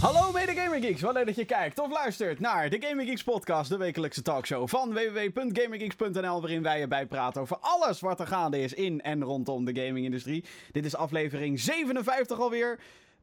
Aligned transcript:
Hallo 0.00 0.32
mede 0.32 0.54
Gaming 0.54 0.84
Geeks, 0.84 1.00
wat 1.00 1.14
leuk 1.14 1.26
dat 1.26 1.36
je 1.36 1.44
kijkt 1.44 1.78
of 1.78 1.90
luistert 1.90 2.40
naar 2.40 2.70
de 2.70 2.76
Gaming 2.80 3.08
Geeks 3.08 3.22
podcast, 3.22 3.70
de 3.70 3.76
wekelijkse 3.76 4.22
talkshow 4.22 4.68
van 4.68 4.92
www.gaminggeeks.nl 4.92 6.40
waarin 6.40 6.62
wij 6.62 6.78
je 6.78 6.88
bijpraten 6.88 7.40
over 7.40 7.56
alles 7.60 8.00
wat 8.00 8.20
er 8.20 8.26
gaande 8.26 8.60
is 8.60 8.74
in 8.74 9.00
en 9.00 9.22
rondom 9.22 9.64
de 9.64 9.80
gamingindustrie. 9.80 10.44
Dit 10.72 10.84
is 10.84 10.96
aflevering 10.96 11.60
57 11.60 12.40
alweer. 12.40 12.78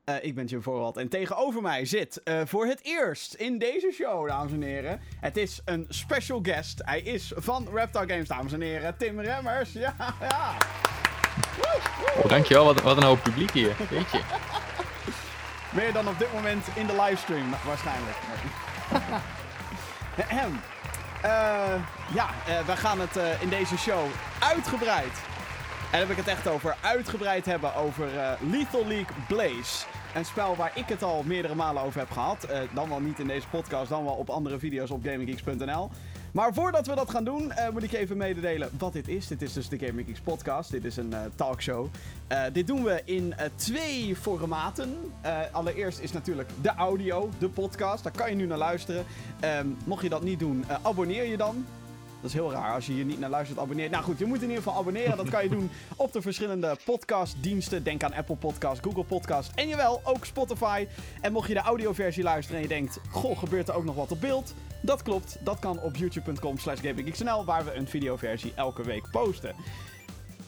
Uh, 0.05 0.15
ik 0.21 0.35
ben 0.35 0.45
Jim 0.45 0.61
Voorwald 0.61 0.97
en 0.97 1.09
tegenover 1.09 1.61
mij 1.61 1.85
zit 1.85 2.21
uh, 2.23 2.41
voor 2.45 2.65
het 2.65 2.79
eerst 2.83 3.33
in 3.33 3.57
deze 3.57 3.91
show, 3.93 4.27
dames 4.27 4.51
en 4.51 4.61
heren. 4.61 4.99
Het 5.19 5.37
is 5.37 5.61
een 5.65 5.85
special 5.89 6.39
guest. 6.41 6.81
Hij 6.85 7.01
is 7.01 7.31
van 7.35 7.67
Reptar 7.73 8.09
Games, 8.09 8.27
dames 8.27 8.53
en 8.53 8.61
heren. 8.61 8.97
Tim 8.97 9.19
Remmers, 9.19 9.73
ja, 9.73 9.95
ja. 10.19 10.57
Oh, 12.17 12.29
dankjewel, 12.29 12.65
wat, 12.65 12.81
wat 12.81 12.97
een 12.97 13.03
hoop 13.03 13.23
publiek 13.23 13.51
hier, 13.51 13.75
weet 13.89 14.11
je. 14.11 14.65
Meer 15.77 15.93
dan 15.93 16.07
op 16.07 16.19
dit 16.19 16.33
moment 16.33 16.67
in 16.73 16.87
de 16.87 17.01
livestream, 17.01 17.49
waarschijnlijk. 17.65 18.17
uh, 21.25 21.81
ja, 22.13 22.29
uh, 22.47 22.59
we 22.65 22.75
gaan 22.75 22.99
het 22.99 23.17
uh, 23.17 23.41
in 23.41 23.49
deze 23.49 23.77
show 23.77 24.05
uitgebreid. 24.39 25.21
En 25.91 25.99
heb 25.99 26.09
ik 26.09 26.17
het 26.17 26.27
echt 26.27 26.47
over 26.47 26.75
uitgebreid 26.81 27.45
hebben 27.45 27.75
over 27.75 28.07
Lethal 28.39 28.87
League 28.87 29.15
Blaze. 29.27 29.85
Een 30.15 30.25
spel 30.25 30.55
waar 30.55 30.71
ik 30.73 30.87
het 30.87 31.03
al 31.03 31.23
meerdere 31.25 31.55
malen 31.55 31.83
over 31.83 31.99
heb 31.99 32.11
gehad. 32.11 32.47
dan 32.73 32.89
wel 32.89 32.99
niet 32.99 33.19
in 33.19 33.27
deze 33.27 33.47
podcast, 33.47 33.89
dan 33.89 34.03
wel 34.03 34.13
op 34.13 34.29
andere 34.29 34.59
video's 34.59 34.89
op 34.89 35.03
GamingGeeks.nl. 35.03 35.89
Maar 36.31 36.53
voordat 36.53 36.87
we 36.87 36.95
dat 36.95 37.09
gaan 37.09 37.23
doen, 37.23 37.43
uh, 37.43 37.69
moet 37.69 37.83
ik 37.83 37.91
even 37.91 38.17
mededelen 38.17 38.69
wat 38.77 38.93
dit 38.93 39.07
is. 39.07 39.27
Dit 39.27 39.41
is 39.41 39.53
dus 39.53 39.69
de 39.69 39.77
Gaming 39.79 40.07
Geeks 40.07 40.19
podcast. 40.19 40.71
Dit 40.71 40.85
is 40.85 40.97
een 40.97 41.11
uh, 41.11 41.19
talkshow. 41.35 41.87
Uh, 42.31 42.43
dit 42.53 42.67
doen 42.67 42.83
we 42.83 43.01
in 43.05 43.33
twee 43.55 44.15
formaten. 44.15 44.97
allereerst 45.51 45.99
is 45.99 46.11
natuurlijk 46.11 46.49
de 46.61 46.75
audio, 46.75 47.29
de 47.39 47.49
podcast. 47.49 48.03
Daar 48.03 48.11
kan 48.11 48.29
je 48.29 48.35
nu 48.35 48.45
naar 48.45 48.57
luisteren. 48.57 49.05
Um, 49.59 49.77
mocht 49.85 50.03
je 50.03 50.09
dat 50.09 50.23
niet 50.23 50.39
doen, 50.39 50.65
abonneer 50.81 51.25
je 51.25 51.37
dan. 51.37 51.65
Dat 52.21 52.29
is 52.29 52.33
heel 52.33 52.51
raar 52.51 52.73
als 52.73 52.85
je 52.85 52.93
hier 52.93 53.05
niet 53.05 53.19
naar 53.19 53.29
luistert, 53.29 53.59
abonneer. 53.59 53.89
Nou 53.89 54.03
goed, 54.03 54.19
je 54.19 54.25
moet 54.25 54.41
in 54.41 54.49
ieder 54.49 54.63
geval 54.63 54.79
abonneren. 54.79 55.17
Dat 55.17 55.29
kan 55.29 55.43
je 55.43 55.49
doen 55.49 55.69
op 55.95 56.13
de 56.13 56.21
verschillende 56.21 56.77
podcastdiensten. 56.85 57.83
Denk 57.83 58.03
aan 58.03 58.13
Apple 58.13 58.35
Podcast, 58.35 58.83
Google 58.83 59.03
Podcast 59.03 59.51
en 59.55 59.67
jawel, 59.67 60.01
ook 60.03 60.25
Spotify. 60.25 60.87
En 61.21 61.31
mocht 61.31 61.47
je 61.47 61.53
de 61.53 61.59
audioversie 61.59 62.23
luisteren 62.23 62.61
en 62.61 62.67
je 62.67 62.73
denkt... 62.73 62.99
Goh, 63.09 63.37
gebeurt 63.37 63.67
er 63.67 63.75
ook 63.75 63.83
nog 63.83 63.95
wat 63.95 64.11
op 64.11 64.21
beeld? 64.21 64.53
Dat 64.87 65.01
klopt, 65.01 65.37
dat 65.39 65.59
kan 65.59 65.79
op 65.79 65.95
youtube.com 65.95 66.57
slash 66.57 66.79
waar 67.45 67.65
we 67.65 67.73
een 67.73 67.87
videoversie 67.87 68.51
elke 68.55 68.83
week 68.83 69.11
posten. 69.11 69.55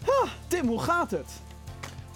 Ha, 0.06 0.28
Tim, 0.48 0.68
hoe 0.68 0.82
gaat 0.82 1.12
het? 1.12 1.42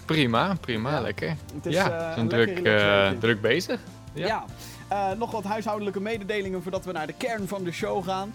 Prima, 0.04 0.56
prima, 0.60 0.90
ja. 0.90 1.00
lekker. 1.00 1.36
Het 1.54 1.66
is, 1.66 1.74
ja, 1.74 2.10
uh, 2.10 2.16
een 2.16 2.28
druk, 2.28 2.58
uh, 2.58 3.10
druk 3.10 3.40
bezig. 3.40 3.80
Ja. 4.12 4.26
ja. 4.26 4.44
Uh, 4.92 5.18
nog 5.18 5.30
wat 5.30 5.44
huishoudelijke 5.44 6.00
mededelingen 6.00 6.62
voordat 6.62 6.84
we 6.84 6.92
naar 6.92 7.06
de 7.06 7.14
kern 7.16 7.48
van 7.48 7.64
de 7.64 7.72
show 7.72 8.04
gaan. 8.04 8.34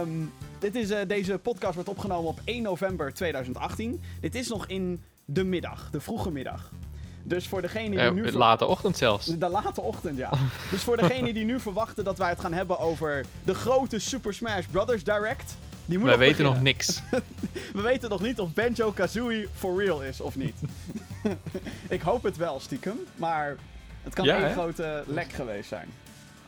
Um, 0.00 0.32
dit 0.58 0.74
is, 0.74 0.92
deze 1.06 1.38
podcast 1.38 1.74
wordt 1.74 1.88
opgenomen 1.88 2.30
op 2.30 2.40
1 2.44 2.62
november 2.62 3.14
2018. 3.14 4.02
Dit 4.20 4.34
is 4.34 4.48
nog 4.48 4.66
in 4.66 5.02
de 5.24 5.44
middag, 5.44 5.88
de 5.90 6.00
vroege 6.00 6.30
middag. 6.30 6.70
Dus 7.22 7.48
voor 7.48 7.62
degene 7.62 7.96
die 7.96 8.10
nu... 8.10 8.30
De 8.30 8.38
late 8.38 8.66
ochtend 8.66 8.96
zelfs. 8.96 9.26
De 9.26 9.48
late 9.48 9.80
ochtend, 9.80 10.16
ja. 10.16 10.30
dus 10.70 10.82
voor 10.82 10.96
degene 10.96 11.32
die 11.32 11.44
nu 11.44 11.60
verwachten 11.60 12.04
dat 12.04 12.18
wij 12.18 12.28
het 12.28 12.40
gaan 12.40 12.52
hebben 12.52 12.78
over 12.78 13.24
de 13.44 13.54
grote 13.54 13.98
Super 13.98 14.34
Smash 14.34 14.66
Bros. 14.70 15.04
Direct... 15.04 15.56
Die 15.90 15.98
moet 15.98 16.08
Wij 16.08 16.16
nog 16.16 16.26
weten 16.26 16.44
nog 16.44 16.62
niks. 16.62 17.02
We 17.72 17.80
weten 17.80 18.10
nog 18.10 18.20
niet 18.20 18.40
of 18.40 18.54
Banjo-Kazooie 18.54 19.48
for 19.54 19.84
real 19.84 20.02
is 20.02 20.20
of 20.20 20.36
niet. 20.36 20.54
ik 21.88 22.00
hoop 22.00 22.22
het 22.22 22.36
wel, 22.36 22.60
stiekem. 22.60 22.98
Maar 23.16 23.56
het 24.02 24.14
kan 24.14 24.24
ja, 24.24 24.44
een 24.44 24.52
grote 24.52 25.04
lek 25.06 25.32
geweest 25.32 25.68
zijn. 25.68 25.88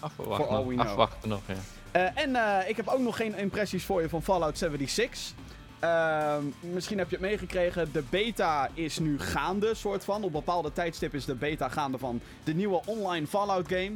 Afwachten, 0.00 0.74
nog, 0.76 0.86
afwachten 0.86 1.28
nog, 1.28 1.40
ja. 1.46 1.54
Uh, 1.96 2.22
en 2.22 2.30
uh, 2.30 2.68
ik 2.68 2.76
heb 2.76 2.88
ook 2.88 3.00
nog 3.00 3.16
geen 3.16 3.36
impressies 3.36 3.84
voor 3.84 4.02
je 4.02 4.08
van 4.08 4.22
Fallout 4.22 4.58
76. 4.58 5.32
Uh, 5.84 6.36
misschien 6.60 6.98
heb 6.98 7.10
je 7.10 7.16
het 7.16 7.24
meegekregen. 7.24 7.92
De 7.92 8.02
beta 8.10 8.68
is 8.74 8.98
nu 8.98 9.18
gaande, 9.18 9.74
soort 9.74 10.04
van. 10.04 10.24
Op 10.24 10.32
bepaalde 10.32 10.72
tijdstip 10.72 11.14
is 11.14 11.24
de 11.24 11.34
beta 11.34 11.68
gaande 11.68 11.98
van 11.98 12.20
de 12.44 12.54
nieuwe 12.54 12.80
online 12.86 13.26
Fallout 13.26 13.68
game. 13.68 13.92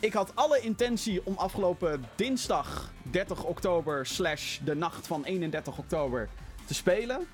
Ik 0.00 0.12
had 0.12 0.32
alle 0.34 0.60
intentie 0.60 1.20
om 1.24 1.34
afgelopen 1.36 2.04
dinsdag 2.14 2.92
30 3.02 3.44
oktober 3.44 4.06
slash 4.06 4.58
de 4.64 4.74
nacht 4.74 5.06
van 5.06 5.24
31 5.24 5.78
oktober 5.78 6.28
te 6.64 6.74
spelen. 6.74 7.26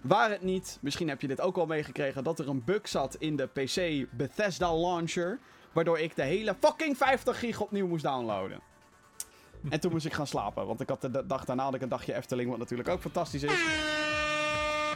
Waar 0.00 0.30
het 0.30 0.42
niet, 0.42 0.78
misschien 0.80 1.08
heb 1.08 1.20
je 1.20 1.28
dit 1.28 1.40
ook 1.40 1.56
al 1.56 1.66
meegekregen, 1.66 2.24
dat 2.24 2.38
er 2.38 2.48
een 2.48 2.64
bug 2.64 2.88
zat 2.88 3.16
in 3.18 3.36
de 3.36 3.46
PC 3.46 4.06
Bethesda 4.10 4.76
Launcher. 4.76 5.38
Waardoor 5.72 5.98
ik 5.98 6.16
de 6.16 6.22
hele 6.22 6.56
fucking 6.60 6.96
50 6.96 7.38
gig 7.38 7.60
opnieuw 7.60 7.86
moest 7.86 8.04
downloaden. 8.04 8.69
En 9.68 9.80
toen 9.80 9.90
moest 9.90 10.06
ik 10.06 10.12
gaan 10.12 10.26
slapen, 10.26 10.66
want 10.66 10.80
ik 10.80 10.88
had 10.88 11.00
de 11.00 11.26
dag 11.26 11.44
daarna 11.44 11.64
had 11.64 11.74
ik 11.74 11.82
een 11.82 11.88
dagje 11.88 12.14
Efteling, 12.14 12.50
wat 12.50 12.58
natuurlijk 12.58 12.88
ook 12.88 13.00
fantastisch 13.00 13.42
is. 13.42 13.52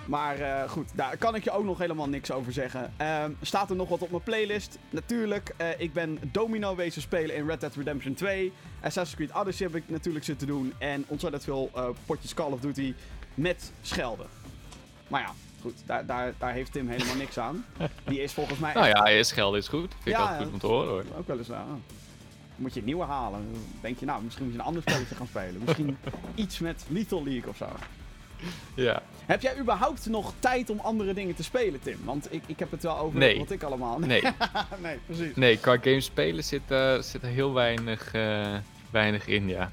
Maar 0.06 0.40
uh, 0.40 0.68
goed, 0.68 0.90
daar 0.94 1.16
kan 1.16 1.34
ik 1.34 1.44
je 1.44 1.50
ook 1.50 1.64
nog 1.64 1.78
helemaal 1.78 2.08
niks 2.08 2.30
over 2.30 2.52
zeggen. 2.52 2.92
Uh, 3.00 3.24
staat 3.40 3.70
er 3.70 3.76
nog 3.76 3.88
wat 3.88 4.02
op 4.02 4.10
mijn 4.10 4.22
playlist? 4.22 4.78
Natuurlijk, 4.90 5.54
uh, 5.60 5.80
ik 5.80 5.92
ben 5.92 6.18
Domino 6.32 6.76
wezen 6.76 7.02
spelen 7.02 7.36
in 7.36 7.46
Red 7.46 7.60
Dead 7.60 7.74
Redemption 7.74 8.14
2. 8.14 8.52
Assassin's 8.82 9.14
Creed 9.14 9.40
Odyssey 9.42 9.66
heb 9.66 9.76
ik 9.76 9.82
natuurlijk 9.86 10.24
zitten 10.24 10.46
doen. 10.46 10.74
En 10.78 11.04
ontzettend 11.08 11.44
veel 11.44 11.70
eh, 11.74 11.88
potjes 12.06 12.34
Call 12.34 12.52
of 12.52 12.60
Duty 12.60 12.94
met 13.34 13.72
schelden. 13.82 14.26
Maar 15.08 15.20
ja, 15.20 15.32
goed, 15.60 15.82
daar, 15.86 16.06
daar, 16.06 16.34
daar 16.38 16.52
heeft 16.52 16.72
Tim 16.72 16.88
helemaal 16.88 17.16
niks 17.16 17.38
aan. 17.38 17.64
Die 18.04 18.22
is 18.22 18.32
volgens 18.32 18.58
mij... 18.58 18.74
Nou 18.74 18.86
ja, 18.86 19.06
is 19.06 19.28
schelden 19.28 19.60
is 19.60 19.68
goed. 19.68 19.94
Vind 20.02 20.16
ja, 20.16 20.24
ik 20.24 20.30
ook 20.30 20.44
goed 20.44 20.52
om 20.52 20.58
te 20.58 20.66
horen 20.66 20.88
hoor. 20.88 21.04
Ook 21.18 21.26
wel 21.26 21.38
eens, 21.38 21.46
ja. 21.46 21.66
Moet 22.56 22.74
je 22.74 22.80
een 22.80 22.86
nieuwe 22.86 23.04
halen. 23.04 23.52
Dan 23.52 23.62
denk 23.80 23.98
je, 23.98 24.06
nou, 24.06 24.22
misschien 24.22 24.44
moet 24.44 24.54
je 24.54 24.58
een 24.58 24.64
ander 24.64 24.82
spelletje 24.82 25.14
gaan 25.14 25.26
spelen. 25.26 25.62
Misschien 25.64 25.96
iets 26.34 26.58
met 26.58 26.84
Lethal 26.88 27.24
League 27.24 27.48
of 27.48 27.56
zo. 27.56 27.66
Ja. 28.74 29.02
Heb 29.26 29.42
jij 29.42 29.58
überhaupt 29.58 30.06
nog 30.06 30.32
tijd 30.38 30.70
om 30.70 30.78
andere 30.80 31.14
dingen 31.14 31.34
te 31.34 31.42
spelen, 31.42 31.80
Tim? 31.80 31.98
Want 32.04 32.32
ik, 32.32 32.42
ik 32.46 32.58
heb 32.58 32.70
het 32.70 32.82
wel 32.82 32.98
over 32.98 33.18
nee. 33.18 33.38
wat 33.38 33.50
ik 33.50 33.62
allemaal... 33.62 33.98
Nee. 33.98 34.22
nee, 34.82 34.98
precies. 35.06 35.34
Nee, 35.34 35.58
qua 35.58 35.76
games 35.76 36.04
spelen 36.04 36.44
zit, 36.44 36.62
uh, 36.68 36.98
zit 36.98 37.22
er 37.22 37.28
heel 37.28 37.52
weinig, 37.52 38.14
uh, 38.14 38.56
weinig 38.90 39.26
in, 39.26 39.48
ja. 39.48 39.70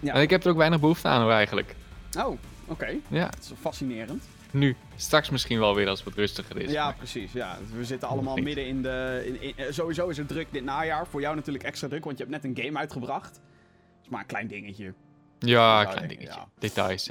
ja. 0.00 0.14
En 0.14 0.22
ik 0.22 0.30
heb 0.30 0.44
er 0.44 0.50
ook 0.50 0.56
weinig 0.56 0.80
behoefte 0.80 1.08
aan, 1.08 1.22
hoor, 1.22 1.30
eigenlijk. 1.30 1.74
Oh, 2.18 2.26
oké. 2.26 2.38
Okay. 2.66 3.00
Ja. 3.08 3.24
Dat 3.24 3.40
is 3.40 3.52
fascinerend. 3.60 4.24
Nu. 4.56 4.76
Straks 4.96 5.30
misschien 5.30 5.58
wel 5.58 5.74
weer 5.74 5.88
als 5.88 5.98
het 5.98 6.08
wat 6.08 6.18
rustiger 6.18 6.56
is. 6.56 6.70
Ja, 6.70 6.84
maar... 6.84 6.94
precies. 6.94 7.32
Ja. 7.32 7.58
We 7.76 7.84
zitten 7.84 8.08
allemaal 8.08 8.36
midden 8.36 8.66
in 8.66 8.82
de... 8.82 9.22
In, 9.26 9.42
in, 9.42 9.52
eh, 9.56 9.66
sowieso 9.70 10.08
is 10.08 10.16
het 10.16 10.28
druk 10.28 10.46
dit 10.50 10.64
najaar. 10.64 11.06
Voor 11.06 11.20
jou 11.20 11.34
natuurlijk 11.34 11.64
extra 11.64 11.88
druk, 11.88 12.04
want 12.04 12.18
je 12.18 12.24
hebt 12.24 12.42
net 12.42 12.56
een 12.56 12.64
game 12.64 12.78
uitgebracht. 12.78 13.32
Dat 13.32 14.02
is 14.02 14.08
maar 14.08 14.20
een 14.20 14.26
klein 14.26 14.46
dingetje. 14.46 14.94
Ja, 15.38 15.80
een 15.80 15.88
klein 15.88 16.08
dingetje. 16.08 16.28
Ja. 16.36 16.48
Details. 16.58 17.06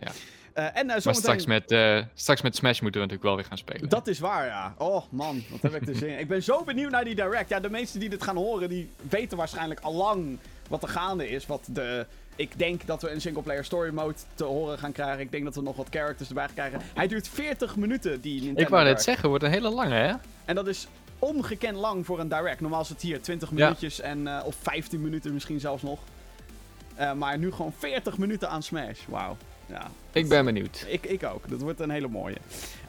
ja. 0.00 0.12
Uh, 0.58 0.76
en, 0.76 0.86
uh, 0.86 1.04
maar 1.04 1.14
straks 1.14 1.46
met, 1.46 1.72
uh, 1.72 2.02
straks 2.14 2.42
met 2.42 2.56
Smash 2.56 2.80
moeten 2.80 3.00
we 3.00 3.06
natuurlijk 3.06 3.22
wel 3.22 3.34
weer 3.34 3.44
gaan 3.44 3.58
spelen. 3.58 3.88
Dat 3.88 4.06
is 4.06 4.18
waar, 4.18 4.46
ja. 4.46 4.74
Oh 4.78 5.02
man, 5.10 5.42
wat 5.50 5.62
heb 5.62 5.74
ik 5.74 5.84
te 5.84 5.94
zin 5.94 6.18
Ik 6.18 6.28
ben 6.28 6.42
zo 6.42 6.64
benieuwd 6.64 6.90
naar 6.90 7.04
die 7.04 7.14
Direct. 7.14 7.48
Ja, 7.48 7.60
de 7.60 7.70
meesten 7.70 8.00
die 8.00 8.08
dit 8.08 8.22
gaan 8.22 8.36
horen, 8.36 8.68
die 8.68 8.90
weten 9.08 9.36
waarschijnlijk 9.36 9.80
al 9.80 9.94
lang 9.94 10.38
wat 10.68 10.82
er 10.82 10.88
gaande 10.88 11.28
is. 11.28 11.46
Wat 11.46 11.68
de... 11.70 12.06
Ik 12.38 12.58
denk 12.58 12.86
dat 12.86 13.02
we 13.02 13.10
een 13.10 13.20
single-player 13.20 13.64
story 13.64 13.92
mode 13.92 14.14
te 14.34 14.44
horen 14.44 14.78
gaan 14.78 14.92
krijgen. 14.92 15.20
Ik 15.20 15.30
denk 15.30 15.44
dat 15.44 15.54
we 15.54 15.62
nog 15.62 15.76
wat 15.76 15.86
characters 15.90 16.28
erbij 16.28 16.44
gaan 16.44 16.54
krijgen. 16.54 16.80
Hij 16.94 17.06
duurt 17.06 17.28
40 17.28 17.76
minuten, 17.76 18.20
die 18.20 18.34
Nintendo 18.34 18.62
Ik 18.62 18.68
wou 18.68 18.84
net 18.84 19.02
zeggen, 19.02 19.28
wordt 19.28 19.44
een 19.44 19.50
hele 19.50 19.70
lange, 19.70 19.94
hè? 19.94 20.14
En 20.44 20.54
dat 20.54 20.66
is 20.66 20.88
ongekend 21.18 21.76
lang 21.76 22.06
voor 22.06 22.20
een 22.20 22.28
Direct. 22.28 22.60
Normaal 22.60 22.80
is 22.80 22.88
het 22.88 23.02
hier 23.02 23.20
20 23.20 23.50
minuutjes 23.50 24.00
en, 24.00 24.42
of 24.44 24.56
15 24.62 25.00
minuten 25.00 25.32
misschien 25.32 25.60
zelfs 25.60 25.82
nog. 25.82 25.98
Uh, 27.00 27.12
maar 27.12 27.38
nu 27.38 27.52
gewoon 27.52 27.72
40 27.78 28.18
minuten 28.18 28.48
aan 28.48 28.62
Smash. 28.62 29.00
Wauw. 29.06 29.36
Ja, 29.68 29.90
ik 30.12 30.28
ben 30.28 30.44
benieuwd. 30.44 30.84
Ik, 30.88 31.06
ik 31.06 31.24
ook. 31.24 31.48
Dat 31.48 31.60
wordt 31.60 31.80
een 31.80 31.90
hele 31.90 32.08
mooie. 32.08 32.36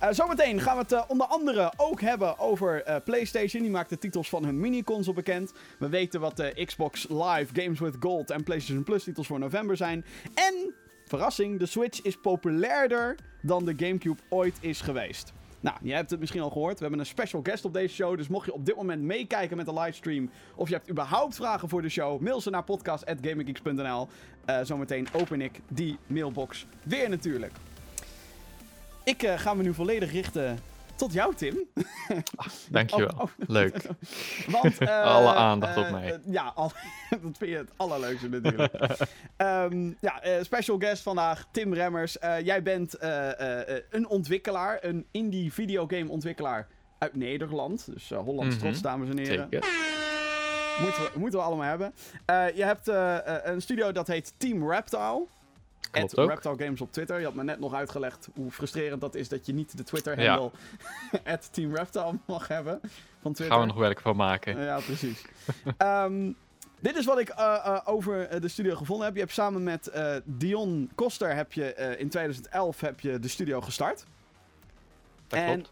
Uh, 0.03 0.09
zometeen 0.11 0.61
gaan 0.61 0.75
we 0.75 0.81
het 0.81 0.91
uh, 0.91 1.03
onder 1.07 1.27
andere 1.27 1.73
ook 1.77 2.01
hebben 2.01 2.39
over 2.39 2.87
uh, 2.87 2.95
PlayStation. 3.05 3.61
Die 3.61 3.71
maakt 3.71 3.89
de 3.89 3.97
titels 3.97 4.29
van 4.29 4.45
hun 4.45 4.59
mini-console 4.59 5.15
bekend. 5.15 5.53
We 5.79 5.89
weten 5.89 6.19
wat 6.19 6.37
de 6.37 6.65
Xbox 6.65 7.07
Live, 7.09 7.61
Games 7.61 7.79
with 7.79 7.95
Gold 7.99 8.29
en 8.29 8.43
PlayStation 8.43 8.83
Plus 8.83 9.03
titels 9.03 9.27
voor 9.27 9.39
november 9.39 9.77
zijn. 9.77 10.05
En, 10.33 10.73
verrassing, 11.05 11.59
de 11.59 11.65
Switch 11.65 12.01
is 12.01 12.15
populairder 12.15 13.15
dan 13.41 13.65
de 13.65 13.73
GameCube 13.77 14.21
ooit 14.29 14.57
is 14.59 14.81
geweest. 14.81 15.33
Nou, 15.59 15.77
je 15.81 15.93
hebt 15.93 16.09
het 16.09 16.19
misschien 16.19 16.41
al 16.41 16.49
gehoord. 16.49 16.73
We 16.73 16.81
hebben 16.81 16.99
een 16.99 17.05
special 17.05 17.41
guest 17.43 17.65
op 17.65 17.73
deze 17.73 17.95
show. 17.95 18.17
Dus 18.17 18.27
mocht 18.27 18.45
je 18.45 18.53
op 18.53 18.65
dit 18.65 18.75
moment 18.75 19.01
meekijken 19.01 19.57
met 19.57 19.65
de 19.65 19.73
livestream. 19.73 20.29
of 20.55 20.67
je 20.69 20.73
hebt 20.75 20.89
überhaupt 20.89 21.35
vragen 21.35 21.69
voor 21.69 21.81
de 21.81 21.89
show. 21.89 22.19
mail 22.19 22.41
ze 22.41 22.49
naar 22.49 22.63
podcast.gaminggeeks.nl. 22.63 24.07
Uh, 24.45 24.59
zometeen 24.63 25.07
open 25.11 25.41
ik 25.41 25.59
die 25.67 25.97
mailbox 26.07 26.65
weer 26.83 27.09
natuurlijk. 27.09 27.51
Ik 29.03 29.23
uh, 29.23 29.39
ga 29.39 29.53
me 29.53 29.63
nu 29.63 29.73
volledig 29.73 30.11
richten 30.11 30.59
tot 30.99 31.13
jou, 31.13 31.35
Tim. 31.35 31.67
Ah, 32.35 32.47
dankjewel. 32.69 33.13
Oh, 33.15 33.21
oh. 33.21 33.29
Leuk. 33.47 33.81
Want, 34.53 34.81
uh, 34.81 35.03
Alle 35.15 35.33
aandacht 35.33 35.77
op 35.77 35.89
mij. 35.89 36.19
ja, 36.25 36.51
al, 36.55 36.71
dat 37.09 37.37
vind 37.37 37.51
je 37.51 37.57
het 37.57 37.71
allerleukste 37.75 38.29
natuurlijk. 38.29 38.73
um, 39.37 39.97
ja, 40.01 40.43
special 40.43 40.77
guest 40.79 41.03
vandaag, 41.03 41.45
Tim 41.51 41.73
Remmers. 41.73 42.17
jij 42.43 42.63
bent 42.63 42.95
een 43.89 44.07
ontwikkelaar, 44.07 44.77
een 44.81 45.05
indie 45.11 45.53
videogame 45.53 46.09
ontwikkelaar 46.09 46.67
uit 46.97 47.15
Nederland. 47.15 47.93
Dus 47.93 48.09
Hollands 48.09 48.55
mm 48.55 48.61
trots, 48.61 48.81
dames 48.81 49.09
en 49.09 49.17
heren. 49.17 49.47
Zeker. 49.51 49.69
Moeten 50.81 51.03
we, 51.03 51.19
moeten 51.19 51.39
we 51.39 51.45
allemaal 51.45 51.67
hebben. 51.67 51.93
je 52.55 52.63
hebt 52.63 52.87
een 53.47 53.61
studio 53.61 53.91
dat 53.91 54.07
heet 54.07 54.33
Team 54.37 54.71
Reptile. 54.71 55.25
Klopt 55.91 56.17
ook. 56.17 56.29
Reptile 56.29 56.57
Games 56.57 56.81
op 56.81 56.91
Twitter. 56.91 57.19
Je 57.19 57.25
had 57.25 57.33
me 57.33 57.43
net 57.43 57.59
nog 57.59 57.73
uitgelegd 57.73 58.29
hoe 58.35 58.51
frustrerend 58.51 59.01
dat 59.01 59.15
is 59.15 59.29
dat 59.29 59.45
je 59.45 59.53
niet 59.53 59.77
de 59.77 59.83
Twitter-handle 59.83 60.51
ja. 61.23 61.37
Team 61.51 61.75
Reptile 61.75 62.13
mag 62.25 62.47
hebben 62.47 62.79
van 63.21 63.33
Twitter. 63.33 63.57
Gaan 63.57 63.67
we 63.67 63.73
nog 63.73 63.81
werk 63.81 64.01
van 64.01 64.15
maken. 64.15 64.63
ja, 64.63 64.79
precies. 64.79 65.25
um, 65.77 66.35
dit 66.79 66.95
is 66.95 67.05
wat 67.05 67.19
ik 67.19 67.29
uh, 67.29 67.35
uh, 67.37 67.79
over 67.85 68.41
de 68.41 68.47
studio 68.47 68.75
gevonden 68.75 69.05
heb. 69.05 69.15
Je 69.15 69.21
hebt 69.21 69.33
samen 69.33 69.63
met 69.63 69.91
uh, 69.95 70.15
Dion 70.23 70.89
Koster 70.95 71.35
heb 71.35 71.53
je, 71.53 71.75
in 71.97 72.09
2011 72.09 72.81
heb 72.81 72.99
je 72.99 73.19
de 73.19 73.27
studio 73.27 73.61
gestart. 73.61 74.05
Dat 75.27 75.39
en 75.39 75.65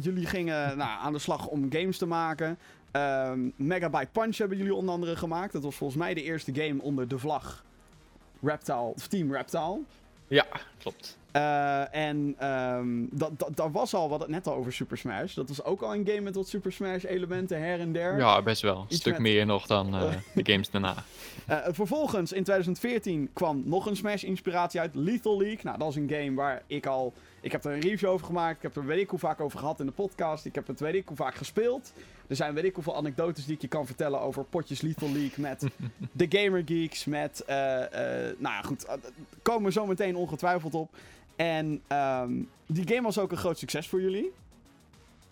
jullie 0.00 0.26
gingen 0.26 0.76
nou, 0.78 1.00
aan 1.00 1.12
de 1.12 1.18
slag 1.18 1.46
om 1.46 1.72
games 1.72 1.98
te 1.98 2.06
maken. 2.06 2.58
Um, 2.92 3.52
Megabyte 3.56 4.08
Punch 4.12 4.36
hebben 4.36 4.58
jullie 4.58 4.74
onder 4.74 4.94
andere 4.94 5.16
gemaakt. 5.16 5.52
Dat 5.52 5.62
was 5.62 5.74
volgens 5.74 5.98
mij 5.98 6.14
de 6.14 6.22
eerste 6.22 6.54
game 6.54 6.82
onder 6.82 7.08
de 7.08 7.18
vlag 7.18 7.64
Reptile, 8.46 8.94
Team 9.08 9.32
Reptile. 9.32 9.78
Ja, 10.28 10.46
klopt. 10.78 11.16
Uh, 11.36 11.94
en 11.94 12.36
um, 12.48 13.08
dat, 13.12 13.38
dat, 13.38 13.56
dat, 13.56 13.70
was 13.72 13.94
al, 13.94 14.08
wat 14.08 14.20
het 14.20 14.28
net 14.28 14.46
al 14.46 14.54
over 14.54 14.72
Super 14.72 14.98
Smash. 14.98 15.34
Dat 15.34 15.48
was 15.48 15.64
ook 15.64 15.82
al 15.82 15.94
een 15.94 16.06
game 16.06 16.20
met 16.20 16.34
wat 16.34 16.48
Super 16.48 16.72
Smash 16.72 17.04
elementen 17.04 17.60
her 17.60 17.80
en 17.80 17.92
der. 17.92 18.18
Ja, 18.18 18.42
best 18.42 18.62
wel. 18.62 18.86
Een 18.88 18.96
stuk 18.96 19.18
meer 19.18 19.46
nog 19.46 19.66
dan 19.66 19.94
uh, 19.94 20.02
de 20.34 20.52
games 20.52 20.70
daarna. 20.70 20.94
Uh, 21.50 21.58
vervolgens, 21.68 22.32
in 22.32 22.42
2014 22.42 23.30
kwam 23.32 23.62
nog 23.64 23.86
een 23.86 23.96
Smash 23.96 24.22
inspiratie 24.22 24.80
uit, 24.80 24.94
Lethal 24.94 25.38
League. 25.38 25.60
Nou, 25.62 25.78
dat 25.78 25.88
is 25.88 25.96
een 25.96 26.10
game 26.10 26.34
waar 26.34 26.62
ik 26.66 26.86
al... 26.86 27.12
Ik 27.46 27.52
heb 27.52 27.64
er 27.64 27.72
een 27.72 27.80
review 27.80 28.08
over 28.08 28.26
gemaakt. 28.26 28.56
Ik 28.56 28.62
heb 28.62 28.76
er 28.76 28.86
weet 28.86 28.98
ik 28.98 29.10
hoe 29.10 29.18
vaak 29.18 29.40
over 29.40 29.58
gehad 29.58 29.80
in 29.80 29.86
de 29.86 29.92
podcast. 29.92 30.44
Ik 30.44 30.54
heb 30.54 30.66
het 30.66 30.80
weet 30.80 30.94
ik 30.94 31.08
hoe 31.08 31.16
vaak 31.16 31.34
gespeeld. 31.34 31.92
Er 32.26 32.36
zijn 32.36 32.54
weet 32.54 32.64
ik 32.64 32.74
hoeveel 32.74 32.96
anekdotes 32.96 33.44
die 33.44 33.54
ik 33.54 33.60
je 33.60 33.68
kan 33.68 33.86
vertellen 33.86 34.20
over 34.20 34.44
potjes 34.44 34.80
Lethal 34.80 35.12
League 35.12 35.34
met 35.36 35.66
de 36.12 36.26
Gamer 36.28 36.62
Geeks. 36.64 37.04
Met, 37.04 37.44
nou 37.46 38.36
ja, 38.40 38.62
goed. 38.62 38.86
komen 39.42 39.64
we 39.64 39.72
zo 39.72 39.86
meteen 39.86 40.16
ongetwijfeld 40.16 40.74
op. 40.74 40.90
En 41.36 41.82
um, 41.88 42.48
die 42.66 42.88
game 42.88 43.02
was 43.02 43.18
ook 43.18 43.30
een 43.30 43.36
groot 43.36 43.58
succes 43.58 43.88
voor 43.88 44.00
jullie. 44.00 44.32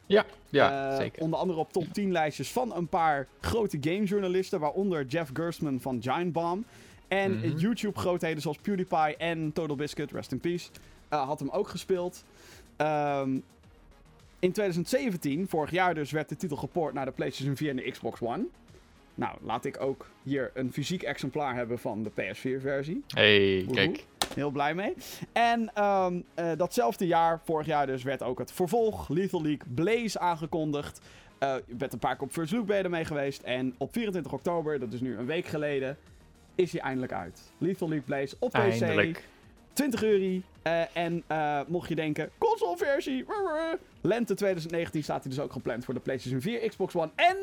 Ja, 0.06 0.25
ja 0.50 0.90
uh, 0.90 0.96
zeker. 0.96 1.22
Onder 1.22 1.38
andere 1.38 1.58
op 1.58 1.72
top 1.72 1.93
10 1.93 2.12
lijstjes 2.12 2.52
van 2.52 2.75
een 2.75 2.88
paar 2.88 3.26
grote 3.40 3.78
gamejournalisten, 3.81 4.61
waaronder 4.61 5.06
Jeff 5.06 5.31
Gerstmann 5.34 5.81
van 5.81 6.02
Giant 6.02 6.32
Bomb. 6.32 6.66
En 7.08 7.32
mm 7.32 7.43
-hmm. 7.43 7.56
YouTube-grootheden 7.56 8.43
zoals 8.43 8.58
PewDiePie 8.58 9.16
en 9.16 9.52
Total 9.52 9.76
Biscuit, 9.76 10.12
rest 10.12 10.32
in 10.32 10.40
peace, 10.40 10.69
had 11.16 11.38
hem 11.38 11.49
ook 11.50 11.69
gespeeld. 11.69 12.25
Um, 12.76 13.44
in 14.38 14.52
2017, 14.52 15.49
vorig 15.49 15.70
jaar 15.70 15.94
dus, 15.94 16.11
werd 16.11 16.28
de 16.28 16.37
titel 16.37 16.56
geport 16.56 16.94
naar 16.94 17.05
de 17.05 17.11
PlayStation 17.11 17.56
4 17.56 17.70
en 17.70 17.76
de 17.76 17.90
Xbox 17.90 18.20
One. 18.20 18.44
Nou, 19.14 19.37
laat 19.43 19.64
ik 19.64 19.81
ook 19.81 20.11
hier 20.22 20.50
een 20.55 20.72
fysiek 20.72 21.02
exemplaar 21.02 21.55
hebben 21.55 21.78
van 21.78 22.02
de 22.02 22.11
PS4-versie. 22.11 23.05
Hey, 23.08 23.66
kijk. 23.72 24.06
Heel 24.34 24.50
blij 24.50 24.75
mee. 24.75 24.94
En 25.32 25.84
um, 25.84 26.25
uh, 26.38 26.50
datzelfde 26.56 27.06
jaar, 27.06 27.40
vorig 27.44 27.66
jaar 27.66 27.87
dus, 27.87 28.02
werd 28.02 28.22
ook 28.22 28.38
het 28.38 28.52
vervolg 28.52 29.08
Lethal 29.08 29.43
League 29.43 29.75
Blaze 29.75 30.19
aangekondigd. 30.19 31.00
Uh, 31.43 31.55
je 31.66 31.75
bent 31.75 31.93
een 31.93 31.99
paar 31.99 32.16
keer 32.16 32.26
op 32.26 32.32
First 32.32 32.52
Look 32.52 32.66
ben 32.66 32.90
mee 32.90 33.05
geweest. 33.05 33.43
En 33.43 33.75
op 33.78 33.93
24 33.93 34.32
oktober, 34.32 34.78
dat 34.78 34.93
is 34.93 35.00
nu 35.00 35.16
een 35.16 35.26
week 35.26 35.46
geleden, 35.46 35.96
is 36.55 36.72
hij 36.72 36.81
eindelijk 36.81 37.12
uit. 37.12 37.40
Lethal 37.58 37.88
League 37.88 38.06
Blaze 38.06 38.37
op 38.38 38.50
PC. 38.50 39.20
Eindelijk. 39.75 40.00
20 40.00 40.03
euro. 40.03 40.43
Uh, 40.67 40.97
en 40.97 41.23
uh, 41.31 41.61
mocht 41.67 41.88
je 41.88 41.94
denken, 41.94 42.31
consoleversie, 42.38 43.25
lente 44.00 44.35
2019 44.35 45.03
staat 45.03 45.23
hij 45.23 45.32
dus 45.32 45.41
ook 45.41 45.53
gepland 45.53 45.85
voor 45.85 45.94
de 45.94 46.00
PlayStation 46.00 46.41
4, 46.41 46.69
Xbox 46.69 46.94
One 46.94 47.11
en 47.15 47.37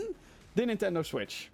de 0.54 0.66
Nintendo 0.66 1.01
Switch. 1.01 1.48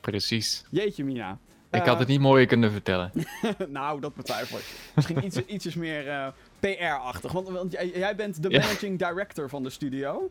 Precies. 0.00 0.64
Jeetje 0.70 1.04
Mina. 1.04 1.38
Ik 1.70 1.82
had 1.82 1.98
het 1.98 2.08
niet 2.08 2.20
mooier 2.20 2.46
kunnen 2.46 2.72
vertellen. 2.72 3.12
nou, 3.68 4.00
dat 4.00 4.14
betwijfel 4.14 4.58
ik. 4.58 4.64
Misschien 4.94 5.24
iets, 5.24 5.36
ietsjes 5.46 5.74
meer 5.74 6.32
PR-achtig. 6.60 7.32
Want, 7.32 7.48
want 7.48 7.72
jij, 7.72 7.90
jij, 7.94 8.16
bent 8.16 8.42
de 8.42 8.50
managing 8.50 8.98
director 8.98 9.48
van 9.48 9.62
de 9.62 9.70
studio. 9.70 10.30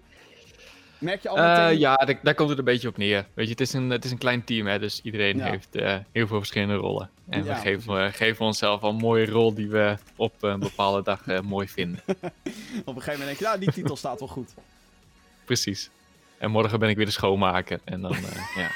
Merk 1.01 1.21
je 1.21 1.29
al 1.29 1.35
meteen... 1.35 1.73
Uh, 1.73 1.79
ja, 1.79 1.95
daar, 1.95 2.35
komt 2.35 2.49
het 2.49 2.57
een 2.57 2.63
beetje 2.63 2.87
op 2.87 2.97
neer. 2.97 3.25
Weet 3.33 3.45
je, 3.45 3.51
het 3.51 3.61
is 3.61 3.73
een, 3.73 3.89
het 3.89 4.05
is 4.05 4.11
een 4.11 4.17
klein 4.17 4.43
team, 4.43 4.67
hè, 4.67 4.79
dus 4.79 5.01
iedereen 5.03 5.37
ja. 5.37 5.49
heeft 5.49 5.75
uh, 5.75 5.97
heel 6.11 6.27
veel 6.27 6.37
verschillende 6.37 6.75
rollen. 6.75 7.09
En 7.29 7.43
ja, 7.43 7.53
we 7.53 7.59
geven, 7.59 8.05
uh, 8.05 8.13
geven 8.13 8.45
onszelf 8.45 8.81
al 8.81 8.89
een 8.89 8.95
mooie 8.95 9.25
rol 9.25 9.53
die 9.53 9.69
we 9.69 9.95
op 10.15 10.33
een 10.43 10.59
bepaalde 10.59 11.03
dag 11.03 11.41
mooi 11.43 11.67
vinden. 11.67 12.01
op 12.07 12.15
een 12.15 13.01
gegeven 13.01 13.19
moment 13.19 13.25
denk 13.25 13.37
je, 13.37 13.45
nou, 13.45 13.59
die 13.59 13.71
titel 13.71 13.95
staat 13.95 14.19
wel 14.19 14.27
goed. 14.27 14.53
Precies. 15.45 15.89
En 16.37 16.51
morgen 16.51 16.79
ben 16.79 16.89
ik 16.89 16.95
weer 16.95 17.05
de 17.05 17.11
schoonmaker. 17.11 17.79
En 17.83 18.01
dan, 18.01 18.15
ja. 18.55 18.69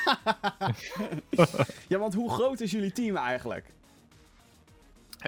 ja, 1.88 1.98
want 1.98 2.14
hoe 2.14 2.32
groot 2.32 2.60
is 2.60 2.72
jullie 2.72 2.92
team 2.92 3.18
eigenlijk? 3.18 3.66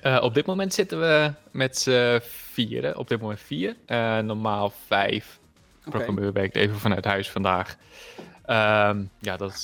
Uh, 0.03 0.19
op 0.21 0.33
dit 0.33 0.45
moment 0.45 0.73
zitten 0.73 0.99
we 0.99 1.33
met 1.51 1.77
z'n 1.77 2.19
vieren. 2.53 2.97
Op 2.97 3.07
dit 3.07 3.21
moment 3.21 3.39
vier. 3.39 3.75
Uh, 3.87 4.19
normaal 4.19 4.73
vijf. 4.85 5.39
Okay. 5.87 5.99
Programmeur 5.99 6.33
werkt 6.33 6.55
even 6.55 6.79
vanuit 6.79 7.05
huis 7.05 7.31
vandaag. 7.31 7.77
Um, 8.49 9.09
ja, 9.19 9.37
dat 9.37 9.53
is 9.53 9.63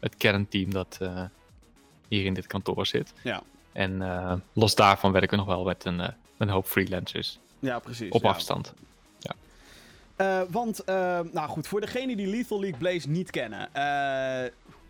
het 0.00 0.16
kernteam 0.16 0.70
dat 0.70 0.98
hier 2.08 2.24
in 2.24 2.34
dit 2.34 2.46
kantoor 2.46 2.86
zit. 2.86 3.12
Ja. 3.22 3.42
En 3.72 4.02
los 4.52 4.74
daarvan 4.74 5.12
werken 5.12 5.30
we 5.30 5.36
nog 5.36 5.46
wel 5.46 5.64
met 5.64 5.84
een, 5.84 5.96
met 5.96 6.14
een 6.36 6.48
hoop 6.48 6.66
freelancers. 6.66 7.38
Ja, 7.58 7.78
precies. 7.78 8.10
Op 8.10 8.22
ja. 8.22 8.28
afstand. 8.28 8.74
Uh, 10.22 10.40
want, 10.50 10.82
uh, 10.88 11.20
nou 11.32 11.48
goed, 11.48 11.66
voor 11.66 11.80
degenen 11.80 12.16
die 12.16 12.26
Lethal 12.26 12.60
League 12.60 12.78
Blaze 12.78 13.08
niet 13.08 13.30
kennen. 13.30 13.68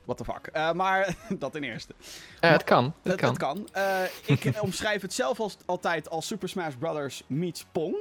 What 0.05 0.17
the 0.17 0.25
fuck. 0.25 0.75
maar 0.75 1.15
dat 1.39 1.53
ten 1.53 1.65
eerste. 1.65 1.95
het 2.41 2.65
kan. 2.65 2.85
Het, 2.85 3.21
het 3.21 3.21
kan. 3.21 3.29
Het 3.29 3.39
kan. 3.39 3.67
ik 4.27 4.53
omschrijf 4.63 5.03
het 5.03 5.13
zelf 5.13 5.41
als, 5.41 5.57
altijd 5.65 6.11
als 6.11 6.27
Super 6.27 6.49
Smash 6.49 6.75
Bros. 6.79 7.23
meets 7.27 7.65
Pong. 7.73 7.97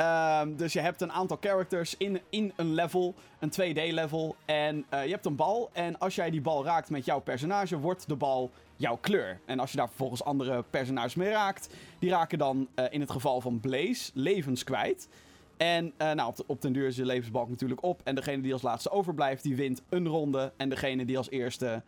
Ehm, 0.00 0.56
dus 0.56 0.72
je 0.72 0.80
hebt 0.80 1.00
een 1.00 1.12
aantal 1.12 1.36
characters 1.40 1.96
in, 1.96 2.20
in 2.30 2.52
een 2.56 2.74
level, 2.74 3.14
een 3.38 3.50
2D-level. 3.50 4.36
En 4.44 4.76
je 4.90 5.10
hebt 5.10 5.26
een 5.26 5.36
bal. 5.36 5.70
En 5.72 5.98
als 5.98 6.14
jij 6.14 6.30
die 6.30 6.40
bal 6.40 6.64
raakt 6.64 6.90
met 6.90 7.04
jouw 7.04 7.20
personage, 7.20 7.78
wordt 7.78 8.08
de 8.08 8.16
bal 8.16 8.50
jouw 8.76 8.96
kleur. 8.96 9.40
En 9.44 9.58
als 9.58 9.70
je 9.70 9.76
daar 9.76 9.88
vervolgens 9.88 10.24
andere 10.24 10.64
personages 10.70 11.14
mee 11.14 11.30
raakt, 11.30 11.74
die 11.98 12.10
raken 12.10 12.38
dan 12.38 12.68
in 12.90 13.00
het 13.00 13.10
geval 13.10 13.40
van 13.40 13.60
Blaze 13.60 14.10
levens 14.14 14.64
kwijt. 14.64 15.08
En 15.56 15.84
uh, 15.84 16.12
nou, 16.12 16.28
op, 16.28 16.44
op 16.46 16.62
den 16.62 16.72
duur 16.72 16.86
is 16.86 16.96
de 16.96 17.06
levensbalk 17.06 17.48
natuurlijk 17.48 17.82
op. 17.82 18.00
En 18.04 18.14
degene 18.14 18.42
die 18.42 18.52
als 18.52 18.62
laatste 18.62 18.90
overblijft, 18.90 19.42
die 19.42 19.56
wint 19.56 19.82
een 19.88 20.06
ronde. 20.06 20.52
En 20.56 20.68
degene 20.68 21.04
die 21.04 21.16
als 21.16 21.30
eerste, 21.30 21.82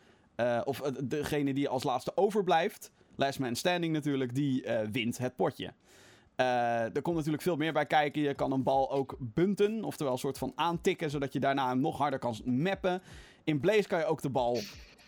of 0.65 0.81
degene 1.05 1.55
die 1.55 1.69
als 1.69 1.83
laatste 1.83 2.17
overblijft, 2.17 2.91
last 3.17 3.39
man 3.39 3.57
standing 3.57 3.93
natuurlijk, 3.93 4.35
die 4.35 4.65
wint 4.91 5.19
het 5.19 5.37
potje. 5.37 5.73
Er 6.37 7.03
komt 7.03 7.17
natuurlijk 7.17 7.43
veel 7.43 7.57
meer 7.57 7.73
bij 7.73 7.87
kijken. 7.87 8.23
Je 8.23 8.35
kan 8.35 8.53
een 8.53 8.63
bal 8.63 8.91
ook 8.91 9.17
bunten, 9.19 9.85
oftewel 9.85 10.13
een 10.13 10.19
soort 10.19 10.39
van 10.39 10.53
aantikken, 10.55 11.11
zodat 11.11 11.33
je 11.33 11.41
daarna 11.41 11.69
hem 11.69 11.81
nog 11.81 11.99
harder 11.99 12.19
kan 12.19 12.37
mappen. 12.45 13.03
In 13.45 13.61
Blaze 13.61 13.89
kan 13.89 13.99
je 13.99 14.05
ook 14.05 14.23
de 14.23 14.31
bal 14.31 14.59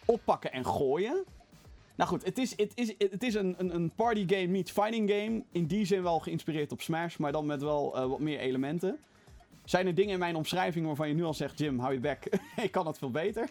oppakken 0.04 0.52
en 0.52 0.66
gooien. 0.66 1.24
Nou 1.96 2.10
goed, 2.10 2.24
het 2.24 2.38
is, 2.38 2.56
het 2.56 2.72
is, 2.74 2.94
het 2.98 3.22
is 3.22 3.34
een, 3.34 3.54
een, 3.58 3.74
een 3.74 3.90
party 3.94 4.24
game 4.26 4.46
meets 4.46 4.70
fighting 4.70 5.10
game. 5.10 5.42
In 5.52 5.66
die 5.66 5.84
zin 5.84 6.02
wel 6.02 6.18
geïnspireerd 6.18 6.72
op 6.72 6.80
Smash, 6.80 7.16
maar 7.16 7.32
dan 7.32 7.46
met 7.46 7.62
wel 7.62 7.96
uh, 7.96 8.06
wat 8.06 8.18
meer 8.18 8.38
elementen. 8.38 8.98
Zijn 9.64 9.86
er 9.86 9.94
dingen 9.94 10.12
in 10.12 10.18
mijn 10.18 10.36
omschrijving 10.36 10.86
waarvan 10.86 11.08
je 11.08 11.14
nu 11.14 11.24
al 11.24 11.34
zegt, 11.34 11.58
Jim, 11.58 11.78
hou 11.78 11.92
je 11.92 12.00
bek, 12.00 12.40
ik 12.62 12.70
kan 12.70 12.86
het 12.86 12.98
veel 12.98 13.10
beter? 13.10 13.50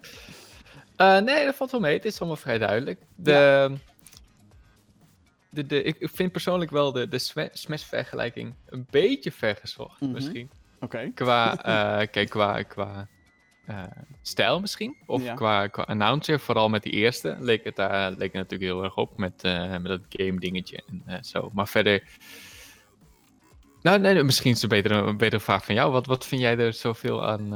Uh, 0.97 1.19
nee, 1.19 1.45
dat 1.45 1.55
valt 1.55 1.71
wel 1.71 1.79
mee. 1.79 1.93
Het 1.93 2.05
is 2.05 2.19
allemaal 2.19 2.37
vrij 2.37 2.57
duidelijk. 2.57 3.01
De, 3.15 3.31
ja. 3.31 3.69
De, 5.53 5.65
de, 5.65 5.83
ik 5.83 6.09
vind 6.13 6.31
persoonlijk 6.31 6.71
wel 6.71 6.91
de, 6.91 7.07
de 7.07 7.19
Smash-vergelijking 7.53 8.53
een 8.65 8.87
beetje 8.89 9.31
vergezocht, 9.31 10.01
mm 10.01 10.07
-hmm. 10.07 10.15
misschien. 10.15 10.49
Oké. 10.75 10.85
Okay. 10.85 11.11
Qua, 11.15 11.51
uh, 11.51 12.07
kijk, 12.11 12.29
qua, 12.29 12.61
qua 12.63 13.07
uh, 13.69 13.83
stijl 14.21 14.59
misschien. 14.59 14.95
Of 15.05 15.23
ja. 15.23 15.33
qua, 15.33 15.67
qua 15.67 15.83
announcer, 15.83 16.39
vooral 16.39 16.69
met 16.69 16.83
die 16.83 16.91
eerste, 16.91 17.37
leek 17.39 17.63
het, 17.63 17.75
daar 17.75 18.11
leek 18.11 18.19
het 18.19 18.33
natuurlijk 18.33 18.71
heel 18.71 18.83
erg 18.83 18.95
op 18.95 19.17
met, 19.17 19.41
met 19.81 19.85
dat 19.85 20.01
game 20.09 20.39
dingetje 20.39 20.83
en 21.05 21.23
zo. 21.23 21.49
Maar 21.53 21.67
verder... 21.67 22.03
Nou, 23.81 23.99
nee, 23.99 24.23
misschien 24.23 24.51
is 24.51 24.61
het 24.61 24.71
een 24.71 24.81
betere, 24.81 25.01
een 25.01 25.17
betere 25.17 25.41
vraag 25.41 25.65
van 25.65 25.75
jou. 25.75 25.91
Wat, 25.91 26.05
wat 26.05 26.25
vind 26.25 26.41
jij 26.41 26.57
er 26.57 26.73
zoveel 26.73 27.25
aan... 27.25 27.53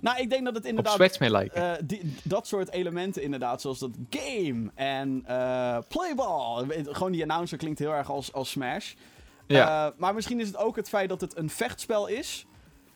Nou, 0.00 0.20
ik 0.20 0.30
denk 0.30 0.44
dat 0.44 0.54
het 0.54 0.64
inderdaad... 0.64 1.20
Lijken. 1.20 1.86
Die, 1.86 2.14
dat 2.22 2.46
soort 2.46 2.70
elementen 2.70 3.22
inderdaad, 3.22 3.60
zoals 3.60 3.78
dat 3.78 3.90
game 4.10 4.70
en 4.74 5.22
playball. 5.88 6.66
Gewoon 6.84 7.12
die 7.12 7.22
announcer 7.22 7.58
klinkt 7.58 7.78
heel 7.78 7.92
erg 7.92 8.10
als, 8.10 8.32
als 8.32 8.50
Smash. 8.50 8.94
Ja. 9.46 9.94
maar 9.96 10.14
misschien 10.14 10.40
is 10.40 10.46
het 10.46 10.56
ook 10.56 10.76
het 10.76 10.88
feit 10.88 11.08
dat 11.08 11.20
het 11.20 11.36
een 11.36 11.50
vechtspel 11.50 12.06
is... 12.06 12.46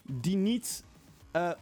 die 0.02 0.36
niet 0.36 0.84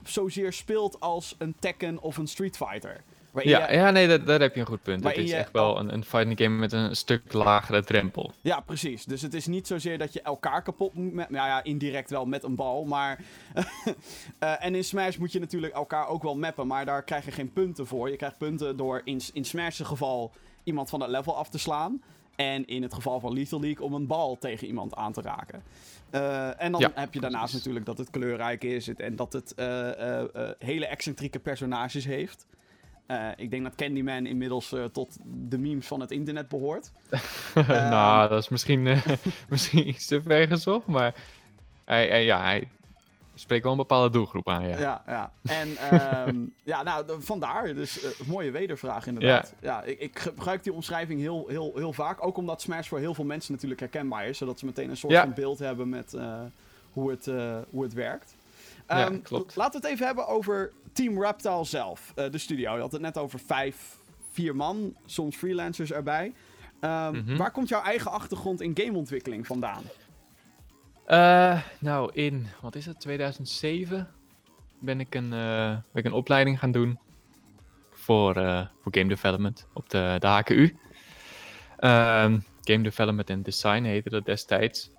zozeer 0.04 0.52
speelt 0.52 1.00
als 1.00 1.34
een 1.38 1.54
Tekken 1.58 2.00
of 2.02 2.16
een 2.16 2.28
Street 2.28 2.56
Fighter. 2.56 3.04
Ja, 3.34 3.72
ja, 3.72 3.90
nee, 3.90 4.22
daar, 4.22 4.40
heb 4.40 4.54
je 4.54 4.60
een 4.60 4.66
goed 4.66 4.82
punt. 4.82 5.04
Het 5.04 5.16
is 5.16 5.30
echt 5.32 5.52
wel 5.52 5.78
een, 5.78 5.92
een 5.92 6.04
fighting 6.04 6.38
game 6.38 6.56
met 6.56 6.72
een 6.72 6.96
stuk 6.96 7.32
lagere 7.32 7.84
drempel. 7.84 8.32
Ja, 8.40 8.60
precies. 8.60 9.04
Dus 9.04 9.22
het 9.22 9.34
is 9.34 9.46
niet 9.46 9.66
zozeer 9.66 9.98
dat 9.98 10.12
je 10.12 10.22
elkaar 10.22 10.62
kapot 10.62 10.94
moet... 10.94 11.12
Met, 11.12 11.30
nou 11.30 11.46
ja, 11.46 11.62
indirect 11.62 12.10
wel 12.10 12.26
met 12.26 12.42
een 12.42 12.54
bal, 12.54 12.84
maar... 12.84 13.20
uh, 13.54 14.64
en 14.64 14.74
in 14.74 14.84
Smash 14.84 15.16
moet 15.16 15.32
je 15.32 15.38
natuurlijk 15.38 15.74
elkaar 15.74 16.08
ook 16.08 16.22
wel 16.22 16.36
mappen, 16.36 16.66
maar 16.66 16.84
daar 16.84 17.02
krijg 17.02 17.24
je 17.24 17.30
geen 17.30 17.52
punten 17.52 17.86
voor. 17.86 18.10
Je 18.10 18.16
krijgt 18.16 18.38
punten 18.38 18.76
door 18.76 19.00
in, 19.04 19.20
in 19.32 19.44
Smash's 19.44 19.80
geval 19.80 20.32
iemand 20.64 20.90
van 20.90 21.00
het 21.00 21.10
level 21.10 21.36
af 21.36 21.48
te 21.48 21.58
slaan. 21.58 22.02
En 22.36 22.66
in 22.66 22.82
het 22.82 22.94
geval 22.94 23.20
van 23.20 23.32
Lethal 23.32 23.60
League 23.60 23.84
om 23.86 23.94
een 23.94 24.06
bal 24.06 24.38
tegen 24.38 24.66
iemand 24.66 24.94
aan 24.94 25.12
te 25.12 25.20
raken. 25.20 25.62
Uh, 26.14 26.62
en 26.62 26.72
dan 26.72 26.92
heb 26.94 27.14
je 27.14 27.20
daarnaast 27.20 27.54
natuurlijk 27.54 27.86
dat 27.86 27.98
het 27.98 28.10
kleurrijk 28.10 28.64
is 28.64 28.88
en 28.88 29.16
dat 29.16 29.32
het 29.32 29.52
uh, 29.56 30.22
hele 30.58 30.86
excentrieke 30.86 31.38
personages 31.38 32.04
heeft. 32.04 32.46
Ik 33.36 33.50
denk 33.50 33.62
dat 33.62 33.74
Candyman 33.74 34.26
inmiddels 34.26 34.74
tot 34.92 35.16
de 35.48 35.58
memes 35.58 35.86
van 35.86 36.00
het 36.00 36.10
internet 36.10 36.48
behoort. 36.48 36.92
nou, 37.66 38.28
dat 38.28 38.42
is 38.42 38.48
misschien, 38.48 38.82
misschien 39.48 39.88
iets 39.88 40.06
te 40.06 40.22
ver 40.22 40.46
gezocht, 40.46 40.86
maar 40.86 41.14
hij, 41.84 42.24
ja, 42.24 42.42
hij, 42.42 42.68
spreekt 43.40 43.62
wel 43.62 43.72
een 43.72 43.78
bepaalde 43.78 44.10
doelgroep 44.10 44.48
aan, 44.48 44.68
ja. 44.68 44.78
Ja, 44.78 45.02
ja. 45.06 45.32
En 45.42 45.68
um, 46.28 46.54
ja, 46.62 46.82
nou, 46.82 47.22
vandaar. 47.22 47.74
Dus 47.74 48.04
uh, 48.04 48.10
mooie 48.26 48.50
wedervraag 48.50 49.06
inderdaad. 49.06 49.54
Ja, 49.60 49.68
ja 49.70 49.82
ik, 49.82 49.98
ik, 49.98 50.18
gebruik 50.18 50.62
die 50.62 50.72
omschrijving 50.72 51.20
heel, 51.20 51.44
heel, 51.48 51.72
heel 51.74 51.92
vaak. 51.92 52.26
Ook 52.26 52.36
omdat 52.36 52.60
Smash 52.60 52.88
voor 52.88 52.98
heel 52.98 53.14
veel 53.14 53.24
mensen 53.24 53.52
natuurlijk 53.52 53.80
herkenbaar 53.80 54.26
is. 54.26 54.38
Zodat 54.38 54.58
ze 54.58 54.64
meteen 54.64 54.90
een 54.90 54.96
soort 54.96 55.16
van 55.16 55.34
beeld 55.34 55.58
hebben 55.58 55.88
met 55.88 56.12
uh, 56.14 56.40
hoe, 56.92 57.10
het, 57.10 57.26
uh, 57.26 57.56
hoe 57.70 57.82
het 57.82 57.92
werkt. 57.92 58.34
Um, 58.90 58.96
ja, 58.96 59.06
ehm, 59.06 59.20
klopt. 59.22 59.56
Laten 59.56 59.80
we 59.80 59.86
het 59.86 59.94
even 59.94 60.06
hebben 60.06 60.26
over 60.26 60.72
Team 60.92 61.22
Reptile 61.22 61.64
zelf. 61.64 62.12
de 62.14 62.38
studio. 62.38 62.74
Je 62.74 62.80
had 62.80 62.92
het 62.92 63.00
net 63.00 63.18
over 63.18 63.38
vijf, 63.38 63.98
vier 64.30 64.56
man. 64.56 64.96
Soms 65.06 65.36
freelancers 65.36 65.92
erbij. 65.92 66.32
Um, 66.80 66.90
mm 66.90 67.24
-hmm. 67.26 67.36
Waar 67.36 67.50
komt 67.50 67.68
jouw 67.68 67.82
eigen 67.82 68.10
achtergrond 68.10 68.60
in 68.60 68.70
gameontwikkeling 68.74 69.46
vandaan? 69.46 69.82
Uh, 71.06 71.62
nou, 71.78 72.10
in, 72.12 72.46
wat 72.60 72.74
is 72.74 72.86
het, 72.86 73.00
2007 73.00 74.08
ben 74.78 75.00
ik 75.00 75.14
een, 75.14 75.32
uh, 75.32 75.70
ben 75.70 75.82
ik 75.92 76.04
een 76.04 76.12
opleiding 76.12 76.58
gaan 76.58 76.72
doen 76.72 76.98
voor, 77.90 78.36
uh, 78.36 78.66
voor 78.80 78.94
game 78.94 79.08
development 79.08 79.66
op 79.72 79.90
de, 79.90 80.16
de 80.18 80.26
HKU. 80.26 80.62
Um, 80.62 80.76
ehm, 81.78 82.38
game 82.60 82.82
development 82.82 83.30
en 83.30 83.42
design 83.42 83.82
heette 83.82 84.10
dat 84.10 84.24
destijds. 84.24 84.90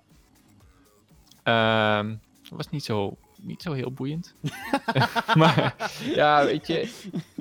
Um, 1.44 2.20
dat 2.42 2.50
was 2.50 2.70
niet 2.70 2.84
zo, 2.84 3.16
niet 3.42 3.62
zo 3.62 3.72
heel 3.72 3.92
boeiend. 3.92 4.34
maar 5.34 5.90
ja, 6.14 6.44
weet 6.44 6.66
je, 6.66 6.92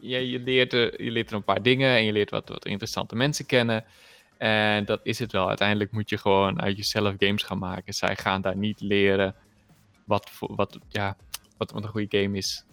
je, 0.01 0.29
je, 0.29 0.39
leert 0.39 0.74
er, 0.74 1.03
je 1.03 1.12
leert 1.12 1.29
er 1.29 1.36
een 1.36 1.43
paar 1.43 1.62
dingen 1.62 1.96
en 1.96 2.05
je 2.05 2.12
leert 2.12 2.29
wat, 2.29 2.50
wat 2.50 2.65
interessante 2.65 3.15
mensen 3.15 3.46
kennen. 3.46 3.86
En 4.38 4.86
dat 4.86 5.00
is 5.03 5.20
het 5.20 5.31
wel. 5.31 5.48
Uiteindelijk 5.48 5.91
moet 5.91 6.10
je 6.10 6.17
gewoon 6.17 6.62
uit 6.62 6.77
jezelf 6.77 7.15
games 7.17 7.43
gaan 7.43 7.58
maken. 7.58 7.93
Zij 7.93 8.15
gaan 8.15 8.41
daar 8.41 8.58
niet 8.58 8.81
leren 8.81 9.36
wat, 10.05 10.29
voor, 10.29 10.55
wat, 10.55 10.79
ja, 10.88 11.17
wat, 11.58 11.72
wat 11.72 11.84
een 11.84 11.89
goede 11.89 12.22
game 12.22 12.38
is. 12.38 12.65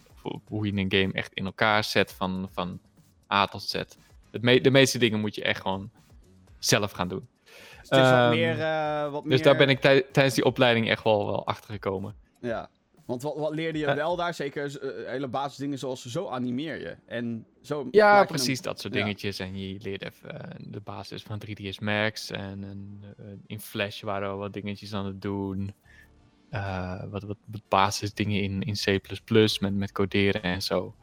Hoe 0.47 0.65
je 0.65 0.71
een 0.73 0.91
game 0.91 1.13
echt 1.13 1.33
in 1.33 1.45
elkaar 1.45 1.83
zet 1.83 2.13
van, 2.13 2.49
van 2.51 2.79
A 3.33 3.45
tot 3.45 3.61
Z. 3.61 3.73
Het 3.73 4.63
de 4.63 4.71
meeste 4.71 4.97
dingen 4.97 5.19
moet 5.19 5.35
je 5.35 5.43
echt 5.43 5.61
gewoon 5.61 5.89
zelf 6.59 6.91
gaan 6.91 7.07
doen. 7.07 7.27
Dus, 7.79 7.89
wat 7.89 7.99
ehm, 7.99 8.29
meer, 8.29 8.57
uh, 8.57 9.11
wat 9.11 9.23
dus 9.23 9.41
daar 9.41 9.57
ben 9.57 9.69
ik 9.69 9.79
tijdens 9.79 10.33
die 10.33 10.45
opleiding 10.45 10.89
echt 10.89 11.03
wel, 11.03 11.25
wel 11.25 11.47
achter 11.47 11.73
gekomen. 11.73 12.15
Ja, 12.41 12.69
want 13.09 13.21
wat, 13.21 13.37
wat 13.37 13.53
leerde 13.53 13.79
je 13.79 13.85
eh. 13.85 13.95
wel 13.95 14.15
daar? 14.15 14.33
Zeker 14.33 14.83
uh, 14.83 15.07
hele 15.07 15.27
basisdingen 15.27 15.77
zoals 15.77 16.05
zo 16.05 16.27
animeer 16.27 16.79
je. 16.79 16.95
En 17.05 17.45
zo 17.61 17.87
ja, 17.91 18.23
precies 18.23 18.61
dat 18.61 18.79
soort 18.79 18.93
dingetjes. 18.93 19.39
En 19.39 19.59
je 19.59 19.77
leert 19.81 20.03
even 20.03 20.55
de 20.59 20.79
basis 20.79 21.23
van 21.23 21.41
3ds 21.45 21.79
Max. 21.79 22.31
En, 22.31 22.63
en 22.63 23.01
in 23.47 23.59
Flash 23.59 24.01
waren 24.01 24.31
we 24.31 24.35
wat 24.35 24.53
dingetjes 24.53 24.93
aan 24.93 25.05
het 25.05 25.21
doen. 25.21 25.73
wat, 27.09 27.23
wat, 27.23 27.37
wat 27.45 27.61
basisdingen 27.67 28.41
in, 28.41 28.61
in 28.61 28.73
C++ 28.73 28.99
met, 29.59 29.73
met 29.73 29.91
coderen 29.91 30.41
en 30.41 30.61
zo. 30.61 30.95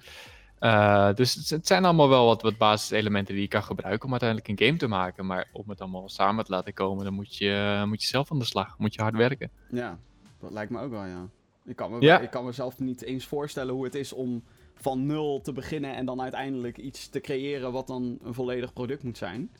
dus 1.14 1.34
het, 1.34 1.50
het, 1.50 1.66
zijn 1.66 1.84
allemaal 1.84 2.08
wel 2.08 2.26
wat, 2.26 2.42
wat 2.42 2.58
basiselementen 2.58 3.34
die 3.34 3.42
je 3.42 3.48
kan 3.48 3.64
gebruiken 3.64 4.04
om 4.04 4.10
uiteindelijk 4.10 4.48
een 4.48 4.66
game 4.66 4.78
te 4.78 4.86
maken. 4.86 5.26
Maar 5.26 5.48
om 5.52 5.68
het 5.68 5.80
allemaal 5.80 6.08
samen 6.08 6.44
te 6.44 6.50
laten 6.50 6.74
komen, 6.74 7.04
dan 7.04 7.14
moet 7.14 7.36
je, 7.36 7.82
moet 7.86 8.02
je 8.02 8.08
zelf 8.08 8.30
aan 8.30 8.38
de 8.38 8.44
slag. 8.44 8.78
Moet 8.78 8.94
je 8.94 9.02
hard 9.02 9.16
werken. 9.16 9.50
Ja, 9.70 9.98
dat 10.40 10.50
lijkt 10.50 10.70
me 10.70 10.80
ook 10.80 10.90
wel, 10.90 11.04
ja. 11.04 11.28
Ik 11.66 11.76
kan, 11.76 11.98
me, 11.98 12.20
ik 12.22 12.30
kan 12.30 12.44
mezelf 12.44 12.78
niet 12.78 13.02
eens 13.02 13.26
voorstellen 13.26 13.74
hoe 13.74 13.84
het 13.84 13.94
is 13.94 14.12
om 14.12 14.44
van 14.74 15.06
nul 15.06 15.40
te 15.40 15.52
beginnen 15.52 15.94
en 15.94 16.06
dan 16.06 16.20
uiteindelijk 16.20 16.78
iets 16.78 17.08
te 17.08 17.20
creëren 17.20 17.72
wat 17.72 17.86
dan 17.86 18.18
een 18.24 18.34
volledig 18.34 18.72
product 18.72 19.02
moet 19.02 19.18
zijn. 19.18 19.50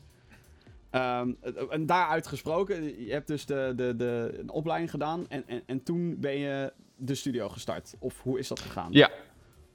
Um, 0.91 1.37
en 1.69 1.85
daaruit 1.85 2.27
gesproken, 2.27 3.05
je 3.05 3.11
hebt 3.11 3.27
dus 3.27 3.45
de, 3.45 3.73
de, 3.75 3.95
de, 3.95 4.37
een 4.39 4.49
opleiding 4.49 4.91
gedaan 4.91 5.25
en, 5.29 5.43
en, 5.47 5.61
en 5.65 5.83
toen 5.83 6.19
ben 6.19 6.37
je 6.37 6.73
de 6.95 7.15
studio 7.15 7.49
gestart. 7.49 7.95
Of 7.99 8.21
hoe 8.21 8.39
is 8.39 8.47
dat 8.47 8.59
gegaan? 8.59 8.91
Ja, 8.91 9.11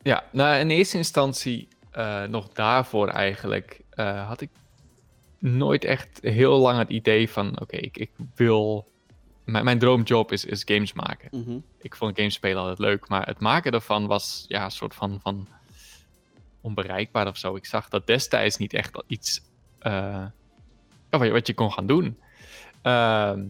ja 0.02 0.24
nou 0.32 0.58
in 0.58 0.70
eerste 0.70 0.96
instantie, 0.96 1.68
uh, 1.96 2.24
nog 2.24 2.48
daarvoor 2.48 3.08
eigenlijk, 3.08 3.80
uh, 3.94 4.28
had 4.28 4.40
ik 4.40 4.50
nooit 5.38 5.84
echt 5.84 6.18
heel 6.22 6.58
lang 6.58 6.78
het 6.78 6.90
idee 6.90 7.30
van: 7.30 7.60
oké, 7.60 7.76
ik, 7.76 7.96
ik 7.96 8.10
wil 8.34 8.86
mijn, 9.44 9.64
mijn 9.64 9.78
droomjob 9.78 10.32
is, 10.32 10.44
is 10.44 10.62
games 10.64 10.92
maken. 10.92 11.28
Mhm. 11.30 11.58
Ik 11.78 11.96
vond 11.96 12.16
games 12.16 12.34
spelen 12.34 12.60
altijd 12.60 12.78
leuk, 12.78 13.08
maar 13.08 13.26
het 13.26 13.40
maken 13.40 13.72
ervan 13.72 14.06
was 14.06 14.44
ja, 14.48 14.64
een 14.64 14.70
soort 14.70 14.94
van, 14.94 15.20
van 15.22 15.48
onbereikbaar 16.60 17.26
of 17.26 17.36
zo. 17.36 17.56
Ik 17.56 17.66
zag 17.66 17.88
dat 17.88 18.06
destijds 18.06 18.56
niet 18.56 18.72
echt 18.72 19.02
iets 19.06 19.42
uh, 19.82 20.24
wat, 21.10 21.46
je, 21.46 21.54
kon 21.54 21.72
gaan 21.72 21.86
doen. 21.86 22.18
Ehm, 22.82 23.44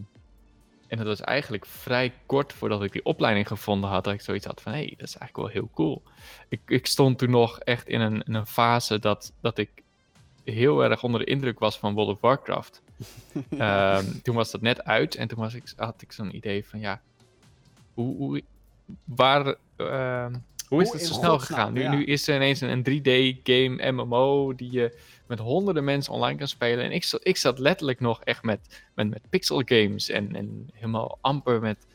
en 0.87 0.97
dat 0.97 1.07
was 1.07 1.21
eigenlijk 1.21 1.65
vrij 1.65 2.13
kort 2.25 2.53
voordat 2.53 2.83
ik 2.83 2.91
die 2.91 3.05
opleiding 3.05 3.47
gevonden 3.47 3.89
had, 3.89 4.03
dat 4.03 4.13
ik 4.13 4.21
zoiets 4.21 4.45
had 4.45 4.61
van, 4.61 4.71
hé, 4.71 4.77
hey, 4.77 4.93
dat 4.97 5.07
is 5.07 5.17
eigenlijk 5.17 5.37
wel 5.37 5.61
heel 5.61 5.69
cool. 5.73 6.03
Ik, 6.49 6.61
ik 6.65 6.85
stond 6.85 7.17
toen 7.17 7.29
nog 7.29 7.59
echt 7.59 7.87
in 7.87 8.01
een, 8.01 8.23
in 8.23 8.33
een 8.33 8.47
fase 8.47 8.99
dat, 8.99 9.33
dat 9.41 9.57
ik 9.57 9.69
heel 10.43 10.83
erg 10.83 11.03
onder 11.03 11.19
de 11.19 11.25
indruk 11.25 11.59
was 11.59 11.79
van 11.79 11.93
World 11.93 12.15
of 12.15 12.21
Warcraft. 12.21 12.82
Ehm, 13.57 14.05
toen 14.21 14.35
was 14.35 14.51
dat 14.51 14.61
net 14.61 14.83
uit 14.83 15.15
en 15.15 15.27
toen 15.27 15.39
was 15.39 15.53
ik, 15.53 15.63
had 15.75 16.01
ik 16.01 16.11
zo'n 16.11 16.35
idee 16.35 16.65
van 16.65 16.79
ja, 16.79 17.01
hoe, 17.93 18.15
hoe, 18.15 18.41
waar, 19.03 19.55
ehm, 19.75 20.35
hoe 20.67 20.81
is 20.81 20.91
het 20.91 21.05
zo 21.05 21.13
snel 21.13 21.39
gegaan? 21.39 21.73
Nu, 21.73 21.87
nu 21.87 22.03
is 22.03 22.27
er 22.27 22.35
ineens 22.35 22.61
een, 22.61 22.83
3D-game 22.83 23.91
MMO 23.91 24.55
die 24.55 24.71
je 24.71 24.99
met 25.27 25.39
honderden 25.39 25.83
mensen 25.83 26.13
online 26.13 26.37
kan 26.37 26.47
spelen. 26.47 26.85
En 26.85 26.91
ik, 26.91 27.19
ik 27.23 27.37
zat 27.37 27.59
letterlijk 27.59 27.99
nog 27.99 28.23
echt 28.23 28.43
met, 28.43 28.83
met, 28.95 29.09
met 29.09 29.29
pixel 29.29 29.61
games 29.65 30.09
en, 30.09 30.35
en 30.35 30.69
helemaal 30.73 31.17
amper 31.21 31.61
met, 31.61 31.85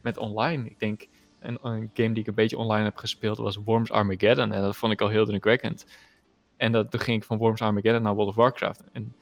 met 0.00 0.16
online. 0.16 0.64
Ik 0.64 0.78
denk, 0.78 1.06
een, 1.40 1.58
een 1.62 1.90
game 1.94 2.12
die 2.12 2.22
ik 2.22 2.26
een 2.26 2.34
beetje 2.34 2.58
online 2.58 2.84
heb 2.84 2.96
gespeeld 2.96 3.38
was 3.38 3.58
Worms 3.64 3.90
Armageddon. 3.90 4.52
En 4.52 4.62
dat 4.62 4.76
vond 4.76 4.92
ik 4.92 5.00
al 5.00 5.08
heel 5.08 5.20
indrukwekkend. 5.20 5.86
En 6.56 6.72
dat, 6.72 6.90
toen 6.90 7.00
ging 7.00 7.20
ik 7.20 7.26
van 7.26 7.38
Worms 7.38 7.60
Armageddon 7.60 8.02
naar 8.02 8.14
World 8.14 8.28
of 8.28 8.34
Warcraft. 8.34 8.82
En 8.92 9.14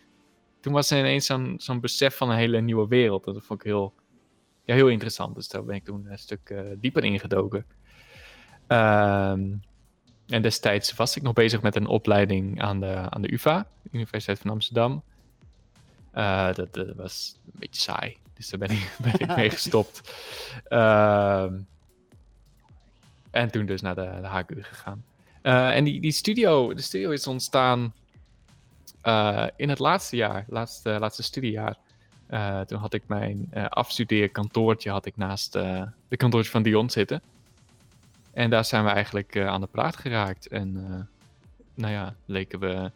toen 0.66 0.74
was 0.74 0.92
ineens 0.92 1.26
zo'n 1.56 1.80
besef 1.80 2.16
van 2.16 2.30
een 2.30 2.36
hele 2.36 2.60
nieuwe 2.60 2.88
wereld. 2.88 3.24
Dat 3.24 3.42
vond 3.42 3.60
ik 3.60 3.66
heel, 3.66 3.94
ja, 4.64 4.74
heel 4.74 4.88
interessant. 4.88 5.34
Dus 5.34 5.48
daar 5.48 5.64
ben 5.64 5.74
ik 5.74 5.84
toen 5.84 6.06
een 6.10 6.18
stuk 6.18 6.50
uh, 6.50 6.60
dieper 6.78 7.04
ingedoken. 7.04 7.66
Um, 8.68 9.60
en 10.26 10.42
destijds 10.42 10.94
was 10.94 11.16
ik 11.16 11.22
nog 11.22 11.32
bezig 11.32 11.62
met 11.62 11.76
een 11.76 11.86
opleiding 11.86 12.62
aan 12.62 12.80
de, 12.80 12.94
aan 13.08 13.22
de 13.22 13.32
UvA, 13.32 13.68
Universiteit 13.90 14.38
van 14.38 14.50
Amsterdam. 14.50 15.02
Uh, 16.14 16.54
dat, 16.54 16.92
was 16.96 17.38
een 17.44 17.52
beetje 17.58 17.80
saai, 17.80 18.16
dus 18.34 18.48
daar 18.48 18.58
ben 18.58 18.70
ik, 18.70 18.96
ben 19.02 19.12
ik 19.18 19.36
mee 19.36 19.50
gestopt. 19.50 20.14
Uh, 20.68 21.46
en 23.30 23.50
toen 23.50 23.66
dus 23.66 23.80
naar 23.80 23.94
de, 23.94 24.18
de 24.20 24.26
HKU 24.26 24.62
gegaan. 24.62 25.04
Uh, 25.42 25.76
en 25.76 25.84
die, 25.84 26.00
die 26.00 26.12
studio, 26.12 26.74
de 26.74 26.82
studio 26.82 27.10
is 27.10 27.26
ontstaan 27.26 27.94
uh, 29.06 29.46
in 29.56 29.68
het 29.68 29.78
laatste 29.78 30.16
jaar, 30.16 30.44
laatste, 30.48 30.96
laatste 30.98 31.22
studiejaar. 31.22 31.76
Uh, 32.30 32.60
toen 32.60 32.78
had 32.78 32.94
ik 32.94 33.02
mijn 33.06 33.48
afstudeerkantoortje 33.68 34.90
had 34.90 35.06
ik 35.06 35.16
naast 35.16 35.52
de 35.52 36.16
kantoortje 36.16 36.50
van 36.50 36.62
Dion 36.62 36.90
zitten. 36.90 37.22
En 38.32 38.50
daar 38.50 38.64
zijn 38.64 38.84
we 38.84 38.90
eigenlijk 38.90 39.36
aan 39.38 39.60
de 39.60 39.66
praat 39.66 39.96
geraakt. 39.96 40.48
En 40.48 40.72
nou 41.74 41.92
ja, 41.92 42.14
leken 42.24 42.58
we 42.60 42.90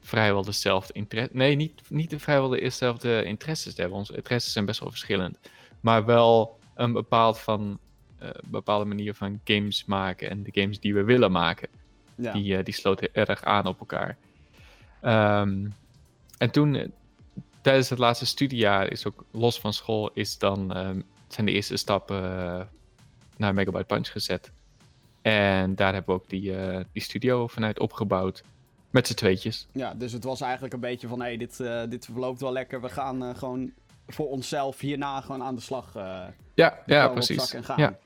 vrijwel 0.00 0.44
dezelfde 0.44 0.92
interesse. 0.92 1.36
Nee, 1.36 1.54
niet, 1.54 1.82
niet 1.88 2.14
vrijwel 2.16 2.48
dezelfde 2.48 3.22
interesses 3.24 3.74
te 3.74 3.80
hebben. 3.80 3.98
Onze 3.98 4.16
interesses 4.16 4.52
zijn 4.52 4.64
best 4.64 4.80
wel 4.80 4.90
verschillend. 4.90 5.38
Maar 5.80 6.04
wel 6.04 6.58
een 6.74 6.92
bepaald 6.92 7.38
van 7.38 7.78
uh, 8.22 8.28
bepaalde 8.44 8.84
manier 8.84 9.14
van 9.14 9.40
games 9.44 9.84
maken 9.84 10.30
en 10.30 10.42
de 10.42 10.60
games 10.60 10.80
die 10.80 10.94
we 10.94 11.04
willen 11.04 11.32
maken. 11.32 11.68
Ja. 12.14 12.32
Die, 12.32 12.56
uh, 12.56 12.64
die 12.64 12.74
sloten 12.74 13.14
erg 13.14 13.44
aan 13.44 13.66
op 13.66 13.80
elkaar. 13.80 14.16
Um, 15.02 15.74
en 16.38 16.50
toen, 16.50 16.74
eh, 16.74 16.88
tijdens 17.60 17.88
het 17.88 17.98
laatste 17.98 18.26
studiejaar, 18.26 18.90
is 18.90 19.06
ook 19.06 19.24
los 19.30 19.60
van 19.60 19.72
school, 19.72 20.10
is 20.14 20.38
dan, 20.38 20.76
um, 20.76 21.04
zijn 21.28 21.46
de 21.46 21.52
eerste 21.52 21.76
stappen 21.76 22.22
naar 23.36 23.54
Megabyte 23.54 23.84
Punch 23.84 24.08
gezet. 24.08 24.50
En 25.22 25.74
daar 25.74 25.92
hebben 25.92 26.14
we 26.14 26.20
ook 26.20 26.28
die, 26.28 26.54
die 26.92 27.02
studio 27.02 27.46
vanuit 27.46 27.78
opgebouwd. 27.78 28.42
met 28.90 29.06
z'n 29.06 29.14
tweetjes. 29.14 29.66
Ja, 29.72 29.94
dus 29.94 30.12
het 30.12 30.24
was 30.24 30.40
eigenlijk 30.40 30.74
een 30.74 30.80
beetje 30.80 31.08
van, 31.08 31.20
hé, 31.20 31.26
hey, 31.26 31.36
dit, 31.36 31.58
uh, 31.58 31.82
dit 31.88 32.04
verloopt 32.04 32.40
wel 32.40 32.52
lekker. 32.52 32.80
We 32.80 32.88
gaan 32.88 33.22
uh, 33.22 33.34
gewoon 33.34 33.72
voor 34.06 34.28
onszelf 34.28 34.80
hierna 34.80 35.20
gewoon 35.20 35.42
aan 35.42 35.54
de 35.54 35.60
slag. 35.60 35.92
Ja, 36.54 36.78
ja 36.86 37.08
precies. 37.08 37.54
En 37.54 37.64
gaan. 37.64 37.78
Ja. 37.78 37.98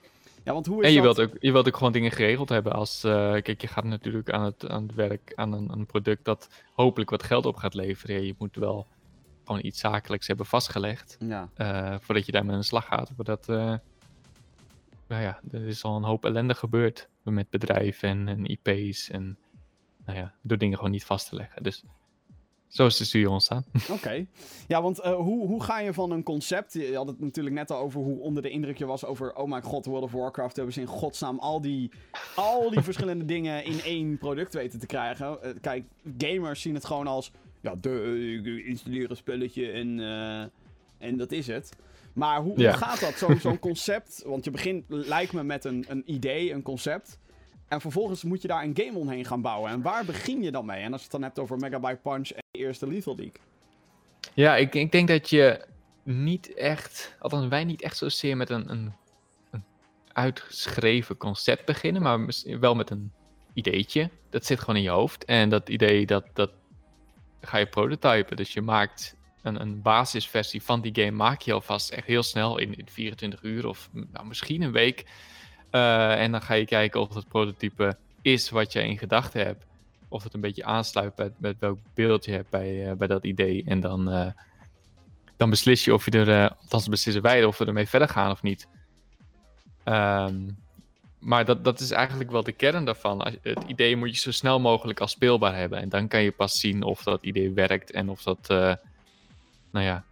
Ja, 0.45 0.53
want 0.53 0.67
hoe 0.67 0.83
is 0.83 0.89
en 0.89 0.95
je 0.95 1.03
dat... 1.03 1.17
wilt, 1.17 1.31
ook, 1.31 1.37
je 1.41 1.53
wilt 1.53 1.67
ook 1.67 1.77
gewoon 1.77 1.93
dingen 1.93 2.11
geregeld 2.11 2.49
hebben. 2.49 2.73
Als, 2.73 3.01
kijk, 3.01 3.61
je 3.61 3.67
gaat 3.67 3.85
natuurlijk 3.85 4.31
aan 4.31 4.45
het, 4.45 4.69
aan 4.69 4.83
het 4.83 4.95
werk, 4.95 5.33
aan 5.35 5.53
een, 5.53 5.73
een 5.73 5.87
product 5.87 6.25
dat 6.25 6.49
hopelijk 6.73 7.11
wat 7.11 7.23
geld 7.23 7.47
op 7.47 7.57
gaat 7.57 7.75
leveren. 7.75 8.27
Je 8.27 8.35
moet 8.39 8.57
wel 8.57 8.87
gewoon 9.45 9.65
iets 9.65 9.81
zakelijks 9.81 10.27
hebben 10.27 10.47
vastgelegd. 10.47 11.17
Ja. 11.21 11.49
voordat 12.01 12.27
je 12.27 12.33
daarmee 12.33 12.53
aan 12.53 12.61
de 12.61 12.67
slag 12.67 12.87
gaat. 12.87 13.13
Voordat, 13.17 13.47
nou 13.47 13.81
ja, 15.09 15.41
er 15.51 15.67
is 15.67 15.85
al 15.85 15.97
een 15.97 16.05
hoop 16.05 16.25
ellende 16.25 16.55
gebeurd 16.55 17.09
met 17.23 17.51
bedrijven 17.51 18.09
en, 18.09 18.29
en 18.29 18.45
IP's 18.45 19.11
en 19.11 19.39
nou 20.05 20.19
ja, 20.19 20.35
door 20.43 20.59
dingen 20.59 20.77
gewoon 20.77 20.93
niet 20.93 21.05
vast 21.05 21.29
te 21.29 21.35
leggen. 21.35 21.63
Dus 21.63 21.85
zo 22.73 22.87
is 22.87 22.97
de 22.97 23.05
studio 23.05 23.31
ontstaan. 23.31 23.65
Oké. 23.91 24.27
Ja, 24.69 24.83
want 24.83 24.99
uh, 24.99 25.15
hoe, 25.15 25.47
hoe 25.47 25.63
ga 25.63 25.81
je 25.81 25.93
van 25.93 26.11
een 26.11 26.23
concept... 26.23 26.73
Je 26.73 26.97
had 26.97 27.07
het 27.07 27.21
natuurlijk 27.21 27.55
net 27.55 27.71
al 27.71 27.79
over 27.79 28.01
hoe 28.01 28.21
onder 28.21 28.43
de 28.43 28.51
indruk 28.51 28.79
je 28.79 28.87
was 28.87 29.05
over... 29.05 29.35
Oh 29.35 29.49
mijn 29.49 29.63
god, 29.63 29.87
World 29.87 30.05
of 30.05 30.13
Warcraft 30.13 30.57
hebben 30.57 30.75
ze 30.75 30.81
in 30.81 30.87
godsnaam 30.87 31.39
al 31.39 31.61
die, 31.61 31.91
al 32.35 32.71
die 32.71 32.81
verschillende 32.81 33.25
dingen 33.25 33.65
in 33.65 33.81
één 33.81 34.19
product 34.19 34.55
weten 34.55 34.79
te 34.79 34.87
krijgen. 34.87 35.39
Uh, 35.45 35.51
kijk, 35.61 35.85
gamers 36.19 36.61
zien 36.61 36.75
het 36.75 36.85
gewoon 36.85 37.07
als... 37.07 37.31
Ja, 37.61 37.75
de, 37.81 38.63
installeer 38.67 39.11
een 39.11 39.17
spelletje 39.17 39.71
en, 39.71 39.99
uh, 39.99 40.41
en 40.99 41.17
dat 41.17 41.33
is 41.33 41.47
het. 41.47 41.77
Maar 42.13 42.41
hoe, 42.41 42.55
hoe 42.55 42.73
gaat 42.73 43.01
dat, 43.01 43.41
zo'n 43.41 43.59
concept? 43.59 44.23
Want 44.27 44.45
je 44.45 44.51
begint, 44.51 44.85
lijkt 44.89 45.33
me, 45.33 45.43
met 45.43 45.65
een, 45.65 45.85
een 45.89 46.03
idee, 46.07 46.53
een 46.53 46.63
concept. 46.63 47.19
En 47.73 47.81
vervolgens 47.81 48.23
moet 48.23 48.43
je 48.43 48.49
daar 48.49 48.65
een 48.65 48.77
game 48.77 48.99
omheen 48.99 49.25
gaan 49.25 49.43
bouwen. 49.43 49.71
En 49.71 49.83
waar 49.83 50.05
begin 50.05 50.43
je 50.43 50.51
dan 50.51 50.65
mee? 50.65 50.83
En 50.83 50.93
als 50.93 51.01
je 51.01 51.03
het 51.03 51.13
dan 51.13 51.23
hebt 51.23 51.39
over 51.39 51.57
Megabyte 51.57 52.01
Punch 52.03 52.31
en 52.31 52.43
de 52.51 52.59
eerste 52.59 52.87
Lethal 52.87 53.17
League. 53.17 53.41
Ja, 54.35 54.57
ik, 54.57 54.75
ik 54.75 54.93
denk 54.93 55.09
dat 55.09 55.31
je 55.31 55.65
niet 56.03 56.55
echt, 56.55 57.17
althans 57.19 57.49
wij 57.49 57.65
niet 57.65 57.83
echt 57.83 57.97
zozeer 57.97 58.37
met 58.37 58.51
een, 58.51 58.71
een, 58.71 58.93
een 59.51 59.65
uitgeschreven 60.13 61.17
concept 61.17 61.65
beginnen, 61.65 62.03
maar 62.03 62.27
wel 62.61 62.75
met 62.75 62.91
een 62.91 63.13
ideetje. 63.55 64.11
Dat 64.31 64.47
zit 64.47 64.61
gewoon 64.61 64.77
in 64.77 64.83
je 64.83 64.89
hoofd. 64.89 65.25
En 65.25 65.49
dat 65.49 65.69
idee, 65.69 66.07
dat, 66.07 66.25
dat 66.33 66.51
ga 67.41 67.59
je 67.59 67.67
prototypen. 67.67 68.37
Dus 68.37 68.53
je 68.53 68.63
maakt 68.63 69.17
een, 69.43 69.61
een 69.61 69.83
basisversie 69.83 70.63
van 70.63 70.81
die 70.81 70.95
game, 70.95 71.17
maak 71.17 71.41
je 71.41 71.53
alvast 71.53 71.91
echt 71.91 72.07
heel 72.07 72.23
snel 72.23 72.59
in, 72.59 72.75
in 72.77 72.89
24 72.91 73.43
uur 73.43 73.67
of 73.67 73.89
nou, 73.93 74.27
misschien 74.27 74.63
een 74.63 74.73
week. 74.73 75.05
Uh, 75.73 76.21
en 76.21 76.33
dan 76.33 76.43
ga 76.43 76.55
je 76.55 76.65
kijken 76.65 77.01
of 77.01 77.15
het 77.15 77.29
prototype 77.29 77.97
is 78.23 78.51
wat 78.51 78.73
je 78.73 78.87
in 78.87 78.99
gedachten 78.99 79.45
hebt. 79.45 79.65
Of 80.09 80.23
het 80.23 80.35
een 80.35 80.41
beetje 80.41 80.65
aansluit 80.65 81.17
met, 81.17 81.33
met 81.39 81.57
welk 81.59 81.79
beeld 81.95 82.25
je 82.25 82.33
hebt 82.33 82.51
bij, 82.51 82.87
uh, 82.87 82.93
bij 82.93 83.07
dat 83.07 83.25
idee. 83.25 83.65
En 83.67 83.81
dan, 83.81 84.13
uh, 84.15 84.27
dan 85.37 85.51
beslis 85.51 85.85
je 85.85 85.95
of 85.95 86.05
je 86.05 86.25
er, 86.25 86.57
althans 86.61 86.89
beslissen 86.89 87.23
wij 87.23 87.45
of 87.45 87.59
we 87.59 87.65
ermee 87.65 87.89
verder 87.89 88.09
gaan 88.09 88.31
of 88.31 88.43
niet. 88.43 88.69
Um, 89.85 90.59
maar 91.19 91.45
dat, 91.45 91.65
dat 91.65 91.81
is 91.81 91.91
eigenlijk 91.91 92.31
wel 92.31 92.43
de 92.43 92.53
kern 92.53 92.85
daarvan. 92.85 93.27
Het 93.43 93.65
idee 93.67 93.97
moet 93.97 94.15
je 94.15 94.21
zo 94.21 94.31
snel 94.31 94.61
mogelijk 94.61 95.01
als 95.01 95.11
speelbaar 95.11 95.57
hebben. 95.57 95.79
En 95.79 95.89
dan 95.89 96.09
kan 96.09 96.23
je 96.23 96.33
pas 96.33 96.61
zien 96.61 96.83
of 96.83 97.03
dat 97.03 97.23
idee 97.23 97.51
werkt 97.51 97.91
en 97.91 98.09
of 98.09 98.23
dat, 98.23 98.49
nou 98.49 99.85
ja, 99.87 100.05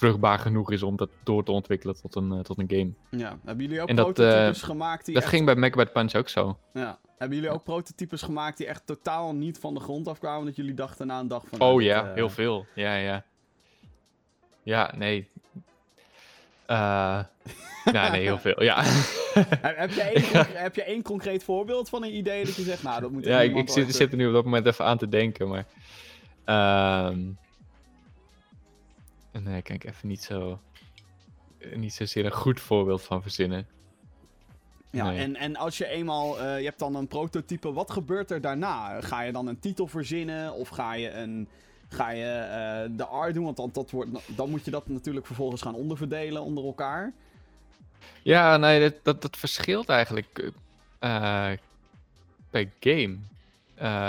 vruchtbaar 0.00 0.38
genoeg 0.38 0.72
is 0.72 0.82
om 0.82 0.96
dat 0.96 1.10
door 1.22 1.44
te 1.44 1.52
ontwikkelen 1.52 2.00
tot 2.00 2.14
een, 2.14 2.32
uh, 2.32 2.38
tot 2.38 2.58
een 2.58 2.70
game. 2.70 2.92
Ja, 3.22 3.38
hebben 3.44 3.64
jullie 3.64 3.82
ook 3.82 3.88
en 3.88 3.94
prototypes 3.94 4.60
dat, 4.60 4.62
gemaakt 4.62 5.04
die 5.04 5.14
Dat 5.14 5.26
ging 5.26 5.44
bij 5.44 5.54
Megabyte 5.54 5.92
Punch 5.92 6.14
ook 6.14 6.28
zo. 6.28 6.58
Ja. 6.72 6.98
Hebben 7.18 7.38
jullie 7.38 7.52
ook 7.52 7.64
prototypes 7.64 8.22
gemaakt 8.22 8.56
die 8.56 8.66
echt 8.66 8.86
totaal 8.86 9.34
niet 9.34 9.58
van 9.58 9.74
de 9.74 9.80
grond 9.80 10.08
afkwamen? 10.08 10.46
Dat 10.46 10.56
jullie 10.56 10.74
dachten 10.74 11.06
na 11.06 11.20
een 11.20 11.28
dag 11.28 11.44
van... 11.48 11.60
Oh 11.60 11.82
ja, 11.82 12.08
uh... 12.08 12.14
heel 12.14 12.30
veel. 12.30 12.66
Ja, 12.74 12.94
ja. 12.94 13.24
Ja, 14.62 14.92
nee. 14.96 15.28
Uh, 16.70 17.24
nou, 17.84 18.10
nee, 18.10 18.22
heel 18.22 18.38
veel, 18.38 18.62
ja. 18.62 18.82
heb, 19.60 19.90
je 19.90 20.02
één, 20.02 20.46
heb 20.66 20.74
je 20.74 20.82
één 20.82 21.02
concreet 21.02 21.44
voorbeeld 21.44 21.88
van 21.88 22.04
een 22.04 22.16
idee 22.16 22.44
dat 22.44 22.56
je 22.56 22.62
zegt, 22.62 22.82
nou, 22.82 23.00
dat 23.00 23.10
moet 23.10 23.24
Ja, 23.24 23.40
ik, 23.40 23.56
ik 23.56 23.68
zit, 23.68 23.94
zit, 23.94 24.10
er 24.10 24.16
nu 24.16 24.26
op 24.26 24.32
dat 24.32 24.44
moment 24.44 24.66
even 24.66 24.84
aan 24.84 24.98
te 24.98 25.08
denken, 25.08 25.48
maar... 25.48 25.66
Uh, 26.46 27.16
en 29.32 29.44
daar 29.44 29.62
kan 29.62 29.74
ik 29.74 29.84
even 29.84 30.08
niet 30.08 30.22
zo. 30.22 30.60
Eh, 31.58 31.76
niet 31.76 31.92
zozeer 31.92 32.24
een 32.24 32.32
goed 32.32 32.60
voorbeeld 32.60 33.02
van 33.02 33.22
verzinnen. 33.22 33.66
Ja, 34.90 35.14
en, 35.14 35.36
en 35.36 35.56
als 35.56 35.78
je 35.78 35.86
eenmaal. 35.86 36.40
Uh, 36.40 36.58
je 36.58 36.64
hebt 36.64 36.78
dan 36.78 36.94
een 36.94 37.06
prototype, 37.06 37.72
wat 37.72 37.90
gebeurt 37.90 38.30
er 38.30 38.40
daarna? 38.40 39.00
Ga 39.00 39.22
je 39.22 39.32
dan 39.32 39.46
een 39.46 39.58
titel 39.58 39.86
verzinnen? 39.86 40.54
Of 40.54 40.68
ga 40.68 40.94
je 40.94 41.10
een. 41.10 41.48
Ga 41.88 42.10
je 42.10 42.86
uh, 42.88 42.96
de 42.96 43.06
art 43.06 43.34
doen? 43.34 43.44
Want 43.44 43.56
dan, 43.56 43.70
dat 43.72 43.90
wordt, 43.90 44.10
dan 44.36 44.50
moet 44.50 44.64
je 44.64 44.70
dat 44.70 44.88
natuurlijk 44.88 45.26
vervolgens 45.26 45.62
gaan 45.62 45.74
onderverdelen 45.74 46.42
onder 46.42 46.64
elkaar. 46.64 47.12
Ja, 48.22 48.56
nee, 48.56 48.80
dat, 48.80 48.94
dat, 49.02 49.22
dat 49.22 49.36
verschilt 49.36 49.88
eigenlijk 49.88 50.52
uh, 51.00 51.50
per 52.50 52.68
game. 52.80 53.16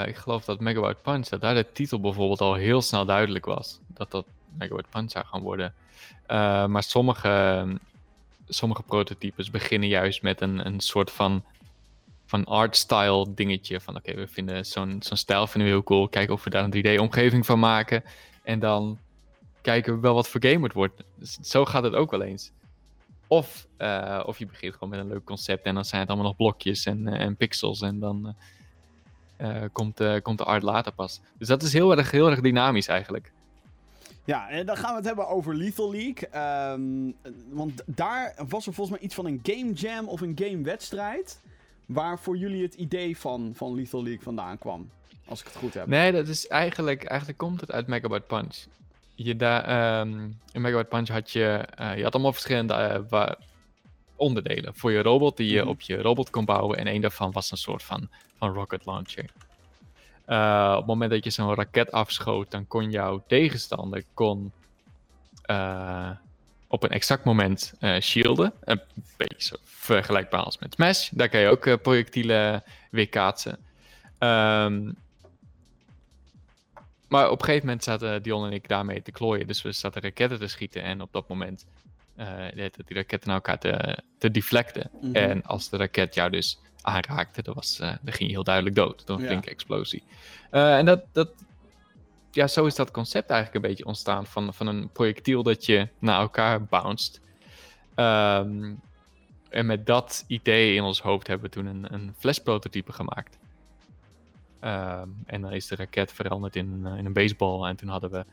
ik 0.07 0.15
geloof 0.15 0.45
dat 0.45 0.59
Megabyte 0.59 1.01
Punch, 1.01 1.27
dat 1.27 1.41
daar 1.41 1.55
de 1.55 1.71
titel 1.73 1.99
bijvoorbeeld 1.99 2.41
al 2.41 2.53
heel 2.53 2.81
snel 2.81 3.05
duidelijk 3.05 3.45
was. 3.45 3.79
Dat 3.87 4.11
dat 4.11 4.25
Megabyte 4.57 5.09
zou 5.09 5.25
gaan 5.25 5.41
worden. 5.41 5.73
Uh, 6.31 6.65
maar 6.65 6.83
sommige, 6.83 7.67
sommige 8.47 8.83
prototypes 8.83 9.49
beginnen 9.49 9.89
juist 9.89 10.21
met 10.21 10.41
een, 10.41 10.65
een 10.65 10.79
soort 10.79 11.11
van, 11.11 11.43
van 12.25 12.45
art-style 12.45 13.33
dingetje. 13.33 13.79
Van 13.81 13.95
oké, 13.95 14.13
we 14.13 14.27
vinden 14.27 14.65
zo'n 14.65 14.97
zo'n 14.99 15.17
stijl 15.17 15.47
vinden 15.47 15.69
we 15.69 15.75
heel 15.75 15.83
cool. 15.83 16.07
Kijken 16.07 16.33
of 16.33 16.43
we 16.43 16.49
daar 16.49 16.63
een 16.71 16.97
3D-omgeving 16.97 17.45
van 17.45 17.59
maken. 17.59 18.03
En 18.43 18.59
dan 18.59 18.99
kijken 19.61 19.93
we 19.93 19.99
wel 19.99 20.13
wat 20.13 20.27
voor 20.27 20.43
game 20.43 20.63
het 20.63 20.73
wordt. 20.73 21.03
Dus 21.15 21.37
zo 21.41 21.65
gaat 21.65 21.83
het 21.83 21.93
ook 21.93 22.11
wel 22.11 22.21
eens. 22.21 22.51
Of, 23.27 23.67
uh, 23.77 24.23
of 24.25 24.39
je 24.39 24.45
begint 24.45 24.73
gewoon 24.73 24.89
met 24.89 24.99
een 24.99 25.07
leuk 25.07 25.23
concept 25.23 25.65
en 25.65 25.73
dan 25.73 25.85
zijn 25.85 26.01
het 26.01 26.09
allemaal 26.09 26.27
nog 26.27 26.37
blokjes 26.37 26.85
en, 26.85 27.07
uh, 27.07 27.19
en 27.19 27.35
pixels. 27.35 27.81
En 27.81 27.99
dan 27.99 28.35
komt, 29.71 30.01
komt 30.21 30.37
de 30.37 30.43
art 30.43 30.63
later 30.63 30.91
pas. 30.91 31.21
Dus 31.37 31.47
dat 31.47 31.63
is 31.63 31.73
heel 31.73 31.97
erg, 31.97 32.11
heel 32.11 32.29
erg 32.29 32.41
dynamisch 32.41 32.87
eigenlijk. 32.87 33.31
Ja, 34.25 34.49
en 34.49 34.65
dan 34.65 34.77
gaan 34.77 34.89
we 34.89 34.97
het 34.97 35.05
hebben 35.05 35.27
over 35.27 35.55
Lethal 35.55 35.91
League. 35.91 36.41
Um, 36.73 37.15
want 37.49 37.83
daar 37.85 38.35
was 38.47 38.67
er 38.67 38.73
volgens 38.73 38.97
mij 38.97 39.05
iets 39.05 39.15
van 39.15 39.25
een 39.25 39.39
game 39.43 39.73
jam 39.73 40.07
of 40.07 40.21
een 40.21 40.37
game 40.41 40.61
wedstrijd. 40.61 41.39
Waar 41.85 42.19
voor 42.19 42.37
jullie 42.37 42.63
het 42.63 42.73
idee 42.73 43.17
van, 43.17 43.51
van 43.55 43.75
Lethal 43.75 44.03
League 44.03 44.23
vandaan 44.23 44.57
kwam. 44.57 44.89
Als 45.25 45.39
ik 45.39 45.45
het 45.45 45.55
goed 45.55 45.73
heb. 45.73 45.87
Nee, 45.87 46.11
dat 46.11 46.27
is 46.27 46.47
eigenlijk, 46.47 47.03
eigenlijk 47.03 47.39
komt 47.39 47.61
het 47.61 47.71
uit 47.71 47.87
Megabyte 47.87 48.25
Punch. 48.27 48.65
Je 49.15 49.35
daar, 49.35 49.99
um, 49.99 50.39
in 50.51 50.61
Megabyte 50.61 50.89
Punch 50.89 51.07
had 51.07 51.31
je, 51.31 51.67
uh, 51.79 51.97
je 51.97 52.03
had 52.03 52.13
allemaal 52.13 52.33
verschillende 52.33 53.05
uh, 53.11 53.29
onderdelen 54.15 54.75
voor 54.75 54.91
je 54.91 55.01
robot 55.01 55.37
die 55.37 55.47
je 55.47 55.55
mm 55.55 55.61
-hmm. 55.61 55.69
op 55.69 55.81
je 55.81 56.01
robot 56.01 56.29
kon 56.29 56.45
bouwen. 56.45 56.77
En 56.77 56.87
een 56.87 57.01
daarvan 57.01 57.31
was 57.31 57.51
een 57.51 57.57
soort 57.57 57.83
van, 57.83 58.09
van 58.37 58.53
rocket 58.53 58.85
launcher. 58.85 59.29
Uh, 60.31 60.69
op 60.71 60.77
het 60.77 60.85
moment 60.85 61.11
dat 61.11 61.23
je 61.23 61.29
zo'n 61.29 61.55
raket 61.55 61.91
afschoot, 61.91 62.51
dan 62.51 62.67
kon 62.67 62.91
jouw 62.91 63.23
tegenstander 63.27 64.03
kon, 64.13 64.51
uh, 65.45 66.09
op 66.67 66.83
een 66.83 66.89
exact 66.89 67.23
moment 67.23 67.73
uh, 67.79 67.99
shielden. 67.99 68.53
Een 68.63 68.81
beetje 69.17 69.41
zo 69.43 69.55
vergelijkbaar 69.63 70.43
als 70.43 70.59
met 70.59 70.73
Smash. 70.73 71.09
Daar 71.09 71.29
kan 71.29 71.39
je 71.39 71.47
ook 71.47 71.81
projectielen 71.81 72.63
weer 72.91 73.09
kaatsen. 73.09 73.57
Um, 74.19 74.95
maar 77.07 77.29
op 77.29 77.39
een 77.39 77.45
gegeven 77.45 77.65
moment 77.65 77.83
zaten 77.83 78.23
Dion 78.23 78.45
en 78.45 78.53
ik 78.53 78.67
daarmee 78.67 79.01
te 79.01 79.11
klooien. 79.11 79.47
Dus 79.47 79.61
we 79.61 79.71
zaten 79.71 80.01
raketten 80.01 80.39
te 80.39 80.47
schieten. 80.47 80.83
En 80.83 81.01
op 81.01 81.11
dat 81.11 81.27
moment 81.27 81.65
die 82.55 82.71
raketten 82.87 83.27
naar 83.27 83.35
elkaar 83.35 83.59
te, 83.59 83.97
te 84.17 84.31
deflecten. 84.31 84.89
Mm 84.93 84.99
-hmm. 85.01 85.15
En 85.15 85.43
als 85.43 85.69
de 85.69 85.77
raket 85.77 86.13
jou 86.13 86.29
dus 86.29 86.59
aanraakte, 86.81 87.41
dan, 87.41 87.53
was, 87.53 87.79
uh, 87.81 87.87
dan 88.01 88.13
ging 88.13 88.29
je 88.29 88.35
heel 88.35 88.43
duidelijk 88.43 88.75
dood 88.75 89.07
door 89.07 89.19
een 89.19 89.25
flinke 89.25 89.49
explosie. 89.49 90.03
Uh, 90.51 90.77
en 90.77 90.85
dat, 90.85 91.03
dat, 91.11 91.29
ja, 92.31 92.47
zo 92.47 92.65
is 92.65 92.75
dat 92.75 92.91
concept 92.91 93.29
eigenlijk 93.29 93.63
een 93.63 93.69
beetje 93.69 93.85
ontstaan 93.85 94.25
van, 94.25 94.53
van 94.53 94.67
een 94.67 94.89
projectiel 94.89 95.43
dat 95.43 95.65
je 95.65 95.87
naar 95.99 96.19
elkaar 96.19 96.65
bounced. 96.65 97.21
Um, 97.95 98.79
en 99.49 99.65
met 99.65 99.85
dat 99.85 100.23
idee 100.27 100.75
in 100.75 100.83
ons 100.83 101.01
hoofd 101.01 101.27
hebben 101.27 101.49
we 101.49 101.55
toen 101.55 101.65
een, 101.65 101.93
een 101.93 102.13
flash-prototype 102.17 102.91
gemaakt. 102.91 103.37
Um, 104.63 105.23
en 105.25 105.41
dan 105.41 105.51
is 105.51 105.67
de 105.67 105.75
raket 105.75 106.11
veranderd 106.11 106.55
in, 106.55 106.85
in 106.97 107.05
een 107.05 107.13
baseball. 107.13 107.67
En 107.67 107.75
toen 107.75 107.89
hadden 107.89 108.11
we 108.11 108.25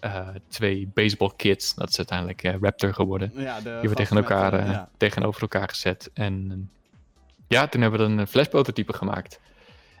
uh, 0.00 0.28
twee 0.48 0.90
baseball 0.94 1.32
kits. 1.36 1.74
Dat 1.74 1.88
is 1.88 1.96
uiteindelijk 1.96 2.42
uh, 2.42 2.54
Raptor 2.60 2.94
geworden. 2.94 3.32
Ja, 3.34 3.60
die 3.60 3.70
hebben 3.70 3.94
tegen 3.94 4.16
elkaar, 4.16 4.54
uh, 4.54 4.66
ja. 4.66 4.88
tegenover 4.96 5.42
elkaar 5.42 5.68
gezet. 5.68 6.10
En 6.14 6.70
ja, 7.48 7.66
toen 7.66 7.80
hebben 7.80 8.16
we 8.16 8.22
een 8.22 8.26
flash-prototype 8.26 8.92
gemaakt. 8.92 9.40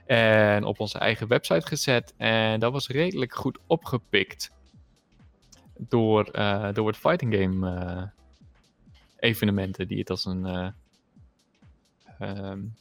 En 0.06 0.64
op 0.64 0.80
onze 0.80 0.98
eigen 0.98 1.28
website 1.28 1.66
gezet. 1.66 2.14
En 2.16 2.60
dat 2.60 2.72
was 2.72 2.88
redelijk 2.88 3.34
goed 3.34 3.58
opgepikt. 3.66 4.50
Door, 5.78 6.28
uh, 6.32 6.68
door 6.72 6.86
het 6.86 6.96
fighting 6.96 7.34
game 7.34 7.84
uh, 7.84 8.02
evenementen. 9.16 9.88
Die 9.88 9.98
het 9.98 10.10
als 10.10 10.24
een, 10.24 10.46
uh, 10.46 10.68
um, 12.20 12.74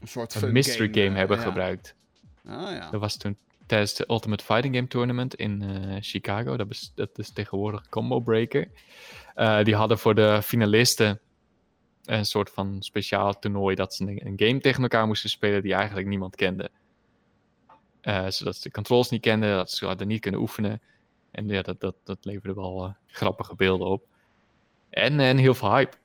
een 0.00 0.08
soort 0.08 0.34
een 0.34 0.52
mystery 0.52 0.88
game, 0.92 1.06
game 1.06 1.18
hebben 1.18 1.36
ja. 1.36 1.42
gebruikt. 1.42 1.94
Ah, 2.46 2.70
ja. 2.70 2.90
Dat 2.90 3.00
was 3.00 3.16
toen 3.16 3.36
tijdens 3.66 3.94
de 3.94 4.04
Ultimate 4.08 4.44
Fighting 4.44 4.74
Game 4.74 4.86
Tournament 4.86 5.34
in 5.34 5.62
uh, 5.62 5.96
Chicago. 6.00 6.56
Dat 6.56 6.70
is, 6.70 6.92
dat 6.94 7.18
is 7.18 7.30
tegenwoordig 7.30 7.88
Combo 7.88 8.20
Breaker. 8.20 8.68
Uh, 9.36 9.64
die 9.64 9.74
hadden 9.74 9.98
voor 9.98 10.14
de 10.14 10.42
finalisten 10.42 11.20
een 12.04 12.26
soort 12.26 12.50
van 12.50 12.76
speciaal 12.82 13.38
toernooi 13.38 13.74
dat 13.74 13.94
ze 13.94 14.04
een, 14.04 14.32
game 14.36 14.60
tegen 14.60 14.82
elkaar 14.82 15.06
moesten 15.06 15.30
spelen 15.30 15.62
die 15.62 15.74
eigenlijk 15.74 16.08
niemand 16.08 16.36
kende. 16.36 16.70
Uh, 18.02 18.26
zodat 18.28 18.56
ze 18.56 18.62
de 18.62 18.70
controls 18.70 19.10
niet 19.10 19.20
kenden, 19.20 19.56
dat 19.56 19.70
ze 19.70 19.86
hadden 19.86 20.06
niet 20.06 20.20
kunnen 20.20 20.40
oefenen. 20.40 20.80
En 21.30 21.48
ja, 21.48 21.62
dat, 21.62 21.80
dat, 21.80 21.94
dat 22.04 22.18
leverde 22.24 22.54
wel 22.54 22.94
grappige 23.06 23.54
beelden 23.54 23.86
op. 23.86 24.06
En, 24.90 25.20
en 25.20 25.36
heel 25.36 25.54
veel 25.54 25.74
hype. 25.74 25.96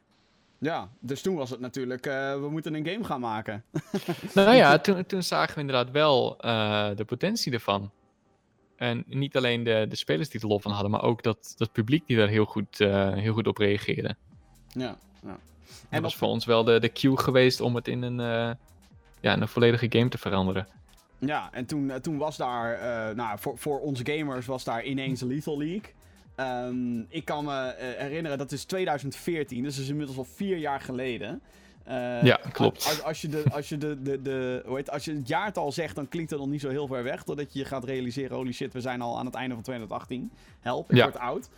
Ja, 0.58 0.90
dus 1.00 1.22
toen 1.22 1.36
was 1.36 1.50
het 1.50 1.60
natuurlijk, 1.60 2.06
uh, 2.06 2.34
we 2.34 2.50
moeten 2.50 2.74
een 2.74 2.86
game 2.86 3.04
gaan 3.04 3.20
maken. 3.20 3.64
nou 4.34 4.56
ja, 4.56 4.80
toen, 4.80 5.06
toen 5.06 5.24
zagen 5.24 5.56
we 5.56 5.62
inderdaad 5.62 5.92
wel 5.92 6.38
de 6.96 7.04
potentie 7.06 7.54
ervan. 7.54 7.92
En 8.76 9.04
niet 9.08 9.38
alleen 9.38 9.64
de, 9.64 9.86
de 9.90 9.96
spelers 9.96 10.30
die 10.30 10.42
er 10.42 10.48
lol 10.48 10.60
van 10.60 10.72
hadden, 10.72 10.92
maar 10.92 11.04
ook 11.04 11.24
dat, 11.24 11.54
dat 11.58 11.72
publiek 11.72 12.08
die 12.08 12.18
daar 12.18 12.28
heel 12.28 12.46
goed, 12.46 12.78
heel 12.78 13.34
goed 13.34 13.48
op 13.48 13.58
reageerde. 13.58 14.16
Ja, 14.68 14.98
ja. 15.24 15.40
En 15.90 16.02
dat 16.02 16.02
was 16.02 16.16
voor 16.16 16.28
ons 16.28 16.46
wel 16.46 16.64
de, 16.64 16.80
de 16.80 16.92
cue 16.92 17.18
geweest 17.18 17.62
om 17.62 17.76
het 17.76 17.88
in 17.88 18.02
een, 18.02 18.18
ja, 19.20 19.34
in 19.34 19.42
een 19.42 19.48
volledige 19.48 19.86
game 19.90 20.10
te 20.10 20.18
veranderen. 20.18 20.68
Ja, 21.20 21.50
en 21.52 21.66
toen, 21.66 21.92
toen 22.02 22.18
was 22.18 22.38
daar, 22.38 22.80
nou, 23.16 23.40
voor, 23.40 23.58
voor 23.58 23.80
ons 23.80 24.02
gamers 24.04 24.46
was 24.46 24.64
daar 24.64 24.84
ineens 24.84 25.22
Lethal 25.22 25.58
League. 25.58 25.94
Um, 26.40 27.06
ik 27.10 27.26
kan 27.26 27.46
me 27.46 27.52
uh, 27.52 28.00
herinneren, 28.02 28.38
dat 28.38 28.52
is 28.52 28.64
2014, 28.64 29.64
dus 29.64 29.76
dat 29.76 29.84
is 29.84 29.90
inmiddels 29.90 30.18
al 30.18 30.24
vier 30.24 30.58
jaar 30.58 30.82
geleden. 30.82 31.42
Uh, 31.88 32.24
ja, 32.24 32.40
klopt. 32.52 32.86
Als, 32.86 33.04
als, 33.04 33.22
je 33.22 33.28
de, 33.28 33.44
als, 33.52 33.70
je 33.70 33.78
de, 33.78 34.02
de, 34.02 34.22
de, 34.22 34.64
hoe 34.66 34.76
heet, 34.76 34.92
als 34.92 35.06
je 35.06 35.14
het 35.14 35.28
jaartal 35.28 35.72
zegt, 35.72 35.96
dan 35.96 36.08
klinkt 36.08 36.30
het 36.30 36.40
nog 36.40 36.50
niet 36.50 36.62
zo 36.62 36.70
heel 36.70 36.88
ver 36.88 37.04
weg. 37.04 37.24
Totdat 37.24 37.54
je 37.54 37.66
gaat 37.66 37.84
realiseren, 37.84 38.36
holy 38.36 38.52
shit, 38.52 38.74
we 38.74 38.82
zijn 38.82 39.02
al 39.02 39.18
aan 39.18 39.26
het 39.26 39.36
einde 39.36 39.54
van 39.54 39.64
2018. 39.64 40.32
Help, 40.60 40.90
ik 40.92 40.98
ja. 40.98 41.04
word 41.04 41.18
oud. 41.18 41.50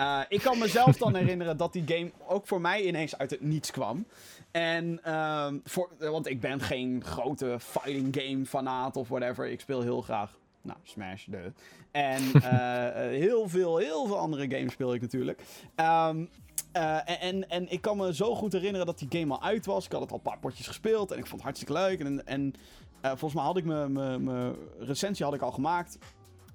Uh, 0.00 0.20
ik 0.28 0.40
kan 0.40 0.58
mezelf 0.58 0.96
dan 0.96 1.14
herinneren 1.14 1.56
dat 1.56 1.72
die 1.72 1.84
game 1.86 2.10
ook 2.26 2.46
voor 2.46 2.60
mij 2.60 2.86
ineens 2.86 3.18
uit 3.18 3.30
het 3.30 3.40
niets 3.40 3.70
kwam. 3.70 4.06
En, 4.50 5.14
um, 5.14 5.60
voor, 5.64 5.90
want 5.98 6.26
ik 6.26 6.40
ben 6.40 6.60
geen 6.60 7.04
grote 7.04 7.56
fighting 7.60 8.16
game 8.20 8.46
fanaat 8.46 8.96
of 8.96 9.08
whatever. 9.08 9.48
Ik 9.48 9.60
speel 9.60 9.80
heel 9.80 10.00
graag 10.00 10.38
nou, 10.62 10.78
Smash, 10.82 11.24
de. 11.24 11.52
En 11.90 12.22
uh, 12.22 12.42
heel 13.26 13.48
veel, 13.48 13.76
heel 13.76 14.06
veel 14.06 14.18
andere 14.18 14.56
games 14.56 14.72
speel 14.72 14.94
ik 14.94 15.00
natuurlijk. 15.00 15.42
Um, 15.76 16.28
uh, 16.76 17.22
en, 17.24 17.48
en 17.48 17.70
ik 17.70 17.80
kan 17.80 17.96
me 17.96 18.14
zo 18.14 18.34
goed 18.34 18.52
herinneren 18.52 18.86
dat 18.86 18.98
die 18.98 19.20
game 19.20 19.34
al 19.34 19.42
uit 19.42 19.66
was. 19.66 19.84
Ik 19.84 19.92
had 19.92 20.00
het 20.00 20.10
al 20.10 20.16
een 20.16 20.22
paar 20.22 20.38
potjes 20.38 20.66
gespeeld 20.66 21.10
en 21.10 21.18
ik 21.18 21.26
vond 21.26 21.42
het 21.42 21.42
hartstikke 21.42 21.72
leuk. 21.72 22.00
En, 22.00 22.26
en 22.26 22.54
volgens 23.02 23.34
mij 23.34 23.44
had 23.44 23.56
ik 23.56 23.64
mijn 23.64 24.56
recensie 24.78 25.24
had 25.24 25.34
ik 25.34 25.42
al 25.42 25.52
gemaakt. 25.52 25.98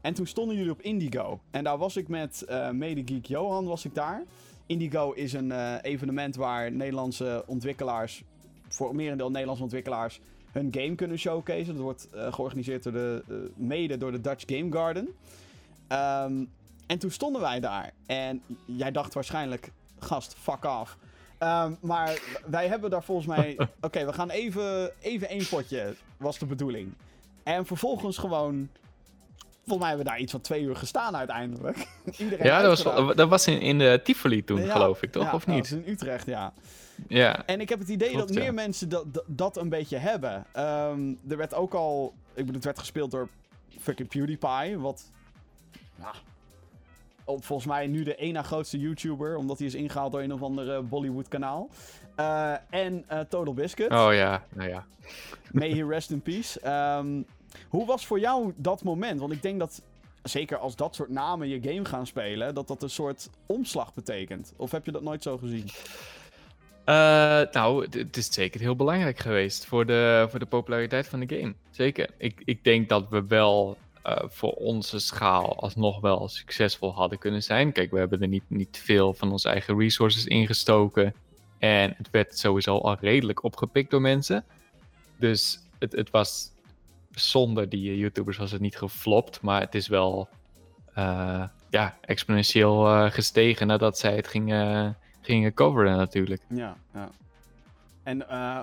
En 0.05 0.13
toen 0.13 0.27
stonden 0.27 0.55
jullie 0.55 0.71
op 0.71 0.81
Indigo. 0.81 1.39
En 1.51 1.63
daar 1.63 1.77
was 1.77 1.95
ik 1.95 2.07
met 2.07 2.45
uh, 2.49 2.69
medegeek 2.69 3.25
Johan 3.25 3.65
was 3.65 3.85
ik 3.85 3.95
daar. 3.95 4.23
Indigo 4.65 5.11
is 5.11 5.33
een 5.33 5.79
evenement 5.79 6.35
waar 6.35 6.71
Nederlandse 6.71 7.43
ontwikkelaars, 7.47 8.23
voor 8.67 8.95
merendeel 8.95 9.29
Nederlandse 9.29 9.63
ontwikkelaars, 9.63 10.19
hun 10.51 10.67
game 10.71 10.95
kunnen 10.95 11.17
showcase. 11.17 11.65
Dat 11.65 11.81
wordt 11.81 12.07
uh, 12.15 12.33
georganiseerd 12.33 12.83
door 12.83 12.91
de, 12.91 13.23
mede 13.55 13.97
door 13.97 14.11
de 14.11 14.21
Dutch 14.21 14.43
Game 14.47 14.71
Garden. 14.71 15.07
Um, 15.89 16.49
en 16.85 16.99
toen 16.99 17.11
stonden 17.11 17.41
wij 17.41 17.59
daar. 17.59 17.93
En 18.05 18.41
jij 18.65 18.91
dacht 18.91 19.13
waarschijnlijk, 19.13 19.71
gast, 19.99 20.35
fuck 20.37 20.65
off. 20.65 20.97
Um, 21.39 21.77
maar 21.81 22.19
wij 22.45 22.67
hebben 22.67 22.89
daar 22.89 23.03
volgens 23.03 23.27
mij... 23.27 23.51
Oké, 23.57 23.69
okay, 23.81 24.05
we 24.05 24.13
gaan 24.13 24.29
even, 24.29 24.91
even 25.01 25.29
één 25.29 25.47
potje, 25.47 25.95
was 26.17 26.39
de 26.39 26.45
bedoeling. 26.45 26.93
En 27.43 27.65
vervolgens 27.65 28.17
gewoon... 28.17 28.69
Volgens 29.65 29.79
mij 29.79 29.87
hebben 29.87 30.05
we 30.05 30.11
daar 30.11 30.19
iets 30.19 30.31
van 30.31 30.41
twee 30.41 30.61
uur 30.61 30.75
gestaan 30.75 31.15
uiteindelijk. 31.15 31.87
Iedereen 32.17 32.45
ja, 32.45 32.61
dat 32.61 32.83
was, 32.83 33.15
dat 33.15 33.29
was 33.29 33.47
in, 33.47 33.61
in 33.61 33.77
de 33.77 34.01
Tivoli 34.03 34.43
toen, 34.43 34.61
ja, 34.61 34.71
geloof 34.71 35.01
ik, 35.01 35.11
toch? 35.11 35.23
Ja, 35.23 35.33
of 35.33 35.47
niet? 35.47 35.57
Dat 35.57 35.65
is 35.65 35.71
in 35.71 35.91
Utrecht, 35.91 36.25
ja. 36.25 36.53
Ja. 37.07 37.45
En 37.45 37.61
ik 37.61 37.69
heb 37.69 37.79
het 37.79 37.89
idee 37.89 38.09
Klopt, 38.09 38.27
dat 38.27 38.35
meer 38.37 38.45
ja. 38.45 38.51
mensen 38.51 38.89
dat, 38.89 39.13
dat, 39.13 39.23
dat 39.27 39.57
een 39.57 39.69
beetje 39.69 39.97
hebben. 39.97 40.45
Um, 40.57 41.19
er 41.29 41.37
werd 41.37 41.53
ook 41.53 41.73
al. 41.73 42.13
Ik 42.27 42.35
bedoel, 42.35 42.53
het 42.53 42.63
werd 42.63 42.79
gespeeld 42.79 43.11
door 43.11 43.29
fucking 43.79 44.09
PewDiePie. 44.09 44.77
Wat. 44.77 45.11
Ja. 45.99 46.11
Op, 47.23 47.45
volgens 47.45 47.67
mij 47.67 47.87
nu 47.87 48.03
de 48.03 48.15
één 48.15 48.33
na 48.33 48.43
grootste 48.43 48.79
YouTuber. 48.79 49.35
Omdat 49.35 49.57
hij 49.57 49.67
is 49.67 49.75
ingehaald 49.75 50.11
door 50.11 50.21
een 50.21 50.33
of 50.33 50.41
ander 50.41 50.87
Bollywood 50.87 51.27
kanaal. 51.27 51.69
Uh, 52.19 52.53
en 52.69 53.05
uh, 53.11 53.19
Total 53.19 53.53
Biscuit. 53.53 53.91
Oh 53.91 54.13
ja, 54.13 54.43
nou 54.49 54.69
ja. 54.69 54.85
May 55.51 55.69
he 55.69 55.85
rest 55.87 56.11
in 56.11 56.21
peace. 56.21 56.69
Um, 56.97 57.25
hoe 57.69 57.85
was 57.85 58.05
voor 58.05 58.19
jou 58.19 58.53
dat 58.55 58.83
moment? 58.83 59.19
Want 59.19 59.31
ik 59.31 59.41
denk 59.41 59.59
dat. 59.59 59.81
Zeker 60.23 60.57
als 60.57 60.75
dat 60.75 60.95
soort 60.95 61.09
namen 61.09 61.47
je 61.47 61.61
game 61.61 61.85
gaan 61.85 62.07
spelen, 62.07 62.55
dat 62.55 62.67
dat 62.67 62.83
een 62.83 62.89
soort 62.89 63.29
omslag 63.45 63.93
betekent. 63.93 64.53
Of 64.55 64.71
heb 64.71 64.85
je 64.85 64.91
dat 64.91 65.01
nooit 65.01 65.23
zo 65.23 65.37
gezien? 65.37 65.69
Uh, 66.85 67.41
nou, 67.51 67.87
het 67.89 68.17
is 68.17 68.33
zeker 68.33 68.59
heel 68.59 68.75
belangrijk 68.75 69.19
geweest 69.19 69.65
voor 69.65 69.85
de, 69.85 70.27
voor 70.29 70.39
de 70.39 70.45
populariteit 70.45 71.07
van 71.07 71.19
de 71.19 71.37
game. 71.37 71.53
Zeker. 71.71 72.09
Ik, 72.17 72.41
ik 72.45 72.63
denk 72.63 72.89
dat 72.89 73.09
we 73.09 73.25
wel 73.27 73.77
uh, 74.05 74.17
voor 74.27 74.51
onze 74.51 74.99
schaal 74.99 75.59
alsnog 75.59 75.99
wel 76.01 76.27
succesvol 76.27 76.93
hadden 76.93 77.17
kunnen 77.17 77.43
zijn. 77.43 77.71
Kijk, 77.71 77.91
we 77.91 77.99
hebben 77.99 78.21
er 78.21 78.27
niet, 78.27 78.43
niet 78.47 78.81
veel 78.83 79.13
van 79.13 79.31
onze 79.31 79.49
eigen 79.49 79.79
resources 79.79 80.25
ingestoken. 80.25 81.13
En 81.59 81.93
het 81.97 82.09
werd 82.11 82.37
sowieso 82.37 82.77
al 82.77 82.97
redelijk 82.99 83.43
opgepikt 83.43 83.91
door 83.91 84.01
mensen. 84.01 84.45
Dus 85.19 85.59
het, 85.79 85.91
het 85.91 86.09
was 86.09 86.51
zonder 87.15 87.69
die 87.69 87.97
YouTubers 87.97 88.37
was 88.37 88.51
het 88.51 88.61
niet 88.61 88.77
geflopt. 88.77 89.41
Maar 89.41 89.61
het 89.61 89.75
is 89.75 89.87
wel 89.87 90.29
uh, 90.97 91.43
ja, 91.69 91.97
exponentieel 92.01 93.09
gestegen 93.09 93.67
nadat 93.67 93.97
zij 93.97 94.15
het 94.15 94.27
gingen 94.27 94.97
gingen 95.25 95.53
coveren 95.53 95.97
natuurlijk. 95.97 96.41
Ja, 96.49 96.77
ja. 96.93 97.09
En 98.03 98.17
uh, 98.17 98.59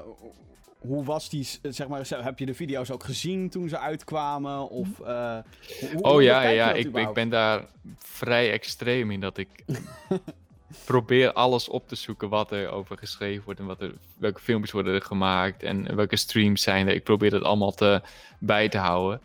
hoe 0.78 1.04
was 1.04 1.28
die, 1.28 1.48
zeg 1.62 1.88
maar, 1.88 2.08
heb 2.08 2.38
je 2.38 2.46
de 2.46 2.54
video's 2.54 2.90
ook 2.90 3.04
gezien 3.04 3.48
toen 3.48 3.68
ze 3.68 3.78
uitkwamen? 3.78 4.68
Of, 4.68 4.88
hoe, 4.96 5.44
oh 6.00 6.22
ja, 6.22 6.42
ja 6.42 6.72
ik, 6.72 6.96
ik, 6.96 7.12
ben 7.12 7.28
daar 7.28 7.64
vrij 7.98 8.52
extreem 8.52 9.10
in 9.10 9.20
dat 9.20 9.36
ik 9.36 9.48
probeer 10.84 11.32
alles 11.32 11.68
op 11.68 11.88
te 11.88 11.94
zoeken 11.94 12.28
wat 12.28 12.52
er 12.52 12.68
over 12.68 12.98
geschreven 12.98 13.44
wordt 13.44 13.60
en 13.60 13.66
wat 13.66 13.80
er, 13.80 13.92
welke 14.18 14.40
filmpjes 14.40 14.72
worden 14.72 14.94
er 14.94 15.02
gemaakt 15.02 15.62
en 15.62 15.96
welke 15.96 16.16
streams 16.16 16.62
zijn 16.62 16.88
er. 16.88 16.94
Ik 16.94 17.04
probeer 17.04 17.30
dat 17.30 17.42
allemaal 17.42 17.72
te, 17.72 18.02
bij 18.38 18.68
te 18.68 18.78
houden. 18.78 19.20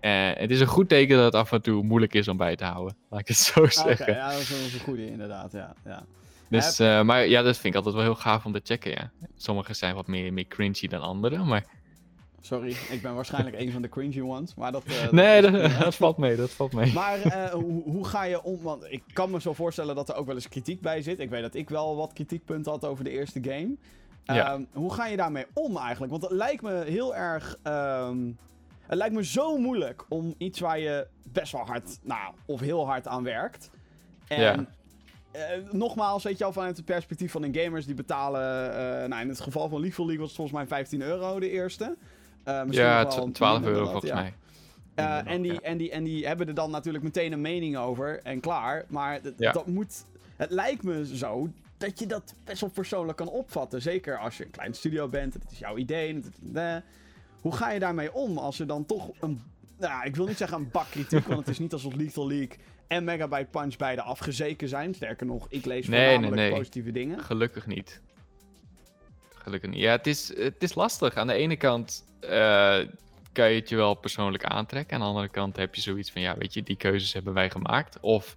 En 0.00 0.34
het 0.38 0.50
is 0.50 0.60
een 0.60 0.66
goed 0.66 0.88
teken 0.88 1.16
dat 1.16 1.24
het 1.24 1.34
af 1.34 1.52
en 1.52 1.62
toe 1.62 1.82
moeilijk 1.82 2.14
is 2.14 2.28
om 2.28 2.36
bij 2.36 2.56
te 2.56 2.64
houden, 2.64 2.96
laat 3.10 3.20
ik 3.20 3.28
het 3.28 3.36
zo 3.36 3.66
zeggen. 3.66 4.06
Okay, 4.08 4.14
ja, 4.14 4.30
dat 4.30 4.40
is 4.40 4.74
een 4.74 4.80
goede 4.80 5.06
inderdaad, 5.06 5.52
ja. 5.52 5.74
ja. 5.84 6.04
Dus, 6.48 6.80
uh, 6.80 7.02
maar 7.02 7.26
ja, 7.26 7.42
dat 7.42 7.54
vind 7.54 7.66
ik 7.66 7.74
altijd 7.74 7.94
wel 7.94 8.04
heel 8.04 8.14
gaaf 8.14 8.44
om 8.44 8.52
te 8.52 8.60
checken, 8.64 8.90
ja. 8.90 9.10
Sommige 9.36 9.74
zijn 9.74 9.94
wat 9.94 10.06
meer, 10.06 10.32
meer 10.32 10.46
cringy 10.46 10.88
dan 10.88 11.00
andere, 11.00 11.44
maar... 11.44 11.82
Sorry, 12.44 12.76
ik 12.90 13.02
ben 13.02 13.14
waarschijnlijk 13.14 13.58
een 13.58 13.72
van 13.72 13.82
de 13.82 13.88
cringy 13.88 14.20
ones, 14.20 14.54
maar 14.54 14.72
dat... 14.72 14.82
Uh, 14.86 15.10
nee, 15.10 15.42
dat, 15.42 15.52
dat, 15.52 15.78
dat, 15.78 15.94
valt 15.94 16.16
mee, 16.16 16.36
dat 16.36 16.50
valt 16.50 16.72
mee. 16.72 16.92
Maar 16.92 17.26
uh, 17.26 17.44
hoe, 17.44 17.82
hoe, 17.82 18.04
ga 18.04 18.24
je 18.24 18.42
om... 18.42 18.62
Want 18.62 18.84
ik 18.88 19.02
kan 19.12 19.30
me 19.30 19.40
zo 19.40 19.52
voorstellen 19.52 19.94
dat 19.94 20.08
er 20.08 20.14
ook 20.14 20.26
wel 20.26 20.34
eens 20.34 20.48
kritiek 20.48 20.80
bij 20.80 21.02
zit. 21.02 21.20
Ik 21.20 21.30
weet 21.30 21.42
dat 21.42 21.54
ik 21.54 21.68
wel 21.68 21.96
wat 21.96 22.12
kritiekpunten 22.12 22.72
had 22.72 22.84
over 22.84 23.04
de 23.04 23.10
eerste 23.10 23.40
game. 23.42 23.76
Ja. 24.24 24.52
Um, 24.52 24.66
hoe 24.72 24.94
ga 24.94 25.06
je 25.06 25.16
daarmee 25.16 25.46
om 25.52 25.76
eigenlijk? 25.76 26.12
Want 26.12 26.22
het 26.22 26.32
lijkt 26.32 26.62
me 26.62 26.84
heel 26.84 27.16
erg... 27.16 27.58
Um, 27.64 28.38
het 28.80 28.98
lijkt 28.98 29.14
me 29.14 29.24
zo 29.24 29.58
moeilijk 29.58 30.04
om 30.08 30.34
iets 30.38 30.60
waar 30.60 30.78
je 30.78 31.06
best 31.32 31.52
wel 31.52 31.66
hard, 31.66 31.98
nou, 32.02 32.34
of 32.46 32.60
heel 32.60 32.86
hard 32.86 33.06
aan 33.06 33.22
werkt. 33.22 33.70
En 34.28 34.40
ja. 34.40 34.66
Uh, 35.36 35.72
nogmaals, 35.72 36.22
weet 36.22 36.38
je 36.38 36.44
al, 36.44 36.52
vanuit 36.52 36.76
het 36.76 36.84
perspectief 36.84 37.32
van 37.32 37.42
de 37.42 37.60
gamers 37.60 37.86
die 37.86 37.94
betalen. 37.94 38.70
Uh, 38.70 39.08
nou, 39.08 39.22
in 39.22 39.28
het 39.28 39.40
geval 39.40 39.68
van 39.68 39.80
Lethal 39.80 40.04
League 40.04 40.20
was 40.20 40.28
het 40.28 40.36
volgens 40.36 40.56
mij 40.56 40.66
15 40.66 41.02
euro 41.02 41.40
de 41.40 41.50
eerste. 41.50 41.96
Uh, 42.48 42.62
ja, 42.70 43.04
12 43.04 43.64
euro 43.64 43.84
volgens 43.84 44.10
ja. 44.10 44.14
mij. 44.14 44.34
en, 45.24 45.42
die, 45.42 45.52
ja. 45.52 45.60
en, 45.60 45.76
die, 45.76 45.90
en 45.90 46.04
die 46.04 46.26
hebben 46.26 46.46
er 46.48 46.54
dan 46.54 46.70
natuurlijk 46.70 47.04
meteen 47.04 47.32
een 47.32 47.40
mening 47.40 47.76
over 47.76 48.20
en 48.22 48.40
klaar. 48.40 48.84
Maar 48.88 49.20
ja. 49.36 49.52
dat 49.52 49.66
moet. 49.66 50.04
Het 50.36 50.50
lijkt 50.50 50.82
me 50.82 51.16
zo 51.16 51.48
dat 51.76 51.98
je 51.98 52.06
dat 52.06 52.34
best 52.44 52.60
wel 52.60 52.70
persoonlijk 52.70 53.18
kan 53.18 53.28
opvatten. 53.28 53.82
Zeker 53.82 54.18
als 54.18 54.36
je 54.36 54.44
een 54.44 54.50
klein 54.50 54.74
studio 54.74 55.08
bent, 55.08 55.34
het 55.34 55.44
is 55.50 55.58
jouw 55.58 55.76
idee. 55.76 56.14
Het, 56.14 56.82
hoe 57.40 57.54
ga 57.54 57.70
je 57.70 57.78
daarmee 57.78 58.12
om 58.12 58.38
als 58.38 58.60
er 58.60 58.66
dan 58.66 58.86
toch 58.86 59.10
een. 59.20 59.42
Nou, 59.78 60.06
ik 60.06 60.16
wil 60.16 60.26
niet 60.26 60.36
zeggen 60.36 60.58
een 60.58 60.70
bak 60.70 60.90
kritiek, 60.90 61.26
want 61.26 61.38
het 61.38 61.48
is 61.48 61.58
niet 61.58 61.72
alsof 61.72 61.94
Lethal 61.94 62.28
League 62.28 62.56
en 62.86 63.04
Megabyte 63.04 63.48
Punch 63.50 63.76
beide 63.76 64.02
afgezeken 64.02 64.68
zijn. 64.68 64.94
Sterker 64.94 65.26
nog, 65.26 65.46
ik 65.48 65.64
lees 65.64 65.86
nee, 65.86 66.00
voornamelijk 66.00 66.36
nee, 66.36 66.48
nee. 66.50 66.58
positieve 66.58 66.92
dingen. 66.92 67.20
Gelukkig 67.20 67.66
niet. 67.66 68.00
Gelukkig 69.34 69.70
niet. 69.70 69.80
Ja, 69.80 69.90
het 69.90 70.06
is, 70.06 70.36
het 70.36 70.62
is 70.62 70.74
lastig. 70.74 71.16
Aan 71.16 71.26
de 71.26 71.32
ene 71.32 71.56
kant 71.56 72.04
uh, 72.30 72.78
kan 73.32 73.50
je 73.50 73.58
het 73.58 73.68
je 73.68 73.76
wel 73.76 73.94
persoonlijk 73.94 74.44
aantrekken. 74.44 74.94
Aan 74.94 75.02
de 75.02 75.06
andere 75.06 75.28
kant 75.28 75.56
heb 75.56 75.74
je 75.74 75.80
zoiets 75.80 76.10
van, 76.10 76.22
ja, 76.22 76.36
weet 76.38 76.54
je, 76.54 76.62
die 76.62 76.76
keuzes 76.76 77.12
hebben 77.12 77.34
wij 77.34 77.50
gemaakt. 77.50 78.00
Of 78.00 78.36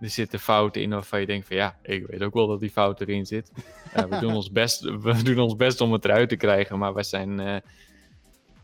er 0.00 0.10
zitten 0.10 0.38
fouten 0.38 0.82
in 0.82 0.90
waarvan 0.90 1.20
je 1.20 1.26
denkt 1.26 1.46
van, 1.46 1.56
ja, 1.56 1.76
ik 1.82 2.06
weet 2.06 2.22
ook 2.22 2.34
wel 2.34 2.46
dat 2.46 2.60
die 2.60 2.70
fout 2.70 3.00
erin 3.00 3.26
zit. 3.26 3.52
Uh, 3.96 4.04
we, 4.04 4.18
doen 4.18 4.34
ons 4.40 4.50
best, 4.50 4.80
we 4.80 5.22
doen 5.22 5.38
ons 5.38 5.56
best 5.56 5.80
om 5.80 5.92
het 5.92 6.04
eruit 6.04 6.28
te 6.28 6.36
krijgen, 6.36 6.78
maar 6.78 6.94
wij 6.94 7.02
zijn... 7.02 7.40
Uh, 7.40 7.56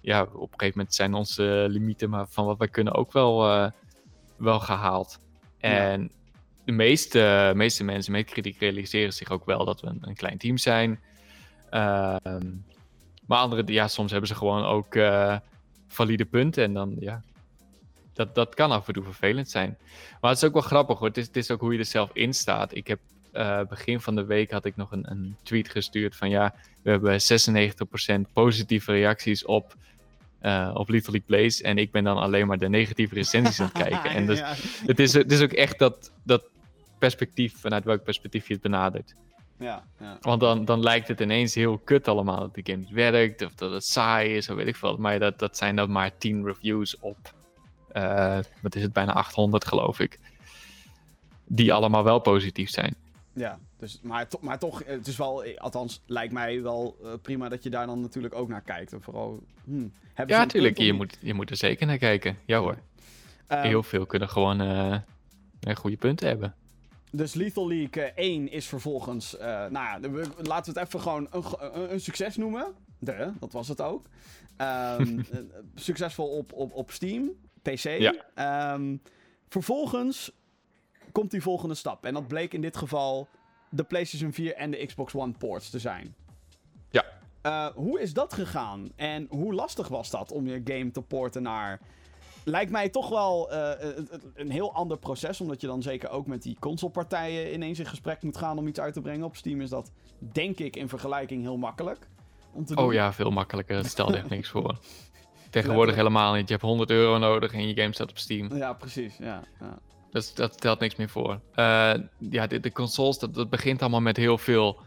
ja, 0.01 0.23
op 0.23 0.53
een 0.53 0.59
gegeven 0.59 0.79
moment 0.79 0.95
zijn 0.95 1.15
onze 1.15 1.67
limieten 1.69 2.11
maar 2.11 2.27
van 2.29 2.47
wat 2.47 2.59
wij 2.59 2.69
kunnen 2.69 2.95
ook 2.95 3.13
wel, 3.13 3.39
wel 4.37 4.61
gehaald. 4.61 5.19
En 5.59 6.11
de 6.65 6.73
meeste, 6.73 7.53
meeste 7.55 7.85
mensen 7.85 8.13
met 8.13 8.25
kritiek 8.25 8.59
realiseren 8.59 9.13
zich 9.13 9.31
ook 9.31 9.45
wel 9.45 9.65
dat 9.65 9.81
we 9.81 9.87
een, 9.87 9.99
een 10.01 10.15
klein 10.15 10.39
team 10.39 10.59
zijn. 10.59 11.01
Ehm, 11.71 12.51
maar 13.33 13.41
anderen, 13.41 13.67
ja, 13.67 13.89
soms 13.89 14.11
hebben 14.11 14.29
ze 14.29 14.35
gewoon 14.35 14.65
ook 14.65 14.97
valide 15.89 16.25
punten. 16.25 16.65
En 16.65 16.73
dan, 16.73 16.97
ja, 16.99 17.23
dat, 18.13 18.35
dat 18.35 18.55
kan 18.55 18.71
af 18.71 18.87
en 18.87 18.95
toe 18.95 19.05
vervelend 19.05 19.51
zijn. 19.51 19.77
Maar 20.21 20.31
het 20.31 20.43
is 20.43 20.49
ook 20.49 20.53
wel 20.53 20.63
grappig 20.63 20.99
hoor. 20.99 21.09
Het 21.09 21.17
is, 21.17 21.27
het 21.27 21.37
is 21.37 21.51
ook 21.51 21.61
hoe 21.61 21.73
je 21.73 21.79
er 21.79 21.85
zelf 21.85 22.11
in 22.13 22.35
staat. 22.35 22.75
Ik 22.75 22.87
heb 22.87 22.99
uh, 23.33 23.61
begin 23.69 24.01
van 24.01 24.15
de 24.15 24.25
week 24.25 24.51
had 24.51 24.65
ik 24.65 24.77
nog 24.77 24.93
een, 24.93 25.11
een 25.11 25.37
tweet 25.43 25.69
gestuurd 25.69 26.17
van 26.17 26.31
ja, 26.31 26.55
we 26.83 26.91
hebben 26.91 27.21
96% 28.29 28.33
positieve 28.33 28.93
reacties 28.93 29.45
op, 29.45 29.75
uh, 30.43 30.71
op 30.75 30.89
Little 30.89 31.13
League 31.13 31.29
Plays. 31.29 31.61
En 31.61 31.79
ik 31.79 31.91
ben 31.91 32.05
dan 32.05 32.17
alleen 32.17 32.47
maar 32.47 32.59
de 32.59 32.69
negatieve 32.69 33.15
recensies 33.15 33.61
aan 33.61 33.71
het 33.73 33.83
kijken. 33.89 34.11
En 34.11 34.27
dus, 34.27 34.43
het, 34.87 34.99
is, 34.99 35.13
het 35.13 35.33
is 35.33 35.41
ook 35.41 35.53
echt 35.53 35.79
dat, 35.79 36.13
dat 36.23 36.45
perspectief, 36.99 37.55
vanuit 37.61 37.85
welk 37.85 38.05
perspectief 38.05 38.47
je 38.47 38.53
het 38.53 38.63
benadert. 38.63 39.15
Ja, 39.63 39.85
ja. 40.01 40.19
Want 40.21 40.41
dan, 40.41 40.65
dan 40.65 40.81
lijkt 40.81 41.09
het 41.09 41.21
ineens 41.21 41.55
heel 41.55 41.79
kut 41.79 42.09
allemaal 42.09 42.39
dat 42.39 42.55
de 42.55 42.61
game 42.65 42.79
niet 42.79 42.91
werkt, 42.91 43.43
of 43.43 43.55
dat 43.55 43.73
het 43.73 43.85
saai 43.85 44.37
is, 44.37 44.49
of 44.49 44.57
weet 44.57 44.67
ik 44.67 44.77
veel. 44.77 44.97
Maar 44.97 45.19
dat, 45.19 45.39
dat 45.39 45.57
zijn 45.57 45.77
dan 45.77 45.91
maar 45.91 46.17
10 46.19 46.45
reviews 46.45 46.99
op, 47.01 47.35
uh, 47.93 48.39
wat 48.63 48.75
is 48.75 48.83
het, 48.83 48.93
bijna 48.93 49.13
800 49.13 49.65
geloof 49.65 49.99
ik. 49.99 50.19
Die 51.45 51.73
allemaal 51.73 52.05
wel 52.05 52.19
positief 52.19 52.71
zijn. 52.71 52.95
Ja, 53.33 53.59
dus, 53.77 54.01
maar, 54.03 54.29
to 54.29 54.39
maar 54.41 54.59
toch, 54.59 54.83
het 54.87 55.07
is 55.07 55.17
wel, 55.17 55.45
althans, 55.57 56.03
lijkt 56.07 56.33
mij 56.33 56.63
wel 56.63 56.97
uh, 57.03 57.13
prima 57.23 57.49
dat 57.49 57.63
je 57.63 57.71
daar 57.71 57.87
dan 57.87 58.01
natuurlijk 58.01 58.35
ook 58.35 58.49
naar 58.49 58.63
kijkt. 58.63 58.93
En 58.93 59.03
vooral, 59.03 59.43
hmm, 59.65 59.93
ja, 60.15 60.25
natuurlijk, 60.27 60.79
je 60.79 60.93
moet, 60.93 61.19
je 61.21 61.35
moet 61.35 61.51
er 61.51 61.57
zeker 61.57 61.87
naar 61.87 61.99
kijken. 61.99 62.39
Ja 62.45 62.59
hoor. 62.59 62.79
Um, 63.49 63.59
Heel 63.59 63.83
veel 63.83 64.07
kunnen 64.07 64.29
gewoon 64.29 64.61
goede 65.75 65.97
punten 65.97 66.29
hebben. 66.29 66.55
Dus 67.15 67.35
Lethal 67.35 67.69
League 67.69 68.13
1 68.15 68.51
is 68.51 68.67
vervolgens, 68.67 69.35
uh, 69.35 69.41
nou 69.41 69.73
ja, 69.73 69.99
laten 70.43 70.73
we 70.73 70.81
het 70.81 70.89
even 70.89 71.01
gewoon 71.01 71.27
een, 71.31 71.45
een, 71.59 71.93
een 71.93 72.01
succes 72.01 72.37
noemen. 72.37 72.75
De, 72.99 73.33
dat 73.41 73.53
was 73.53 73.69
het 73.69 73.81
ook. 73.81 74.07
Um, 74.99 75.25
succesvol 75.75 76.29
op, 76.29 76.53
op, 76.53 76.73
op 76.73 76.91
Steam, 76.91 77.31
PC. 77.63 77.99
Ja. 77.99 78.75
Um, 78.75 79.03
vervolgens 79.49 80.33
komt 81.13 81.31
die 81.31 81.43
volgende 81.43 81.75
stap. 81.75 82.05
En 82.05 82.15
dat 82.15 82.29
bleek 82.29 82.53
in 82.53 82.61
dit 82.61 82.77
geval 82.77 83.29
de 83.69 83.85
PlayStation 83.85 84.33
4 84.33 84.55
en 84.55 84.71
de 84.71 84.87
Xbox 84.87 85.15
One 85.15 85.33
ports 85.33 85.71
te 85.71 85.79
zijn. 85.79 86.15
Ja. 86.91 87.05
Uh, 87.43 87.67
hoe 87.67 88.01
is 88.01 88.13
dat 88.13 88.33
gegaan? 88.33 88.89
En 88.97 89.27
hoe 89.31 89.55
lastig 89.55 89.89
was 89.89 90.11
dat 90.11 90.33
om 90.33 90.47
je 90.47 90.61
game 90.65 90.91
te 90.91 91.03
porten 91.03 91.43
naar. 91.43 91.81
Lijkt 92.45 92.71
mij 92.71 92.89
toch 92.89 93.09
wel 93.09 93.53
uh, 93.53 93.71
een 94.35 94.51
heel 94.51 94.75
ander 94.75 94.99
proces. 94.99 95.41
Omdat 95.41 95.61
je 95.61 95.67
dan 95.67 95.83
zeker 95.83 96.11
ook 96.11 96.27
met 96.27 96.43
die 96.43 96.57
consolepartijen 96.61 97.55
ineens 97.55 97.79
in 97.79 97.87
gesprek 97.87 98.23
moet 98.23 98.37
gaan 98.37 98.59
om 98.59 98.67
iets 98.67 98.81
uit 98.81 98.95
te 98.95 99.01
brengen. 99.01 99.25
Op 99.25 99.37
Steam 99.37 99.61
is 99.61 99.71
dat, 99.71 99.93
denk 100.19 100.59
ik, 100.59 100.77
in 100.77 100.89
vergelijking 100.89 101.43
heel 101.43 101.57
makkelijk. 101.57 102.09
Om 102.53 102.65
te 102.65 102.75
oh 102.75 102.93
ja, 102.93 103.13
veel 103.13 103.31
makkelijker. 103.31 103.85
Stel 103.85 104.15
echt 104.15 104.29
niks 104.29 104.49
voor. 104.49 104.79
Tegenwoordig 105.51 105.95
helemaal 105.95 106.35
niet. 106.35 106.49
Je 106.49 106.55
hebt 106.55 106.67
100 106.67 106.91
euro 106.91 107.19
nodig 107.19 107.53
en 107.53 107.69
je 107.69 107.75
game 107.75 107.95
staat 107.95 108.11
op 108.11 108.19
Steam. 108.19 108.57
Ja, 108.57 108.73
precies. 108.73 109.17
Ja, 109.17 109.43
ja. 109.61 109.79
Dat, 110.11 110.33
dat 110.35 110.53
stelt 110.53 110.81
niks 110.81 110.97
meer 110.97 111.09
voor. 111.09 111.41
Uh, 111.55 111.95
ja, 112.19 112.47
de, 112.47 112.61
de 112.61 112.73
consoles, 112.73 113.19
dat, 113.19 113.35
dat 113.35 113.51
begint 113.51 113.81
allemaal 113.81 114.01
met 114.01 114.17
heel 114.17 114.39
veel 114.39 114.81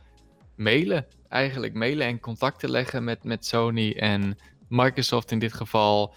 mailen. 0.56 1.06
Eigenlijk 1.30 1.74
mailen 1.74 2.08
en 2.08 2.20
contacten 2.20 2.70
leggen 2.70 3.04
met, 3.04 3.24
met 3.24 3.46
Sony 3.46 3.91
en 3.91 4.38
Microsoft 4.68 5.32
in 5.32 5.39
dit 5.39 5.54
geval. 5.54 6.13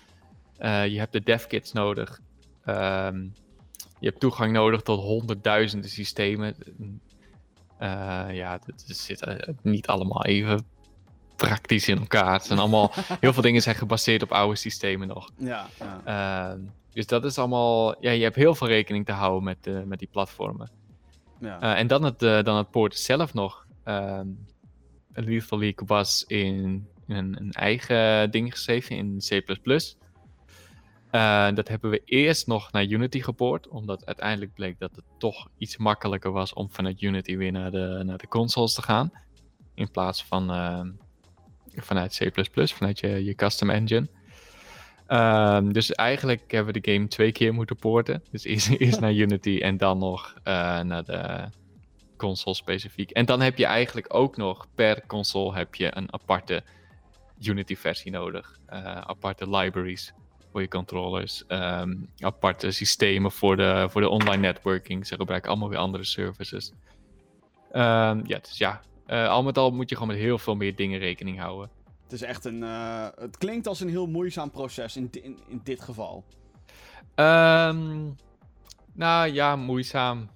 Uh, 0.60 0.86
je 0.86 0.98
hebt 0.98 1.12
de 1.12 1.22
devkits 1.22 1.72
nodig. 1.72 2.20
Um, 2.66 3.32
je 4.00 4.08
hebt 4.08 4.20
toegang 4.20 4.52
nodig 4.52 4.82
tot 4.82 5.00
honderdduizenden 5.00 5.90
systemen. 5.90 6.56
Uh, 7.80 8.26
ja, 8.30 8.60
het 8.66 8.82
zit 8.86 9.46
niet 9.62 9.86
allemaal 9.86 10.24
even 10.24 10.66
praktisch 11.36 11.88
in 11.88 11.98
elkaar. 11.98 12.32
Het 12.32 12.44
zijn 12.44 12.58
allemaal, 12.58 12.92
heel 13.20 13.32
veel 13.32 13.42
dingen 13.42 13.62
zijn 13.62 13.74
gebaseerd 13.74 14.22
op 14.22 14.32
oude 14.32 14.56
systemen 14.56 15.08
nog. 15.08 15.30
Ja, 15.36 15.66
ja. 16.04 16.54
Uh, 16.54 16.60
dus 16.92 17.06
dat 17.06 17.24
is 17.24 17.38
allemaal, 17.38 17.96
ja, 18.00 18.10
je 18.10 18.22
hebt 18.22 18.36
heel 18.36 18.54
veel 18.54 18.66
rekening 18.66 19.06
te 19.06 19.12
houden 19.12 19.44
met, 19.44 19.66
uh, 19.66 19.82
met 19.82 19.98
die 19.98 20.08
platformen. 20.12 20.70
Ja. 21.40 21.62
Uh, 21.62 21.78
en 21.78 21.86
dan 21.86 22.02
het, 22.02 22.18
dan 22.18 22.56
het 22.56 22.70
poort 22.70 22.96
zelf 22.96 23.34
nog. 23.34 23.66
Uh, 23.84 24.20
Lethal 25.12 25.58
League 25.58 25.86
was 25.86 26.24
in, 26.26 26.86
in 27.06 27.16
een, 27.16 27.36
een, 27.40 27.52
eigen 27.52 28.30
ding 28.30 28.52
geschreven 28.52 28.96
in 28.96 29.18
C++. 29.18 29.42
Dat 31.54 31.68
hebben 31.68 31.90
we 31.90 32.02
eerst 32.04 32.46
nog 32.46 32.72
naar 32.72 32.84
Unity 32.84 33.20
gepoord, 33.20 33.68
omdat 33.68 34.06
uiteindelijk 34.06 34.54
bleek 34.54 34.78
dat 34.78 34.96
het 34.96 35.04
toch 35.18 35.48
iets 35.58 35.76
makkelijker 35.76 36.30
was 36.30 36.52
om 36.52 36.70
vanuit 36.70 37.02
Unity 37.02 37.36
weer 37.36 37.52
naar 37.52 37.70
de, 37.70 38.02
naar 38.04 38.18
de 38.18 38.28
consoles 38.28 38.74
te 38.74 38.82
gaan. 38.82 39.12
In 39.74 39.90
plaats 39.90 40.24
van 40.24 40.50
vanuit 41.74 42.16
C++, 42.16 42.30
vanuit 42.72 43.00
je, 43.00 43.24
je 43.24 43.34
custom 43.34 43.70
engine. 43.70 44.08
Um, 45.08 45.72
dus 45.72 45.92
eigenlijk 45.92 46.50
hebben 46.50 46.74
we 46.74 46.80
de 46.80 46.92
game 46.92 47.08
twee 47.08 47.32
keer 47.32 47.54
moeten 47.54 47.76
porten. 47.76 48.22
Dus 48.30 48.44
eerst, 48.44 48.68
eerst 48.78 49.00
naar 49.00 49.12
Unity 49.12 49.58
en 49.62 49.76
dan 49.76 49.98
nog 49.98 50.34
uh, 50.38 50.44
naar 50.80 51.04
de 51.04 51.48
console 52.16 52.56
specifiek. 52.56 53.10
En 53.10 53.24
dan 53.24 53.40
heb 53.40 53.58
je 53.58 53.66
eigenlijk 53.66 54.14
ook 54.14 54.36
nog 54.36 54.66
per 54.74 55.06
console 55.06 55.54
heb 55.54 55.74
je 55.74 55.96
een 55.96 56.12
aparte 56.12 56.62
Unity 57.40 57.76
versie 57.76 58.10
nodig. 58.10 58.58
Aparte 59.06 59.50
libraries 59.50 60.12
voor 60.52 60.60
je 60.60 60.68
controllers. 60.68 61.44
Um, 61.48 62.10
aparte 62.18 62.70
systemen 62.70 63.32
voor 63.32 63.56
de, 63.56 63.86
voor 63.90 64.00
de 64.00 64.08
online 64.08 64.40
networking. 64.40 65.06
Ze 65.06 65.16
gebruiken 65.16 65.50
allemaal 65.50 65.68
weer 65.68 65.78
andere 65.78 66.04
services. 66.04 66.72
Um, 67.72 68.26
ja, 68.26 68.38
dus 68.38 68.58
ja, 68.58 68.80
uh, 69.06 69.28
al 69.28 69.42
met 69.42 69.58
al 69.58 69.70
moet 69.70 69.88
je 69.88 69.94
gewoon 69.94 70.10
met 70.10 70.22
heel 70.22 70.38
veel 70.38 70.54
meer 70.54 70.76
dingen 70.76 70.98
rekening 70.98 71.38
houden. 71.38 71.70
Het 72.02 72.12
is 72.12 72.22
echt 72.22 72.44
een. 72.44 72.62
Uh, 72.62 73.06
het 73.14 73.36
klinkt 73.36 73.66
als 73.66 73.80
een 73.80 73.88
heel 73.88 74.06
moeizaam 74.06 74.50
proces 74.50 74.96
in, 74.96 75.08
in, 75.10 75.38
in 75.48 75.60
dit 75.64 75.80
geval. 75.80 76.24
Um, 77.14 78.16
nou 78.92 79.32
ja, 79.32 79.56
moeizaam. 79.56 80.30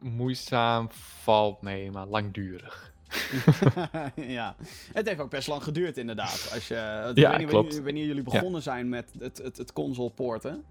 Moeizaam 0.00 0.88
valt 1.22 1.62
mee, 1.62 1.90
maar 1.90 2.06
langdurig. 2.06 2.93
ja, 4.38 4.56
het 4.92 5.08
heeft 5.08 5.20
ook 5.20 5.30
best 5.30 5.48
lang 5.48 5.62
geduurd, 5.62 5.96
inderdaad. 5.96 6.50
Als 6.52 6.68
je, 6.68 6.74
ja, 6.74 7.12
weet 7.30 7.38
niet, 7.38 7.48
klopt. 7.48 7.66
Wanneer, 7.66 7.84
wanneer, 7.84 8.06
jullie 8.06 8.22
begonnen 8.22 8.52
ja. 8.52 8.60
zijn 8.60 8.88
met 8.88 9.12
het, 9.18 9.38
het, 9.38 9.56
het 9.56 9.72
console 9.72 10.10
porten. 10.10 10.64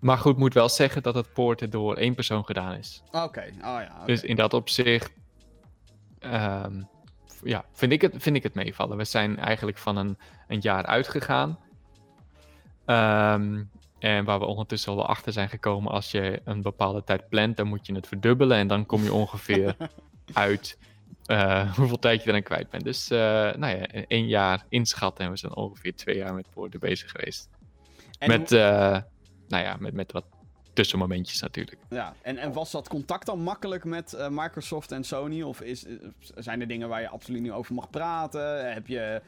Maar 0.00 0.18
goed, 0.18 0.36
moet 0.36 0.54
wel 0.54 0.68
zeggen 0.68 1.02
dat 1.02 1.14
het 1.14 1.32
poorten 1.32 1.70
door 1.70 1.96
één 1.96 2.14
persoon 2.14 2.44
gedaan 2.44 2.74
is. 2.74 3.02
Oké, 3.06 3.24
okay. 3.24 3.48
oh 3.48 3.62
ja. 3.62 3.90
Okay. 3.94 4.06
Dus 4.06 4.22
in 4.22 4.36
dat 4.36 4.54
opzicht, 4.54 5.12
um, 6.20 6.88
ja, 7.42 7.64
vind 7.72 7.92
ik, 7.92 8.00
het, 8.00 8.14
vind 8.16 8.36
ik 8.36 8.42
het 8.42 8.54
meevallen. 8.54 8.96
We 8.96 9.04
zijn 9.04 9.38
eigenlijk 9.38 9.78
van 9.78 9.96
een, 9.96 10.18
een 10.48 10.60
jaar 10.60 10.86
uitgegaan. 10.86 11.58
Um, 12.86 13.70
en 13.98 14.24
waar 14.24 14.38
we 14.38 14.44
ondertussen 14.44 14.92
al 14.92 15.06
achter 15.06 15.32
zijn 15.32 15.48
gekomen, 15.48 15.92
als 15.92 16.10
je 16.10 16.40
een 16.44 16.62
bepaalde 16.62 17.04
tijd 17.04 17.28
plant, 17.28 17.56
dan 17.56 17.66
moet 17.66 17.86
je 17.86 17.94
het 17.94 18.06
verdubbelen. 18.06 18.56
En 18.56 18.66
dan 18.66 18.86
kom 18.86 19.02
je 19.02 19.12
ongeveer 19.12 19.76
uit 20.32 20.78
uh, 21.26 21.76
hoeveel 21.76 21.98
tijd 21.98 22.22
je 22.22 22.28
er 22.28 22.34
aan 22.34 22.42
kwijt 22.42 22.70
bent. 22.70 22.84
Dus 22.84 23.10
uh, 23.10 23.18
nou 23.52 23.76
ja, 23.76 23.86
één 23.86 24.26
jaar 24.26 24.64
inschatten 24.68 25.24
en 25.24 25.30
we 25.30 25.36
zijn 25.36 25.54
ongeveer 25.54 25.94
twee 25.94 26.16
jaar 26.16 26.34
met 26.34 26.46
woorden 26.54 26.80
bezig 26.80 27.10
geweest. 27.10 27.48
En 28.18 28.28
met, 28.28 28.52
uh, 28.52 28.60
nou 29.48 29.64
ja, 29.64 29.76
met, 29.78 29.94
met 29.94 30.12
wat 30.12 30.24
tussenmomentjes 30.80 31.40
natuurlijk. 31.40 31.78
Ja, 31.88 32.14
en, 32.22 32.36
en 32.36 32.52
was 32.52 32.70
dat 32.70 32.88
contact 32.88 33.26
dan 33.26 33.42
makkelijk 33.42 33.84
met 33.84 34.28
Microsoft 34.30 34.92
en 34.92 35.04
Sony? 35.04 35.42
Of 35.42 35.60
is, 35.60 35.86
zijn 36.34 36.60
er 36.60 36.66
dingen 36.66 36.88
waar 36.88 37.00
je 37.00 37.08
absoluut 37.08 37.42
niet 37.42 37.50
over 37.50 37.74
mag 37.74 37.90
praten? 37.90 38.72
Heb 38.72 38.86
je... 38.86 39.22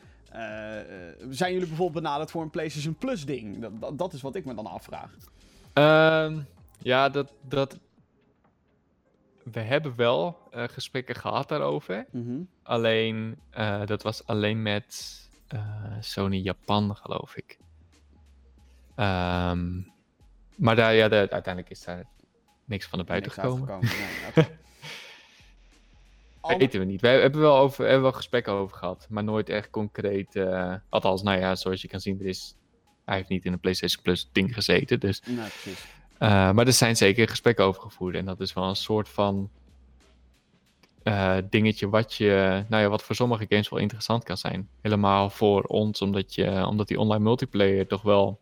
zijn 1.31 1.53
jullie 1.53 1.69
bijvoorbeeld 1.69 2.05
benaderd 2.05 2.31
voor 2.31 2.43
een 2.43 2.51
PlayStation 2.51 2.95
Plus 2.95 3.25
ding? 3.25 3.61
Dat, 3.61 3.81
dat, 3.81 3.99
dat 3.99 4.13
is 4.13 4.23
wat 4.23 4.35
ik 4.35 4.45
me 4.45 4.55
dan 4.55 4.67
afvraag. 4.67 5.11
Ehm, 5.73 6.41
ja, 6.79 7.09
dat, 7.09 7.33
dat 7.49 7.79
we 9.45 9.61
hebben 9.61 9.97
wel 9.97 10.39
uh, 10.55 10.65
gesprekken 10.69 11.15
gehad 11.15 11.49
daarover. 11.49 12.07
Mm 12.11 12.27
-hmm. 12.27 12.49
Alleen, 12.63 13.39
dat 13.85 14.03
was 14.03 14.27
alleen 14.27 14.63
met 14.63 15.21
Sony 16.01 16.37
Japan, 16.37 16.97
geloof 16.97 17.37
ik. 17.37 17.59
Um, 18.97 19.92
maar 20.55 20.77
daar, 20.77 20.95
ja, 20.95 21.09
de, 21.09 21.17
uiteindelijk 21.17 21.71
is 21.71 21.85
daar 21.85 22.05
niks 22.65 22.87
van 22.87 22.99
naar 22.99 23.07
buiten 23.07 23.33
niks 23.37 23.49
gekomen. 23.49 23.89
Nee, 26.49 26.59
Weten 26.59 26.81
we 26.81 26.87
niet. 26.87 27.01
We 27.01 27.09
hebben 27.09 27.41
wel, 27.41 27.57
over, 27.57 27.85
hebben 27.85 28.03
wel 28.03 28.13
gesprekken 28.13 28.53
over 28.53 28.77
gehad, 28.77 29.07
maar 29.11 29.25
nooit 29.25 29.49
echt 29.49 29.71
concreet. 29.71 30.37
althans, 30.89 31.23
nou 31.23 31.39
ja, 31.39 31.55
zoals 31.55 31.83
je 31.83 31.89
kan 31.89 32.01
zien, 32.01 32.21
er 32.21 32.27
is 32.27 32.57
hij 33.05 33.17
heeft 33.17 33.29
niet 33.29 33.45
in 33.45 33.53
een 33.53 33.61
PlayStation 33.61 34.03
Plus 34.03 34.29
ding 34.33 34.55
gezeten. 34.55 35.01
Dus, 35.01 35.23
Nee, 35.27 35.37
precies. 35.37 35.85
eh, 36.19 36.53
maar 36.53 36.67
er 36.67 36.73
zijn 36.73 36.97
zeker 36.97 37.29
gesprekken 37.29 37.65
over 37.65 37.83
gevoerd. 37.83 38.15
En 38.15 38.25
dat 38.25 38.41
is 38.41 38.53
wel 38.53 38.65
een 38.69 38.77
soort 38.77 39.09
van 39.09 39.51
eh, 41.03 41.37
dingetje 41.51 41.89
wat, 41.89 42.15
je, 42.15 42.65
nou 42.69 42.83
ja, 42.83 42.89
wat 42.89 43.03
voor 43.03 43.15
sommige 43.15 43.47
games 43.49 43.69
wel 43.69 43.79
interessant 43.79 44.25
kan 44.25 44.37
zijn. 44.37 44.69
Helemaal 44.81 45.31
voor 45.31 45.63
ons, 45.63 46.03
omdat, 46.03 46.35
je, 46.35 46.67
omdat 46.67 46.89
die 46.89 46.99
online 46.99 47.23
multiplayer 47.25 47.87
toch 47.87 48.03
wel 48.03 48.41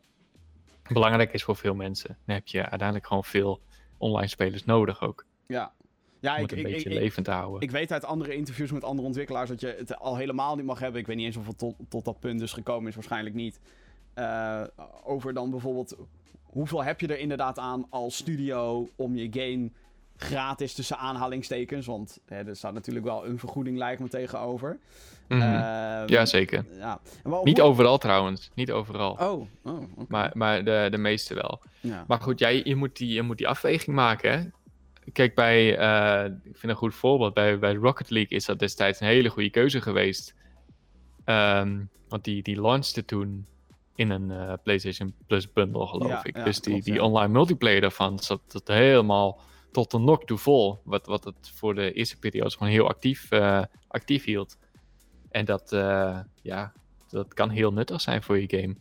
belangrijk 0.92 1.32
is 1.32 1.44
voor 1.44 1.56
veel 1.56 1.74
mensen. 1.74 2.18
Dan 2.26 2.34
heb 2.34 2.46
je 2.46 2.60
uiteindelijk 2.60 3.06
gewoon 3.06 3.24
veel 3.24 3.60
online 3.98 4.28
spelers 4.28 4.64
nodig 4.64 5.02
ook. 5.02 5.24
Ja. 5.46 5.72
Ja, 6.20 6.36
om 6.36 6.42
ik, 6.42 6.52
ik, 6.52 6.62
beetje 6.62 6.78
ik, 6.78 6.96
ik, 6.96 7.00
levend 7.00 7.24
te 7.24 7.30
houden. 7.30 7.60
ik 7.60 7.70
weet 7.70 7.92
uit 7.92 8.04
andere 8.04 8.34
interviews 8.34 8.70
met 8.70 8.84
andere 8.84 9.06
ontwikkelaars 9.06 9.48
dat 9.48 9.60
je 9.60 9.74
het 9.78 9.98
al 9.98 10.16
helemaal 10.16 10.56
niet 10.56 10.64
mag 10.64 10.78
hebben. 10.78 11.00
Ik 11.00 11.06
weet 11.06 11.16
niet 11.16 11.26
eens 11.26 11.36
of 11.36 11.46
het 11.46 11.58
tot, 11.58 11.74
tot 11.88 12.04
dat 12.04 12.20
punt 12.20 12.38
dus 12.38 12.52
gekomen 12.52 12.88
is, 12.88 12.94
waarschijnlijk 12.94 13.34
niet. 13.34 13.60
Eh, 14.14 14.62
over 15.04 15.34
dan 15.34 15.50
bijvoorbeeld, 15.50 15.96
hoeveel 16.42 16.84
heb 16.84 17.00
je 17.00 17.06
er 17.06 17.18
inderdaad 17.18 17.58
aan 17.58 17.86
als 17.90 18.16
studio 18.16 18.88
om 18.96 19.16
je 19.16 19.28
game 19.30 19.70
gratis 20.20 20.74
tussen 20.74 20.98
aanhalingstekens? 20.98 21.86
Want 21.86 22.18
hè, 22.26 22.42
er 22.46 22.56
staat 22.56 22.72
natuurlijk 22.72 23.06
wel 23.06 23.26
een 23.26 23.38
vergoeding 23.38 23.76
lijkt 23.76 24.00
me 24.00 24.08
tegenover. 24.08 24.78
Ehm, 25.28 25.40
ja, 26.06 26.26
zeker. 26.26 26.64
Ja. 26.78 27.00
Niet 27.44 27.58
hoe- 27.58 27.66
overal 27.68 27.98
trouwens. 27.98 28.50
Niet 28.54 28.70
overal. 28.72 29.12
Oh, 29.12 29.46
oh. 29.64 29.82
Maar, 30.08 30.30
maar 30.34 30.64
de, 30.64 30.88
de 30.90 30.98
meeste 30.98 31.34
wel. 31.34 31.60
ja. 31.80 32.04
Maar 32.08 32.20
goed, 32.20 32.38
jij, 32.38 32.60
je, 32.64 32.74
moet 32.76 32.96
die, 32.96 33.12
je 33.12 33.22
moet 33.22 33.38
die 33.38 33.48
afweging 33.48 33.96
maken. 33.96 34.32
Hè? 34.32 34.44
Kijk, 35.12 35.34
bij, 35.34 35.76
eh, 35.78 36.24
ik 36.24 36.56
vind 36.56 36.72
een 36.72 36.78
goed 36.78 36.94
voorbeeld. 36.94 37.34
Bij, 37.34 37.58
bij 37.58 37.74
Rocket 37.74 38.10
League 38.10 38.36
is 38.36 38.44
dat 38.44 38.58
destijds 38.58 39.00
een 39.00 39.06
hele 39.06 39.28
goede 39.28 39.50
keuze 39.50 39.80
geweest. 39.80 40.34
Ehm, 41.24 41.80
want 42.08 42.24
die, 42.24 42.42
die 42.42 42.60
launchte 42.60 43.04
toen 43.04 43.46
in 43.94 44.10
een 44.10 44.30
eh, 44.30 44.52
PlayStation 44.62 45.14
Plus 45.26 45.52
bundle, 45.52 45.86
geloof 45.86 46.08
Ja, 46.08 46.24
ik. 46.24 46.44
dus 46.44 46.60
die, 46.60 46.72
klopt, 46.72 46.84
die 46.86 47.02
online 47.02 47.32
multiplayer 47.32 47.80
daarvan 47.80 48.18
zat 48.18 48.40
dat 48.52 48.68
helemaal 48.68 49.40
tot 49.72 49.90
de 49.90 49.98
nok 49.98 50.26
toe 50.26 50.38
vol. 50.38 50.80
Wat, 50.84 51.06
wat 51.06 51.24
het 51.24 51.52
voor 51.54 51.74
de 51.74 51.92
eerste 51.92 52.18
periode 52.18 52.50
gewoon 52.50 52.72
heel 52.72 52.88
actief, 52.88 53.30
eh, 53.30 53.62
actief 53.88 54.24
hield. 54.24 54.58
En 55.30 55.44
dat, 55.44 55.72
eh, 55.72 56.20
ja, 56.42 56.72
dat 57.08 57.34
kan 57.34 57.50
heel 57.50 57.72
nuttig 57.72 58.00
zijn 58.00 58.22
voor 58.22 58.40
je 58.40 58.58
game. 58.58 58.76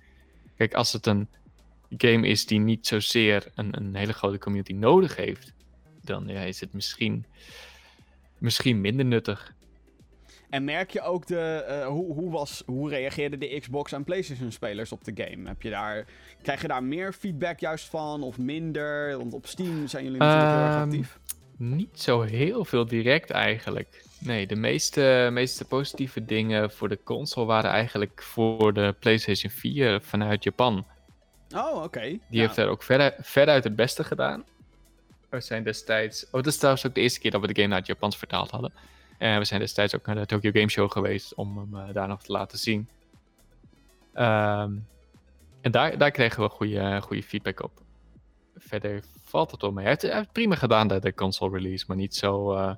Kijk, 0.56 0.74
als 0.74 0.94
het 0.94 1.06
een 1.06 1.28
game 1.98 2.28
is 2.28 2.46
die 2.46 2.60
niet 2.60 2.88
zozeer 2.88 3.52
een, 3.56 3.78
een 3.78 3.96
hele 3.96 4.14
grote 4.14 4.38
community 4.38 4.74
nodig 4.74 5.16
heeft, 5.16 5.54
dan 6.02 6.28
ja, 6.28 6.42
is 6.42 6.60
het 6.60 6.74
misschien, 6.74 7.26
misschien 8.38 8.82
minder 8.82 9.06
nuttig. 9.06 9.54
En 10.50 10.64
merk 10.64 10.92
je 10.92 11.02
ook 11.02 11.26
de, 11.28 11.40
eh, 11.68 11.88
hoe, 11.88 12.14
hoe, 12.14 12.32
was, 12.32 12.64
hoe 12.66 12.90
reageerden 12.90 13.40
de 13.40 13.60
Xbox 13.60 13.92
en 13.92 14.04
PlayStation 14.04 14.52
spelers 14.52 14.92
op 14.92 15.04
de 15.04 15.12
game? 15.16 15.48
Heb 15.48 15.62
je 15.62 15.70
daar, 15.70 16.06
krijg 16.42 16.62
je 16.62 16.68
daar 16.68 16.84
meer 16.84 17.14
feedback 17.14 17.60
juist 17.60 17.86
van 17.90 18.24
of 18.24 18.38
minder? 18.38 19.18
Want 19.18 19.34
op 19.34 19.46
Steam 19.48 19.88
zijn 19.88 20.04
jullie 20.04 20.20
natuurlijk 20.20 20.52
heel 20.52 20.64
erg 20.64 20.74
Ehm, 20.74 20.84
actief. 20.84 21.20
Niet 21.58 22.00
zo 22.02 22.22
heel 22.22 22.66
veel 22.66 22.86
direct 22.86 23.30
eigenlijk. 23.30 24.04
Nee, 24.20 24.48
de 24.48 24.56
meeste, 24.56 25.30
meeste 25.32 25.66
positieve 25.66 26.26
dingen 26.26 26.72
voor 26.72 26.90
de 26.90 27.00
console 27.04 27.46
waren 27.46 27.72
eigenlijk 27.72 28.22
voor 28.24 28.74
de 28.74 28.96
PlayStation 29.00 29.52
4 29.52 30.02
vanuit 30.02 30.44
Japan. 30.44 30.86
Oh, 31.56 31.84
oké. 31.84 32.00
Die 32.02 32.20
Ja. 32.30 32.42
heeft 32.42 32.58
er 32.58 32.68
ook 32.68 32.84
ver, 32.84 33.16
veruit 33.22 33.64
het 33.64 33.76
beste 33.76 34.04
gedaan. 34.04 34.44
We 35.30 35.42
zijn 35.42 35.64
destijds. 35.64 36.26
Oh, 36.26 36.32
dat 36.32 36.46
is 36.46 36.58
trouwens 36.58 36.86
ook 36.88 36.96
de 36.96 37.02
eerste 37.02 37.20
keer 37.20 37.32
dat 37.32 37.42
we 37.42 37.48
de 37.48 37.56
game 37.56 37.68
naar 37.68 37.78
het 37.78 37.88
Japans 37.88 38.18
vertaald 38.18 38.52
hadden. 38.52 38.74
En 39.20 39.40
we 39.40 39.46
zijn 39.46 39.60
destijds 39.60 39.96
ook 39.96 40.06
naar 40.06 40.16
de 40.16 40.26
Tokyo 40.26 40.52
Game 40.54 40.70
Show 40.70 40.92
geweest 40.92 41.34
om 41.34 41.58
hem 41.58 41.76
eh, 41.76 41.94
daar 41.94 42.08
nog 42.08 42.24
te 42.24 42.32
laten 42.32 42.58
zien. 42.58 42.88
Ehm, 44.14 44.74
en 45.62 45.72
daar, 45.72 45.98
daar 45.98 46.12
kregen 46.12 46.44
we 46.44 46.50
goede, 46.50 47.02
goede 47.02 47.24
feedback 47.24 47.64
op. 47.64 47.72
Verder 48.56 49.04
valt 49.24 49.52
het 49.52 49.62
wel 49.62 49.72
mee. 49.72 49.84
Hij 49.84 49.92
heeft, 49.92 50.02
hij 50.02 50.16
heeft 50.16 50.32
prima 50.32 50.56
gedaan 50.56 50.88
de, 50.88 51.00
de 51.00 51.14
console 51.14 51.58
release, 51.58 51.86
maar 51.88 51.98
niet 51.98 52.16
zo, 52.16 52.54
eh, 52.54 52.76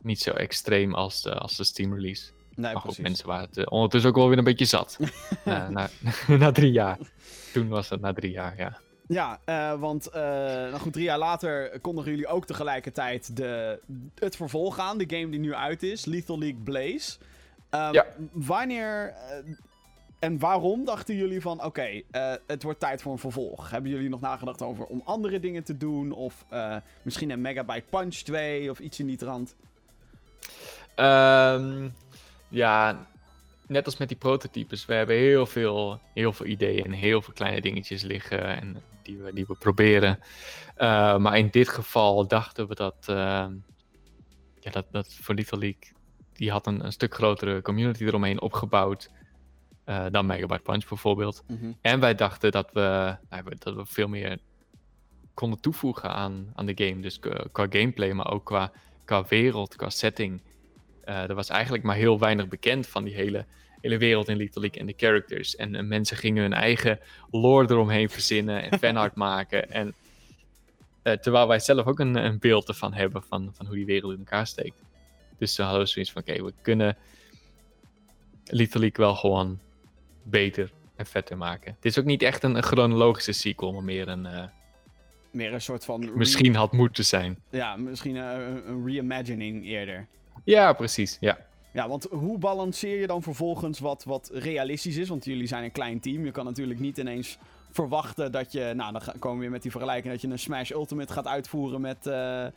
niet 0.00 0.20
zo 0.20 0.30
extreem 0.30 0.94
als 0.94 1.22
de, 1.22 1.34
als 1.34 1.56
de 1.56 1.64
Steam 1.64 1.94
release. 1.94 2.30
Nee, 2.54 2.72
maar 2.72 2.72
goed, 2.72 2.82
precies. 2.82 3.02
mensen 3.02 3.26
waren 3.26 3.48
het 3.48 3.56
eh, 3.56 3.64
ondertussen 3.68 4.10
ook 4.10 4.16
wel 4.16 4.28
weer 4.28 4.38
een 4.38 4.44
beetje 4.44 4.64
zat. 4.64 4.98
na, 5.44 5.70
na, 5.70 5.90
na 6.38 6.52
drie 6.52 6.72
jaar. 6.72 6.98
Toen 7.52 7.68
was 7.68 7.88
het 7.88 8.00
na 8.00 8.12
drie 8.12 8.32
jaar, 8.32 8.56
ja. 8.56 8.78
Ja, 9.12 9.40
eh, 9.44 9.80
want 9.80 10.06
eh, 10.06 10.22
nou 10.22 10.78
goed, 10.78 10.92
drie 10.92 11.04
jaar 11.04 11.18
later 11.18 11.80
kondigen 11.80 12.10
jullie 12.10 12.26
ook 12.26 12.46
tegelijkertijd 12.46 13.36
de, 13.36 13.80
het 14.14 14.36
vervolg 14.36 14.78
aan. 14.78 14.98
De 14.98 15.16
game 15.16 15.30
die 15.30 15.40
nu 15.40 15.54
uit 15.54 15.82
is, 15.82 16.04
Lethal 16.04 16.38
League 16.38 16.60
Blaze. 16.64 17.18
Ehm, 17.70 17.92
Ja. 17.92 18.06
Wanneer 18.32 19.08
eh, 19.08 19.36
en 20.18 20.38
waarom 20.38 20.84
dachten 20.84 21.16
jullie 21.16 21.40
van, 21.40 21.64
oké, 21.64 22.02
het 22.46 22.62
wordt 22.62 22.80
tijd 22.80 23.02
voor 23.02 23.12
een 23.12 23.18
vervolg? 23.18 23.70
Hebben 23.70 23.90
jullie 23.90 24.08
nog 24.08 24.20
nagedacht 24.20 24.62
over 24.62 24.84
om 24.84 25.02
andere 25.04 25.40
dingen 25.40 25.64
te 25.64 25.76
doen? 25.76 26.12
Of 26.12 26.44
misschien 27.02 27.30
een 27.30 27.40
Megabyte 27.40 27.84
Punch 27.90 28.14
2 28.14 28.70
of 28.70 28.78
iets 28.78 29.00
in 29.00 29.06
die 29.06 29.16
trant? 29.16 29.54
Ehm, 30.94 31.88
ja, 32.48 33.06
net 33.66 33.86
als 33.86 33.96
met 33.96 34.08
die 34.08 34.16
prototypes. 34.16 34.86
We 34.86 34.94
hebben 34.94 35.16
heel 35.16 35.46
veel, 35.46 36.00
heel 36.14 36.32
veel 36.32 36.46
ideeën 36.46 36.84
en 36.84 36.92
heel 36.92 37.22
veel 37.22 37.34
kleine 37.34 37.60
dingetjes 37.60 38.02
liggen 38.02 38.44
en 38.44 38.82
die, 39.04 39.18
we, 39.18 39.32
die 39.32 39.46
we 39.46 39.54
proberen. 39.54 40.18
Eh, 40.74 41.16
maar 41.18 41.38
in 41.38 41.48
dit 41.50 41.68
geval 41.68 42.26
dachten 42.28 42.68
we 42.68 42.74
dat, 42.74 42.96
ehm, 43.08 43.52
ja, 44.60 44.70
dat, 44.70 44.86
dat 44.90 45.14
voor 45.20 45.34
Little 45.34 45.58
League, 45.58 45.92
die 46.32 46.50
had 46.50 46.66
een, 46.66 46.84
een 46.84 46.92
stuk 46.92 47.14
grotere 47.14 47.62
community 47.62 48.04
eromheen 48.04 48.40
opgebouwd 48.40 49.10
eh, 49.84 50.06
dan 50.10 50.26
Megabyte 50.26 50.62
Punch 50.62 50.88
bijvoorbeeld. 50.88 51.44
En 51.80 52.00
wij 52.00 52.14
dachten 52.14 52.50
dat 52.52 52.70
we, 52.72 53.16
nou, 53.30 53.42
we- 53.44 53.56
dat 53.58 53.74
we 53.74 53.86
veel 53.86 54.08
meer 54.08 54.38
konden 55.34 55.60
toevoegen 55.60 56.10
aan, 56.14 56.50
aan 56.54 56.66
de 56.66 56.84
game. 56.86 57.00
Dus 57.00 57.18
qua, 57.52 57.66
gameplay, 57.70 58.12
maar 58.12 58.30
ook 58.30 58.44
qua, 58.44 58.72
qua 59.04 59.24
wereld, 59.28 59.76
qua 59.76 59.90
setting. 59.90 60.40
Er 61.04 61.34
was 61.34 61.48
eigenlijk 61.48 61.84
maar 61.84 61.96
heel 61.96 62.18
weinig 62.18 62.48
bekend 62.48 62.86
van 62.86 63.04
die 63.04 63.14
hele, 63.14 63.46
hele 63.82 63.98
wereld 63.98 64.28
in 64.28 64.36
Little 64.36 64.60
League 64.60 64.80
en 64.80 64.86
de 64.86 64.94
characters. 64.96 65.56
En, 65.56 65.74
eh, 65.74 65.82
mensen 65.84 66.16
gingen 66.16 66.42
hun 66.42 66.52
eigen 66.52 66.98
lore 67.30 67.70
eromheen 67.70 68.10
verzinnen 68.10 68.70
en 68.70 68.78
fanart 68.78 69.14
maken. 69.28 69.70
En, 69.70 69.94
eh, 71.02 71.12
terwijl 71.12 71.48
wij 71.48 71.58
zelf 71.58 71.86
ook 71.86 71.98
een, 71.98 72.14
een 72.24 72.38
beeld 72.38 72.68
ervan 72.68 72.92
hebben 72.92 73.22
van, 73.22 73.50
van 73.54 73.66
hoe 73.66 73.74
die 73.74 73.86
wereld 73.86 74.12
in 74.12 74.18
elkaar 74.18 74.46
steekt. 74.46 74.76
Dus 75.38 75.54
toen 75.54 75.64
hadden 75.64 75.84
we 75.84 75.88
zoiets 75.90 76.12
van, 76.12 76.22
oké, 76.22 76.42
we 76.44 76.52
kunnen 76.62 76.96
Little 78.44 78.80
League 78.80 79.04
wel 79.04 79.14
gewoon 79.14 79.58
beter 80.22 80.70
en 80.96 81.06
vetter 81.06 81.36
maken. 81.36 81.72
Het 81.74 81.84
is 81.84 81.98
ook 81.98 82.04
niet 82.04 82.22
echt 82.22 82.42
een, 82.42 82.54
een 82.54 82.62
chronologische 82.62 83.32
sequel, 83.32 83.72
maar 83.72 83.84
meer 83.84 84.08
een... 84.08 84.26
eh, 84.26 84.44
Meer 85.30 85.52
een 85.52 85.60
soort 85.60 85.84
van... 85.84 86.10
misschien 86.14 86.54
had 86.54 86.72
moeten 86.72 87.04
zijn. 87.04 87.38
Ja, 87.50 87.76
misschien 87.76 88.16
een, 88.16 88.68
een 88.68 88.86
reimagining 88.86 89.64
eerder. 89.64 90.06
Ja, 90.44 90.72
precies. 90.72 91.16
Ja. 91.20 91.38
Ja, 91.72 91.88
want 91.88 92.06
hoe 92.10 92.38
balanceer 92.38 93.00
je 93.00 93.06
dan 93.06 93.22
vervolgens 93.22 93.78
wat, 93.78 94.04
wat 94.04 94.30
realistisch 94.34 94.96
is? 94.96 95.08
Want 95.08 95.24
jullie 95.24 95.46
zijn 95.46 95.64
een 95.64 95.72
klein 95.72 96.00
team. 96.00 96.24
Je 96.24 96.30
kan 96.30 96.44
natuurlijk 96.44 96.80
niet 96.80 96.98
ineens 96.98 97.38
verwachten 97.70 98.32
dat 98.32 98.52
je... 98.52 98.72
Nou, 98.76 98.92
dan 98.92 99.02
komen 99.18 99.36
we 99.36 99.42
weer 99.42 99.50
met 99.50 99.62
die 99.62 99.70
vergelijking... 99.70 100.12
dat 100.12 100.22
je 100.22 100.28
een 100.28 100.38
Smash 100.38 100.70
Ultimate 100.70 101.12
gaat 101.12 101.26
uitvoeren 101.26 101.80
met... 101.80 102.06
eh, 102.06 102.44
eh, 102.46 102.52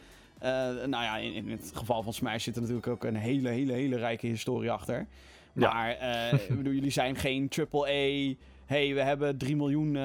nou 0.86 0.90
ja, 1.04 1.18
in, 1.18 1.34
in 1.34 1.50
het 1.50 1.72
geval 1.74 2.04
van 2.04 2.14
Smash 2.14 2.44
zit 2.44 2.56
er 2.56 2.62
natuurlijk 2.62 2.88
ook 2.88 3.04
een 3.04 3.16
hele, 3.16 3.50
hele, 3.50 3.74
hele 3.74 3.96
rijke 3.98 4.28
historie 4.28 4.72
achter. 4.72 5.08
Maar 5.54 5.90
eh, 5.92 6.40
bedoel, 6.58 6.74
jullie 6.74 6.90
zijn 6.92 7.16
geen 7.16 7.50
AAA... 7.72 8.34
hey, 8.66 8.94
we 8.94 9.02
hebben 9.02 9.38
3 9.38 9.56
miljoen... 9.56 9.98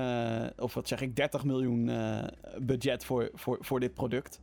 of 0.59 0.75
wat 0.75 0.89
zeg 0.89 1.01
ik, 1.01 1.17
30 1.17 1.45
miljoen 1.45 1.91
budget 2.59 3.05
voor, 3.05 3.31
voor, 3.35 3.59
voor 3.61 3.81
dit 3.81 3.95
product. 3.95 4.41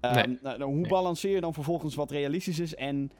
Ehm, 0.00 0.14
Nee. 0.14 0.38
nou, 0.42 0.58
nou, 0.58 0.70
hoe 0.70 0.80
Nee. 0.80 0.90
balanceer 0.90 1.34
je 1.34 1.40
dan 1.40 1.54
vervolgens 1.54 1.94
wat 1.94 2.10
realistisch 2.10 2.58
is... 2.58 2.74
en 2.74 3.10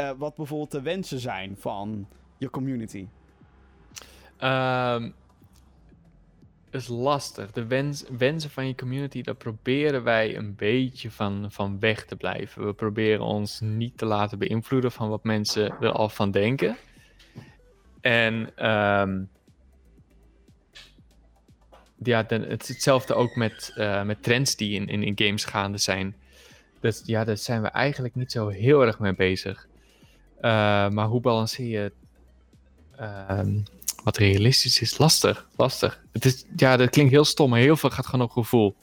eh, 0.00 0.10
wat 0.18 0.34
bijvoorbeeld 0.34 0.70
de 0.70 0.82
wensen 0.82 1.20
zijn 1.20 1.56
van 1.58 2.08
je 2.38 2.50
community. 2.50 3.06
Ehm, 4.36 5.10
is 6.70 6.88
lastig. 6.88 7.50
De 7.50 7.66
wens, 7.66 8.04
wensen 8.18 8.50
van 8.50 8.66
je 8.66 8.74
community, 8.74 9.22
daar 9.22 9.34
proberen 9.34 10.02
wij 10.02 10.36
een 10.36 10.54
beetje 10.54 11.10
van, 11.10 11.46
van 11.48 11.78
weg 11.80 12.04
te 12.04 12.16
blijven. 12.16 12.66
We 12.66 12.72
proberen 12.72 13.24
ons 13.24 13.60
niet 13.60 13.98
te 13.98 14.06
laten 14.06 14.38
beïnvloeden 14.38 14.92
van 14.92 15.08
wat 15.08 15.24
mensen 15.24 15.80
er 15.80 15.92
al 15.92 16.08
van 16.08 16.30
denken. 16.30 16.76
En 18.00 18.56
ehm, 18.56 19.22
ja, 22.02 22.24
het 22.28 22.62
is 22.62 22.68
hetzelfde 22.68 23.14
ook 23.14 23.36
met, 23.36 23.72
eh, 23.76 24.02
met 24.02 24.22
trends 24.22 24.56
die 24.56 24.80
in, 24.80 24.88
in, 24.88 25.02
in 25.02 25.26
games 25.26 25.44
gaande 25.44 25.78
zijn. 25.78 26.16
Dus 26.80 27.02
ja, 27.04 27.24
daar 27.24 27.36
zijn 27.36 27.62
we 27.62 27.68
eigenlijk 27.68 28.14
niet 28.14 28.32
zo 28.32 28.48
heel 28.48 28.86
erg 28.86 28.98
mee 28.98 29.14
bezig. 29.14 29.68
Eh, 30.40 30.88
maar 30.88 31.06
hoe 31.06 31.20
balanceer 31.20 31.68
je 31.68 31.92
ehm, 32.96 33.58
wat 34.04 34.16
realistisch 34.16 34.80
is? 34.80 34.98
Lastig, 34.98 35.48
lastig. 35.56 36.02
Het 36.12 36.24
is, 36.24 36.44
ja, 36.56 36.76
dat 36.76 36.90
klinkt 36.90 37.12
heel 37.12 37.24
stom, 37.24 37.50
maar 37.50 37.58
heel 37.58 37.76
veel 37.76 37.90
gaat 37.90 38.06
gewoon 38.06 38.26
op 38.26 38.32
gevoel. 38.32 38.74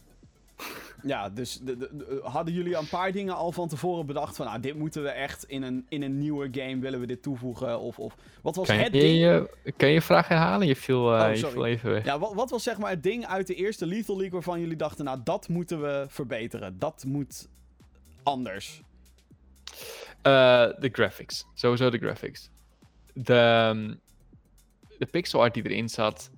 Ja, 1.03 1.30
dus 1.30 1.60
de, 1.64 2.20
hadden 2.24 2.53
jullie 2.53 2.76
een 2.76 2.88
paar 2.88 3.12
dingen 3.12 3.36
al 3.36 3.51
van 3.51 3.68
tevoren 3.68 4.05
bedacht 4.05 4.36
van, 4.36 4.45
nou, 4.45 4.60
dit 4.60 4.76
moeten 4.78 5.03
we 5.03 5.10
echt 5.10 5.43
in 5.43 5.64
een, 5.64 5.86
in 5.89 6.03
een 6.03 6.18
nieuwe 6.18 6.47
game, 6.51 6.80
willen 6.80 6.99
we 6.99 7.05
dit 7.05 7.22
toevoegen? 7.24 7.80
Of, 7.80 7.99
of 7.99 8.16
wat 8.41 8.55
was 8.55 8.68
kan 8.68 8.78
het 8.78 8.93
je, 8.93 8.99
ding? 8.99 9.18
Je, 9.18 9.49
kan 9.78 9.88
je 9.88 9.93
je 9.93 10.01
vraag 10.01 10.28
herhalen? 10.28 10.68
Je 10.68 10.76
viel, 10.76 11.16
uh, 11.16 11.28
Oh, 11.28 11.36
je 11.36 11.47
viel 11.47 11.66
even 11.66 11.91
weg. 11.91 12.05
Ja, 12.05 12.20
wat, 12.20 12.34
wat 12.34 12.49
was 12.49 12.64
zeg 12.64 12.78
maar 12.78 12.89
het 12.89 13.03
ding 13.03 13.26
uit 13.26 13.47
de 13.47 13.55
eerste 13.55 13.86
Lethal 13.86 14.16
League 14.16 14.34
waarvan 14.34 14.60
jullie 14.60 14.76
dachten, 14.76 15.05
nou, 15.05 15.20
dat 15.24 15.47
moeten 15.47 15.82
we 15.82 16.05
verbeteren. 16.08 16.80
Dat 16.80 17.03
moet 17.08 17.47
anders. 18.24 18.82
Eh, 20.22 20.68
de 20.80 20.89
graphics. 20.91 21.45
Sowieso 21.53 21.89
de 21.89 21.97
graphics. 21.97 22.49
De, 23.13 23.34
ehm, 23.34 23.95
de 24.97 25.05
pixel 25.05 25.41
art 25.41 25.53
die 25.53 25.63
erin 25.63 25.89
zat, 25.89 26.32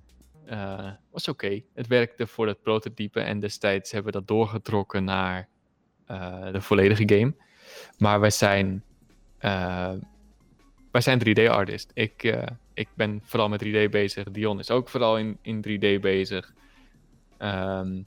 eh, 0.44 0.90
was 1.10 1.28
oké. 1.28 1.62
Het 1.74 1.86
werkte 1.86 2.26
voor 2.26 2.46
het 2.46 2.62
prototype 2.62 3.20
en 3.20 3.40
destijds 3.40 3.90
hebben 3.90 4.12
we 4.12 4.18
dat 4.18 4.28
doorgetrokken 4.28 5.04
naar 5.04 5.48
eh, 6.06 6.52
de 6.52 6.60
volledige 6.60 7.16
game. 7.16 7.34
Maar 7.98 8.20
wij 8.20 8.30
zijn, 8.30 8.84
wij 10.90 11.00
zijn 11.00 11.18
3D-artist. 11.18 11.90
Ik, 11.94 12.38
ik 12.74 12.88
ben 12.94 13.20
vooral 13.24 13.48
met 13.48 13.64
3D 13.64 13.90
bezig. 13.90 14.30
Dion 14.30 14.58
is 14.58 14.70
ook 14.70 14.88
vooral 14.88 15.18
in, 15.18 15.38
in 15.42 15.64
3D 15.68 16.00
bezig. 16.00 16.52
Ehm, 17.38 18.02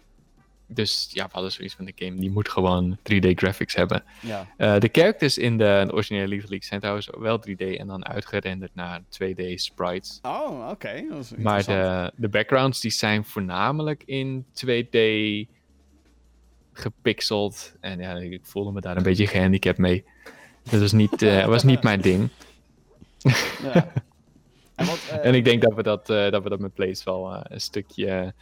dus 0.74 1.10
ja, 1.12 1.26
we 1.26 1.32
hadden 1.32 1.52
zoiets 1.52 1.76
van 1.76 1.86
de 1.86 1.94
game, 1.96 2.20
die 2.20 2.32
moet 2.32 2.50
gewoon 2.50 2.98
3D 2.98 3.30
graphics 3.36 3.76
hebben. 3.76 4.04
Ja. 4.20 4.48
Eh, 4.58 4.80
de 4.80 4.90
characters 4.92 5.38
in 5.38 5.58
de, 5.58 5.84
de 5.86 5.94
originele 5.94 6.28
Lethal 6.28 6.50
League 6.50 6.68
zijn 6.68 6.80
trouwens 6.80 7.10
wel 7.18 7.44
3D 7.50 7.78
en 7.78 7.88
dan 7.88 8.06
uitgerenderd 8.06 8.76
naar 8.76 9.02
2D 9.02 9.54
sprites. 9.56 10.20
Oh, 10.22 10.70
oké. 10.70 11.04
Maar 11.38 11.66
de, 11.66 12.12
de 12.16 12.30
backgrounds 12.30 12.82
die 12.82 12.92
zijn 12.92 13.26
voornamelijk 13.26 14.04
in 14.06 14.46
2D 14.66 14.98
gepixeld. 16.74 17.76
En 17.80 18.00
ja, 18.00 18.16
ik 18.16 18.42
voelde 18.44 18.72
me 18.72 18.82
daar 18.82 18.98
een 18.98 19.04
beetje 19.04 19.28
gehandicapt 19.28 19.78
mee. 19.78 20.04
Dat 20.70 20.80
was 20.80 20.92
niet, 20.92 21.22
eh, 21.22 21.46
was 21.56 21.64
niet 21.64 21.84
mijn 21.84 22.02
ding. 22.02 22.30
Ja. 23.64 23.92
En, 24.76 24.86
wat, 24.86 25.00
eh, 25.12 25.26
En 25.26 25.34
ik 25.36 25.46
denk 25.46 25.62
dat 25.62 25.74
we 25.74 25.84
dat, 25.84 26.08
dat, 26.08 26.44
we 26.44 26.50
dat 26.50 26.60
met 26.60 26.74
Plays 26.74 27.04
wel 27.04 27.44
een 27.44 27.62
stukje 27.62 28.34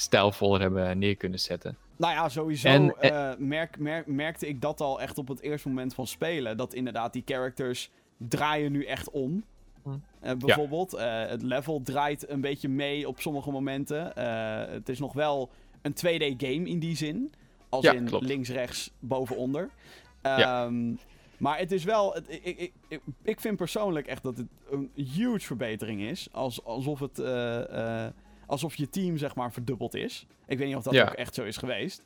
stijlvoller 0.00 0.60
hebben 0.60 0.98
neer 0.98 1.16
kunnen 1.16 1.38
zetten. 1.38 1.76
Nou 1.96 2.12
ja, 2.12 2.28
sowieso 2.28 2.68
En- 2.68 3.00
eh, 3.00 3.30
merk, 3.38 3.78
merk, 3.78 4.06
merkte 4.06 4.48
ik 4.48 4.60
dat 4.60 4.80
al 4.80 5.00
echt 5.00 5.18
op 5.18 5.28
het 5.28 5.40
eerste 5.40 5.68
moment 5.68 5.94
van 5.94 6.06
spelen. 6.06 6.56
Dat 6.56 6.74
inderdaad 6.74 7.12
die 7.12 7.22
characters 7.24 7.90
draaien 8.16 8.72
nu 8.72 8.84
echt 8.84 9.10
om. 9.10 9.44
Hm. 9.82 9.90
Eh, 10.20 10.32
bijvoorbeeld, 10.36 10.94
eh, 10.94 11.26
het 11.26 11.42
level 11.42 11.80
draait 11.82 12.28
een 12.30 12.40
beetje 12.40 12.68
mee 12.68 13.08
op 13.08 13.20
sommige 13.20 13.50
momenten. 13.50 14.16
Eh, 14.16 14.72
het 14.72 14.88
is 14.88 14.98
nog 14.98 15.12
wel 15.12 15.50
een 15.82 15.92
2D-game 15.94 16.68
in 16.68 16.78
die 16.78 16.96
zin. 16.96 17.32
Als 17.68 17.84
Ja, 17.84 17.92
in 17.92 18.04
klopt. 18.04 18.24
links, 18.24 18.48
rechts, 18.48 18.90
boven, 18.98 19.36
onder. 19.36 19.70
Ja. 20.22 20.64
Ehm, 20.66 20.94
Maar 21.38 21.58
het 21.58 21.72
is 21.72 21.84
wel... 21.84 22.14
Het, 22.14 22.24
ik, 22.28 22.44
ik, 22.44 22.72
ik, 22.88 23.00
ik 23.22 23.40
vind 23.40 23.56
persoonlijk 23.56 24.06
echt 24.06 24.22
dat 24.22 24.36
het 24.36 24.46
een 24.70 24.90
huge 24.94 25.46
verbetering 25.46 26.00
is. 26.00 26.28
Als, 26.32 26.64
alsof 26.64 27.00
het... 27.00 27.18
alsof 28.48 28.74
je 28.74 28.88
team, 28.88 29.16
zeg 29.18 29.34
maar, 29.34 29.52
verdubbeld 29.52 29.94
is. 29.94 30.26
Ik 30.46 30.58
weet 30.58 30.66
niet 30.66 30.76
of 30.76 30.82
dat 30.82 30.94
Ja. 30.94 31.02
ook 31.08 31.12
echt 31.12 31.34
zo 31.34 31.44
is 31.44 31.56
geweest. 31.56 32.04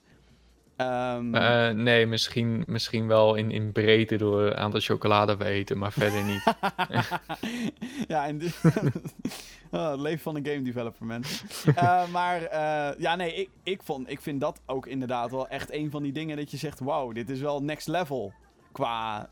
Ehm, 0.77 1.35
Eh, 1.35 1.71
nee, 1.71 2.07
misschien, 2.07 2.65
misschien 2.67 3.07
wel 3.07 3.35
in, 3.35 3.51
in 3.51 3.73
breedte 3.73 4.17
door 4.17 4.43
een 4.43 4.55
aantal 4.57 4.81
chocolade 4.81 5.37
we 5.37 5.45
eten, 5.45 5.79
maar 5.79 5.93
verder 5.93 6.23
niet. 6.25 6.43
ja, 8.09 8.27
en 8.27 8.39
dit- 8.39 8.61
oh, 9.71 9.91
het 9.91 10.01
leven 10.01 10.21
van 10.21 10.37
een 10.37 10.47
game 10.47 10.63
developer, 10.63 11.07
mensen. 11.07 11.49
Eh, 11.75 12.09
maar 12.09 12.43
eh, 12.43 12.99
ja, 13.01 13.17
nee, 13.17 13.35
ik, 13.35 13.49
ik, 13.63 13.83
vond, 13.83 14.11
ik 14.11 14.21
vind 14.21 14.41
dat 14.41 14.61
ook 14.67 14.87
inderdaad 14.87 15.31
wel 15.31 15.49
echt 15.49 15.73
een 15.73 15.91
van 15.91 16.03
die 16.03 16.13
dingen 16.13 16.37
dat 16.37 16.51
je 16.51 16.57
zegt: 16.57 16.81
wauw, 16.81 17.13
dit 17.13 17.31
is 17.31 17.41
wel 17.41 17.63
next 17.63 17.89
level. 17.89 18.33
Qua. 18.73 19.31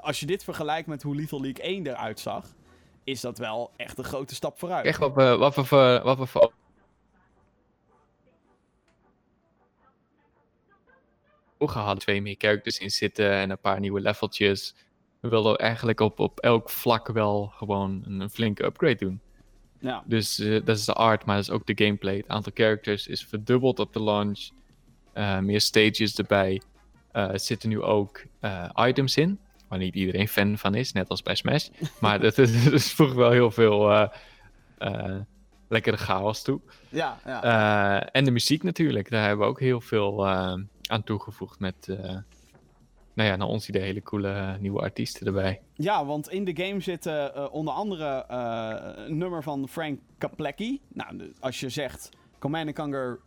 als 0.00 0.20
je 0.20 0.26
dit 0.26 0.44
vergelijkt 0.44 0.88
met 0.88 1.02
hoe 1.02 1.14
Lethal 1.16 1.40
League 1.40 1.64
1 1.64 1.86
eruit 1.86 2.20
zag, 2.20 2.46
is 3.08 3.20
dat 3.20 3.38
wel 3.38 3.70
echt 3.76 3.98
een 3.98 4.04
grote 4.04 4.34
stap 4.34 4.58
vooruit. 4.58 4.86
Echt 4.86 4.98
wat 4.98 5.14
we, 5.14 5.36
wat 5.36 5.54
we, 5.54 6.00
wat 6.04 6.18
we 6.18 6.26
voor 6.26 6.52
ogen 11.58 11.80
hadden. 11.80 11.98
Twee 11.98 12.22
meer 12.22 12.34
characters 12.38 12.78
in 12.78 12.90
zitten 12.90 13.32
en 13.32 13.50
een 13.50 13.58
paar 13.58 13.80
nieuwe 13.80 14.00
leveltjes. 14.00 14.74
We 15.20 15.28
wilden 15.28 15.58
eigenlijk 15.58 16.00
op, 16.00 16.18
op 16.18 16.38
elk 16.38 16.70
vlak 16.70 17.08
wel 17.08 17.46
gewoon 17.46 18.02
een, 18.06 18.20
een 18.20 18.30
flinke 18.30 18.64
upgrade 18.64 18.96
doen. 18.96 19.20
Ja, 19.80 20.02
Dus 20.06 20.38
eh, 20.38 20.64
dat 20.64 20.76
is 20.76 20.84
de 20.84 20.92
art, 20.92 21.24
maar 21.24 21.36
dat 21.36 21.44
is 21.44 21.50
ook 21.50 21.66
de 21.66 21.84
gameplay. 21.84 22.16
Het 22.16 22.28
aantal 22.28 22.52
characters 22.54 23.06
is 23.06 23.24
verdubbeld 23.24 23.78
op 23.78 23.92
de 23.92 24.02
launch. 24.02 24.48
Eh, 25.12 25.38
meer 25.38 25.60
stages 25.60 26.16
erbij. 26.16 26.62
Eh, 27.12 27.30
er 27.30 27.40
zitten 27.40 27.68
nu 27.68 27.82
ook 27.82 28.24
items 28.74 29.16
in. 29.16 29.40
Waar 29.68 29.78
niet 29.78 29.94
iedereen 29.94 30.28
fan 30.28 30.58
van 30.58 30.74
is, 30.74 30.92
net 30.92 31.08
als 31.08 31.22
bij 31.22 31.34
Smash. 31.34 31.68
Maar 32.00 32.20
dat, 32.30 32.38
is- 32.38 32.64
dat 32.70 32.82
voegt 32.82 33.14
wel 33.14 33.30
heel 33.30 33.50
veel 33.50 33.90
eh, 33.92 34.08
eh, 34.78 35.16
lekkere 35.68 35.96
chaos 35.96 36.42
toe. 36.42 36.60
ja, 36.88 37.18
ja. 37.24 37.42
Eh, 38.02 38.08
en 38.12 38.24
de 38.24 38.30
muziek 38.30 38.62
natuurlijk. 38.62 39.10
Daar 39.10 39.26
hebben 39.26 39.46
we 39.46 39.52
ook 39.52 39.60
heel 39.60 39.80
veel 39.80 40.28
aan 40.28 41.04
toegevoegd. 41.04 41.58
Met, 41.60 41.86
nou 43.14 43.28
ja, 43.30 43.36
naar 43.36 43.46
ons 43.48 43.68
idee 43.68 43.82
hele 43.82 44.02
coole 44.02 44.56
nieuwe 44.60 44.80
artiesten 44.80 45.26
erbij. 45.26 45.60
Ja, 45.74 46.04
want 46.04 46.28
in 46.28 46.44
de 46.44 46.64
game 46.64 46.80
zit 46.80 47.06
eh, 47.06 47.46
onder 47.50 47.74
andere 47.74 48.24
een 49.06 49.18
nummer 49.18 49.42
van 49.42 49.68
Frank 49.68 50.00
Caplecki. 50.18 50.80
Nou, 50.88 51.32
als 51.40 51.60
je 51.60 51.68
zegt 51.68 52.08
Command 52.38 52.72
Conquer, 52.74 53.18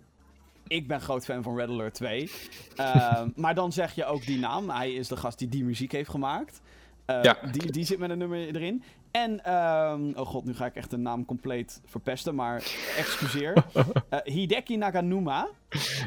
ik 0.71 0.87
ben 0.87 1.01
groot 1.01 1.25
fan 1.25 1.43
van 1.43 1.55
Red 1.57 1.69
Alert 1.69 1.93
2. 1.93 2.31
Eh, 2.75 3.21
maar 3.35 3.55
dan 3.55 3.71
zeg 3.71 3.95
je 3.95 4.05
ook 4.05 4.25
die 4.25 4.39
naam. 4.39 4.69
Hij 4.69 4.93
is 4.93 5.07
de 5.07 5.15
gast 5.17 5.39
die 5.39 5.47
die 5.49 5.63
muziek 5.63 5.91
heeft 5.91 6.09
gemaakt. 6.09 6.61
Eh, 7.05 7.23
Ja. 7.23 7.37
die, 7.51 7.71
die 7.71 7.85
zit 7.85 7.99
met 7.99 8.09
een 8.09 8.17
nummer 8.17 8.37
erin. 8.55 8.83
En, 9.11 9.43
ehm, 9.43 10.11
oh 10.15 10.25
god, 10.27 10.45
nu 10.45 10.53
ga 10.55 10.65
ik 10.65 10.75
echt 10.75 10.89
de 10.89 10.97
naam 10.97 11.25
compleet 11.25 11.81
verpesten, 11.85 12.35
maar 12.35 12.55
excuseer. 12.97 13.53
Eh, 14.09 14.19
Hideki 14.23 14.77
Naganuma, 14.77 15.47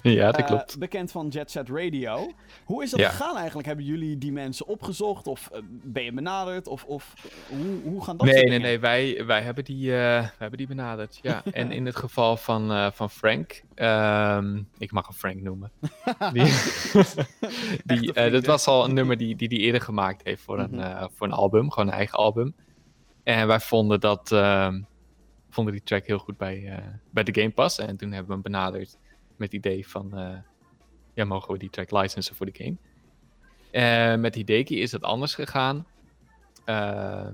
ja, 0.02 0.26
dat 0.30 0.40
eh, 0.40 0.46
klopt. 0.46 0.78
bekend 0.78 1.10
van 1.10 1.28
Jet 1.28 1.50
Set 1.50 1.68
Radio. 1.68 2.32
Hoe 2.64 2.82
is 2.82 2.90
dat 2.90 3.00
Ja. 3.00 3.08
gegaan 3.08 3.36
eigenlijk? 3.36 3.66
Hebben 3.66 3.84
jullie 3.84 4.18
die 4.18 4.32
mensen 4.32 4.66
opgezocht? 4.66 5.26
Of 5.26 5.48
eh, 5.52 5.60
ben 5.68 6.02
je 6.04 6.12
benaderd? 6.12 6.66
Of, 6.66 6.84
of 6.84 7.14
hoe, 7.48 7.80
hoe 7.92 8.04
gaan 8.04 8.16
dat 8.16 8.26
Nee, 8.26 8.34
nee, 8.34 8.44
dingen? 8.44 8.60
nee. 8.60 8.78
Wij, 8.78 9.26
wij, 9.26 9.42
hebben 9.42 9.64
die, 9.64 9.90
wij 9.90 10.30
hebben 10.38 10.58
die 10.58 10.66
benaderd. 10.66 11.18
Ja. 11.22 11.42
en 11.52 11.72
in 11.72 11.86
het 11.86 11.96
geval 11.96 12.36
van, 12.36 12.92
van 12.92 13.10
Frank. 13.10 13.62
ehm, 13.74 14.62
ik 14.78 14.92
mag 14.92 15.06
hem 15.06 15.16
Frank 15.16 15.40
noemen. 15.40 15.70
Die, 17.84 18.12
dat 18.30 18.44
was 18.46 18.66
al 18.66 18.84
een 18.84 18.94
nummer 18.94 19.16
die 19.16 19.36
die, 19.36 19.48
die 19.48 19.58
eerder 19.58 19.80
gemaakt 19.80 20.24
heeft 20.24 20.42
voor, 20.42 20.58
een, 20.58 20.70
Mhm. 20.74 21.06
voor 21.14 21.26
een 21.26 21.32
album. 21.32 21.70
Gewoon 21.70 21.88
een 21.88 21.94
eigen 21.94 22.18
album. 22.18 22.54
En 23.24 23.46
wij 23.46 23.60
vonden 23.60 24.00
dat. 24.00 24.32
ehm, 24.32 24.82
vonden 25.50 25.72
die 25.72 25.82
track 25.82 26.06
heel 26.06 26.18
goed 26.18 26.36
bij, 26.36 26.66
eh, 26.66 26.84
bij 27.10 27.22
de 27.24 27.40
Game 27.40 27.50
Pass. 27.52 27.78
En 27.78 27.96
toen 27.96 28.08
hebben 28.08 28.26
we 28.26 28.32
hem 28.32 28.42
benaderd 28.42 28.98
met 29.36 29.52
het 29.52 29.64
idee 29.64 29.88
van. 29.88 30.18
eh, 30.18 30.38
ja, 31.14 31.24
mogen 31.24 31.52
we 31.52 31.58
die 31.58 31.70
track 31.70 31.90
licensen 31.90 32.36
voor 32.36 32.46
de 32.46 32.64
game? 32.64 32.76
Eh, 33.70 34.20
met 34.20 34.34
Hideki 34.34 34.80
is 34.80 34.92
het 34.92 35.02
anders 35.02 35.34
gegaan. 35.34 35.86
Eh, 36.64 37.28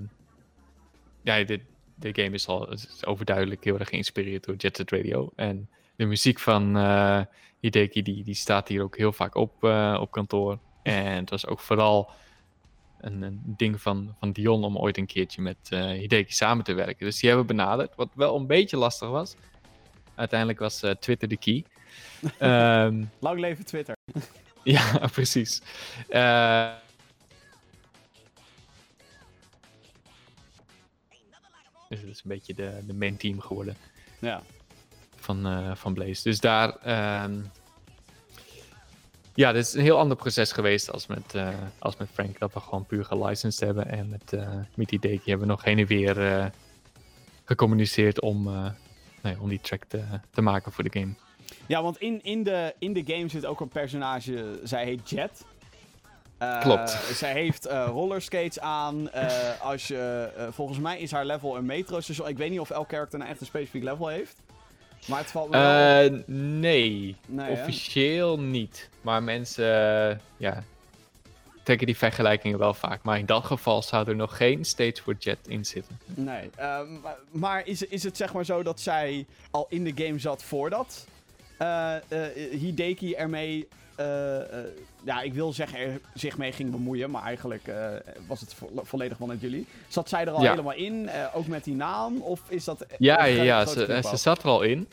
ja, 1.21 1.43
de, 1.43 1.59
de 1.95 2.09
game 2.21 2.35
is 2.35 2.47
al 2.47 2.75
overduidelijk 3.05 3.63
heel 3.63 3.79
erg 3.79 3.89
geïnspireerd 3.89 4.43
door 4.43 4.55
Jet 4.55 4.75
Set 4.75 4.91
Radio. 4.91 5.31
En 5.35 5.69
de 5.95 6.05
muziek 6.05 6.39
van 6.39 6.75
Hideki, 7.59 8.01
die, 8.01 8.23
die 8.23 8.35
staat 8.35 8.67
hier 8.67 8.83
ook 8.83 8.97
heel 8.97 9.13
vaak 9.13 9.35
op, 9.35 9.63
op 9.99 10.11
kantoor. 10.11 10.59
En 10.83 11.15
het 11.15 11.29
was 11.29 11.47
ook 11.47 11.59
vooral 11.59 12.11
een, 13.01 13.21
een 13.21 13.41
ding 13.43 13.81
van, 13.81 14.15
van 14.19 14.31
Dion 14.31 14.63
om 14.63 14.77
ooit 14.77 14.97
een 14.97 15.05
keertje 15.05 15.41
met 15.41 15.57
eh, 15.69 15.85
Hideki 15.85 16.33
samen 16.33 16.63
te 16.63 16.73
werken. 16.73 17.05
Dus 17.05 17.19
die 17.19 17.29
hebben 17.29 17.47
we 17.47 17.53
benaderd, 17.53 17.95
wat 17.95 18.09
wel 18.13 18.35
een 18.35 18.47
beetje 18.47 18.77
lastig 18.77 19.09
was. 19.09 19.35
Uiteindelijk 20.15 20.59
was 20.59 20.81
eh, 20.83 20.91
Twitter 20.91 21.27
de 21.27 21.37
key. 21.37 21.65
Ehm, 22.37 23.03
Lang 23.19 23.39
leven 23.39 23.65
Twitter. 23.65 23.95
ja, 24.63 25.07
precies. 25.11 25.61
Eh, 26.09 26.71
dus 31.89 31.99
het 31.99 32.09
is 32.09 32.21
een 32.23 32.29
beetje 32.29 32.53
de, 32.53 32.79
de 32.87 32.93
main 32.93 33.17
team 33.17 33.39
geworden 33.39 33.75
Ja. 34.19 34.41
van, 35.15 35.77
van 35.77 35.93
Blaze. 35.93 36.23
Dus 36.23 36.39
daar. 36.39 36.75
ehm, 36.77 37.39
ja, 39.33 39.51
dit 39.51 39.65
is 39.65 39.73
een 39.73 39.81
heel 39.81 39.97
ander 39.97 40.17
proces 40.17 40.51
geweest 40.51 40.91
als 40.91 41.07
met, 41.07 41.35
eh, 41.35 41.49
als 41.79 41.97
met 41.97 42.07
Frank. 42.13 42.39
Dat 42.39 42.53
we 42.53 42.59
gewoon 42.59 42.85
puur 42.85 43.05
gelicensed 43.05 43.67
hebben. 43.67 43.89
En 43.89 44.09
met, 44.09 44.35
met 44.75 44.89
Hideki 44.89 45.29
hebben 45.29 45.47
we 45.47 45.53
nog 45.53 45.63
heen 45.63 45.79
en 45.79 45.85
weer 45.85 46.27
eh, 46.27 46.45
gecommuniceerd 47.45 48.21
om, 48.21 48.49
nee, 49.21 49.39
om 49.39 49.49
die 49.49 49.61
track 49.61 49.83
te, 49.87 50.03
te 50.31 50.41
maken 50.41 50.71
voor 50.71 50.83
de 50.83 50.99
game. 50.99 51.13
Ja, 51.65 51.83
want 51.83 51.97
in, 51.97 52.23
in, 52.23 52.43
de, 52.43 52.73
in 52.79 52.93
de 52.93 53.03
game 53.05 53.27
zit 53.27 53.45
ook 53.45 53.59
een 53.59 53.67
personage, 53.67 54.59
zij 54.63 54.83
heet 54.83 55.09
Jet. 55.09 55.45
Klopt. 56.59 56.89
Zij 57.13 57.31
heeft 57.31 57.65
rollerskates 57.65 58.59
aan. 58.59 59.11
als 59.61 59.87
je, 59.87 60.29
volgens 60.51 60.79
mij 60.79 60.99
is 60.99 61.11
haar 61.11 61.25
level 61.25 61.57
een 61.57 61.65
metro 61.65 61.99
station. 61.99 62.27
Ik 62.27 62.37
weet 62.37 62.49
niet 62.49 62.59
of 62.59 62.69
elk 62.69 62.89
character 62.89 63.19
een 63.19 63.27
echt 63.27 63.39
een 63.39 63.45
specifiek 63.45 63.83
level 63.83 64.07
heeft. 64.07 64.41
Maar 65.07 65.19
het 65.19 65.31
valt 65.31 65.49
wel... 65.49 65.61
Uh, 65.61 66.19
nee, 66.25 67.15
nee 67.27 67.51
officieel 67.51 68.39
niet. 68.39 68.89
Maar 69.01 69.23
mensen, 69.23 69.65
uh, 70.11 70.17
ja, 70.37 70.63
trekken 71.63 71.85
die 71.87 71.97
vergelijkingen 71.97 72.59
wel 72.59 72.73
vaak. 72.73 73.03
Maar 73.03 73.19
in 73.19 73.25
dat 73.25 73.45
geval 73.45 73.81
zou 73.81 74.07
er 74.07 74.15
nog 74.15 74.37
geen 74.37 74.65
Stage 74.65 75.01
for 75.03 75.15
Jet 75.19 75.47
in 75.47 75.65
zitten. 75.65 75.99
Nee, 76.05 76.49
uh, 76.59 76.79
maar 77.31 77.67
is, 77.67 77.81
is 77.81 78.03
het 78.03 78.17
zeg 78.17 78.33
maar 78.33 78.45
zo 78.45 78.63
dat 78.63 78.79
zij 78.79 79.25
al 79.51 79.65
in 79.69 79.83
de 79.83 80.05
game 80.05 80.19
zat 80.19 80.43
voordat 80.43 81.05
uh, 81.61 81.95
Hideki 82.51 83.13
ermee 83.13 83.67
ja, 85.03 85.21
ik 85.21 85.33
wil 85.33 85.53
zeggen, 85.53 85.79
er 85.79 85.99
zich 86.13 86.37
mee 86.37 86.51
ging 86.51 86.71
bemoeien. 86.71 87.11
Maar 87.11 87.23
eigenlijk 87.23 87.71
was 88.27 88.39
het 88.39 88.55
volledig 88.75 89.17
van 89.17 89.27
net 89.27 89.41
jullie. 89.41 89.67
Zat 89.87 90.09
zij 90.09 90.21
er 90.21 90.31
al 90.31 90.41
helemaal 90.41 90.73
in? 90.73 91.09
ook 91.33 91.47
met 91.47 91.63
die 91.63 91.75
naam? 91.75 92.21
Of 92.21 92.41
is 92.47 92.63
dat. 92.63 92.85
Ja, 92.97 93.25
ja, 93.25 93.43
ja 93.43 93.65
ze, 93.65 93.99
ze, 94.03 94.17
zat 94.17 94.43
er 94.43 94.49
al 94.49 94.61
in. 94.61 94.87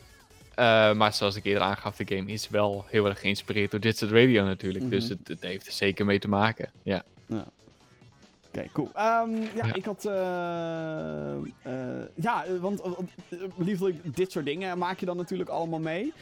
Uh, 0.58 0.92
maar 0.92 1.12
zoals 1.12 1.36
ik 1.36 1.44
eerder 1.44 1.62
aangaf, 1.62 1.96
de 1.96 2.16
game 2.16 2.32
is 2.32 2.48
wel 2.48 2.84
heel 2.88 3.06
erg 3.06 3.20
geïnspireerd 3.20 3.70
door 3.70 3.80
Digital 3.80 4.08
Radio 4.08 4.44
natuurlijk. 4.44 4.90
Dus 4.90 5.04
mhm. 5.04 5.12
het, 5.12 5.28
het, 5.28 5.40
heeft 5.40 5.66
er 5.66 5.72
zeker 5.72 6.04
mee 6.04 6.18
te 6.18 6.28
maken. 6.28 6.70
Ja. 6.82 7.02
ja. 7.26 7.44
Oké, 8.48 8.66
cool. 8.72 8.88
Um, 8.88 9.42
ja, 9.42 9.66
ja, 9.66 9.74
ik 9.74 9.84
had. 9.84 10.04
Uh, 10.06 10.12
uh, 11.72 12.04
ja, 12.14 12.44
want 12.60 12.82
lieflijk 13.56 14.16
dit 14.16 14.32
soort 14.32 14.44
dingen 14.44 14.78
maak 14.78 15.00
je 15.00 15.06
dan 15.06 15.16
natuurlijk 15.16 15.50
allemaal 15.50 15.78
mee. 15.78 16.12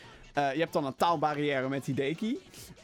Je 0.43 0.59
hebt 0.59 0.73
dan 0.73 0.87
een 0.87 0.97
taalbarrière 0.97 1.69
met 1.69 1.87
Hideki. 1.87 2.39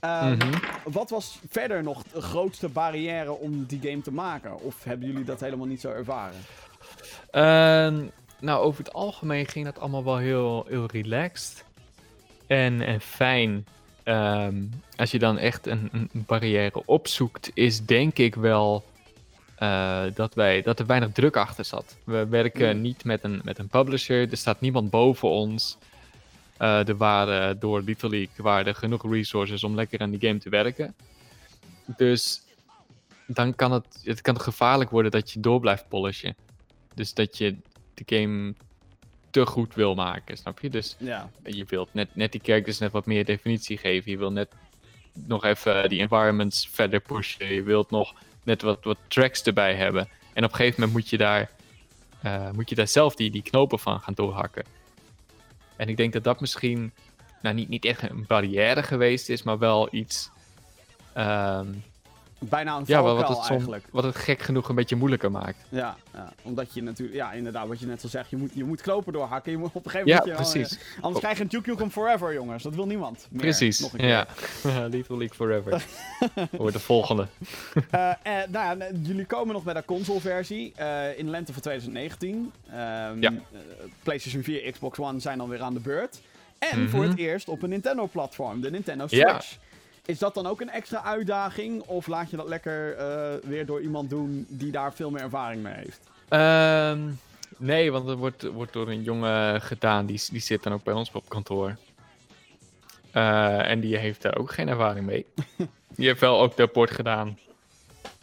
Um, 0.05 0.31
mm 0.31 0.39
Wat 0.85 1.11
was 1.11 1.39
verder 1.49 1.83
nog 1.83 2.03
de 2.03 2.21
grootste 2.21 2.69
barrière 2.69 3.33
om 3.33 3.65
die 3.65 3.81
game 3.83 4.03
te 4.03 4.13
maken? 4.13 4.61
Of 4.61 4.85
hebben 4.85 5.09
jullie 5.09 5.25
dat 5.25 5.41
helemaal 5.41 5.67
niet 5.67 5.81
zo 5.81 5.91
ervaren? 5.91 6.39
Ehm, 7.31 8.05
nou, 8.41 8.63
over 8.65 8.85
het 8.85 8.93
algemeen 8.93 9.47
ging 9.47 9.65
dat 9.65 9.81
allemaal 9.81 10.05
wel 10.05 10.17
heel, 10.17 10.65
heel 10.69 10.87
relaxed. 10.87 11.65
En, 12.47 12.81
en 12.81 13.01
fijn. 13.01 13.67
Um, 14.05 14.71
als 14.97 15.11
je 15.11 15.19
dan 15.19 15.39
echt 15.39 15.67
een, 15.67 15.89
een, 15.93 16.11
barrière 16.27 16.83
opzoekt, 16.85 17.51
is 17.55 17.85
denk 17.85 18.19
ik 18.19 18.35
wel 18.35 18.85
uh, 19.59 20.03
dat, 20.15 20.35
wij, 20.35 20.63
dat 20.63 20.79
er 20.79 20.87
weinig 20.87 21.13
druk 21.13 21.37
achter 21.37 21.65
zat. 21.65 21.97
We 22.05 22.27
werken 22.27 22.81
niet 22.81 23.05
met 23.05 23.25
een, 23.25 23.41
met 23.45 23.59
een 23.59 23.69
publisher, 23.69 24.31
er 24.31 24.37
staat 24.37 24.61
niemand 24.61 24.91
boven 24.91 25.29
ons. 25.29 25.79
Uh, 26.63 26.89
er 26.89 26.97
waren 26.97 27.59
door 27.59 27.83
Little 27.83 28.09
League 28.09 28.35
waren 28.37 28.67
er 28.67 28.75
genoeg 28.75 29.11
resources 29.11 29.65
om 29.65 29.75
lekker 29.75 30.01
aan 30.01 30.11
die 30.11 30.29
game 30.29 30.39
te 30.39 30.49
werken. 30.49 30.95
Dus 31.97 32.43
dan 33.27 33.55
kan 33.55 33.73
het, 33.73 34.01
het 34.05 34.21
kan 34.21 34.41
gevaarlijk 34.41 34.91
worden 34.91 35.11
dat 35.11 35.31
je 35.31 35.41
door 35.41 35.61
blijft 35.61 35.89
polishen. 35.89 36.37
Dus 36.95 37.15
dat 37.15 37.39
je 37.39 37.57
de 37.95 38.17
game 38.17 38.55
te 39.31 39.47
goed 39.47 39.75
wil 39.75 39.95
maken, 39.95 40.37
snap 40.37 40.61
je? 40.61 40.71
Dus 40.71 40.97
ja. 40.99 41.31
je 41.45 41.65
wilt 41.69 41.95
net, 41.95 42.09
net 42.15 42.33
die 42.33 42.41
characters 42.45 42.79
net 42.79 42.93
wat 42.93 43.07
meer 43.07 43.25
definitie 43.25 43.79
geven. 43.79 44.11
Je 44.11 44.19
wilt 44.19 44.33
net 44.33 44.53
nog 45.13 45.45
even 45.45 45.89
die 45.89 46.01
environments 46.01 46.69
verder 46.69 47.01
pushen. 47.01 47.55
Je 47.55 47.63
wilt 47.63 47.91
nog 47.91 48.15
net 48.43 48.63
wat, 48.63 48.85
wat 48.85 48.99
tracks 49.09 49.43
erbij 49.43 49.75
hebben. 49.75 50.09
En 50.33 50.45
op 50.45 50.51
een 50.51 50.57
gegeven 50.57 50.81
moment 50.81 50.99
moet 50.99 51.09
je 51.09 51.17
daar, 51.17 51.51
uh, 52.25 52.51
moet 52.51 52.69
je 52.69 52.75
daar 52.75 52.89
zelf 52.89 53.15
die, 53.15 53.31
die 53.31 53.43
knopen 53.43 53.79
van 53.79 54.01
gaan 54.01 54.15
doorhakken. 54.15 54.65
En 55.77 55.89
ik 55.89 55.97
denk 55.97 56.13
dat 56.13 56.25
dat 56.25 56.41
misschien 56.41 56.93
nou, 57.43 57.55
niet, 57.55 57.69
niet 57.69 57.85
echt 57.85 58.03
een 58.03 58.25
barrière 58.27 58.83
geweest 58.83 59.29
is, 59.29 59.43
maar 59.43 59.59
wel 59.59 59.89
iets 59.91 60.31
um, 61.17 61.83
bijna 62.49 62.77
een 62.77 62.83
ja, 62.87 63.03
wat 63.03 63.29
het 63.29 63.49
eigenlijk. 63.49 63.85
Wat 63.91 64.05
het 64.05 64.17
gek 64.17 64.43
genoeg 64.43 64.69
een 64.69 64.75
beetje 64.75 64.97
moeilijker 64.97 65.31
maakt. 65.31 65.57
Ja, 65.69 65.97
ja, 66.15 66.33
omdat 66.43 66.75
je 66.75 66.83
natuurlijk, 66.83 67.17
ja, 67.17 67.33
inderdaad, 67.33 67.69
wat 67.69 67.81
je 67.81 67.87
net 67.87 68.03
al 68.03 68.09
zegt, 68.09 68.31
je 68.31 68.37
moet, 68.37 68.51
je 68.55 68.65
moet 68.65 68.81
knopen 68.81 69.13
doorhakken. 69.13 69.53
Je 69.53 69.59
moet 69.59 69.71
op 69.73 69.85
een 69.85 69.91
gegeven 69.91 70.09
moment. 70.09 70.27
Ja, 70.27 70.35
precies. 70.35 70.79
Al, 70.79 71.03
anders 71.03 71.21
krijg 71.21 71.37
je 71.37 71.43
een 71.43 71.49
Duke 71.49 71.71
Nukem 71.71 71.91
Forever, 71.91 72.33
jongens. 72.33 72.63
Dat 72.63 72.75
wil 72.75 72.87
niemand. 72.87 73.27
Meer. 73.31 73.41
Precies. 73.41 73.81
Nog 73.81 73.93
een 73.93 73.99
keer. 73.99 74.11
Ja, 74.63 74.89
Lethal 74.89 75.19
League 75.19 75.37
Forever. 75.37 75.85
Wordt 76.51 76.73
de 76.75 76.83
volgende. 76.83 77.27
uh, 77.95 78.11
eh, 78.23 78.49
nou, 78.49 78.83
jullie 79.03 79.25
komen 79.25 79.55
nog 79.55 79.65
met 79.65 79.77
een 79.77 79.85
console-versie 79.85 80.73
uh, 80.81 81.19
in 81.19 81.31
lente 81.31 81.53
van 81.53 81.63
2019. 81.63 82.35
Um, 82.35 82.53
ehm, 82.73 83.21
ja. 83.23 83.31
Uh, 83.31 83.39
PlayStation 84.03 84.43
4, 84.43 84.71
Xbox 84.71 84.99
One 84.99 85.21
zijn 85.21 85.39
dan 85.39 85.49
weer 85.49 85.63
aan 85.63 85.75
de 85.75 85.81
beurt. 85.81 86.21
En 86.59 86.69
mm 86.79 86.83
-hmm. 86.83 86.91
voor 86.91 87.05
het 87.05 87.19
eerst 87.19 87.49
op 87.49 87.63
een 87.63 87.69
Nintendo-platform, 87.69 88.61
de 88.61 88.71
Nintendo 88.71 89.07
Switch. 89.07 89.51
Ja. 89.51 89.59
Is 90.05 90.19
dat 90.19 90.35
dan 90.35 90.47
ook 90.47 90.61
een 90.61 90.71
extra 90.71 91.03
uitdaging? 91.03 91.83
Of 91.83 92.07
laat 92.07 92.31
je 92.31 92.37
dat 92.37 92.49
lekker 92.49 92.99
uh, 92.99 93.49
weer 93.49 93.67
door 93.67 93.81
iemand 93.81 94.11
doen 94.11 94.47
die 94.49 94.71
daar 94.71 94.93
veel 94.93 95.11
meer 95.11 95.23
ervaring 95.23 95.63
mee 95.63 95.75
heeft? 95.75 96.01
Um, 96.31 97.21
nee, 97.57 97.93
want 97.93 98.09
het 98.09 98.19
wordt, 98.19 98.43
wordt 98.43 98.73
door 98.73 98.89
een 98.89 99.03
jongen 99.03 99.61
gedaan. 99.61 100.07
Die, 100.07 100.23
die 100.31 100.41
zit 100.41 100.63
dan 100.63 100.73
ook 100.73 100.83
bij 100.83 100.95
ons 100.95 101.11
op 101.13 101.29
kantoor. 101.29 101.77
Uh, 103.15 103.71
en 103.71 103.81
die 103.81 103.97
heeft 103.97 104.23
daar 104.23 104.39
ook 104.39 104.53
geen 104.53 104.69
ervaring 104.69 105.07
mee. 105.07 105.27
die 105.97 106.07
heeft 106.07 106.21
wel 106.21 106.41
ook 106.41 106.57
de 106.57 106.67
port 106.67 106.91
gedaan 106.91 107.39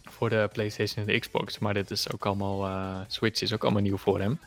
voor 0.04 0.30
de 0.30 0.50
PlayStation 0.54 1.06
en 1.06 1.14
de 1.14 1.20
Xbox. 1.20 1.60
Maar 1.60 1.74
dit 1.74 1.92
is 1.92 2.12
ook 2.12 2.26
allemaal. 2.26 2.68
Uh, 2.68 3.00
Switch 3.08 3.42
is 3.42 3.54
ook 3.54 3.64
allemaal 3.64 3.82
nieuw 3.82 3.98
voor 3.98 4.20
hem. 4.20 4.40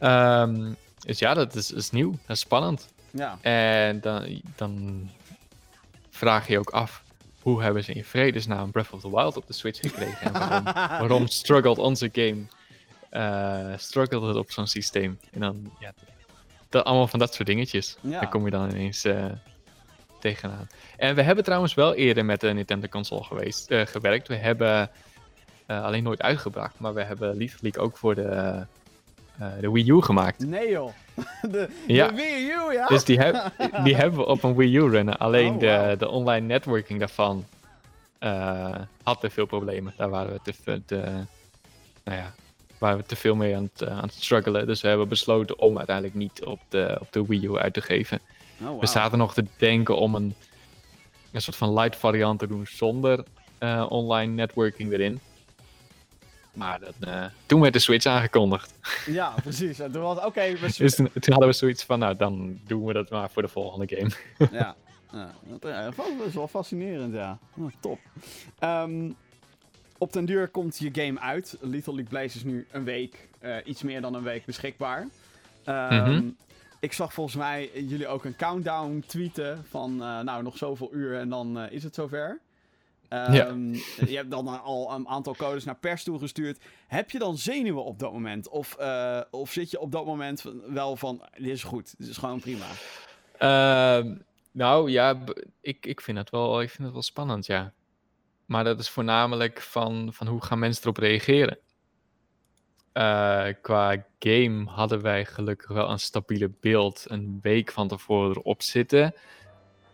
Um, 0.00 0.76
dus 0.98 1.18
ja, 1.18 1.34
dat 1.34 1.54
is, 1.54 1.72
is 1.72 1.90
nieuw. 1.90 2.10
Dat 2.10 2.36
is 2.36 2.40
spannend. 2.40 2.88
Ja. 3.10 3.38
En 3.40 4.00
dan, 4.00 4.40
dan 4.56 5.08
vraag 6.22 6.48
je 6.48 6.58
ook 6.58 6.70
af, 6.70 7.02
hoe 7.40 7.62
hebben 7.62 7.84
ze 7.84 7.92
in 7.92 8.04
vredesnaam 8.04 8.70
Breath 8.70 8.90
of 8.90 9.00
the 9.00 9.10
Wild 9.10 9.36
op 9.36 9.46
de 9.46 9.52
Switch 9.52 9.80
gekregen? 9.80 10.20
En 10.20 10.32
waarom, 10.32 10.64
waarom 11.02 11.26
struggelt 11.26 11.78
onze 11.78 12.10
game? 12.12 12.42
Uh, 13.10 13.78
struggelt 13.78 14.26
het 14.26 14.36
op 14.36 14.50
zo'n 14.50 14.66
systeem? 14.66 15.18
En 15.32 15.40
dan, 15.40 15.72
ja, 15.78 15.92
dat, 16.68 16.84
allemaal 16.84 17.06
van 17.06 17.18
dat 17.18 17.34
soort 17.34 17.48
dingetjes. 17.48 17.96
Daar 18.00 18.28
kom 18.28 18.44
je 18.44 18.50
dan 18.50 18.70
ineens 18.70 19.04
uh, 19.04 19.24
tegenaan. 20.20 20.66
En 20.96 21.14
we 21.14 21.22
hebben 21.22 21.44
trouwens 21.44 21.74
wel 21.74 21.94
eerder 21.94 22.24
met 22.24 22.40
de 22.40 22.52
Nintendo 22.52 22.88
console 22.88 23.24
geweest, 23.24 23.70
uh, 23.70 23.86
gewerkt. 23.86 24.28
We 24.28 24.36
hebben 24.36 24.90
alleen 25.66 26.02
nooit 26.02 26.22
uitgebracht, 26.22 26.78
maar 26.78 26.94
we 26.94 27.02
hebben 27.02 27.36
League 27.36 27.82
ook 27.82 27.96
voor 27.96 28.14
de 28.14 28.66
de 29.60 29.70
Wii 29.70 29.90
U 29.90 30.02
gemaakt. 30.02 30.46
Nee 30.46 30.70
joh. 30.70 30.92
De, 31.50 31.68
ja. 31.86 32.08
de 32.08 32.14
Wii 32.14 32.50
U, 32.50 32.72
ja? 32.72 32.86
Dus 32.86 33.04
die, 33.04 33.18
heb, 33.18 33.52
die 33.84 33.96
hebben 33.96 34.18
we 34.20 34.26
op 34.26 34.42
een 34.42 34.54
Wii 34.54 34.76
U 34.76 34.88
runnen. 34.88 35.18
Alleen 35.18 35.52
oh, 35.52 35.60
de, 35.60 35.94
de 35.98 36.08
online 36.08 36.46
networking 36.46 36.98
daarvan 36.98 37.44
uh, 38.20 38.74
had 39.02 39.20
te 39.20 39.30
veel 39.30 39.46
problemen. 39.46 39.94
Daar 39.96 40.10
waren 40.10 40.32
we 40.32 40.40
te, 40.42 40.82
te, 40.86 40.96
nou 42.04 42.18
ja, 42.18 42.34
waren 42.78 42.98
we 42.98 43.04
te 43.04 43.16
veel 43.16 43.34
mee 43.34 43.56
aan 43.56 43.70
het, 43.72 43.82
uh, 43.82 43.88
aan 43.88 44.02
het 44.02 44.14
struggelen. 44.14 44.66
Dus 44.66 44.80
we 44.80 44.88
hebben 44.88 45.08
besloten 45.08 45.58
om 45.58 45.76
uiteindelijk 45.76 46.16
niet 46.16 46.44
op 46.44 46.60
de, 46.68 46.96
op 47.00 47.12
de 47.12 47.26
Wii 47.26 47.46
U 47.46 47.56
uit 47.56 47.74
te 47.74 47.80
geven. 47.80 48.20
Oh, 48.60 48.66
wow. 48.66 48.80
We 48.80 48.86
zaten 48.86 49.18
nog 49.18 49.34
te 49.34 49.44
denken 49.56 49.96
om 49.96 50.14
een, 50.14 50.34
een 51.32 51.42
soort 51.42 51.56
van 51.56 51.72
light 51.72 51.96
variant 51.96 52.38
te 52.38 52.46
doen 52.46 52.66
zonder 52.66 53.24
online 53.88 54.32
networking 54.32 54.92
erin. 54.92 55.20
Maar 56.52 56.80
dat, 56.80 56.94
uh, 57.00 57.24
toen 57.46 57.60
werd 57.60 57.72
de 57.72 57.78
Switch 57.78 58.06
aangekondigd. 58.06 58.74
Ja, 59.06 59.34
precies. 59.42 59.78
En 59.78 59.92
toen 59.92 60.02
was 60.02 60.24
oké. 60.24 60.56
dus 60.78 60.94
toen, 60.94 61.10
hadden 61.12 61.48
we 61.48 61.52
zoiets 61.52 61.84
van, 61.84 61.98
nou, 61.98 62.16
dan 62.16 62.60
doen 62.66 62.84
we 62.84 62.92
dat 62.92 63.10
maar 63.10 63.30
voor 63.30 63.42
de 63.42 63.48
volgende 63.48 63.96
game. 63.96 64.10
ja, 64.58 64.76
ja 65.12 65.32
dat, 65.60 66.26
is 66.26 66.34
wel 66.34 66.48
fascinerend, 66.48 67.14
ja. 67.14 67.38
Oh, 67.56 67.70
top. 67.80 67.98
Um, 68.60 69.16
op 69.98 70.12
den 70.12 70.24
duur 70.24 70.48
komt 70.48 70.78
je 70.78 70.88
game 70.92 71.20
uit. 71.20 71.56
Little 71.60 71.94
League 71.94 72.10
Blaze 72.10 72.36
is 72.36 72.44
nu 72.44 72.66
een 72.70 72.84
week, 72.84 73.28
uh, 73.40 73.56
iets 73.64 73.82
meer 73.82 74.00
dan 74.00 74.14
een 74.14 74.22
week 74.22 74.44
beschikbaar. 74.44 75.00
Um, 75.66 75.74
mm 75.74 76.04
-hmm. 76.04 76.36
Ik 76.80 76.92
zag 76.92 77.12
volgens 77.12 77.36
mij 77.36 77.70
jullie 77.74 78.06
ook 78.06 78.24
een 78.24 78.36
countdown 78.36 79.04
tweeten 79.06 79.64
van, 79.68 79.92
uh, 79.92 80.20
nou, 80.20 80.42
nog 80.42 80.56
zoveel 80.56 80.88
uur 80.92 81.18
en 81.18 81.28
dan 81.28 81.58
is 81.58 81.82
het 81.82 81.94
zover. 81.94 82.40
Um, 83.12 83.72
Je 84.06 84.16
hebt 84.16 84.30
dan 84.30 84.62
al 84.62 84.92
een 84.92 85.08
aantal 85.08 85.34
codes 85.34 85.64
naar 85.64 85.76
pers 85.76 86.04
toegestuurd. 86.04 86.64
Heb 86.86 87.10
je 87.10 87.18
dan 87.18 87.36
zenuwen 87.36 87.84
op 87.84 87.98
dat 87.98 88.12
moment? 88.12 88.48
Of, 88.48 88.76
uh, 88.80 89.20
of 89.30 89.52
zit 89.52 89.70
je 89.70 89.80
op 89.80 89.92
dat 89.92 90.06
moment 90.06 90.44
wel 90.66 90.96
van, 90.96 91.22
dit 91.36 91.46
is 91.46 91.62
goed, 91.62 91.94
dit 91.98 92.08
is 92.08 92.16
gewoon 92.16 92.40
prima? 92.40 92.66
Uh, 93.38 94.12
nou 94.52 94.90
ja, 94.90 95.18
ik, 95.60 95.86
ik, 95.86 96.00
vind 96.00 96.18
het 96.18 96.30
wel, 96.30 96.62
ik 96.62 96.70
vind 96.70 96.82
het 96.82 96.92
wel 96.92 97.02
spannend, 97.02 97.46
ja. 97.46 97.72
Maar 98.46 98.64
dat 98.64 98.80
is 98.80 98.90
voornamelijk 98.90 99.60
van, 99.60 100.12
van 100.12 100.26
hoe 100.26 100.42
gaan 100.42 100.58
mensen 100.58 100.82
erop 100.82 100.96
reageren. 100.96 101.58
Uh, 102.94 103.46
qua 103.62 104.04
game 104.18 104.64
hadden 104.64 105.02
wij 105.02 105.24
gelukkig 105.24 105.68
wel 105.68 105.90
een 105.90 106.00
stabiele 106.00 106.50
beeld 106.60 107.04
een 107.08 107.38
week 107.42 107.72
van 107.72 107.88
tevoren 107.88 108.36
erop 108.36 108.62
zitten 108.62 109.14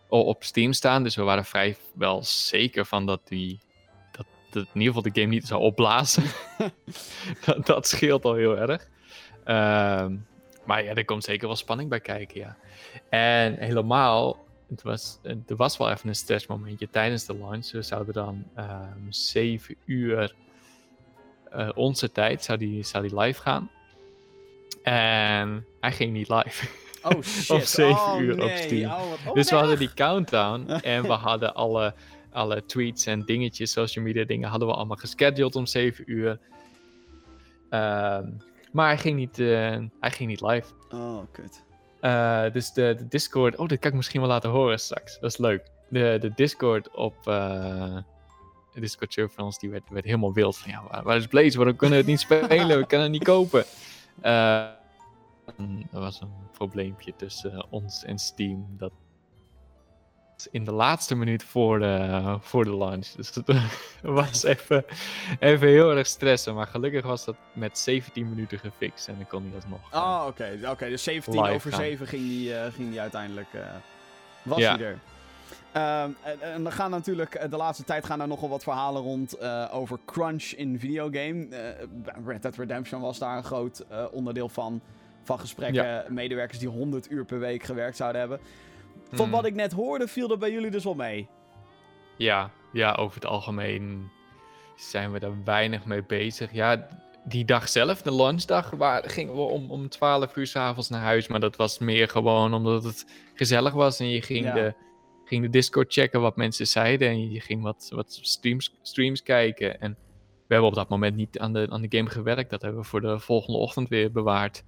op 0.08 0.44
Steam 0.44 0.72
staan. 0.72 1.02
Dus 1.02 1.16
we 1.16 1.22
waren 1.22 1.44
vrij 1.44 1.76
wel 1.92 2.22
zeker 2.24 2.86
van 2.86 3.06
dat 3.06 3.20
die. 3.24 3.58
Dat, 4.12 4.26
dat 4.50 4.62
in 4.62 4.80
ieder 4.80 4.94
geval 4.94 5.12
de 5.12 5.20
game 5.20 5.32
niet 5.32 5.46
zou 5.46 5.60
opblazen. 5.60 6.22
dat, 7.44 7.66
dat, 7.72 7.86
scheelt 7.86 8.24
al 8.24 8.34
heel 8.34 8.58
erg. 8.58 8.88
Uh, 9.46 10.06
maar 10.64 10.84
ja, 10.84 10.94
er 10.94 11.04
komt 11.04 11.24
zeker 11.24 11.46
wel 11.46 11.56
spanning 11.56 11.88
bij 11.88 12.00
kijken, 12.00 12.40
ja. 12.40 12.56
En 13.08 13.56
helemaal, 13.58 14.44
het 14.68 14.82
was, 14.82 15.18
er 15.22 15.56
was 15.56 15.76
wel 15.76 15.90
even 15.90 16.08
een 16.08 16.14
stressmomentje 16.14 16.90
tijdens 16.90 17.24
de 17.24 17.36
launch. 17.36 17.70
We 17.70 17.82
zouden 17.82 18.14
dan 18.14 18.44
um, 18.58 19.06
7 19.08 19.76
uur 19.84 20.34
uh, 21.54 21.68
onze 21.74 22.12
tijd, 22.12 22.44
zou 22.44 22.58
die, 22.58 22.82
zou 22.82 23.08
die 23.08 23.20
live 23.20 23.40
gaan. 23.40 23.70
En 24.82 25.66
hij 25.80 25.92
ging 25.92 26.12
niet 26.12 26.28
live. 26.28 26.68
Oh 27.02 27.22
shit. 27.22 27.50
Of 27.50 27.66
7 27.66 27.94
oh, 27.94 28.20
uur 28.20 28.32
op 28.32 28.38
nee. 28.38 28.56
Steam. 28.56 28.90
Oh, 28.90 29.00
oh, 29.26 29.34
dus 29.34 29.48
we 29.48 29.50
nee. 29.54 29.60
hadden 29.60 29.78
die 29.78 29.94
countdown 29.94 30.70
en 30.70 31.02
we 31.02 31.12
hadden 31.28 31.54
alle, 31.54 31.94
alle 32.32 32.64
tweets 32.66 33.06
en 33.06 33.24
dingetjes, 33.24 33.72
social 33.72 34.04
media 34.04 34.24
dingen, 34.24 34.48
hadden 34.48 34.68
we 34.68 34.74
allemaal 34.74 34.96
gescheduled 34.96 35.56
om 35.56 35.66
7 35.66 36.04
uur. 36.06 36.38
Ehm, 37.70 38.26
maar 38.72 38.86
hij 38.86 38.98
ging 38.98 39.16
niet, 39.16 39.38
eh, 39.38 39.78
hij 40.00 40.10
ging 40.10 40.28
niet 40.28 40.40
live. 40.40 40.66
Oh, 40.90 41.18
kut. 41.32 41.64
Eh, 42.00 42.44
dus 42.52 42.72
de, 42.72 42.94
de 42.98 43.08
Discord. 43.08 43.56
Oh, 43.56 43.68
dat 43.68 43.78
kan 43.78 43.90
ik 43.90 43.96
misschien 43.96 44.20
wel 44.20 44.28
laten 44.30 44.50
horen 44.50 44.78
straks. 44.78 45.18
Dat 45.20 45.30
is 45.30 45.38
leuk. 45.38 45.70
De, 45.88 46.18
de 46.20 46.32
Discord 46.34 46.90
op. 46.90 47.14
eh, 47.26 47.96
de 48.78 48.80
Discord 48.80 49.12
server 49.12 49.34
van 49.34 49.44
ons 49.44 49.58
die 49.58 49.70
werd, 49.70 49.82
werd 49.90 50.04
helemaal 50.04 50.32
wild. 50.32 50.56
Van 50.56 50.70
ja, 50.70 50.82
waar, 50.90 51.02
waar 51.02 51.16
is 51.16 51.26
Blaze? 51.26 51.56
Waarom 51.56 51.76
kunnen 51.76 51.96
we 51.96 52.02
het 52.02 52.10
niet 52.12 52.20
spelen? 52.20 52.78
We 52.78 52.86
kunnen 52.86 53.06
het 53.06 53.10
niet 53.10 53.24
kopen. 53.24 53.64
Eh, 54.20 54.64
en 55.56 55.88
er 55.92 56.00
was 56.00 56.20
een 56.20 56.32
probleempje 56.52 57.16
tussen 57.16 57.52
eh, 57.52 57.62
ons 57.70 58.04
en 58.04 58.18
Steam. 58.18 58.66
Dat 58.78 58.92
in 60.50 60.64
de 60.64 60.72
laatste 60.72 61.14
minuut 61.14 61.42
voor 61.42 61.78
de, 61.78 62.36
voor 62.40 62.64
de 62.64 62.76
launch. 62.76 63.06
Dus 63.06 63.34
het 63.34 63.46
was 64.02 64.42
even, 64.42 64.84
even 65.38 65.68
heel 65.68 65.96
erg 65.96 66.06
stressen. 66.06 66.54
Maar 66.54 66.66
gelukkig 66.66 67.04
was 67.04 67.24
dat 67.24 67.36
met 67.52 67.78
17 67.78 68.28
minuten 68.28 68.58
gefixt. 68.58 69.08
En 69.08 69.14
dan 69.16 69.26
kon 69.26 69.42
hij 69.46 69.54
alsnog. 69.54 69.92
eh, 69.92 69.98
Oh, 70.00 70.24
oké. 70.28 70.58
Oké, 70.70 70.88
dus 70.88 71.02
17 71.02 71.40
Live 71.42 71.54
over 71.54 71.70
gaan. 71.70 71.80
7 71.80 72.06
ging 72.06 72.22
die, 72.22 72.54
eh, 72.54 72.72
ging 72.72 72.90
die 72.90 73.00
uiteindelijk. 73.00 73.48
eh, 73.52 73.60
was 74.42 74.58
Ja. 74.58 74.76
hij 74.76 74.84
er. 74.86 74.98
Ehm, 75.72 76.10
en, 76.22 76.40
en 76.40 76.62
dan 76.62 76.72
gaan 76.72 76.90
natuurlijk 76.90 77.34
eh, 77.34 77.50
de 77.50 77.56
laatste 77.56 77.84
tijd 77.84 78.04
gaan 78.06 78.20
er 78.20 78.28
nogal 78.28 78.48
wat 78.48 78.62
verhalen 78.62 79.02
rond 79.02 79.32
eh, 79.32 79.68
over 79.72 79.98
crunch 80.04 80.42
in 80.44 80.78
videogame. 80.78 81.46
Eh, 81.48 81.86
Red 82.26 82.42
Dead 82.42 82.56
Redemption 82.56 83.00
was 83.00 83.18
daar 83.18 83.36
een 83.36 83.44
groot 83.44 83.78
eh, 83.78 84.04
onderdeel 84.10 84.48
van. 84.48 84.80
Van 85.28 85.38
gesprekken, 85.38 86.04
medewerkers 86.14 86.58
die 86.58 86.68
100 86.68 87.10
uur 87.10 87.24
per 87.24 87.38
week 87.38 87.62
gewerkt 87.62 87.96
zouden 87.96 88.20
hebben. 88.20 88.40
Van 89.08 89.18
Hmm. 89.18 89.30
wat 89.30 89.44
ik 89.44 89.54
net 89.54 89.72
hoorde, 89.72 90.08
viel 90.08 90.28
dat 90.28 90.38
bij 90.38 90.50
jullie 90.52 90.70
dus 90.70 90.84
wel 90.84 90.94
mee. 90.94 91.28
Ja, 92.16 92.50
ja, 92.72 92.92
over 92.92 93.14
het 93.14 93.26
algemeen 93.26 94.10
zijn 94.76 95.12
we 95.12 95.18
daar 95.18 95.44
weinig 95.44 95.84
mee 95.84 96.02
bezig. 96.04 96.52
Ja, 96.52 96.88
die 97.24 97.44
dag 97.44 97.68
zelf, 97.68 98.02
de 98.02 98.14
lunchdag, 98.14 98.70
waar, 98.70 99.10
gingen 99.10 99.34
we 99.34 99.40
om, 99.40 99.70
om 99.70 99.88
12 99.88 100.36
uur 100.36 100.46
s'avonds 100.46 100.88
naar 100.88 101.00
huis. 101.02 101.28
Maar 101.28 101.40
dat 101.40 101.56
was 101.56 101.78
meer 101.78 102.08
gewoon 102.08 102.54
omdat 102.54 102.84
het 102.84 103.06
gezellig 103.34 103.72
was. 103.72 104.00
En 104.00 104.08
je 104.08 104.22
ging, 104.22 104.44
Ja. 104.44 104.52
de, 104.54 104.74
ging 105.24 105.42
de 105.42 105.50
Discord 105.50 105.92
checken 105.92 106.20
wat 106.20 106.36
mensen 106.36 106.66
zeiden. 106.66 107.08
En 107.08 107.30
je 107.30 107.40
ging 107.40 107.62
wat, 107.62 107.90
wat 107.94 108.18
streams, 108.22 108.74
streams 108.82 109.22
kijken. 109.22 109.80
En 109.80 109.96
we 110.46 110.54
hebben 110.54 110.68
op 110.68 110.74
dat 110.76 110.88
moment 110.88 111.16
niet 111.16 111.38
aan 111.38 111.52
de, 111.52 111.66
aan 111.70 111.82
de 111.82 111.96
game 111.96 112.10
gewerkt. 112.10 112.50
Dat 112.50 112.62
hebben 112.62 112.80
we 112.80 112.86
voor 112.86 113.00
de 113.00 113.18
volgende 113.18 113.58
ochtend 113.58 113.88
weer 113.88 114.12
bewaard. 114.12 114.62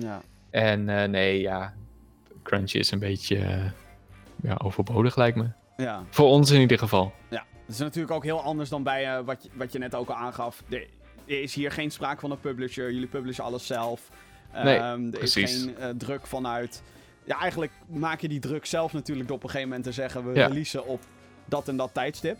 Ja. 0.00 0.20
En 0.50 0.88
eh, 0.88 1.08
nee, 1.08 1.40
ja, 1.40 1.74
Crunch 2.42 2.72
is 2.72 2.90
een 2.90 2.98
beetje 2.98 3.36
eh, 3.38 3.64
ja, 4.42 4.54
overbodig 4.64 5.16
lijkt 5.16 5.36
me. 5.36 5.46
ja. 5.76 6.02
Voor 6.10 6.26
ons 6.28 6.50
in 6.50 6.60
ieder 6.60 6.78
geval. 6.78 7.12
Ja, 7.28 7.44
dat 7.66 7.74
is 7.74 7.78
natuurlijk 7.78 8.14
ook 8.14 8.24
heel 8.24 8.40
anders 8.42 8.68
dan 8.68 8.82
bij 8.82 9.16
eh, 9.16 9.24
wat, 9.24 9.42
je, 9.42 9.48
wat 9.54 9.72
je 9.72 9.78
net 9.78 9.94
ook 9.94 10.08
al 10.08 10.14
aangaf. 10.16 10.62
Er, 10.68 10.86
er 11.26 11.42
is 11.42 11.54
hier 11.54 11.70
geen 11.70 11.90
sprake 11.90 12.20
van 12.20 12.30
een 12.30 12.40
publisher. 12.40 12.92
Jullie 12.92 13.08
publishen 13.08 13.44
alles 13.44 13.66
zelf. 13.66 14.08
Nee, 14.52 14.76
Ehm, 14.76 15.04
er 15.04 15.10
precies. 15.18 15.52
is 15.66 15.68
geen 15.78 15.98
druk 15.98 16.26
vanuit. 16.26 16.82
Ja, 17.24 17.38
eigenlijk 17.40 17.72
maak 17.86 18.20
je 18.20 18.28
die 18.28 18.40
druk 18.40 18.66
zelf 18.66 18.92
natuurlijk 18.92 19.28
door 19.28 19.36
op 19.36 19.42
een 19.42 19.48
gegeven 19.50 19.68
moment 19.68 19.86
te 19.86 19.92
zeggen: 19.94 20.26
we 20.32 20.34
Ja. 20.38 20.46
releasen 20.46 20.86
op 20.86 21.00
dat 21.44 21.68
en 21.68 21.76
dat 21.76 21.94
tijdstip. 21.94 22.38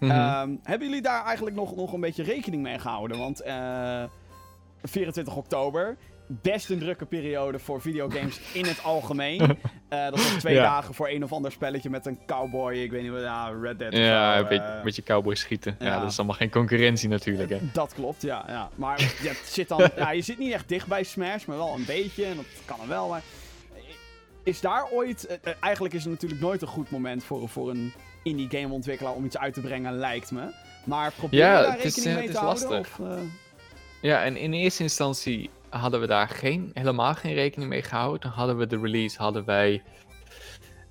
Mhm. 0.00 0.10
Ehm, 0.10 0.54
hebben 0.62 0.86
jullie 0.88 1.02
daar 1.02 1.24
eigenlijk 1.24 1.56
nog, 1.56 1.76
nog 1.76 1.92
een 1.92 2.00
beetje 2.00 2.22
rekening 2.22 2.62
mee 2.62 2.78
gehouden? 2.78 3.18
Want 3.18 3.40
eh 3.40 4.04
24 4.82 5.36
oktober. 5.36 5.96
Best 6.26 6.70
een 6.70 6.78
drukke 6.78 7.06
periode 7.06 7.58
voor 7.58 7.80
videogames 7.80 8.40
in 8.52 8.64
het 8.64 8.82
algemeen. 8.82 9.40
Eh, 9.92 10.04
dat 10.04 10.14
was 10.14 10.26
twee 10.38 10.54
Ja. 10.54 10.62
dagen 10.62 10.94
voor 10.94 11.08
een 11.08 11.24
of 11.24 11.32
ander 11.32 11.52
spelletje 11.52 11.90
met 11.90 12.06
een 12.06 12.18
cowboy. 12.26 12.74
Ik 12.74 12.90
weet 12.90 13.02
niet 13.02 13.10
wat, 13.10 13.20
ja, 13.20 13.48
Red 13.62 13.78
Dead. 13.78 13.92
of 13.92 13.98
Ja, 13.98 14.34
zo, 14.36 14.42
een 14.42 14.48
beetje, 14.48 14.64
eh. 14.64 14.82
beetje 14.82 15.02
cowboy 15.02 15.34
schieten. 15.34 15.76
Ja. 15.78 15.86
ja. 15.86 16.00
dat 16.00 16.10
is 16.10 16.16
allemaal 16.18 16.36
geen 16.36 16.50
concurrentie 16.50 17.08
natuurlijk. 17.08 17.50
Hè. 17.50 17.58
Dat 17.72 17.94
klopt, 17.94 18.22
ja. 18.22 18.44
ja. 18.46 18.68
Maar 18.74 18.98
het 19.18 19.36
zit 19.44 19.68
dan, 19.68 19.90
ja, 19.96 20.10
je 20.10 20.22
zit 20.22 20.38
niet 20.38 20.52
echt 20.52 20.68
dicht 20.68 20.86
bij 20.86 21.02
Smash, 21.02 21.44
maar 21.44 21.56
wel 21.56 21.74
een 21.74 21.84
beetje. 21.84 22.24
En 22.24 22.36
dat 22.36 22.44
kan 22.64 22.80
er 22.80 22.88
wel. 22.88 23.08
Maar 23.08 23.22
is 24.42 24.60
daar 24.60 24.86
ooit... 24.90 25.26
eh, 25.42 25.52
eigenlijk 25.60 25.94
is 25.94 26.02
het 26.02 26.12
natuurlijk 26.12 26.40
nooit 26.40 26.62
een 26.62 26.68
goed 26.68 26.90
moment 26.90 27.24
voor, 27.24 27.48
voor 27.48 27.70
een 27.70 27.92
indie 28.22 28.48
gameontwikkelaar 28.50 29.12
om 29.14 29.24
iets 29.24 29.38
uit 29.38 29.54
te 29.54 29.60
brengen, 29.60 29.92
lijkt 29.96 30.30
me. 30.30 30.52
Maar 30.84 31.12
probeer 31.12 31.38
Ja, 31.40 31.58
je 31.58 31.66
daar 31.66 31.76
is, 31.78 31.82
rekening 31.82 32.06
eh, 32.08 32.14
mee 32.14 32.22
het 32.22 32.32
te 32.32 32.40
is 32.40 32.44
houden? 32.46 32.68
lastig. 32.78 32.98
Of, 32.98 33.18
Ja, 34.00 34.22
en 34.24 34.36
in 34.36 34.52
eerste 34.52 34.82
instantie 34.82 35.50
hadden 35.80 36.00
we 36.00 36.06
daar 36.06 36.28
geen, 36.28 36.70
helemaal 36.74 37.14
geen 37.14 37.34
rekening 37.34 37.70
mee 37.70 37.82
gehouden. 37.82 38.20
Toen 38.20 38.30
hadden 38.30 38.56
we 38.56 38.66
de 38.66 38.78
release, 38.78 39.18
hadden 39.22 39.44
wij 39.44 39.82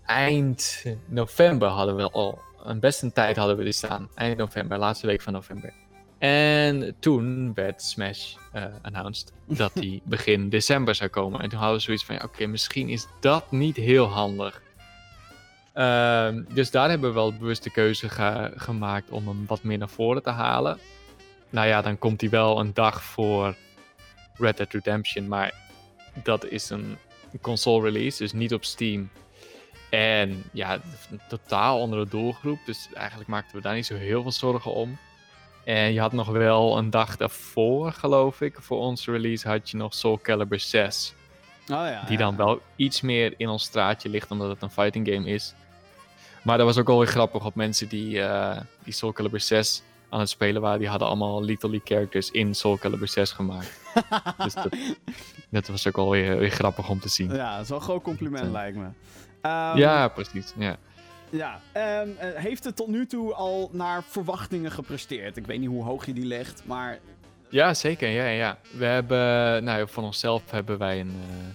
eind 0.05 0.85
november 1.05 1.67
hadden 1.67 1.95
we 1.95 2.11
al 2.11 2.39
een 2.63 2.79
best 2.79 3.01
een 3.01 3.13
tijd 3.13 3.35
hadden 3.37 3.57
we 3.57 3.63
er 3.63 3.73
staan. 3.73 4.09
Eind 4.15 4.37
november, 4.37 4.77
laatste 4.77 5.07
week 5.07 5.21
van 5.21 5.33
november. 5.33 5.73
En 6.17 6.95
toen 6.99 7.53
werd 7.53 7.81
Smash 7.81 8.35
eh 8.51 8.63
announced 8.81 9.33
dat 9.61 9.71
die 9.73 10.01
begin 10.05 10.49
december 10.49 10.95
zou 10.95 11.09
komen. 11.09 11.39
En 11.39 11.49
toen 11.49 11.59
hadden 11.59 11.77
we 11.77 11.83
zoiets 11.83 12.05
van, 12.05 12.15
ja, 12.15 12.21
oké, 12.23 12.45
misschien 12.45 12.89
is 12.89 13.07
dat 13.19 13.51
niet 13.51 13.75
heel 13.75 14.05
handig. 14.05 14.61
Ehm, 15.73 16.43
dus 16.53 16.71
daar 16.71 16.89
hebben 16.89 17.09
we 17.09 17.15
wel 17.15 17.33
bewust 17.33 17.63
de 17.63 17.71
keuze 17.71 18.09
ge- 18.09 18.51
gemaakt 18.55 19.09
om 19.09 19.27
hem 19.27 19.45
wat 19.47 19.63
meer 19.63 19.77
naar 19.77 19.89
voren 19.89 20.23
te 20.23 20.29
halen. 20.29 20.77
Nou 21.49 21.67
ja, 21.67 21.81
dan 21.81 21.97
komt 21.97 22.21
hij 22.21 22.29
wel 22.29 22.59
een 22.59 22.73
dag 22.73 23.03
voor 23.03 23.55
Red 24.41 24.57
Dead 24.57 24.73
Redemption, 24.73 25.27
maar 25.27 25.53
dat 26.23 26.45
is 26.45 26.69
een 26.69 26.97
console 27.41 27.91
release, 27.91 28.17
dus 28.17 28.33
niet 28.33 28.53
op 28.53 28.63
Steam. 28.63 29.09
En 29.89 30.43
ja, 30.51 30.73
een 31.11 31.21
totaal 31.29 31.81
andere 31.81 32.07
doelgroep, 32.07 32.59
dus 32.65 32.87
eigenlijk 32.93 33.29
maakten 33.29 33.55
we 33.55 33.61
daar 33.61 33.75
niet 33.75 33.85
zo 33.85 33.95
heel 33.95 34.21
veel 34.21 34.31
zorgen 34.31 34.73
om. 34.73 34.97
En 35.63 35.93
je 35.93 35.99
had 35.99 36.11
nog 36.11 36.27
wel 36.27 36.77
een 36.77 36.89
dag 36.89 37.17
daarvoor, 37.17 37.91
geloof 37.91 38.41
ik, 38.41 38.55
voor 38.59 38.79
onze 38.79 39.11
release 39.11 39.47
had 39.47 39.69
je 39.69 39.77
nog 39.77 39.93
Soul 39.93 40.19
Calibur 40.21 40.59
6. 40.59 41.13
oh 41.61 41.67
ja, 41.67 42.03
Die 42.03 42.17
ja. 42.17 42.23
dan 42.23 42.35
wel 42.35 42.61
iets 42.75 43.01
meer 43.01 43.33
in 43.37 43.49
ons 43.49 43.63
straatje 43.63 44.09
ligt, 44.09 44.31
omdat 44.31 44.49
het 44.49 44.61
een 44.61 44.71
fighting 44.71 45.07
game 45.07 45.29
is. 45.29 45.53
Maar 46.43 46.57
dat 46.57 46.65
was 46.65 46.77
ook 46.77 46.89
alweer 46.89 47.07
grappig 47.07 47.45
op 47.45 47.55
mensen 47.55 47.87
die, 47.87 48.21
eh, 48.21 48.59
die 48.83 48.93
Soul 48.93 49.13
Calibur 49.13 49.39
6 49.39 49.83
aan 50.11 50.19
het 50.19 50.29
spelen 50.29 50.61
waren. 50.61 50.79
Die 50.79 50.87
hadden 50.87 51.07
allemaal 51.07 51.43
Little 51.43 51.69
League 51.69 51.87
characters 51.87 52.31
in 52.31 52.55
Soul 52.55 52.77
Calibur 52.77 53.07
6 53.07 53.31
gemaakt. 53.31 53.79
dus 54.43 54.53
dat, 54.53 54.75
dat 55.49 55.67
was 55.67 55.87
ook 55.87 55.97
alweer 55.97 56.37
weer 56.37 56.49
grappig 56.49 56.89
om 56.89 56.99
te 56.99 57.09
zien. 57.09 57.33
Ja, 57.33 57.53
dat 57.53 57.63
is 57.63 57.69
wel 57.69 57.77
een 57.77 57.83
groot 57.83 58.03
compliment, 58.03 58.51
lijkt 58.51 58.77
me. 58.77 58.87
Ehm, 59.41 59.77
ja, 59.77 60.07
precies. 60.07 60.53
Ja. 60.57 60.77
Ja, 61.29 61.59
ehm, 61.71 62.09
eh, 62.17 62.29
heeft 62.35 62.63
het 62.63 62.75
tot 62.75 62.87
nu 62.87 63.05
toe 63.05 63.33
al 63.33 63.69
naar 63.73 64.03
verwachtingen 64.03 64.71
gepresteerd? 64.71 65.37
Ik 65.37 65.45
weet 65.45 65.59
niet 65.59 65.69
hoe 65.69 65.83
hoog 65.83 66.05
je 66.05 66.13
die 66.13 66.25
legt, 66.25 66.63
maar... 66.65 66.99
ja, 67.49 67.73
zeker. 67.73 68.09
Ja, 68.09 68.25
ja. 68.27 68.57
We 68.77 68.85
hebben, 68.85 69.63
nou, 69.63 69.87
van 69.89 70.03
onszelf 70.03 70.51
hebben 70.51 70.77
wij 70.77 70.99
een, 70.99 71.15
eh, 71.29 71.47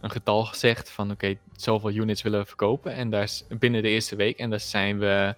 een 0.00 0.10
getal 0.10 0.44
gezegd 0.44 0.90
van 0.90 1.10
oké, 1.10 1.36
zoveel 1.56 1.90
units 1.90 2.22
willen 2.22 2.40
we 2.40 2.46
verkopen. 2.46 2.94
En 2.94 3.10
daar 3.10 3.22
is 3.22 3.44
binnen 3.48 3.82
de 3.82 3.88
eerste 3.88 4.16
week. 4.16 4.38
En 4.38 4.50
daar 4.50 4.60
zijn 4.60 4.98
we, 4.98 5.34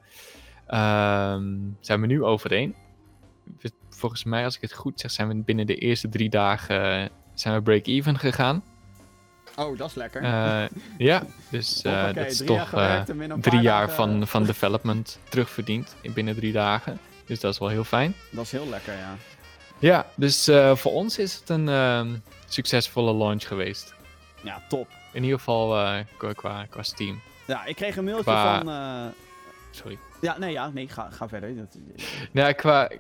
ehm, 0.66 1.44
zijn 1.80 2.00
we 2.00 2.06
nu 2.06 2.22
overeen. 2.24 2.74
We- 3.60 3.70
Volgens 3.90 4.24
mij, 4.24 4.44
als 4.44 4.54
ik 4.56 4.60
het 4.60 4.72
goed 4.72 5.00
zeg, 5.00 5.10
zijn 5.10 5.28
we 5.28 5.34
binnen 5.34 5.66
de 5.66 5.74
eerste 5.76 6.08
drie 6.08 6.28
dagen 6.28 7.02
eh, 7.02 7.08
zijn 7.34 7.54
we 7.54 7.62
break-even 7.62 8.18
gegaan. 8.18 8.64
Oh, 9.56 9.78
dat 9.78 9.88
is 9.88 9.94
lekker. 9.94 10.22
Eh, 10.22 10.64
ja, 10.98 11.22
dus 11.50 11.82
eh, 11.82 12.04
dat 12.14 12.26
is 12.26 12.36
drie 12.36 12.50
jaar 12.50 12.58
toch 12.60 12.68
gewerkt 12.68 13.42
drie 13.42 13.60
jaar 13.60 13.86
dagen- 13.86 13.94
van, 13.94 14.26
van 14.26 14.44
development 14.44 15.18
terugverdiend 15.28 15.96
in 16.00 16.12
binnen 16.12 16.34
drie 16.34 16.52
dagen. 16.52 16.98
Dus 17.26 17.40
dat 17.40 17.52
is 17.52 17.58
wel 17.58 17.68
heel 17.68 17.84
fijn. 17.84 18.14
Dat 18.30 18.44
is 18.44 18.52
heel 18.52 18.68
lekker, 18.68 18.96
ja. 18.96 19.14
Ja, 19.78 20.06
dus 20.14 20.44
voor 20.74 20.92
ons 20.92 21.18
is 21.18 21.34
het 21.34 21.48
een 21.48 21.68
ehm, 21.68 22.16
succesvolle 22.46 23.14
launch 23.14 23.46
geweest. 23.46 23.94
Ja, 24.42 24.62
top. 24.68 24.88
In 25.12 25.22
ieder 25.22 25.38
geval 25.38 25.68
qua, 26.18 26.32
qua, 26.32 26.64
qua 26.70 26.82
Steam. 26.82 27.20
Ja, 27.46 27.64
ik 27.64 27.76
kreeg 27.76 27.96
een 27.96 28.04
mailtje 28.04 28.24
Qua- 28.24 28.62
van... 28.64 29.12
Sorry. 29.70 29.98
Ja, 30.20 30.38
nee, 30.38 30.52
ja, 30.52 30.68
nee, 30.70 30.88
ga, 30.88 31.10
ga 31.10 31.28
verder. 31.28 31.56
Dat, 31.56 31.78
Nou, 32.32 32.52
qua. 32.52 32.90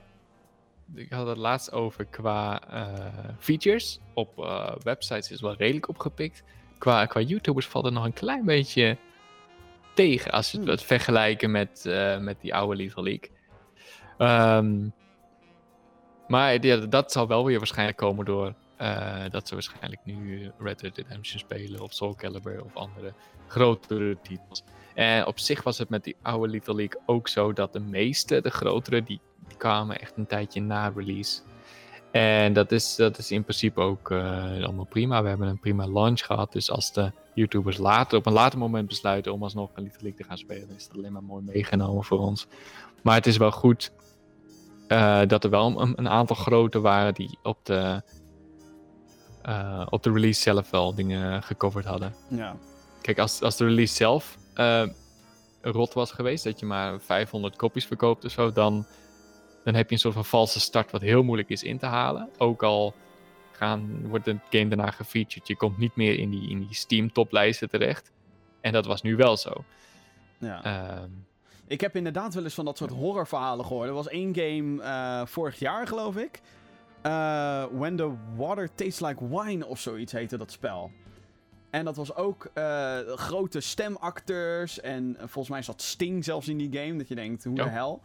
Ik 0.94 1.12
had 1.12 1.26
het 1.26 1.36
laatst 1.36 1.72
over 1.72 2.04
qua 2.04 2.60
eh, 2.70 3.30
features. 3.38 3.98
Op 4.14 4.38
eh, 4.38 4.74
websites 4.82 5.30
is 5.30 5.40
wel 5.40 5.54
redelijk 5.54 5.88
opgepikt. 5.88 6.42
Qua, 6.78 7.06
qua 7.06 7.20
YouTubers 7.20 7.66
valt 7.66 7.84
het 7.84 7.94
nog 7.94 8.04
een 8.04 8.12
klein 8.12 8.44
beetje 8.44 8.96
tegen. 9.94 10.30
Als 10.32 10.50
we 10.52 10.58
het 10.58 10.66
Hmm. 10.66 10.76
wat 10.76 10.84
vergelijken 10.86 11.50
met, 11.50 11.86
eh, 11.86 12.18
met 12.18 12.40
die 12.40 12.54
oude 12.54 12.76
Little 12.76 13.02
League. 13.02 13.30
Ehm, 14.18 14.88
maar 16.28 16.64
ja, 16.66 16.76
dat 16.76 17.12
zal 17.12 17.26
wel 17.26 17.44
weer 17.44 17.58
waarschijnlijk 17.58 17.98
komen 17.98 18.24
door 18.24 18.54
dat 19.30 19.48
ze 19.48 19.54
waarschijnlijk 19.54 20.00
nu 20.04 20.50
Red 20.58 20.78
Dead 20.80 20.96
Redemption 20.96 21.38
spelen. 21.38 21.80
Of 21.80 21.92
Soul 21.92 22.14
Calibur 22.14 22.64
of 22.64 22.74
andere 22.76 23.12
grotere 23.48 24.16
titels. 24.22 24.64
En 24.96 25.26
op 25.26 25.38
zich 25.38 25.62
was 25.62 25.78
het 25.78 25.88
met 25.88 26.04
die 26.04 26.16
oude 26.22 26.48
Little 26.48 26.74
League 26.74 27.00
ook 27.06 27.28
zo 27.28 27.52
dat 27.52 27.72
de 27.72 27.80
meeste, 27.80 28.40
de 28.40 28.50
grotere, 28.50 29.02
die, 29.02 29.20
die 29.48 29.56
kwamen 29.56 30.00
echt 30.00 30.16
een 30.16 30.26
tijdje 30.26 30.60
na 30.60 30.92
release. 30.96 31.40
En 32.10 32.52
dat 32.52 32.72
is, 32.72 32.96
dat 32.96 33.18
is 33.18 33.30
in 33.30 33.42
principe 33.42 33.80
ook 33.80 34.12
allemaal 34.12 34.84
prima. 34.84 35.22
We 35.22 35.28
hebben 35.28 35.48
een 35.48 35.58
prima 35.58 35.88
launch 35.88 36.20
gehad. 36.20 36.52
Dus 36.52 36.70
als 36.70 36.92
de 36.92 37.12
YouTubers 37.34 37.76
later 37.76 38.18
op 38.18 38.26
een 38.26 38.32
later 38.32 38.58
moment 38.58 38.88
besluiten 38.88 39.32
om 39.32 39.42
alsnog 39.42 39.70
een 39.74 39.82
Little 39.82 40.02
League 40.02 40.20
te 40.20 40.28
gaan 40.28 40.38
spelen, 40.38 40.76
is 40.76 40.84
het 40.84 40.96
alleen 40.96 41.12
maar 41.12 41.22
mooi 41.22 41.44
meegenomen 41.44 42.04
voor 42.04 42.18
ons. 42.18 42.46
Maar 43.02 43.14
het 43.14 43.26
is 43.26 43.36
wel 43.36 43.52
goed 43.52 43.92
dat 45.26 45.44
er 45.44 45.50
wel 45.50 45.80
een, 45.80 45.92
een, 45.96 46.08
aantal 46.08 46.36
grote 46.36 46.80
waren 46.80 47.14
die 47.14 47.38
op 47.42 47.58
de, 47.62 48.02
op 49.90 50.02
de 50.02 50.12
release 50.12 50.40
zelf 50.40 50.70
wel 50.70 50.94
dingen 50.94 51.42
gecoverd 51.42 51.84
hadden. 51.84 52.14
Ja. 52.28 52.56
Kijk, 53.00 53.18
als, 53.18 53.42
als 53.42 53.56
de 53.56 53.64
release 53.64 53.94
zelf 53.94 54.36
rot 55.60 55.94
was 55.94 56.12
geweest, 56.12 56.44
dat 56.44 56.60
je 56.60 56.66
maar 56.66 57.00
500 57.00 57.56
kopies 57.56 57.86
verkoopt 57.86 58.24
of 58.24 58.30
zo, 58.30 58.52
dan, 58.52 58.86
dan 59.64 59.74
heb 59.74 59.88
je 59.88 59.94
een 59.94 60.00
soort 60.00 60.14
van 60.14 60.24
valse 60.24 60.60
start 60.60 60.90
wat 60.90 61.00
heel 61.00 61.22
moeilijk 61.22 61.48
is 61.48 61.62
in 61.62 61.78
te 61.78 61.86
halen. 61.86 62.28
Ook 62.38 62.62
al 62.62 62.94
gaan, 63.52 64.08
wordt 64.08 64.24
de 64.24 64.38
game 64.50 64.68
daarna 64.68 64.90
gefeatured, 64.90 65.48
je 65.48 65.56
komt 65.56 65.78
niet 65.78 65.96
meer 65.96 66.18
in 66.18 66.30
die, 66.30 66.50
in 66.50 66.58
die 66.58 66.74
Steam 66.74 67.12
toplijsten 67.12 67.70
terecht. 67.70 68.12
En 68.60 68.72
dat 68.72 68.86
was 68.86 69.02
nu 69.02 69.16
wel 69.16 69.36
zo. 69.36 69.64
Ja. 70.38 70.64
Ehm, 70.64 71.10
ik 71.66 71.80
heb 71.80 71.96
inderdaad 71.96 72.34
wel 72.34 72.44
eens 72.44 72.54
van 72.54 72.64
dat 72.64 72.76
soort 72.76 72.90
horrorverhalen 72.90 73.64
gehoord. 73.64 73.88
Er 73.88 73.94
was 73.94 74.08
één 74.08 74.34
game 74.34 74.82
uh, 74.82 75.26
vorig 75.26 75.58
jaar, 75.58 75.86
geloof 75.86 76.16
ik. 76.16 76.40
Uh, 77.02 77.64
When 77.72 77.96
the 77.96 78.12
Water 78.36 78.68
Tastes 78.74 79.00
Like 79.00 79.28
Wine 79.28 79.66
of 79.66 79.80
zoiets 79.80 80.12
heette 80.12 80.36
dat 80.36 80.50
spel. 80.50 80.90
En 81.70 81.84
dat 81.84 81.96
was 81.96 82.14
ook 82.14 82.50
uh, 82.54 82.98
grote 83.06 83.60
stemacteurs. 83.60 84.80
En 84.80 85.16
volgens 85.18 85.48
mij 85.48 85.62
zat 85.62 85.82
Sting 85.82 86.24
zelfs 86.24 86.48
in 86.48 86.56
die 86.56 86.78
game. 86.80 86.96
Dat 86.96 87.08
je 87.08 87.14
denkt, 87.14 87.44
hoe 87.44 87.54
de 87.54 87.68
hel. 87.68 88.02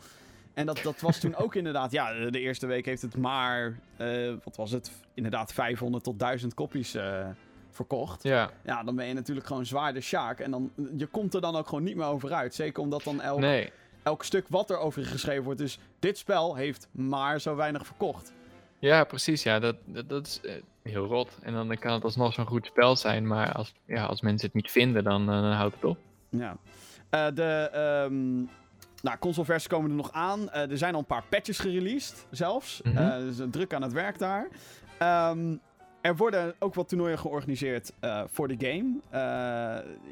En 0.54 0.66
dat, 0.66 0.80
dat 0.84 1.00
was 1.00 1.20
toen 1.20 1.36
ook 1.36 1.56
inderdaad... 1.56 1.92
Ja, 1.92 2.30
de 2.30 2.40
eerste 2.40 2.68
week 2.68 2.86
heeft 2.86 3.02
het 3.02 3.18
maar... 3.18 3.80
Uh, 3.98 4.34
wat 4.44 4.56
was 4.56 4.72
het? 4.72 4.92
Inderdaad 5.14 5.54
500 5.54 6.04
tot 6.04 6.20
1000 6.20 6.54
kopies 6.54 6.96
uh, 6.96 7.28
verkocht. 7.70 8.24
Ja. 8.24 8.52
Ja, 8.64 8.84
dan 8.84 8.96
ben 8.96 9.06
je 9.06 9.14
natuurlijk 9.14 9.48
gewoon 9.48 9.66
zwaar 9.66 9.94
de 9.94 10.02
Sjaak. 10.02 10.40
En 10.40 10.52
dan, 10.52 10.72
je 10.98 11.06
komt 11.06 11.34
er 11.34 11.42
dan 11.42 11.56
ook 11.56 11.68
gewoon 11.68 11.84
niet 11.84 11.96
meer 11.96 12.06
over 12.06 12.34
uit. 12.34 12.56
Zeker 12.56 12.84
omdat 12.84 13.04
dan 13.04 13.22
elk, 13.22 13.40
nee. 13.40 13.72
elk 14.04 14.24
stuk 14.24 14.46
wat 14.50 14.70
er 14.70 14.78
over 14.78 15.06
geschreven 15.06 15.44
wordt... 15.44 15.60
Dus 15.60 15.80
dit 16.00 16.18
spel 16.18 16.56
heeft 16.56 16.88
maar 16.92 17.42
zo 17.42 17.56
weinig 17.56 17.86
verkocht. 17.86 18.34
Ja, 18.80 19.04
precies. 19.04 19.44
Ja, 19.44 19.60
dat, 19.60 19.76
dat, 19.86 20.10
dat 20.10 20.28
is 20.28 20.42
heel 20.84 21.06
rot. 21.06 21.38
En 21.42 21.54
dan 21.54 21.78
kan 21.78 21.94
het 21.94 22.04
alsnog 22.04 22.34
zo'n 22.34 22.46
goed 22.46 22.66
spel 22.66 22.96
zijn, 22.96 23.28
maar 23.28 23.52
als, 23.52 23.74
ja, 23.86 24.06
als 24.06 24.22
mensen 24.22 24.46
het 24.46 24.56
niet 24.56 24.72
vinden, 24.72 25.04
dan, 25.04 25.22
uh, 25.22 25.42
dan 25.42 25.52
houdt 25.52 25.76
het 25.76 25.84
op. 25.84 25.98
Ja. 26.30 26.58
Uh, 27.12 27.28
de 27.34 27.72
um, 28.10 28.50
nou, 29.02 29.18
consoleversies 29.20 29.68
komen 29.68 29.90
er 29.90 29.96
nog 29.96 30.12
aan. 30.12 30.40
Uh, 30.40 30.72
er 30.72 30.78
zijn 30.78 30.94
al 30.94 31.00
een 31.00 31.06
paar 31.06 31.24
patches 31.30 31.60
gereleased, 31.60 32.28
zelfs. 32.30 32.82
Mm 32.84 32.96
-hmm. 32.96 33.20
dus 33.20 33.38
druk 33.52 33.74
aan 33.74 33.82
het 33.82 33.94
werk 33.94 34.20
daar. 34.20 34.48
Um, 35.32 35.60
er 36.02 36.16
worden 36.16 36.56
ook 36.60 36.74
wat 36.74 36.90
toernooien 36.90 37.20
georganiseerd 37.20 37.94
voor 38.26 38.48
de 38.48 38.56
game. 38.58 38.96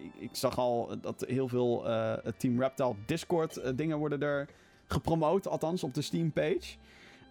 Ik, 0.03 0.11
ik, 0.19 0.29
zag 0.31 0.57
al 0.57 0.91
dat 1.01 1.23
heel 1.27 1.47
veel 1.47 1.85
Team 2.37 2.61
Reptile 2.61 2.95
Discord 3.05 3.77
dingen 3.77 3.97
worden 3.97 4.21
er 4.21 4.47
gepromoot, 4.87 5.47
althans 5.47 5.83
op 5.83 5.93
de 5.93 6.01
Steam 6.01 6.31
page. 6.31 6.75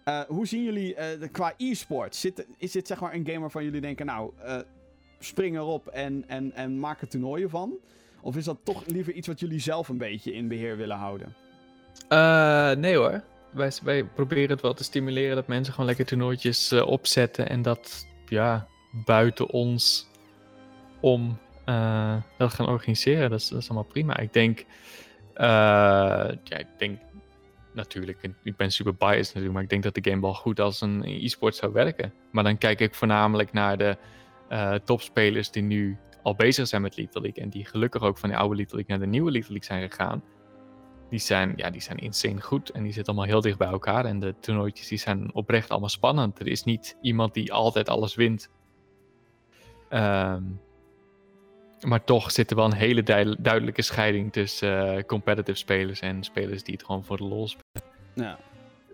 Uh, 0.08 0.20
hoe 0.20 0.46
zien 0.46 0.62
jullie 0.62 0.94
uh, 0.94 1.28
qua 1.32 1.54
e-sport? 1.56 2.24
Is 2.58 2.72
dit 2.72 2.86
zeg 2.86 3.00
maar 3.00 3.14
een 3.14 3.26
game 3.26 3.40
waarvan 3.40 3.64
jullie 3.64 3.80
denken, 3.80 4.06
nou, 4.06 4.32
uh, 4.44 4.58
spring 5.18 5.56
erop 5.56 5.86
en, 5.86 6.24
en, 6.26 6.52
en 6.54 6.78
maak 6.78 7.00
er 7.00 7.08
toernooien 7.08 7.50
van? 7.50 7.72
Of 8.20 8.36
is 8.36 8.44
dat 8.44 8.58
toch 8.62 8.86
liever 8.86 9.12
iets 9.12 9.26
wat 9.26 9.40
jullie 9.40 9.60
zelf 9.60 9.88
een 9.88 9.98
beetje 9.98 10.32
in 10.32 10.48
beheer 10.48 10.76
willen 10.76 10.96
houden? 10.96 11.34
nee 12.80 12.96
hoor. 12.96 13.22
Wij, 13.50 13.72
wij 13.82 14.04
proberen 14.04 14.50
het 14.50 14.60
wel 14.60 14.74
te 14.74 14.84
stimuleren 14.84 15.34
dat 15.34 15.46
mensen 15.46 15.72
gewoon 15.72 15.88
lekker 15.88 16.06
toernooitjes 16.06 16.72
opzetten 16.72 17.48
en 17.48 17.62
dat 17.62 18.06
ja, 18.26 18.66
buiten 19.04 19.50
ons 19.50 20.08
om 21.00 21.38
dat 22.36 22.52
gaan 22.52 22.68
organiseren. 22.68 23.30
Dat 23.30 23.40
is, 23.40 23.48
dat 23.48 23.60
is 23.60 23.68
allemaal 23.68 23.90
prima. 23.92 24.18
Ik 24.18 24.32
denk, 24.32 24.64
ja, 25.34 26.36
ik 26.44 26.66
denk 26.78 26.98
natuurlijk, 27.72 28.30
ik 28.42 28.56
ben 28.56 28.70
super 28.70 28.94
biased 28.94 29.26
natuurlijk, 29.26 29.52
maar 29.52 29.62
ik 29.62 29.68
denk 29.68 29.82
dat 29.82 29.94
de 29.94 30.10
game 30.10 30.20
wel 30.20 30.34
goed 30.34 30.60
als 30.60 30.80
een 30.80 31.02
e-sport 31.04 31.56
zou 31.56 31.72
werken. 31.72 32.12
Maar 32.30 32.44
dan 32.44 32.58
kijk 32.58 32.80
ik 32.80 32.94
voornamelijk 32.94 33.52
naar 33.52 33.78
de 33.78 33.96
uh, 34.50 34.74
topspelers 34.74 35.50
die 35.50 35.62
nu 35.62 35.98
al 36.22 36.34
bezig 36.34 36.66
zijn 36.66 36.82
met 36.82 36.96
Little 36.96 37.20
League 37.20 37.42
en 37.42 37.50
die 37.50 37.64
gelukkig 37.64 38.02
ook 38.02 38.18
van 38.18 38.28
de 38.28 38.36
oude 38.36 38.56
Little 38.56 38.76
League 38.76 38.96
naar 38.96 39.06
de 39.06 39.12
nieuwe 39.12 39.30
Little 39.30 39.52
League 39.52 39.76
zijn 39.76 39.90
gegaan. 39.90 40.22
Die 41.10 41.18
zijn, 41.18 41.52
ja, 41.56 41.70
die 41.70 41.80
zijn 41.80 41.98
insane 41.98 42.40
goed 42.40 42.70
en 42.70 42.82
die 42.82 42.92
zitten 42.92 43.12
allemaal 43.12 43.32
heel 43.32 43.40
dicht 43.40 43.58
bij 43.58 43.68
elkaar. 43.68 44.04
En 44.04 44.18
de 44.18 44.34
toernooitjes 44.40 44.88
die 44.88 44.98
zijn 44.98 45.34
oprecht 45.34 45.70
allemaal 45.70 45.88
spannend. 45.88 46.38
Er 46.38 46.46
is 46.46 46.64
niet 46.64 46.96
iemand 47.00 47.34
die 47.34 47.52
altijd 47.52 47.88
alles 47.88 48.14
wint. 48.14 48.50
Um, 49.90 50.60
maar 51.80 52.04
toch 52.04 52.30
zit 52.30 52.50
er 52.50 52.56
wel 52.56 52.64
een 52.64 52.72
hele 52.72 53.02
duidelijke 53.38 53.82
scheiding 53.82 54.32
tussen 54.32 54.96
uh, 54.96 55.02
competitive 55.02 55.58
spelers 55.58 56.00
en 56.00 56.22
spelers 56.22 56.62
die 56.62 56.74
het 56.74 56.84
gewoon 56.84 57.04
voor 57.04 57.16
de 57.16 57.24
lol 57.24 57.48
spelen. 57.48 57.92
Ja. 58.14 58.38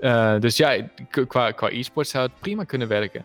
Uh, 0.00 0.40
dus 0.40 0.56
ja, 0.56 0.88
qua, 1.28 1.50
qua 1.50 1.70
e-sport 1.70 2.08
zou 2.08 2.26
het 2.26 2.40
prima 2.40 2.64
kunnen 2.64 2.88
werken. 2.88 3.24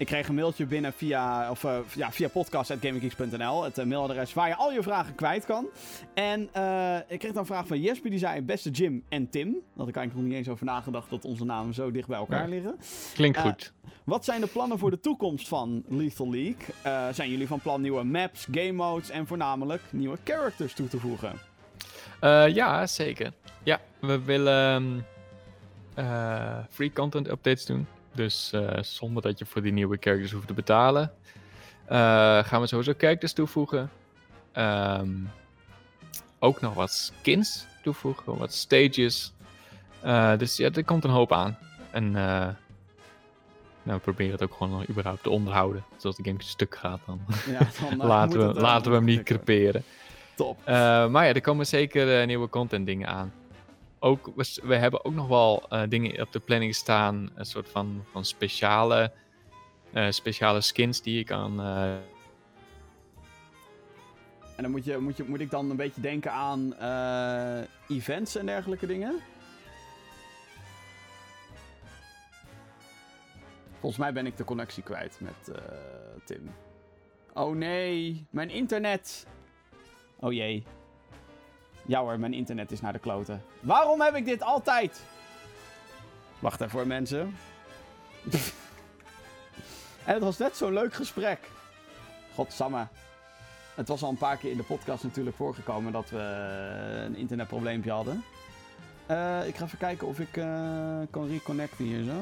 Ik 0.00 0.06
kreeg 0.06 0.28
een 0.28 0.34
mailtje 0.34 0.66
binnen 0.66 0.92
via, 0.92 1.50
of, 1.50 1.64
uh, 1.64 1.78
ja, 1.94 2.12
via 2.12 2.28
podcast.gaminggeeks.nl. 2.28 3.64
Het 3.64 3.78
uh, 3.78 3.84
mailadres 3.84 4.34
waar 4.34 4.48
je 4.48 4.56
al 4.56 4.72
je 4.72 4.82
vragen 4.82 5.14
kwijt 5.14 5.44
kan. 5.44 5.66
En 6.14 6.48
uh, 6.56 6.96
ik 6.96 7.18
kreeg 7.18 7.32
dan 7.32 7.40
een 7.40 7.46
vraag 7.46 7.66
van 7.66 7.80
Jesper. 7.80 8.10
Die 8.10 8.18
zei 8.18 8.42
beste 8.42 8.70
Jim 8.70 9.04
en 9.08 9.30
Tim. 9.30 9.56
Had 9.76 9.88
ik 9.88 9.96
eigenlijk 9.96 10.14
nog 10.14 10.24
niet 10.24 10.34
eens 10.34 10.48
over 10.48 10.64
nagedacht 10.66 11.10
dat 11.10 11.24
onze 11.24 11.44
namen 11.44 11.74
zo 11.74 11.90
dicht 11.90 12.08
bij 12.08 12.18
elkaar 12.18 12.48
liggen. 12.48 12.76
Klinkt 13.14 13.38
goed. 13.38 13.72
Wat 14.04 14.24
zijn 14.24 14.40
de 14.40 14.46
plannen 14.46 14.78
voor 14.78 14.90
de 14.90 15.00
toekomst 15.00 15.48
van 15.48 15.84
Lethal 15.88 16.30
League? 16.30 17.12
zijn 17.14 17.30
jullie 17.30 17.46
van 17.46 17.60
plan 17.60 17.80
nieuwe 17.80 18.04
maps, 18.04 18.46
game 18.50 18.72
modes 18.72 19.10
en 19.10 19.26
voornamelijk 19.26 19.82
nieuwe 19.90 20.18
characters 20.24 20.74
toe 20.74 20.88
te 20.88 20.98
voegen? 20.98 21.32
ja, 22.54 22.86
zeker. 22.86 23.32
Ja, 23.62 23.80
we 24.00 24.20
willen 24.20 25.04
free 26.70 26.92
content 26.92 27.28
updates 27.28 27.66
doen. 27.66 27.86
Dus 28.12 28.52
uh, 28.54 28.70
zonder 28.80 29.22
dat 29.22 29.38
je 29.38 29.46
voor 29.46 29.62
die 29.62 29.72
nieuwe 29.72 29.96
characters 30.00 30.32
hoeft 30.32 30.46
te 30.46 30.52
betalen. 30.52 31.12
Uh, 31.84 32.44
gaan 32.44 32.60
we 32.60 32.66
sowieso 32.66 32.92
characters 32.98 33.32
toevoegen. 33.32 33.90
Um, 34.56 35.30
ook 36.38 36.60
nog 36.60 36.74
wat 36.74 36.90
skins 36.90 37.66
toevoegen, 37.82 38.38
wat 38.38 38.52
stages. 38.52 39.32
Uh, 40.04 40.38
dus 40.38 40.56
ja, 40.56 40.70
er 40.70 40.84
komt 40.84 41.04
een 41.04 41.10
hoop 41.10 41.32
aan. 41.32 41.58
En 41.90 42.10
nou, 43.82 43.98
we 43.98 43.98
proberen 43.98 44.32
het 44.32 44.42
ook 44.42 44.54
gewoon 44.54 44.84
überhaupt 44.88 45.22
te 45.22 45.30
onderhouden. 45.30 45.84
Dus 45.94 46.04
als 46.04 46.16
de 46.16 46.24
game 46.24 46.42
stuk 46.42 46.76
gaat, 46.76 47.00
dan, 47.06 47.20
ja, 47.46 47.58
dan 47.80 48.06
laten, 48.08 48.54
we, 48.54 48.60
laten 48.60 48.90
we 48.90 48.96
hem 48.96 49.06
niet 49.06 49.22
creperen. 49.22 49.84
Top. 50.34 50.66
maar 50.66 51.26
ja, 51.26 51.34
er 51.34 51.40
komen 51.40 51.66
zeker 51.66 52.26
nieuwe 52.26 52.48
content 52.48 52.86
dingen 52.86 53.08
aan 53.08 53.32
ook, 54.00 54.32
we, 54.62 54.74
hebben 54.74 55.04
ook 55.04 55.14
nog 55.14 55.28
wel 55.28 55.66
uh, 55.70 55.82
dingen 55.88 56.20
op 56.20 56.32
de 56.32 56.40
planning 56.40 56.74
staan. 56.74 57.30
Een 57.34 57.44
soort 57.44 57.68
van, 57.68 58.04
van 58.12 58.24
speciale, 58.24 59.12
uh, 59.94 60.10
speciale 60.10 60.60
skins 60.60 61.02
die 61.02 61.16
je 61.16 61.24
kan. 61.24 61.60
Uh... 61.60 61.94
En 64.56 64.66
dan 64.66 64.70
moet, 64.70 64.84
je, 64.84 64.98
moet, 64.98 65.16
je, 65.16 65.24
moet 65.24 65.40
ik 65.40 65.50
dan 65.50 65.70
een 65.70 65.76
beetje 65.76 66.00
denken 66.00 66.32
aan 66.32 66.74
events 67.88 68.36
en 68.36 68.46
dergelijke 68.46 68.86
dingen? 68.86 69.20
Volgens 73.78 74.00
mij 74.00 74.12
ben 74.12 74.26
ik 74.26 74.36
de 74.36 74.44
connectie 74.44 74.82
kwijt 74.82 75.20
met 75.20 75.58
Tim. 76.24 76.50
Oh 77.34 77.56
nee, 77.56 78.26
mijn 78.30 78.50
internet. 78.50 79.26
Oh 80.18 80.32
jee. 80.32 80.64
Ja 81.90 82.00
hoor, 82.00 82.18
mijn 82.18 82.34
internet 82.34 82.72
is 82.72 82.80
naar 82.80 82.92
de 82.92 82.98
kloten. 82.98 83.42
Waarom 83.60 84.00
heb 84.00 84.14
ik 84.14 84.24
dit 84.24 84.42
altijd? 84.42 85.02
Wacht 86.38 86.60
even 86.60 86.70
voor 86.70 86.86
mensen. 86.86 87.20
en 90.04 90.14
het 90.14 90.22
was 90.22 90.38
net 90.38 90.56
zo'n 90.56 90.72
leuk 90.72 90.94
gesprek. 90.94 91.38
Godsamme. 92.34 92.86
Het 93.74 93.88
was 93.88 94.02
al 94.02 94.10
een 94.10 94.16
paar 94.16 94.36
keer 94.36 94.50
in 94.50 94.56
de 94.56 94.62
podcast 94.62 95.02
natuurlijk 95.02 95.36
voorgekomen 95.36 95.92
dat 95.92 96.10
we 96.10 96.18
een 97.06 97.16
internetprobleempje 97.16 97.90
hadden. 97.90 98.24
Uh, 99.10 99.46
ik 99.46 99.56
ga 99.56 99.64
even 99.64 99.78
kijken 99.78 100.06
of 100.06 100.18
ik 100.20 100.36
uh, 100.36 100.44
kan 101.10 101.28
reconnecten 101.28 101.84
hier 101.84 102.04
zo. 102.04 102.20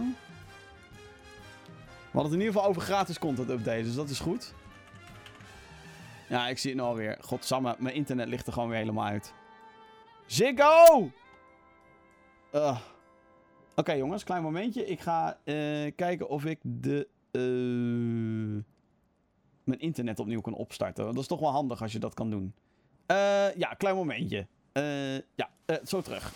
We 2.11 2.13
hadden 2.13 2.23
het 2.23 2.33
in 2.33 2.47
ieder 2.47 2.53
geval 2.53 2.69
over 2.69 2.83
gratis 2.83 3.19
content 3.19 3.51
updates, 3.51 3.85
dus 3.85 3.95
dat 3.95 4.09
is 4.09 4.21
goed. 4.21 4.55
Ja, 6.29 6.49
ik 6.49 6.59
zie 6.59 6.71
het 6.71 6.81
nu 6.81 6.87
alweer. 6.87 7.17
Godsamme, 7.21 7.77
mijn 7.79 7.95
internet 7.95 8.29
ligt 8.29 8.47
er 8.47 8.53
gewoon 8.53 8.69
weer 8.69 8.79
helemaal 8.79 9.07
uit. 9.07 9.37
Ziggo! 10.29 11.11
Uh. 12.53 12.79
Oké 13.75 13.93
jongens, 13.93 14.25
klein 14.25 14.43
momentje. 14.43 14.87
Ik 14.87 15.01
ga 15.01 15.39
uh, 15.45 15.55
kijken 15.97 16.29
of 16.29 16.45
ik 16.45 16.59
de, 16.63 17.09
uh, 17.33 18.63
mijn 19.65 19.81
internet 19.81 20.19
opnieuw 20.19 20.41
kan 20.41 20.55
opstarten. 20.55 21.05
Dat 21.05 21.19
is 21.19 21.27
toch 21.27 21.41
wel 21.41 21.51
handig 21.51 21.83
als 21.83 21.93
je 21.93 21.99
dat 21.99 22.15
kan 22.15 22.31
doen. 22.31 22.55
Ja, 23.57 23.75
klein 23.77 23.95
momentje. 23.95 24.47
ja, 25.35 25.51
zo 25.85 26.01
terug. 26.01 26.33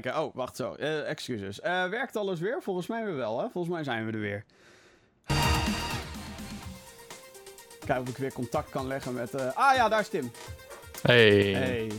Kijken. 0.00 0.22
Oh, 0.22 0.34
wacht 0.34 0.56
zo. 0.56 0.76
Uh, 0.78 1.08
excuses. 1.08 1.60
Uh, 1.60 1.88
werkt 1.88 2.16
alles 2.16 2.40
weer? 2.40 2.58
Volgens 2.62 2.86
mij 2.86 3.04
weer 3.04 3.16
wel, 3.16 3.40
hè? 3.40 3.48
Volgens 3.52 3.74
mij 3.74 3.84
zijn 3.84 4.06
we 4.06 4.12
er 4.12 4.20
weer. 4.20 4.44
Kijken 7.78 8.00
of 8.00 8.08
ik 8.08 8.16
weer 8.16 8.32
contact 8.32 8.70
kan 8.70 8.86
leggen 8.86 9.14
met... 9.14 9.34
Uh... 9.34 9.50
Ah 9.54 9.74
ja, 9.74 9.88
daar 9.88 10.00
is 10.00 10.08
Tim. 10.08 10.32
Hey. 11.02 11.90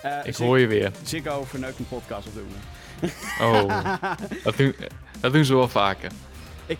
hey. 0.00 0.22
ik 0.24 0.36
hoor 0.36 0.58
je 0.58 0.66
weer. 0.66 0.92
Ziggo 1.04 1.44
verneukt 1.44 1.78
een 1.78 1.88
podcast 1.88 2.26
op 2.26 2.34
doen. 2.34 2.48
Oh, 3.40 3.92
dat 4.44 4.56
doen, 4.56 4.74
dat 5.20 5.32
doen 5.32 5.44
ze 5.44 5.54
wel 5.54 5.68
vaker. 5.68 6.10
Ik, 6.66 6.78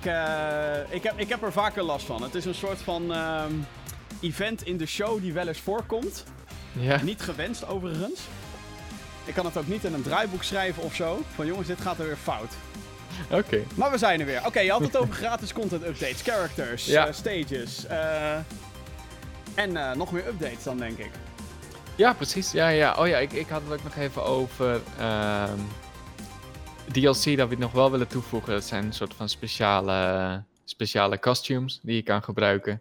ik, 0.90 1.02
heb, 1.02 1.12
ik 1.16 1.28
heb 1.28 1.42
er 1.42 1.52
vaker 1.52 1.82
last 1.82 2.06
van. 2.06 2.22
Het 2.22 2.34
is 2.34 2.44
een 2.44 2.54
soort 2.54 2.78
van 2.78 3.12
ehm, 3.12 3.52
event 4.20 4.66
in 4.66 4.76
de 4.76 4.86
show 4.86 5.20
die 5.20 5.32
wel 5.32 5.48
eens 5.48 5.60
voorkomt. 5.60 6.24
Ja. 6.72 7.02
Niet 7.02 7.20
gewenst 7.20 7.66
overigens. 7.66 8.20
Ik 9.28 9.34
kan 9.34 9.44
het 9.44 9.56
ook 9.56 9.66
niet 9.66 9.84
in 9.84 9.94
een 9.94 10.02
draaiboek 10.02 10.42
schrijven 10.42 10.82
of 10.82 10.94
zo. 10.94 11.22
Van 11.34 11.46
jongens, 11.46 11.66
dit 11.66 11.80
gaat 11.80 11.98
er 11.98 12.06
weer 12.06 12.16
fout. 12.16 12.52
Oké. 13.30 13.62
Maar 13.74 13.90
we 13.90 13.98
zijn 13.98 14.20
er 14.20 14.26
weer. 14.26 14.46
Oké, 14.46 14.60
je 14.60 14.70
had 14.70 14.80
het 14.80 14.96
over 14.96 15.14
gratis 15.24 15.52
content 15.52 15.82
updates, 15.86 16.22
characters, 16.22 16.86
ja. 16.86 17.06
uh, 17.06 17.12
stages. 17.12 17.84
Uh, 17.90 18.34
en 19.54 19.70
uh, 19.70 19.92
nog 19.94 20.12
meer 20.12 20.26
updates 20.26 20.62
dan, 20.62 20.78
denk 20.78 20.98
ik. 20.98 21.10
Ja, 21.94 22.12
precies. 22.12 22.52
Ja, 22.52 22.68
ja. 22.68 22.94
Oh 22.98 23.06
ja, 23.06 23.18
ik, 23.18 23.32
ik 23.32 23.48
had 23.48 23.62
het 23.62 23.72
ook 23.72 23.84
nog 23.84 23.96
even 23.96 24.24
over 24.24 24.80
ehm, 24.98 25.58
DLC 26.92 27.36
dat 27.36 27.48
we 27.48 27.56
nog 27.58 27.72
wel 27.72 27.90
willen 27.90 28.08
toevoegen. 28.08 28.52
Dat 28.52 28.64
zijn 28.64 28.84
een 28.84 28.92
soort 28.92 29.14
van 29.14 29.28
speciale, 29.28 30.42
speciale 30.64 31.18
costumes 31.18 31.80
die 31.82 31.94
je 31.94 32.02
kan 32.02 32.22
gebruiken. 32.22 32.80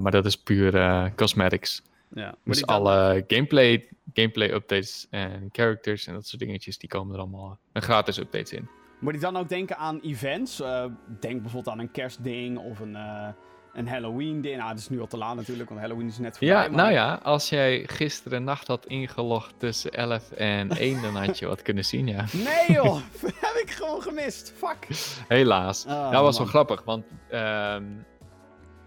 maar 0.00 0.10
dat 0.10 0.26
is 0.26 0.36
puur 0.36 1.12
cosmetics. 1.16 1.82
Ja. 2.14 2.34
Dus 2.44 2.66
alle 2.66 3.24
gameplay, 3.26 3.88
gameplay 4.12 4.50
updates 4.50 5.06
en 5.10 5.48
characters 5.52 6.06
en 6.06 6.14
dat 6.14 6.26
soort 6.26 6.42
dingetjes, 6.42 6.78
die 6.78 6.88
komen 6.88 7.14
er 7.14 7.20
allemaal 7.20 7.58
een 7.72 7.82
gratis 7.82 8.18
updates 8.18 8.52
in. 8.52 8.68
Moet 8.98 9.14
ik 9.14 9.20
dan 9.20 9.36
ook 9.36 9.48
denken 9.48 9.76
aan 9.76 10.00
events? 10.00 10.60
Uh, 10.60 10.84
denk 11.20 11.42
bijvoorbeeld 11.42 11.68
aan 11.74 11.78
een 11.78 11.90
kerstding 11.90 12.58
of 12.58 12.80
een, 12.80 12.92
uh, 12.92 13.28
een 13.72 13.88
Halloween 13.88 14.40
ding. 14.40 14.56
Nou, 14.56 14.68
dat 14.68 14.78
is 14.78 14.88
nu 14.88 15.00
al 15.00 15.06
te 15.06 15.16
laat 15.16 15.36
natuurlijk, 15.36 15.68
want 15.68 15.80
Halloween 15.80 16.06
is 16.06 16.18
net 16.18 16.38
voorbij. 16.38 16.56
Ja, 16.56 16.68
nou 16.68 16.92
ja, 16.92 17.20
als 17.22 17.48
jij 17.48 17.84
gisteren 17.86 18.44
nacht 18.44 18.66
had 18.66 18.86
ingelogd 18.86 19.54
tussen 19.58 19.90
11 19.92 20.30
en 20.30 20.70
1, 20.78 21.02
dan 21.02 21.16
had 21.16 21.38
je 21.38 21.46
wat 21.46 21.62
kunnen 21.62 21.84
zien, 21.84 22.06
ja. 22.06 22.24
Nee 22.32 22.72
joh, 22.76 22.94
heb 23.46 23.62
ik 23.62 23.70
gewoon 23.70 24.02
gemist. 24.02 24.52
Fuck. 24.56 24.86
Helaas. 25.28 25.84
Oh, 25.86 26.10
dat 26.10 26.22
was 26.22 26.38
wel 26.38 26.46
grappig, 26.46 26.82
want... 26.84 27.04
Uh, 27.30 27.76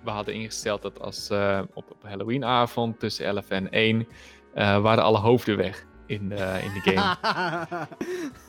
we 0.07 0.13
hadden 0.13 0.33
ingesteld 0.33 0.81
dat 0.81 0.99
als 0.99 1.29
uh, 1.31 1.61
op, 1.73 1.91
op 1.91 2.03
Halloweenavond 2.03 2.99
tussen 2.99 3.25
11 3.25 3.49
en 3.49 3.71
1 3.71 4.07
uh, 4.55 4.79
waren 4.79 5.03
alle 5.03 5.17
hoofden 5.17 5.57
weg 5.57 5.85
in 6.05 6.29
de, 6.29 6.59
in 6.63 6.73
de 6.73 6.91
game. 6.91 7.17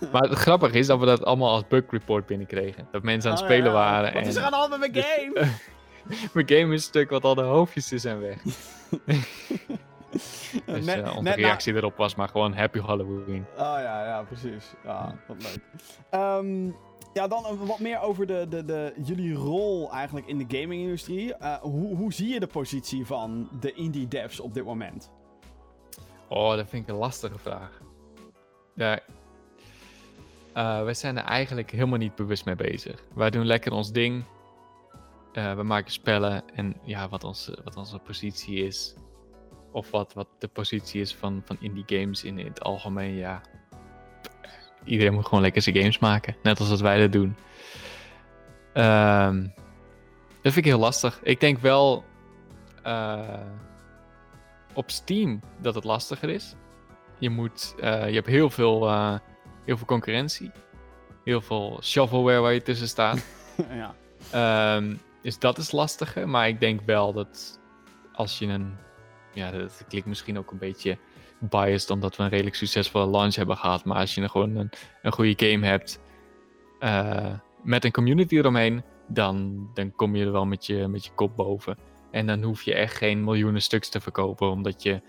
maar 0.12 0.22
het 0.22 0.38
grappige 0.38 0.78
is 0.78 0.86
dat 0.86 0.98
we 0.98 1.06
dat 1.06 1.24
allemaal 1.24 1.50
als 1.50 1.66
bug 1.68 1.84
report 1.90 2.26
binnenkregen. 2.26 2.88
Dat 2.90 3.02
mensen 3.02 3.30
aan 3.30 3.36
het 3.36 3.44
oh, 3.44 3.50
spelen 3.50 3.72
ja. 3.72 3.78
waren. 3.78 4.12
Wat 4.12 4.22
en... 4.22 4.28
is 4.28 4.36
er 4.36 4.42
aan 4.42 4.52
hand 4.52 4.70
met 4.70 4.78
mijn 4.78 5.04
game? 5.04 5.50
mijn 6.34 6.48
game 6.48 6.74
is 6.74 6.82
stuk, 6.82 7.11
want 7.11 7.24
al 7.24 7.34
de 7.34 7.42
hoofdjes 7.42 7.86
zijn 7.86 8.20
weg. 8.20 8.42
dus 10.66 10.84
net, 10.84 11.06
uh, 11.06 11.16
onze 11.16 11.32
reactie 11.32 11.74
erop 11.74 11.96
was 11.96 12.14
maar 12.14 12.28
gewoon 12.28 12.54
Happy 12.54 12.80
Halloween. 12.80 13.46
Oh 13.56 13.76
ja, 13.80 14.04
ja, 14.04 14.22
precies. 14.22 14.72
Ja, 14.84 15.14
wat 15.26 15.36
leuk. 15.42 15.61
Um, 16.20 16.76
ja, 17.19 17.29
dan 17.29 17.66
wat 17.66 17.79
meer 17.79 18.01
over 18.01 18.27
de, 18.27 18.47
de, 18.49 18.64
de, 18.64 18.95
jullie 19.05 19.35
rol 19.35 19.93
eigenlijk 19.93 20.27
in 20.27 20.39
de 20.39 20.59
gaming-industrie. 20.59 21.35
Uh, 21.41 21.55
hoe, 21.55 21.97
hoe 21.97 22.12
zie 22.12 22.29
je 22.29 22.41
de 22.41 22.47
positie 22.47 23.07
van 23.07 23.49
de 23.61 23.73
indie 23.73 24.09
devs 24.09 24.41
op 24.41 24.55
dit 24.55 24.64
moment? 24.64 25.11
Oh, 26.29 26.57
dat 26.57 26.69
vind 26.69 26.83
ik 26.83 26.89
een 26.89 27.01
lastige 27.01 27.39
vraag. 27.39 27.81
Ja, 28.75 29.01
uh, 30.57 30.83
wij 30.83 30.95
zijn 30.95 31.16
er 31.16 31.25
eigenlijk 31.25 31.71
helemaal 31.71 31.99
niet 31.99 32.14
bewust 32.14 32.45
mee 32.45 32.57
bezig. 32.57 33.05
Wij 33.14 33.31
doen 33.31 33.47
lekker 33.47 33.73
ons 33.73 33.93
ding. 33.93 34.25
Uh, 35.33 35.55
we 35.55 35.62
maken 35.62 35.93
spellen 35.93 36.43
en 36.55 36.77
ja, 36.83 37.09
wat, 37.09 37.25
ons, 37.25 37.51
wat 37.64 37.77
onze 37.77 37.99
positie 37.99 38.64
is. 38.64 38.95
Of 39.73 39.91
wat, 39.91 40.12
wat 40.12 40.29
de 40.39 40.49
positie 40.49 41.01
is 41.01 41.14
van, 41.14 41.43
van 41.45 41.57
indie 41.61 41.85
games 41.87 42.25
in, 42.25 42.39
in 42.39 42.47
het 42.47 42.62
algemeen, 42.62 43.14
ja 43.14 43.43
iedereen 44.89 45.14
moet 45.14 45.24
gewoon 45.24 45.43
lekker 45.43 45.62
zijn 45.62 45.76
games 45.76 45.99
maken. 45.99 46.36
Net 46.43 46.59
als 46.59 46.68
dat 46.68 46.80
wij 46.80 47.01
dat 47.01 47.12
doen. 47.12 47.36
Um, 48.74 49.53
dat 50.43 50.53
vind 50.53 50.57
ik 50.57 50.64
heel 50.64 50.78
lastig. 50.78 51.20
Ik 51.22 51.41
denk 51.41 51.59
wel 51.59 52.05
uh, 52.86 53.41
op 54.74 54.91
Steam 54.91 55.41
dat 55.61 55.74
het 55.74 55.84
lastiger 55.84 56.28
is. 56.28 56.55
Je, 57.18 57.30
moet, 57.30 57.74
uh, 57.78 58.09
je 58.09 58.14
hebt 58.14 58.26
heel 58.26 58.51
veel, 58.51 58.89
uh, 58.89 59.18
heel 59.64 59.76
veel 59.76 59.86
concurrentie. 59.86 60.51
Heel 61.24 61.41
veel 61.41 61.78
shovelware 61.82 62.41
waar 62.41 62.53
je 62.53 62.62
tussen 62.62 62.89
staat. 62.89 63.24
ja. 64.32 64.76
Um, 64.76 65.01
dus 65.22 65.39
dat 65.39 65.59
is 65.59 65.72
lastiger. 65.72 66.28
Maar 66.28 66.49
ik 66.49 66.61
denk 66.61 66.80
wel 66.80 67.12
dat 67.12 67.61
als 68.12 68.39
je 68.39 68.47
een... 68.47 68.76
Ja, 69.32 69.51
dat 69.51 69.84
klinkt 69.89 70.09
misschien 70.09 70.39
ook 70.39 70.51
een 70.51 70.59
beetje 70.59 70.99
biased 71.41 71.91
omdat 71.91 72.16
we 72.16 72.22
een 72.22 72.28
redelijk 72.28 72.57
succesvolle 72.57 73.11
launch 73.11 73.34
hebben 73.34 73.57
gehad. 73.57 73.84
Maar 73.84 73.97
als 73.97 74.14
je 74.14 74.28
gewoon 74.28 74.57
een, 74.57 74.70
een 75.03 75.12
goede 75.12 75.47
game 75.47 75.66
hebt 75.66 76.01
uh, 76.80 77.34
met 77.62 77.84
een 77.84 77.93
community 77.93 78.36
eromheen, 78.36 78.82
dan, 79.07 79.68
dan 79.74 79.93
kom 79.93 80.16
je 80.16 80.24
er 80.24 80.32
wel 80.32 80.47
met 80.47 80.66
je, 80.66 80.89
met 80.89 81.05
je 81.05 81.11
kop 81.14 81.36
boven. 81.36 81.78
En 82.11 82.26
dan 82.26 82.43
hoef 82.43 82.62
je 82.62 82.74
echt 82.74 82.97
geen 82.97 83.24
miljoenen 83.24 83.62
stuks 83.62 83.89
te 83.89 84.01
verkopen, 84.01 84.51
omdat 84.51 84.82
je 84.82 85.01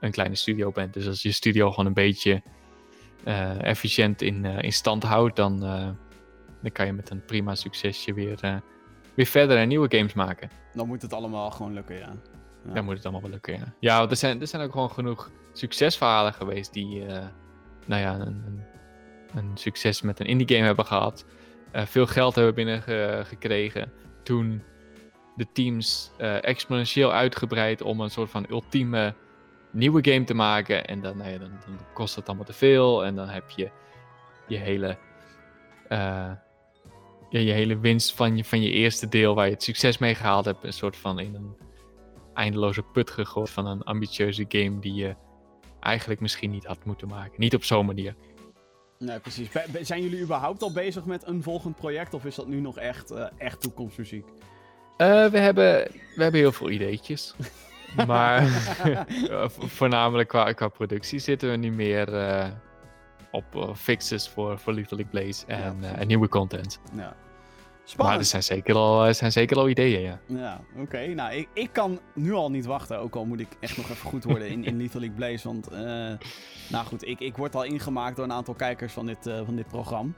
een 0.00 0.10
kleine 0.10 0.34
studio 0.34 0.70
bent. 0.70 0.94
Dus 0.94 1.06
als 1.06 1.22
je 1.22 1.32
studio 1.32 1.70
gewoon 1.70 1.86
een 1.86 1.92
beetje 1.92 2.42
uh, 3.24 3.62
efficiënt 3.62 4.22
in, 4.22 4.44
uh, 4.44 4.62
in 4.62 4.72
stand 4.72 5.02
houdt, 5.02 5.36
dan, 5.36 5.60
dan 6.62 6.72
kan 6.72 6.86
je 6.86 6.92
met 6.92 7.10
een 7.10 7.24
prima 7.24 7.54
succesje 7.54 8.14
weer, 8.14 8.62
weer 9.14 9.26
verder 9.26 9.56
en 9.56 9.68
nieuwe 9.68 9.96
games 9.96 10.14
maken. 10.14 10.50
Dan 10.74 10.86
moet 10.86 11.02
het 11.02 11.12
allemaal 11.12 11.50
gewoon 11.50 11.72
lukken, 11.72 11.96
ja. 11.96 12.12
Ja. 12.66 12.74
Dan 12.74 12.84
moet 12.84 12.94
het 12.94 13.02
allemaal 13.02 13.22
wel 13.22 13.30
lukken, 13.30 13.54
ja. 13.54 13.72
Ja, 13.80 14.08
er 14.08 14.16
zijn, 14.16 14.40
er 14.40 14.46
zijn 14.46 14.62
ook 14.62 14.72
gewoon 14.72 14.90
genoeg 14.90 15.30
succesverhalen 15.52 16.34
geweest 16.34 16.72
die, 16.72 17.06
uh, 17.06 17.26
nou 17.86 18.02
ja, 18.02 18.14
een, 18.14 18.20
een, 18.20 18.62
een, 19.34 19.50
succes 19.54 20.02
met 20.02 20.20
een 20.20 20.26
indie 20.26 20.48
game 20.48 20.66
hebben 20.66 20.86
gehad. 20.86 21.24
Uh, 21.72 21.86
veel 21.86 22.06
geld 22.06 22.34
hebben 22.34 22.54
binnengekregen. 22.54 23.92
Toen 24.22 24.62
de 25.36 25.46
teams 25.52 26.10
uh, 26.20 26.44
exponentieel 26.44 27.12
uitgebreid 27.12 27.82
om 27.82 28.00
een 28.00 28.10
soort 28.10 28.30
van 28.30 28.46
ultieme 28.50 29.14
nieuwe 29.70 30.12
game 30.12 30.24
te 30.24 30.34
maken. 30.34 30.86
En 30.86 31.00
dan, 31.00 31.16
nou 31.16 31.30
ja, 31.30 31.38
dan, 31.38 31.50
dan 31.66 31.78
kost 31.92 32.16
het 32.16 32.26
allemaal 32.26 32.46
te 32.46 32.52
veel. 32.52 33.04
En 33.04 33.14
dan 33.14 33.28
heb 33.28 33.50
je 33.50 33.70
je 34.46 34.56
hele, 34.56 34.96
ja, 35.88 36.40
je 37.28 37.52
hele 37.52 37.78
winst 37.78 38.14
van 38.14 38.36
je, 38.36 38.44
van 38.44 38.62
je 38.62 38.70
eerste 38.70 39.08
deel 39.08 39.34
waar 39.34 39.46
je 39.46 39.52
het 39.52 39.62
succes 39.62 39.98
mee 39.98 40.14
gehaald 40.14 40.44
hebt. 40.44 40.64
Een 40.64 40.72
soort 40.72 40.96
van 40.96 41.18
in 41.18 41.34
een 41.34 41.56
eindeloze 42.38 42.82
put 42.82 43.10
gegooid 43.10 43.50
van 43.50 43.66
een 43.66 43.82
ambitieuze 43.82 44.44
game 44.48 44.78
die 44.78 44.94
je 44.94 45.14
eigenlijk 45.80 46.20
misschien 46.20 46.50
niet 46.50 46.64
had 46.64 46.84
moeten 46.84 47.08
maken. 47.08 47.32
Niet 47.36 47.54
op 47.54 47.64
zo'n 47.64 47.86
manier. 47.86 48.14
Nee, 48.98 49.18
precies. 49.18 49.48
Be 49.48 49.84
zijn 49.84 50.02
jullie 50.02 50.20
überhaupt 50.20 50.62
al 50.62 50.72
bezig 50.72 51.04
met 51.04 51.26
een 51.26 51.42
volgend 51.42 51.76
project 51.76 52.14
of 52.14 52.24
is 52.24 52.34
dat 52.34 52.46
nu 52.46 52.60
nog 52.60 52.78
echt, 52.78 53.12
uh, 53.12 53.26
echt 53.36 53.60
toekomstmuziek? 53.60 54.26
Uh, 54.26 55.26
we, 55.26 55.38
hebben, 55.38 55.88
we 56.14 56.22
hebben 56.22 56.40
heel 56.40 56.52
veel 56.52 56.70
ideetjes. 56.70 57.34
maar 58.06 58.42
eh, 59.30 59.48
voornamelijk 59.48 60.28
qua, 60.28 60.52
qua 60.52 60.68
productie 60.68 61.18
zitten 61.18 61.50
we 61.50 61.56
nu 61.56 61.70
meer 61.70 62.08
op 63.30 63.72
fixes 63.76 64.28
voor, 64.28 64.58
voor 64.58 64.72
Little 64.72 64.96
League 64.96 65.20
Blaze 65.20 65.46
en, 65.46 65.76
ja, 65.80 65.94
en 65.94 66.06
nieuwe 66.06 66.28
content. 66.28 66.80
Ja. 66.96 67.16
Spannend. 67.88 68.16
Maar 68.16 68.24
er 68.24 68.30
zijn 68.30 68.42
zeker 68.42 68.74
al, 68.74 69.04
er 69.04 69.14
zijn 69.14 69.32
zeker 69.32 69.56
al 69.56 69.68
ideeën, 69.68 70.00
ja. 70.00 70.18
Ja, 70.26 70.60
oké. 70.76 71.06
Nou, 71.06 71.34
ik, 71.34 71.48
ik 71.52 71.72
kan 71.72 72.00
nu 72.14 72.32
al 72.32 72.50
niet 72.50 72.66
wachten. 72.66 72.98
Ook 72.98 73.14
al 73.14 73.24
moet 73.24 73.40
ik 73.40 73.48
echt 73.60 73.76
nog 73.76 73.90
even 73.90 74.08
goed 74.08 74.24
worden 74.24 74.48
in, 74.48 74.64
in 74.64 74.76
Little 74.82 75.00
League 75.00 75.16
Blaze. 75.16 75.48
Want, 75.48 75.72
uh, 75.72 75.78
nou 76.68 76.86
goed, 76.86 77.06
ik, 77.06 77.20
ik 77.20 77.36
word 77.36 77.54
al 77.54 77.64
ingemaakt 77.64 78.16
door 78.16 78.24
een 78.24 78.32
aantal 78.32 78.54
kijkers 78.54 78.92
van 78.92 79.06
dit, 79.06 79.26
uh, 79.26 79.40
van 79.44 79.56
dit 79.56 79.68
programma. 79.68 80.12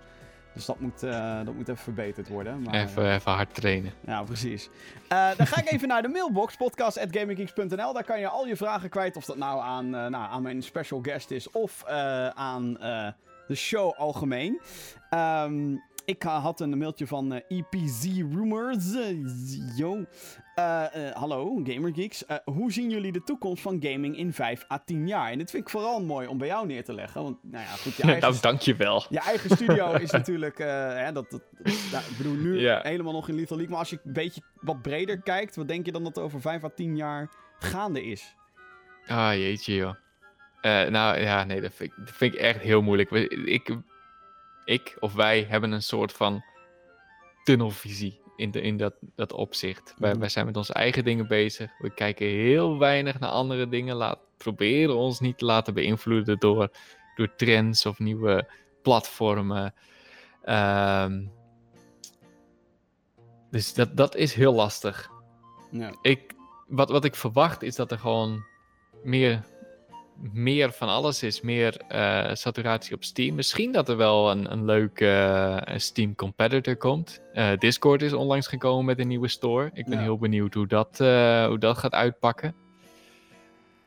Dus 0.54 0.64
dat 0.64 0.80
moet, 0.80 1.02
uh, 1.04 1.44
dat 1.44 1.54
moet 1.54 1.68
even 1.68 1.82
verbeterd 1.82 2.28
worden. 2.28 2.62
Maar, 2.62 2.74
even, 2.74 3.14
even 3.14 3.32
hard 3.32 3.54
trainen. 3.54 3.92
Ja, 4.06 4.22
precies. 4.22 4.68
dan 5.08 5.46
ga 5.46 5.60
ik 5.60 5.70
even 5.70 5.88
naar 5.88 6.02
de 6.02 6.08
mailbox, 6.08 6.56
podcast.gaminggeeks.nl. 6.56 7.92
Daar 7.92 8.04
kan 8.04 8.20
je 8.20 8.28
al 8.28 8.46
je 8.46 8.56
vragen 8.56 8.88
kwijt. 8.88 9.16
Of 9.16 9.24
dat 9.24 9.36
nou 9.36 9.60
aan, 9.60 9.90
nou, 9.90 10.14
aan 10.14 10.42
mijn 10.42 10.62
special 10.62 11.00
guest 11.02 11.30
is 11.30 11.50
of 11.50 11.84
aan 12.34 12.78
de 13.50 13.54
show 13.54 13.92
algemeen. 13.96 14.60
Um, 15.14 15.82
ik 16.04 16.24
eh, 16.24 16.42
had 16.42 16.60
een 16.60 16.78
mailtje 16.78 17.06
van 17.06 17.32
uh, 17.32 17.38
eh, 17.38 17.58
EPZ 17.58 18.04
Rumors. 18.04 18.92
yo. 19.76 20.04
Uh, 20.56 20.84
hallo, 21.12 21.60
GamerGeeks. 21.64 22.24
hoe 22.44 22.72
zien 22.72 22.90
jullie 22.90 23.12
de 23.12 23.22
toekomst 23.22 23.62
van 23.62 23.78
gaming 23.82 24.16
in 24.16 24.32
5 24.32 24.64
à 24.70 24.78
10 24.84 25.06
jaar? 25.06 25.30
En 25.30 25.38
dit 25.38 25.50
vind 25.50 25.62
ik 25.62 25.70
vooral 25.70 26.04
mooi 26.04 26.26
om 26.26 26.38
bij 26.38 26.46
jou 26.46 26.66
neer 26.66 26.84
te 26.84 26.92
leggen. 26.92 27.22
Want, 27.22 27.38
nou 27.42 27.64
ja, 27.64 27.70
goed. 27.70 27.96
Je 27.96 28.02
eigen, 28.12 28.20
nou, 28.20 28.40
dankjewel. 28.40 29.04
Je 29.08 29.20
eigen 29.20 29.50
studio 29.50 29.92
is 30.04 30.10
natuurlijk. 30.10 30.58
Hè, 30.58 31.12
dat, 31.12 31.30
dat, 31.30 31.42
nou, 31.92 32.04
ik 32.10 32.16
bedoel, 32.16 32.34
nu 32.34 32.60
yeah. 32.60 32.84
helemaal 32.84 33.12
nog 33.12 33.28
in 33.28 33.34
Little 33.34 33.56
League. 33.56 33.72
Maar 33.72 33.80
als 33.80 33.90
je 33.90 34.00
een 34.04 34.12
beetje 34.12 34.40
wat 34.60 34.82
breder 34.82 35.22
kijkt, 35.22 35.56
wat 35.56 35.68
denk 35.68 35.86
je 35.86 35.92
dan 35.92 36.04
dat 36.04 36.16
er 36.16 36.22
over 36.22 36.40
5 36.40 36.64
à 36.64 36.68
10 36.74 36.96
jaar 36.96 37.30
gaande 37.58 38.04
is? 38.04 38.34
Ah, 39.06 39.34
jeetje, 39.34 39.74
joh. 39.74 39.94
Nou 40.90 41.20
ja, 41.20 41.44
nee, 41.44 41.60
dat 41.60 41.74
vind, 41.74 41.90
ik, 41.90 41.96
dat 42.04 42.14
vind 42.14 42.34
ik 42.34 42.40
echt 42.40 42.60
heel 42.60 42.82
moeilijk. 42.82 43.10
Ik, 43.10 43.76
ik 44.70 44.96
of 45.00 45.14
wij 45.14 45.46
hebben 45.48 45.72
een 45.72 45.82
soort 45.82 46.12
van 46.12 46.44
tunnelvisie 47.44 48.20
in, 48.36 48.50
de, 48.50 48.60
in 48.60 48.76
dat, 48.76 48.94
dat 49.14 49.32
opzicht. 49.32 49.94
Wij, 49.98 50.10
mhm. 50.10 50.20
wij 50.20 50.28
zijn 50.28 50.46
met 50.46 50.56
onze 50.56 50.72
eigen 50.72 51.04
dingen 51.04 51.28
bezig. 51.28 51.70
We 51.78 51.94
kijken 51.94 52.26
heel 52.26 52.78
weinig 52.78 53.18
naar 53.18 53.30
andere 53.30 53.68
dingen. 53.68 53.96
Laat, 53.96 54.18
proberen 54.36 54.96
ons 54.96 55.20
niet 55.20 55.38
te 55.38 55.44
laten 55.44 55.74
beïnvloeden 55.74 56.38
door, 56.38 56.68
door 57.14 57.34
trends 57.36 57.86
of 57.86 57.98
nieuwe 57.98 58.50
platformen. 58.82 59.74
Um, 60.44 61.32
dus 63.50 63.74
dat, 63.74 63.96
dat 63.96 64.14
is 64.14 64.34
heel 64.34 64.54
lastig. 64.54 65.10
Ja. 65.70 65.94
Ik, 66.02 66.32
wat, 66.66 66.90
wat 66.90 67.04
ik 67.04 67.14
verwacht 67.14 67.62
is 67.62 67.74
dat 67.76 67.90
er 67.90 67.98
gewoon 67.98 68.44
meer, 69.02 69.44
meer 70.32 70.72
van 70.72 70.88
alles 70.88 71.22
is. 71.22 71.40
Meer 71.40 71.80
uh, 71.92 72.34
saturatie 72.34 72.94
op 72.94 73.04
Steam. 73.04 73.34
Misschien 73.34 73.72
dat 73.72 73.88
er 73.88 73.96
wel 73.96 74.30
een, 74.30 74.52
een 74.52 74.64
leuke 74.64 75.04
uh, 75.68 75.78
Steam 75.78 76.14
competitor 76.14 76.76
komt. 76.76 77.20
Uh, 77.34 77.50
Discord 77.58 78.02
is 78.02 78.12
onlangs 78.12 78.46
gekomen 78.46 78.84
met 78.84 78.98
een 78.98 79.08
nieuwe 79.08 79.28
store. 79.28 79.70
Ik 79.74 79.86
ben 79.86 79.98
heel 79.98 80.18
benieuwd 80.18 80.54
hoe 80.54 80.66
dat, 80.66 80.98
hoe 81.48 81.58
dat 81.58 81.78
gaat 81.78 81.92
uitpakken. 81.92 82.54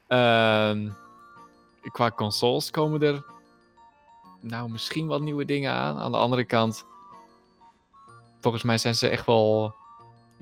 Ehm, 0.07 0.89
qua 1.91 2.11
consoles 2.11 2.71
komen 2.71 3.01
er 3.01 3.25
nou 4.39 4.69
misschien 4.69 5.07
wat 5.07 5.21
nieuwe 5.21 5.45
dingen 5.45 5.71
aan. 5.71 5.97
Aan 5.97 6.11
de 6.11 6.17
andere 6.17 6.45
kant 6.45 6.85
volgens 8.43 8.63
mij 8.63 8.77
zijn 8.77 8.95
ze 8.95 9.07
echt 9.07 9.25
wel 9.25 9.75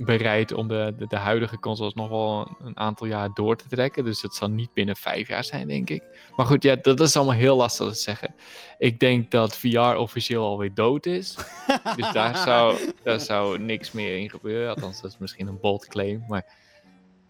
bereid 0.06 0.54
om 0.54 0.68
de, 0.68 0.94
de, 0.98 1.08
de, 1.08 1.16
huidige 1.16 1.60
consoles 1.60 1.94
nog 1.94 2.10
wel 2.10 2.58
een 2.64 2.78
aantal 2.78 3.08
jaar 3.08 3.30
door 3.34 3.56
te 3.56 3.68
trekken. 3.68 4.06
Dus 4.06 4.22
het 4.22 4.36
zal 4.36 4.50
niet 4.50 4.74
binnen 4.74 4.96
vijf 4.96 5.28
jaar 5.28 5.44
zijn, 5.44 5.68
denk 5.68 5.90
ik. 5.90 6.04
Maar 6.36 6.46
goed, 6.46 6.64
ja, 6.64 6.76
dat 6.76 7.00
is 7.00 7.16
allemaal 7.16 7.36
heel 7.36 7.56
lastig 7.56 7.88
te 7.88 8.00
zeggen. 8.00 8.36
Ik 8.78 9.00
denk 9.00 9.32
dat 9.32 9.58
VR 9.58 9.80
officieel 9.80 10.44
alweer 10.44 10.74
dood 10.74 11.06
is. 11.06 11.36
dus 11.98 12.12
daar 12.12 12.38
zou, 12.38 12.94
daar 13.04 13.20
zou 13.20 13.60
niks 13.60 13.92
meer 13.92 14.18
in 14.18 14.30
gebeuren. 14.30 14.70
Althans, 14.70 15.02
dat 15.02 15.12
is 15.12 15.18
misschien 15.18 15.48
een 15.48 15.60
bold 15.60 15.88
claim. 15.88 16.24
Maar 16.28 16.46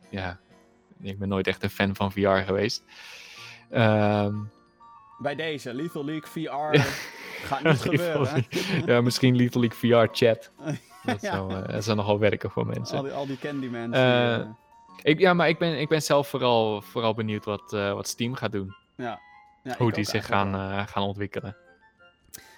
ja, 0.09 0.39
ik 1.01 1.19
ben 1.19 1.29
nooit 1.29 1.47
echt 1.47 1.63
een 1.63 1.69
fan 1.69 1.95
van 1.95 2.11
VR 2.11 2.29
geweest. 2.29 2.83
Um, 3.73 4.51
Bij 5.19 5.35
deze, 5.35 5.73
Lethal 5.73 6.05
League 6.05 6.29
VR 6.29 6.79
Gaat 7.41 7.63
niet 7.63 7.81
gebeuren. 7.81 8.45
ja, 8.85 9.01
misschien 9.01 9.35
Little 9.35 9.59
League 9.59 9.77
VR 9.77 10.25
chat. 10.25 10.51
Dat, 11.03 11.21
ja. 11.21 11.31
zou, 11.31 11.67
dat 11.67 11.83
zou 11.83 11.97
nogal 11.97 12.19
werken 12.19 12.51
voor 12.51 12.65
mensen. 12.65 12.97
Al 12.97 13.03
die, 13.03 13.11
al 13.11 13.25
die 13.25 13.37
Candyman. 13.37 13.95
Uh, 13.95 14.37
uh, 14.37 14.47
ik, 15.01 15.19
ja, 15.19 15.33
maar 15.33 15.49
ik 15.49 15.57
ben, 15.57 15.79
ik 15.79 15.89
ben 15.89 16.01
zelf 16.01 16.27
vooral, 16.27 16.81
vooral 16.81 17.13
benieuwd 17.13 17.45
wat, 17.45 17.73
uh, 17.73 17.93
wat 17.93 18.07
Steam 18.07 18.33
gaat 18.35 18.51
doen. 18.51 18.75
Ja. 18.95 19.19
ja 19.63 19.75
Hoe 19.77 19.91
die 19.91 20.03
zich 20.03 20.25
gaan, 20.25 20.55
uh, 20.55 20.87
gaan 20.87 21.03
ontwikkelen. 21.03 21.55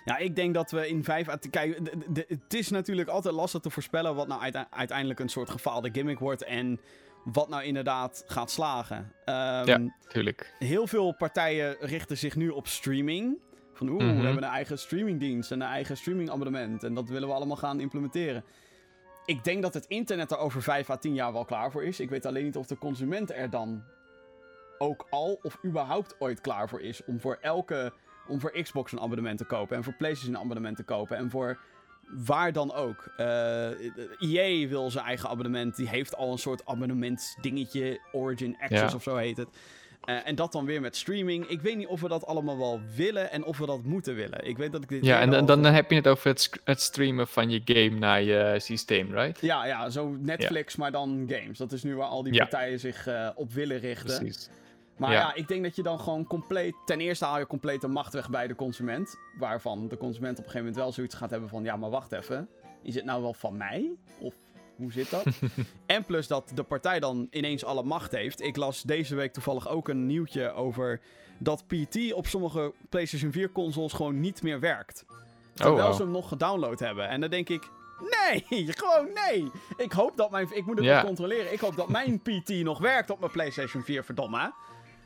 Ja, 0.05 0.17
ik 0.17 0.35
denk 0.35 0.53
dat 0.53 0.71
we 0.71 0.87
in 0.87 1.03
vijf... 1.03 1.27
Kijk, 1.49 1.79
het 2.27 2.53
is 2.53 2.69
natuurlijk 2.69 3.09
altijd 3.09 3.35
lastig 3.35 3.61
te 3.61 3.69
voorspellen 3.69 4.15
wat 4.15 4.27
nou 4.27 4.65
uiteindelijk 4.69 5.19
een 5.19 5.29
soort 5.29 5.49
gefaalde 5.49 5.89
gimmick 5.91 6.19
wordt 6.19 6.43
en 6.43 6.79
wat 7.23 7.49
nou 7.49 7.63
inderdaad 7.63 8.23
gaat 8.27 8.51
slagen. 8.51 8.97
Um, 8.97 9.65
ja, 9.65 9.79
tuurlijk. 10.07 10.55
Heel 10.59 10.87
veel 10.87 11.15
partijen 11.15 11.75
richten 11.79 12.17
zich 12.17 12.35
nu 12.35 12.49
op 12.49 12.67
streaming. 12.67 13.37
Van 13.85 13.93
oeh, 13.93 14.03
we 14.03 14.13
mhm. 14.13 14.25
hebben 14.25 14.43
een 14.43 14.49
eigen 14.49 14.79
streamingdienst 14.79 15.51
en 15.51 15.61
een 15.61 15.67
eigen 15.67 15.97
streamingabonnement. 15.97 16.83
En 16.83 16.93
dat 16.93 17.09
willen 17.09 17.27
we 17.27 17.33
allemaal 17.33 17.57
gaan 17.57 17.79
implementeren. 17.79 18.43
Ik 19.25 19.43
denk 19.43 19.61
dat 19.61 19.73
het 19.73 19.85
internet 19.85 20.31
er 20.31 20.37
over 20.37 20.61
5 20.61 20.89
à 20.89 20.97
10 20.97 21.13
jaar 21.13 21.33
wel 21.33 21.45
klaar 21.45 21.71
voor 21.71 21.83
is. 21.83 21.99
Ik 21.99 22.09
weet 22.09 22.25
alleen 22.25 22.43
niet 22.43 22.57
of 22.57 22.67
de 22.67 22.77
consument 22.77 23.31
er 23.31 23.49
dan 23.49 23.83
ook 24.77 25.07
al 25.09 25.39
of 25.41 25.57
überhaupt 25.65 26.15
ooit 26.19 26.41
klaar 26.41 26.69
voor 26.69 26.81
is 26.81 27.05
om 27.05 27.19
voor 27.19 27.37
elke 27.41 27.93
om 28.27 28.39
voor 28.39 28.51
Xbox 28.51 28.91
een 28.91 28.99
abonnement 28.99 29.37
te 29.37 29.45
kopen 29.45 29.77
en 29.77 29.83
voor 29.83 29.93
PlayStation 29.93 30.35
een 30.35 30.41
abonnement 30.41 30.75
te 30.75 30.83
kopen 30.83 31.17
en 31.17 31.29
voor 31.29 31.59
waar 32.25 32.51
dan 32.51 32.73
ook. 32.73 33.13
Uh, 33.17 33.69
EA 34.19 34.67
wil 34.67 34.91
zijn 34.91 35.05
eigen 35.05 35.29
abonnement, 35.29 35.75
die 35.75 35.87
heeft 35.87 36.15
al 36.15 36.31
een 36.31 36.37
soort 36.37 36.65
abonnementsdingetje, 36.65 37.99
Origin 38.11 38.57
Access 38.59 38.95
of 38.95 39.03
zo 39.03 39.15
heet 39.15 39.37
het. 39.37 39.47
Uh, 40.05 40.27
en 40.27 40.35
dat 40.35 40.51
dan 40.51 40.65
weer 40.65 40.81
met 40.81 40.95
streaming. 40.95 41.45
Ik 41.45 41.61
weet 41.61 41.77
niet 41.77 41.87
of 41.87 42.01
we 42.01 42.07
dat 42.07 42.25
allemaal 42.25 42.57
wel 42.57 42.79
willen 42.95 43.31
en 43.31 43.43
of 43.43 43.57
we 43.57 43.65
dat 43.65 43.83
moeten 43.83 44.15
willen. 44.15 44.47
Ik 44.47 44.57
weet 44.57 44.71
dat 44.71 44.83
ik 44.83 44.89
dit. 44.89 45.05
Ja, 45.05 45.19
en 45.19 45.29
dan, 45.29 45.45
dan, 45.45 45.63
heb 45.63 45.89
je 45.89 45.95
het 45.95 46.07
over 46.07 46.27
het, 46.27 46.49
het, 46.63 46.81
streamen 46.81 47.27
van 47.27 47.49
je 47.49 47.61
game 47.65 47.99
naar 47.99 48.21
je 48.21 48.55
systeem, 48.59 49.11
right? 49.11 49.41
Ja, 49.41 49.65
ja 49.65 49.89
zo 49.89 50.15
Netflix, 50.19 50.75
maar 50.75 50.91
dan 50.91 51.25
games. 51.29 51.57
Dat 51.57 51.71
is 51.71 51.83
nu 51.83 51.95
waar 51.95 52.07
al 52.07 52.23
die 52.23 52.37
partijen 52.37 52.79
zich 52.79 53.07
uh, 53.07 53.29
op 53.35 53.51
willen 53.51 53.79
richten. 53.79 54.17
Precies. 54.17 54.49
Maar 54.97 55.11
ja. 55.11 55.19
ja. 55.19 55.33
ik 55.33 55.47
denk 55.47 55.63
dat 55.63 55.75
je 55.75 55.83
dan 55.83 55.99
gewoon 55.99 56.27
compleet. 56.27 56.75
Ten 56.85 56.99
eerste 56.99 57.25
haal 57.25 57.39
je 57.39 57.47
compleet 57.47 57.81
de 57.81 57.87
macht 57.87 58.13
weg 58.13 58.29
bij 58.29 58.47
de 58.47 58.55
consument. 58.55 59.15
Waarvan 59.37 59.87
de 59.87 59.97
consument 59.97 60.37
op 60.39 60.45
een 60.45 60.51
gegeven 60.51 60.65
moment 60.65 60.75
wel 60.75 60.91
zoiets 60.91 61.15
gaat 61.15 61.29
hebben 61.29 61.49
van: 61.49 61.63
ja, 61.63 61.75
maar 61.75 61.89
wacht 61.89 62.11
even. 62.11 62.49
Is 62.81 62.95
het 62.95 63.05
nou 63.05 63.21
wel 63.21 63.33
van 63.33 63.57
mij? 63.57 63.91
Of 64.19 64.33
hoe 64.75 64.91
zit 64.91 65.09
dat? 65.09 65.25
en 65.85 66.03
plus 66.03 66.27
dat 66.27 66.51
de 66.55 66.63
partij 66.63 66.99
dan 66.99 67.27
ineens 67.31 67.65
alle 67.65 67.83
macht 67.83 68.11
heeft. 68.11 68.41
Ik 68.41 68.55
las 68.55 68.81
deze 68.81 69.15
week 69.15 69.33
toevallig 69.33 69.69
ook 69.69 69.87
een 69.87 70.05
nieuwtje 70.05 70.51
over 70.51 71.01
dat 71.37 71.63
PT 71.67 72.13
op 72.13 72.27
sommige 72.27 72.73
PlayStation 72.89 73.31
4 73.31 73.51
consoles 73.51 73.93
gewoon 73.93 74.19
niet 74.19 74.41
meer 74.43 74.59
werkt. 74.59 75.05
Terwijl 75.53 75.87
oh, 75.87 75.95
ze 75.95 76.01
hem 76.01 76.11
nog 76.11 76.27
gedownload 76.27 76.79
hebben. 76.79 77.09
En 77.09 77.21
dan 77.21 77.29
denk 77.29 77.49
ik, 77.49 77.69
nee, 77.99 78.45
gewoon 78.77 79.09
nee. 79.27 79.51
Ik 79.77 79.91
hoop 79.91 80.17
dat 80.17 80.31
mijn, 80.31 80.47
ik 80.51 80.65
moet 80.65 80.75
het 80.75 80.85
yeah. 80.85 81.03
controleren. 81.03 81.53
Ik 81.53 81.59
hoop 81.59 81.75
dat 81.75 81.89
mijn 81.89 82.21
PT 82.25 82.49
nog 82.49 82.79
werkt 82.79 83.09
op 83.09 83.19
mijn 83.19 83.31
PlayStation 83.31 83.83
4, 83.83 84.03
verdomme. 84.03 84.53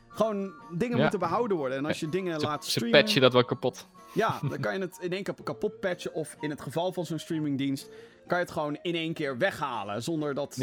Gewoon 0.08 0.52
dingen 0.70 0.98
moeten 0.98 1.18
behouden 1.18 1.56
worden. 1.56 1.78
En 1.78 1.86
als 1.86 2.00
je 2.00 2.08
dingen 2.08 2.40
laat 2.40 2.64
streamen... 2.64 2.96
Ze 2.96 3.02
patch 3.02 3.14
je 3.14 3.20
dat 3.20 3.32
wel 3.32 3.44
kapot. 3.44 3.86
Ja, 4.12 4.38
dan 4.48 4.60
kan 4.60 4.74
je 4.74 4.80
het 4.80 4.98
in 5.00 5.12
één 5.12 5.22
keer 5.22 5.34
kapot 5.42 5.80
patchen. 5.80 6.14
Of 6.14 6.36
in 6.40 6.50
het 6.50 6.60
geval 6.60 6.92
van 6.92 7.06
zo'n 7.06 7.18
streamingdienst 7.18 7.88
kan 8.28 8.38
je 8.38 8.44
het 8.44 8.52
gewoon 8.52 8.78
in 8.82 8.94
één 8.94 9.12
keer 9.12 9.38
weghalen. 9.38 10.02
Zonder 10.02 10.34
dat 10.34 10.54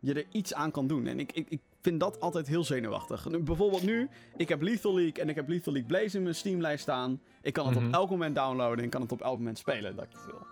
je 0.00 0.14
er 0.14 0.26
iets 0.32 0.54
aan 0.54 0.70
kan 0.70 0.86
doen. 0.86 1.06
En 1.06 1.20
ik, 1.20 1.32
ik, 1.32 1.46
ik 1.48 1.60
vind 1.80 2.00
dat 2.00 2.20
altijd 2.20 2.46
heel 2.46 2.64
zenuwachtig. 2.64 3.26
bijvoorbeeld 3.40 3.82
nu, 3.82 4.08
ik 4.36 4.48
heb 4.48 4.62
Lethal 4.62 4.94
League 4.94 5.22
en 5.22 5.28
ik 5.28 5.34
heb 5.34 5.48
Lethal 5.48 5.72
League 5.72 5.90
Blaze 5.90 6.16
in 6.16 6.22
mijn 6.22 6.34
Steamlijst 6.34 6.82
staan. 6.82 7.20
Ik 7.42 7.52
kan 7.52 7.66
het 7.66 7.76
op 7.76 7.82
mhm. 7.82 7.94
elk 7.94 8.10
moment 8.10 8.34
downloaden 8.34 8.84
en 8.84 8.90
kan 8.90 9.00
het 9.02 9.12
op 9.12 9.22
elk 9.22 9.38
moment 9.38 9.58
spelen 9.58 9.96
dat 9.96 10.04
ik 10.04 10.10
het 10.12 10.26
wil. 10.26 10.46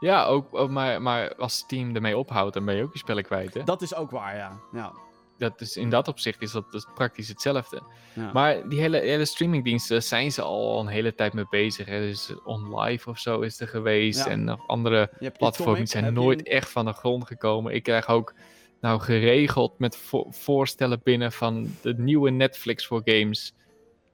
Ja, 0.00 0.24
ook, 0.24 0.68
maar, 0.68 1.02
maar 1.02 1.34
als 1.34 1.56
Steam 1.56 1.94
ermee 1.94 2.18
ophoudt, 2.18 2.54
dan 2.54 2.64
ben 2.64 2.74
je 2.74 2.82
ook 2.82 2.92
je 2.92 2.98
spellen 2.98 3.22
kwijt, 3.22 3.54
hè? 3.54 3.64
Dat 3.64 3.82
is 3.82 3.94
ook 3.94 4.10
waar, 4.10 4.36
ja. 4.36 4.58
ja 4.72 4.92
dat 5.38 5.60
is, 5.60 5.76
in 5.76 5.90
dat 5.90 6.08
opzicht 6.08 6.42
is 6.42 6.52
dat 6.52 6.70
dus 6.70 6.86
praktisch 6.94 7.28
hetzelfde. 7.28 7.82
Maar 8.32 8.68
die 8.68 8.80
hele, 8.80 8.98
hele 8.98 9.24
streamingdiensten 9.24 10.02
zijn 10.02 10.32
ze 10.32 10.42
al 10.42 10.80
een 10.80 10.86
hele 10.86 11.14
tijd 11.14 11.32
mee 11.32 11.46
bezig. 11.50 11.86
Hè. 11.86 12.00
Dus 12.00 12.32
OnLive 12.44 13.10
of 13.10 13.18
zo 13.18 13.40
is 13.40 13.60
er 13.60 13.68
geweest. 13.68 14.26
En 14.26 14.44
nog 14.44 14.66
andere 14.66 15.10
platforms 15.36 15.78
die 15.78 15.86
zijn 15.86 16.12
nooit 16.12 16.42
echt 16.42 16.70
van 16.70 16.84
de 16.84 16.92
grond 16.92 17.26
gekomen. 17.26 17.74
Ik 17.74 17.82
krijg 17.82 18.08
ook 18.08 18.34
nou 18.80 19.00
geregeld 19.00 19.78
met 19.78 19.96
voorstellen 20.28 21.00
binnen 21.02 21.32
van 21.32 21.68
de 21.82 21.94
nieuwe 21.96 22.30
Netflix 22.30 22.86
voor 22.86 23.00
games. 23.04 23.54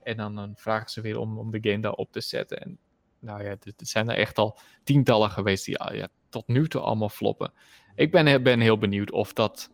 En 0.02 0.16
dan, 0.16 0.34
dan 0.34 0.52
vragen 0.56 0.90
ze 0.90 1.00
weer 1.00 1.18
om, 1.18 1.38
om 1.38 1.50
de 1.50 1.70
game 1.70 1.80
daar 1.80 1.92
op 1.92 2.12
te 2.12 2.20
zetten. 2.20 2.62
En 2.62 2.78
nou 3.18 3.42
ja, 3.42 3.50
er 3.50 3.72
zijn 3.76 4.10
er 4.10 4.16
echt 4.16 4.38
al 4.38 4.58
tientallen 4.84 5.30
geweest 5.30 5.64
die 5.64 5.78
ja, 5.92 6.08
tot 6.28 6.46
nu 6.46 6.68
toe 6.68 6.80
allemaal 6.80 7.08
floppen. 7.08 7.52
Ik 7.94 8.10
ben, 8.10 8.42
ben 8.42 8.60
heel 8.60 8.78
benieuwd 8.78 9.10
of 9.10 9.32
dat 9.32 9.70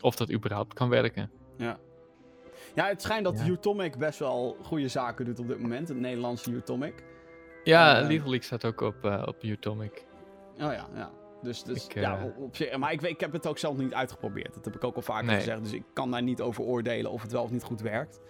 of 0.00 0.16
dat 0.16 0.32
überhaupt 0.32 0.74
kan 0.74 0.88
werken. 0.88 1.30
Ja. 1.56 1.78
Ja, 2.74 2.86
het 2.86 3.02
schijnt 3.02 3.24
dat 3.24 3.38
ja. 3.38 3.46
Utomic 3.46 3.98
best 3.98 4.18
wel 4.18 4.56
goede 4.62 4.88
zaken 4.88 5.24
doet 5.24 5.38
op 5.38 5.48
dit 5.48 5.58
moment. 5.58 5.88
Het 5.88 5.98
Nederlandse 5.98 6.50
Utomic. 6.50 7.04
Ja, 7.64 8.02
uh, 8.02 8.06
Legal 8.06 8.28
League 8.28 8.42
staat 8.42 8.64
ook 8.64 8.80
op, 8.80 9.04
uh, 9.04 9.22
op 9.26 9.42
Utomic. 9.42 10.04
Oh 10.54 10.72
ja, 10.72 10.88
ja. 10.94 11.10
Dus, 11.42 11.62
dus 11.62 11.86
ja, 11.94 12.18
uh... 12.18 12.42
op 12.42 12.56
zich, 12.56 12.76
maar 12.76 12.92
ik, 12.92 13.02
ik 13.02 13.20
heb 13.20 13.32
het 13.32 13.46
ook 13.46 13.58
zelf 13.58 13.76
niet 13.76 13.94
uitgeprobeerd. 13.94 14.54
Dat 14.54 14.64
heb 14.64 14.74
ik 14.74 14.84
ook 14.84 14.96
al 14.96 15.02
vaker 15.02 15.28
gezegd. 15.28 15.62
Dus 15.62 15.72
ik 15.72 15.84
kan 15.92 16.10
daar 16.10 16.22
niet 16.22 16.40
over 16.40 16.64
oordelen 16.64 17.10
of 17.10 17.22
het 17.22 17.32
wel 17.32 17.42
of 17.42 17.50
niet 17.50 17.62
goed 17.62 17.80
werkt. 17.80 18.20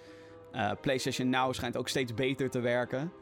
PlayStation 0.81 1.29
Now 1.29 1.55
schijnt 1.55 1.77
ook 1.77 1.89
steeds 1.89 2.15
beter 2.15 2.51
te 2.51 2.61
werken. 2.61 3.13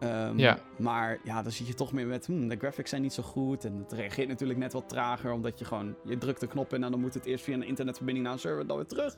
Um, 0.00 0.38
ja. 0.38 0.58
Maar 0.78 1.18
ja, 1.24 1.42
dan 1.42 1.52
zit 1.52 1.66
je 1.66 1.74
toch 1.74 1.92
meer 1.92 2.06
met, 2.06 2.26
hmm, 2.26 2.48
de 2.48 2.56
graphics 2.56 2.90
zijn 2.90 3.02
niet 3.02 3.12
zo 3.12 3.22
goed. 3.22 3.64
En 3.64 3.78
het 3.78 3.92
reageert 3.92 4.28
natuurlijk 4.28 4.58
net 4.58 4.72
wat 4.72 4.88
trager, 4.88 5.32
omdat 5.32 5.58
je 5.58 5.64
gewoon, 5.64 5.94
je 6.04 6.18
drukt 6.18 6.40
de 6.40 6.46
knop 6.46 6.74
in 6.74 6.84
en 6.84 6.90
dan 6.90 7.00
moet 7.00 7.14
het 7.14 7.24
eerst 7.24 7.44
via 7.44 7.54
een 7.54 7.62
internetverbinding 7.62 8.24
naar 8.24 8.34
een 8.34 8.40
server 8.40 8.66
dan 8.66 8.76
weer 8.76 8.86
terug. 8.86 9.16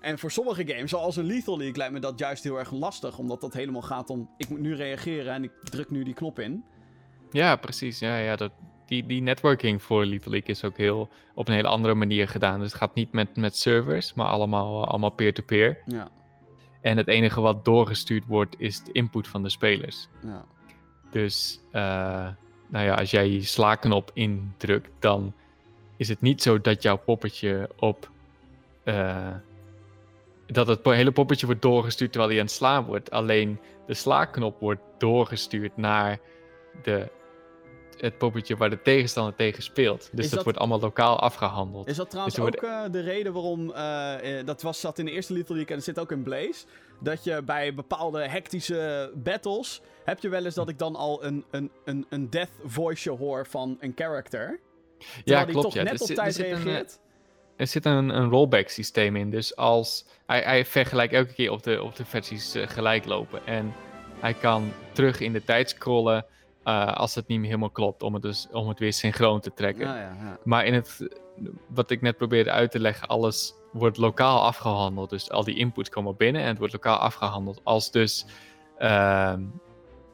En 0.00 0.18
voor 0.18 0.30
sommige 0.30 0.66
games, 0.66 0.90
zoals 0.90 1.16
een 1.16 1.24
Lethal 1.24 1.56
League, 1.56 1.76
lijkt 1.76 1.92
me 1.92 2.00
dat 2.00 2.18
juist 2.18 2.44
heel 2.44 2.58
erg 2.58 2.70
lastig. 2.70 3.18
Omdat 3.18 3.40
dat 3.40 3.52
helemaal 3.52 3.82
gaat 3.82 4.10
om, 4.10 4.30
ik 4.36 4.48
moet 4.48 4.60
nu 4.60 4.74
reageren 4.74 5.34
en 5.34 5.44
ik 5.44 5.52
druk 5.62 5.90
nu 5.90 6.04
die 6.04 6.14
knop 6.14 6.38
in. 6.38 6.64
Ja, 7.30 7.56
precies. 7.56 7.98
Ja, 7.98 8.16
ja, 8.16 8.36
dat, 8.36 8.52
die, 8.86 9.06
die 9.06 9.20
networking 9.20 9.82
voor 9.82 10.04
Lethal 10.04 10.32
League 10.32 10.48
is 10.48 10.64
ook 10.64 10.76
heel, 10.76 11.08
op 11.34 11.48
een 11.48 11.54
hele 11.54 11.68
andere 11.68 11.94
manier 11.94 12.28
gedaan. 12.28 12.58
Dus 12.58 12.68
het 12.68 12.80
gaat 12.80 12.94
niet 12.94 13.12
met, 13.12 13.36
met 13.36 13.56
servers, 13.56 14.14
maar 14.14 14.26
allemaal, 14.26 14.86
allemaal 14.86 15.10
peer-to-peer. 15.10 15.74
-peer. 15.84 15.96
Ja. 15.96 16.10
En 16.82 16.96
het 16.96 17.08
enige 17.08 17.40
wat 17.40 17.64
doorgestuurd 17.64 18.26
wordt 18.26 18.54
is 18.58 18.84
de 18.84 18.92
input 18.92 19.28
van 19.28 19.42
de 19.42 19.48
spelers. 19.48 20.08
Ja. 20.22 20.44
Dus 21.10 21.60
uh, 21.72 22.28
nou 22.68 22.84
ja, 22.84 22.94
als 22.94 23.10
jij 23.10 23.30
je 23.30 23.42
slaaknop 23.42 24.10
indrukt, 24.14 24.90
dan 24.98 25.32
is 25.96 26.08
het 26.08 26.20
niet 26.20 26.42
zo 26.42 26.60
dat 26.60 26.82
jouw 26.82 26.96
poppetje 26.96 27.70
op 27.78 28.10
uh, 28.84 29.34
dat 30.46 30.66
het 30.66 30.84
hele 30.84 31.12
poppetje 31.12 31.46
wordt 31.46 31.62
doorgestuurd 31.62 32.10
terwijl 32.10 32.32
hij 32.32 32.40
aan 32.40 32.46
het 32.46 32.54
slaan 32.54 32.84
wordt. 32.84 33.10
Alleen 33.10 33.58
de 33.86 33.94
slaaknop 33.94 34.60
wordt 34.60 34.80
doorgestuurd 34.98 35.76
naar 35.76 36.18
de, 36.82 37.10
het 38.00 38.18
poppetje 38.18 38.56
waar 38.56 38.70
de 38.70 38.82
tegenstander 38.82 39.34
tegen 39.34 39.62
speelt. 39.62 40.08
Dus 40.12 40.30
dat, 40.30 40.44
wordt 40.44 40.58
allemaal 40.58 40.80
lokaal 40.80 41.20
afgehandeld. 41.20 41.88
Is 41.88 41.96
dat 41.96 42.10
trouwens 42.10 42.36
dus 42.36 42.44
ook 42.44 42.62
uh, 42.62 42.82
de 42.90 43.00
reden 43.00 43.32
waarom, 43.32 43.68
uh, 43.68 44.44
dat 44.44 44.62
was, 44.62 44.80
zat 44.80 44.98
in 44.98 45.04
de 45.04 45.10
eerste 45.10 45.32
Little 45.32 45.54
League 45.54 45.70
en 45.70 45.76
dat 45.76 45.84
zit 45.84 45.98
ook 45.98 46.12
in 46.12 46.22
Blaze, 46.22 46.64
dat 47.00 47.24
je 47.24 47.42
bij 47.42 47.74
bepaalde 47.74 48.28
hectische 48.28 49.12
battles, 49.14 49.80
heb 50.04 50.18
je 50.20 50.28
wel 50.28 50.44
eens 50.44 50.54
dat 50.54 50.68
ik 50.68 50.78
dan 50.78 50.96
al 50.96 51.24
een, 51.24 51.44
een, 51.50 51.70
een, 51.84 52.06
een 52.08 52.30
death 52.30 52.50
voice 52.64 53.10
hoor 53.10 53.46
van 53.46 53.76
een 53.80 53.92
character. 53.94 54.60
Ja, 55.24 55.44
klopt. 55.44 55.62
toch 55.62 55.74
ja. 55.74 55.82
net 55.82 56.00
op 56.00 56.08
tijd 56.08 56.36
reageert. 56.36 57.00
er 57.56 57.66
zit 57.66 57.84
een, 57.84 58.08
een 58.08 58.28
rollback 58.28 58.68
systeem 58.68 59.16
in, 59.16 59.30
dus 59.30 59.56
als 59.56 60.06
hij, 60.26 60.40
hij 60.40 60.64
vergelijkt 60.64 61.12
elke 61.12 61.32
keer 61.32 61.50
op 61.50 61.62
de, 61.62 61.82
op 61.82 61.96
de 61.96 62.04
versies 62.04 62.54
gelijk 62.56 63.04
lopen 63.04 63.46
en 63.46 63.72
hij 64.20 64.34
kan 64.34 64.72
terug 64.92 65.20
in 65.20 65.32
de 65.32 65.44
tijd 65.44 65.70
scrollen 65.70 66.26
uh, 66.64 66.92
als 66.92 67.14
het 67.14 67.26
niet 67.26 67.38
meer 67.38 67.46
helemaal 67.46 67.70
klopt, 67.70 68.02
om 68.02 68.14
het, 68.14 68.22
dus, 68.22 68.48
om 68.52 68.68
het 68.68 68.78
weer 68.78 68.92
synchroon 68.92 69.40
te 69.40 69.54
trekken. 69.54 69.86
Ja, 69.86 69.96
ja, 69.96 70.16
ja. 70.20 70.38
Maar 70.44 70.64
in 70.64 70.74
het, 70.74 71.08
wat 71.66 71.90
ik 71.90 72.00
net 72.00 72.16
probeerde 72.16 72.50
uit 72.50 72.70
te 72.70 72.80
leggen, 72.80 73.08
alles 73.08 73.54
wordt 73.72 73.96
lokaal 73.96 74.42
afgehandeld. 74.42 75.10
Dus 75.10 75.30
al 75.30 75.44
die 75.44 75.56
inputs 75.56 75.88
komen 75.88 76.16
binnen 76.16 76.42
en 76.42 76.48
het 76.48 76.58
wordt 76.58 76.72
lokaal 76.72 76.96
afgehandeld. 76.98 77.60
Als 77.62 77.90
dus 77.90 78.26
uh, 78.78 79.34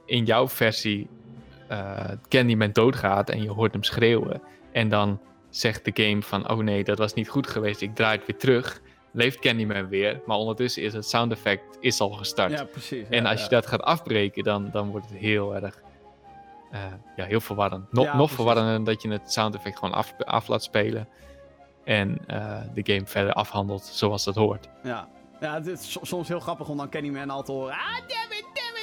in 0.05 0.25
jouw 0.25 0.49
versie 0.49 1.09
uh, 1.71 2.01
Candyman 2.29 2.73
doodgaat 2.73 3.31
en 3.31 3.43
je 3.43 3.51
hoort 3.51 3.73
hem 3.73 3.83
schreeuwen. 3.83 4.43
En 4.73 4.89
dan 4.89 5.21
zegt 5.51 5.85
de 5.85 6.05
game 6.05 6.23
van, 6.23 6.51
oh 6.51 6.59
nee, 6.59 6.85
dat 6.85 6.99
was 6.99 7.15
niet 7.15 7.29
goed 7.29 7.47
geweest, 7.47 7.81
ik 7.81 7.95
draai 7.95 8.17
het 8.17 8.27
weer 8.27 8.39
terug 8.39 8.81
leeft 9.13 9.39
Candyman 9.39 9.89
weer. 9.89 10.21
Maar 10.27 10.37
ondertussen 10.37 10.83
is 10.83 10.93
het 10.93 11.09
sound 11.09 11.33
effect 11.33 11.77
is 11.81 12.01
al 12.01 12.11
gestart. 12.11 12.51
Ja, 12.51 12.65
precies. 12.65 13.09
en 13.09 13.27
als 13.27 13.43
je 13.43 13.49
dat 13.49 13.67
gaat 13.67 13.83
afbreken, 13.83 14.43
dan, 14.45 14.69
dan 14.73 14.91
wordt 14.91 15.09
het 15.09 15.19
heel 15.19 15.55
erg 15.55 15.81
uh, 16.73 16.81
ja, 17.17 17.25
heel 17.25 17.41
verwarrend. 17.41 17.93
Nog, 17.93 18.15
nog 18.15 18.31
verwarrender 18.31 18.85
dat 18.85 19.03
je 19.03 19.09
het 19.11 19.33
sound 19.33 19.55
effect 19.55 19.79
gewoon 19.79 19.95
af, 19.95 20.15
af 20.19 20.49
laat 20.49 20.63
spelen. 20.63 21.09
En 21.85 22.19
uh, 22.31 22.61
de 22.75 22.93
game 22.93 23.07
verder 23.07 23.33
afhandelt 23.33 23.85
zoals 23.85 24.25
dat 24.25 24.35
hoort. 24.35 24.69
Ja, 24.83 25.09
ja 25.41 25.55
het 25.55 25.67
is 25.67 25.99
soms 26.03 26.29
heel 26.29 26.41
grappig 26.41 26.69
om 26.69 26.77
dan 26.77 26.89
Candyman 26.89 27.31
al 27.31 27.43
te 27.43 27.53
horen. 27.53 27.75
Ah, 27.75 27.95
damn 28.07 28.38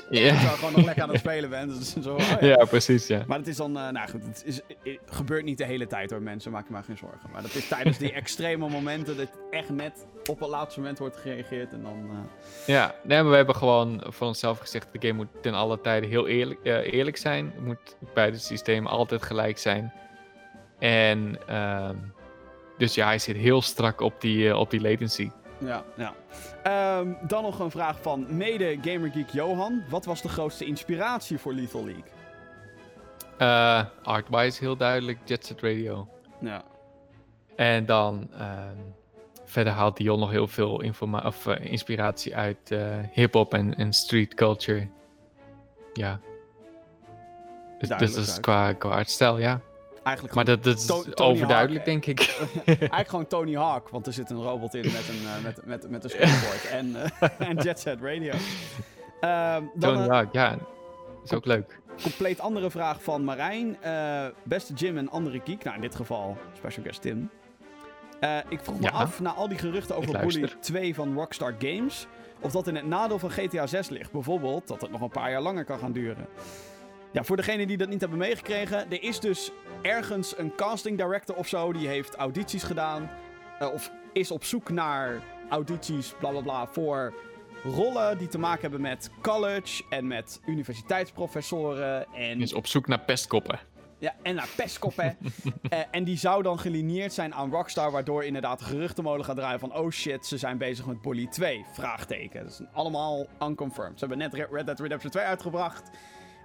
Yeah. 0.10 0.54
gewoon 0.54 0.74
nog 0.74 0.86
lekker 0.86 1.04
aan 1.04 1.10
het 1.10 1.20
spelen 1.20 1.50
bent. 1.50 1.80
Dus 1.80 1.96
zo, 2.04 2.14
oh 2.14 2.20
ja. 2.20 2.48
ja. 2.48 2.66
precies, 2.66 3.08
ja. 3.08 3.24
Maar 3.28 3.38
het 3.38 3.48
is 3.48 3.58
dan, 3.58 3.78
uh, 3.78 3.90
nou 3.90 4.10
goed, 4.10 4.26
het, 4.26 4.44
is, 4.46 4.62
het 4.84 5.00
gebeurt 5.06 5.44
niet 5.44 5.58
de 5.58 5.66
hele 5.66 5.88
tijd 5.88 6.12
hoor 6.12 6.22
mensen, 6.22 6.52
maak 6.52 6.68
je 6.68 6.74
maar 6.74 6.84
geen 6.84 6.98
zorgen. 6.98 7.30
Maar 7.32 7.42
dat 7.42 7.56
is 7.56 7.68
tijdens 7.68 7.98
die 7.98 8.12
extreme 8.22 8.70
momenten 8.70 9.18
dat 9.18 9.28
echt 9.52 9.70
net 9.70 10.06
op 10.30 10.40
het 10.40 10.50
laatste 10.50 10.80
moment 10.80 11.00
wordt 11.00 11.18
gereageerd 11.18 11.74
en 11.74 11.82
dan... 11.82 12.10
Uh... 12.12 12.18
Ja, 12.66 12.96
nee, 13.04 13.22
maar 13.22 13.30
we 13.30 13.36
hebben 13.36 13.56
gewoon 13.56 14.04
voor 14.08 14.28
onszelf 14.28 14.60
gezegd, 14.60 14.88
de 14.92 15.08
game 15.08 15.14
moet 15.14 15.42
ten 15.42 15.54
alle 15.54 15.82
tijden 15.82 16.10
heel 16.10 16.28
eerlijk, 16.28 16.60
uh, 16.64 16.94
eerlijk 16.94 17.18
zijn. 17.18 17.52
Het 17.56 17.66
moet 17.66 17.98
bij 18.14 18.26
het 18.26 18.42
systeem 18.42 18.88
altijd 18.88 19.24
gelijk 19.24 19.58
zijn. 19.58 19.94
En 20.80 21.38
ehm, 21.48 21.96
dus 22.78 22.94
ja, 22.94 23.06
hij 23.06 23.20
zit 23.20 23.36
heel 23.36 23.62
strak 23.62 24.02
op 24.02 24.22
die, 24.22 24.58
op 24.58 24.70
die 24.70 24.82
latency. 24.82 25.30
Ja, 25.58 25.84
ja. 25.96 26.14
Um, 27.00 27.18
dan 27.22 27.44
nog 27.44 27.60
een 27.60 27.72
vraag 27.72 28.02
van 28.02 28.38
mede 28.38 28.78
Gamergeek 28.82 29.30
Johan. 29.30 29.84
Wat 29.90 30.06
was 30.06 30.22
de 30.22 30.30
grootste 30.30 30.66
inspiratie 30.66 31.38
voor 31.38 31.54
Lethal 31.54 31.86
League? 31.86 32.04
Uh, 33.40 33.86
Artwise 34.04 34.60
heel 34.60 34.78
duidelijk, 34.78 35.20
Jet 35.24 35.46
Set 35.46 35.62
Radio. 35.62 36.08
Ja. 36.40 36.64
En 37.56 37.86
dan 37.86 38.30
uh, 38.34 38.64
verder 39.46 39.74
haalt 39.74 39.98
Dion 39.98 40.20
nog 40.20 40.32
heel 40.32 40.48
veel 40.48 40.82
of, 41.26 41.46
uh, 41.46 41.56
inspiratie 41.60 42.36
uit 42.36 42.72
uh, 42.72 42.98
hip-hop 43.12 43.54
en, 43.54 43.76
en 43.76 43.94
street 43.94 44.34
culture. 44.34 44.88
Ja. 45.94 46.20
Dus, 47.80 47.90
dus 47.90 48.14
dat 48.14 48.28
is 48.28 48.40
qua, 48.40 48.74
qua 48.74 48.90
artstijl, 48.90 49.40
ja. 49.40 49.62
Eigenlijk 50.06 50.36
maar 50.36 50.46
dat, 50.46 50.64
dat 50.64 50.78
is 50.78 51.18
overduidelijk, 51.18 51.86
denk 51.86 52.06
ik. 52.06 52.20
Eigenlijk 52.66 53.10
gewoon 53.10 53.28
Tony 53.28 53.56
Hawk, 53.56 53.90
want 53.90 54.08
er 54.08 54.14
zit 54.14 54.30
een 54.30 54.42
robot 54.42 54.74
in 54.74 54.82
met 54.82 55.10
een, 55.10 55.22
uh, 55.24 55.44
met, 55.44 55.66
met, 55.66 55.90
met 55.90 56.04
een 56.04 56.10
skateboard 56.10 56.68
en, 56.80 56.96
uh, 56.96 57.50
en 57.50 57.58
Jet 57.58 57.80
Set 57.80 58.02
Radio. 58.02 58.34
Uh, 58.34 59.56
dan, 59.76 59.94
Tony 59.96 60.08
Hawk, 60.08 60.34
ja. 60.34 60.58
Is 61.24 61.34
ook 61.34 61.46
leuk. 61.46 61.80
Compleet 62.02 62.40
andere 62.40 62.72
vraag 62.72 63.04
van 63.04 63.24
Marijn. 63.24 63.78
Beste 64.44 64.74
Jim 64.74 64.98
en 64.98 65.10
andere 65.10 65.42
geek. 65.46 65.64
Nou, 65.64 65.76
in 65.76 65.82
dit 65.82 65.96
geval 65.96 66.38
special 66.58 66.84
guest 66.84 67.02
Tim. 67.02 67.30
ik 68.50 68.60
vroeg 68.62 68.80
me 68.80 68.92
af, 68.92 69.20
na 69.20 69.34
al 69.34 69.48
die 69.48 69.58
geruchten 69.58 69.96
over 69.96 70.20
Bully 70.20 70.50
2 70.60 70.96
van 70.96 71.14
Rockstar 71.14 71.56
Games... 71.60 72.08
of 72.40 72.52
dat 72.52 72.68
in 72.68 72.76
het 72.76 72.88
nadeel 72.88 73.20
van 73.20 73.32
GTA 73.32 73.68
6 73.68 73.90
ligt. 73.90 74.12
Bijvoorbeeld 74.12 74.68
dat 74.68 74.82
het 74.82 74.92
nog 74.92 75.02
een 75.02 75.10
paar 75.10 75.32
jaar 75.32 75.42
langer 75.42 75.66
kan 75.66 75.80
gaan 75.80 75.92
duren. 75.92 76.28
Ja, 77.16 77.24
voor 77.24 77.36
degenen 77.36 77.68
die 77.68 77.78
dat 77.78 77.90
niet 77.90 78.00
hebben 78.00 78.20
meegekregen, 78.20 78.92
er 78.92 79.04
is 79.04 79.20
dus 79.20 79.52
ergens 79.82 80.38
een 80.38 80.56
casting 80.56 80.98
director 80.98 81.36
of 81.36 81.48
zo, 81.48 81.74
die 81.74 81.88
heeft 81.88 82.16
audities 82.16 82.64
gedaan. 82.64 83.10
Uh, 83.62 83.74
of 83.74 83.92
is 84.14 84.32
op 84.32 84.44
zoek 84.44 84.70
naar 84.70 85.22
audities, 85.50 86.14
bla 86.20 86.30
bla 86.30 86.42
bla, 86.42 86.68
voor 86.68 87.14
rollen 87.64 88.18
die 88.18 88.28
te 88.28 88.38
maken 88.38 88.62
hebben 88.62 88.82
met 88.82 89.10
college 89.22 89.84
en 89.90 90.08
met 90.08 90.42
universiteitsprofessoren. 90.46 92.14
En... 92.14 92.42
Is 92.42 92.54
op 92.54 92.68
zoek 92.68 92.88
naar 92.88 93.00
pestkoppen. 93.00 93.60
Ja, 93.98 94.16
en 94.22 94.36
naar 94.36 94.50
pestkoppen. 94.56 95.18
uh, 95.24 95.80
en 95.92 96.04
die 96.04 96.18
zou 96.18 96.44
dan 96.44 96.60
gelineerd 96.60 97.14
zijn 97.14 97.34
aan 97.34 97.52
Rockstar, 97.52 97.92
waardoor 97.92 98.24
inderdaad 98.24 98.60
de 98.60 98.66
geruchtenmolen 98.66 99.26
gaat 99.26 99.36
draaien 99.36 99.60
van... 99.60 99.76
Oh 99.76 99.92
shit, 99.92 100.26
ze 100.26 100.38
zijn 100.38 100.58
bezig 100.58 100.86
met 100.86 101.02
Bully 101.02 101.28
2, 101.28 101.66
vraagteken. 101.74 102.44
Dat 102.44 102.52
is 102.52 102.62
allemaal 102.74 103.28
unconfirmed. 103.42 104.00
Ze 104.00 104.06
hebben 104.06 104.18
net 104.18 104.34
Red 104.52 104.66
Dead 104.66 104.80
Redemption 104.80 105.12
2 105.12 105.26
uitgebracht. 105.26 105.90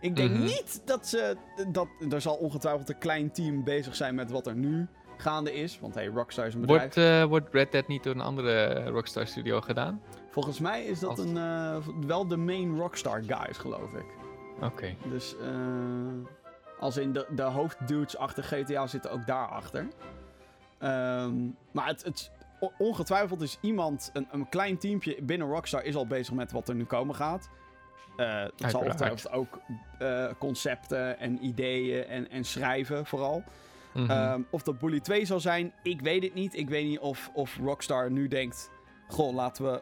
Ik 0.00 0.16
denk 0.16 0.30
mhm. 0.30 0.42
niet 0.42 0.82
dat 0.84 1.06
ze. 1.06 1.36
Dat, 1.72 1.88
er 2.10 2.20
zal 2.20 2.34
ongetwijfeld 2.34 2.88
een 2.88 2.98
klein 2.98 3.30
team 3.32 3.64
bezig 3.64 3.96
zijn 3.96 4.14
met 4.14 4.30
wat 4.30 4.46
er 4.46 4.54
nu 4.54 4.88
gaande 5.16 5.54
is. 5.54 5.80
Want 5.80 5.94
hey, 5.94 6.06
Rockstar 6.06 6.46
is 6.46 6.54
een 6.54 6.60
bedrijf. 6.60 6.94
Wordt, 6.94 6.96
uh, 6.96 7.24
wordt 7.24 7.54
Red 7.54 7.72
Dead 7.72 7.86
niet 7.86 8.02
door 8.02 8.14
een 8.14 8.20
andere 8.20 8.84
Rockstar 8.84 9.26
studio 9.26 9.60
gedaan? 9.60 10.02
Volgens 10.30 10.60
mij 10.60 10.84
is 10.84 10.98
dat 10.98 11.18
een, 11.18 11.36
uh, 11.36 11.76
wel 12.06 12.26
de 12.26 12.36
main 12.36 12.78
Rockstar 12.78 13.22
guys, 13.26 13.58
geloof 13.58 13.92
ik. 13.92 14.06
Oké. 14.60 14.94
Dus 15.10 15.34
uh, 15.40 15.48
als 16.80 16.96
in 16.96 17.12
de, 17.12 17.26
de 17.34 17.42
hoofddudes 17.42 18.16
achter 18.16 18.44
GTA 18.44 18.86
zitten 18.86 19.10
ook 19.10 19.26
daarachter. 19.26 19.88
Um, 20.82 21.56
maar 21.72 21.86
het, 21.86 22.02
het, 22.02 22.30
ongetwijfeld 22.78 23.40
is 23.40 23.58
iemand, 23.60 24.10
een, 24.12 24.28
een 24.30 24.48
klein 24.48 24.78
teampje 24.78 25.22
binnen 25.22 25.48
Rockstar 25.48 25.84
is 25.84 25.96
al 25.96 26.06
bezig 26.06 26.34
met 26.34 26.52
wat 26.52 26.68
er 26.68 26.74
nu 26.74 26.84
komen 26.84 27.14
gaat. 27.14 27.48
Uh, 28.20 28.44
dat 28.56 28.70
zal 28.70 28.80
ongetwijfeld 28.80 29.32
ook 29.32 29.60
uh, 30.02 30.26
concepten 30.38 31.18
en 31.18 31.44
ideeën 31.44 32.04
en, 32.06 32.30
en 32.30 32.44
schrijven 32.44 33.06
vooral. 33.06 33.42
Mm 33.94 34.06
-hmm. 34.06 34.32
um, 34.32 34.46
of 34.50 34.62
dat 34.62 34.78
Bully 34.78 35.00
2 35.00 35.24
zal 35.24 35.40
zijn, 35.40 35.72
ik 35.82 36.00
weet 36.00 36.22
het 36.22 36.34
niet. 36.34 36.56
Ik 36.56 36.68
weet 36.68 36.86
niet 36.86 36.98
of, 36.98 37.30
of 37.32 37.56
Rockstar 37.56 38.10
nu 38.10 38.28
denkt... 38.28 38.70
Goh, 39.08 39.34
laten 39.34 39.64
we... 39.64 39.80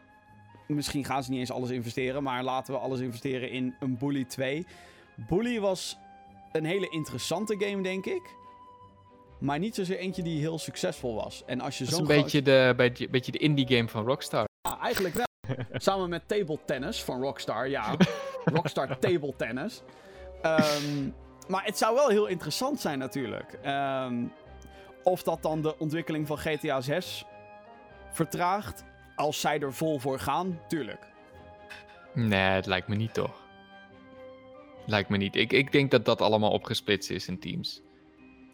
Misschien 0.67 1.05
gaan 1.05 1.25
ze 1.25 1.31
niet 1.31 1.41
eens 1.41 1.51
alles 1.51 1.71
investeren, 1.71 2.23
maar 2.23 2.43
laten 2.43 2.75
we 2.75 2.81
alles 2.81 3.01
investeren 3.01 3.51
in 3.51 3.75
een 3.81 3.99
Bully 3.99 4.25
2. 4.25 4.67
Bully 5.29 5.61
was 5.61 5.99
een 6.53 6.65
hele 6.65 6.89
interessante 6.89 7.57
game, 7.59 7.83
denk 7.83 8.07
ik. 8.07 8.23
Maar 9.41 9.59
niet 9.59 9.75
zozeer 9.75 9.99
eentje 9.99 10.23
die 10.23 10.41
heel 10.41 10.59
succesvol 10.59 11.15
was. 11.15 11.43
En 11.47 11.61
als 11.61 11.79
je 11.79 11.85
dat 11.85 11.93
is 11.93 11.99
een 11.99 12.07
beetje, 12.07 12.43
de, 12.43 12.75
beetje, 12.77 13.09
beetje 13.09 13.33
de 13.33 13.39
indie 13.39 13.67
game 13.67 13.89
van 13.89 14.05
Rockstar. 14.05 14.45
Ja, 14.63 14.81
eigenlijk 14.81 15.15
wel. 15.15 15.27
Samen 15.73 16.09
met 16.09 16.29
Table 16.29 16.59
Tennis 16.65 17.03
van 17.03 17.23
Rockstar, 17.23 17.69
ja. 17.69 17.97
Rockstar 18.55 18.99
Table 18.99 19.35
Tennis. 19.37 19.83
Um, 20.43 21.15
maar 21.49 21.65
het 21.65 21.79
zou 21.79 21.95
wel 21.95 22.09
heel 22.09 22.27
interessant 22.27 22.81
zijn 22.81 22.99
natuurlijk. 22.99 23.59
Um, 23.67 24.33
of 25.03 25.23
dat 25.23 25.43
dan 25.43 25.63
de 25.63 25.79
ontwikkeling 25.79 26.27
van 26.27 26.39
GTA 26.39 26.81
6 26.81 27.25
vertraagt. 28.13 28.85
Als 29.17 29.41
zij 29.41 29.61
er 29.61 29.75
vol 29.75 29.99
voor 29.99 30.19
gaan, 30.19 30.61
tuurlijk. 30.69 31.07
Nee, 32.15 32.41
het 32.41 32.67
lijkt 32.67 32.89
me 32.89 32.95
niet 32.95 33.15
toch. 33.15 33.47
Lijkt 34.87 35.09
me 35.09 35.17
niet. 35.17 35.37
Ik, 35.37 35.53
ik 35.53 35.73
denk 35.73 35.91
dat 35.91 36.05
dat 36.05 36.21
allemaal 36.21 36.51
opgesplitst 36.51 37.11
is 37.11 37.29
in 37.29 37.39
teams. 37.39 37.83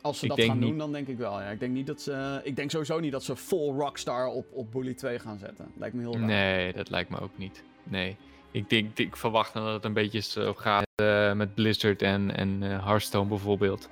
Als 0.04 0.18
ze 0.18 0.26
dat 0.26 0.40
gaan 0.40 0.60
doen, 0.60 0.78
dan 0.78 0.92
denk 0.92 1.08
ik 1.08 1.18
wel. 1.18 1.40
Ja. 1.40 1.50
Ik, 1.50 1.60
denk 1.60 1.72
niet 1.72 1.86
dat 1.86 2.00
ze, 2.00 2.40
ik 2.42 2.56
denk 2.56 2.70
sowieso 2.70 3.00
niet 3.00 3.12
dat 3.12 3.24
ze 3.24 3.36
full 3.36 3.72
Rockstar 3.72 4.26
op, 4.26 4.46
op 4.52 4.72
Bully 4.72 4.94
2 4.94 5.18
gaan 5.18 5.38
zetten. 5.38 5.72
Lijkt 5.76 5.94
me 5.94 6.00
heel 6.00 6.12
raar. 6.12 6.20
Nee, 6.20 6.72
dat 6.72 6.90
lijkt 6.90 7.10
me 7.10 7.20
ook 7.20 7.38
niet. 7.38 7.64
Nee. 7.82 8.16
Ik, 8.50 8.70
denk, 8.70 8.98
ik 8.98 9.16
verwacht 9.16 9.52
dat 9.52 9.72
het 9.72 9.84
een 9.84 9.92
beetje 9.92 10.20
zo 10.20 10.54
gaat 10.54 10.86
uh, 11.02 11.32
met 11.32 11.54
Blizzard 11.54 12.02
en, 12.02 12.36
en 12.36 12.62
uh, 12.62 12.84
Hearthstone 12.84 13.28
bijvoorbeeld. 13.28 13.88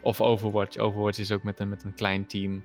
Of 0.00 0.20
Overwatch. 0.20 0.76
Overwatch 0.76 1.18
is 1.18 1.32
ook 1.32 1.42
met 1.42 1.60
een, 1.60 1.68
met 1.68 1.84
een 1.84 1.94
klein 1.94 2.26
team. 2.26 2.64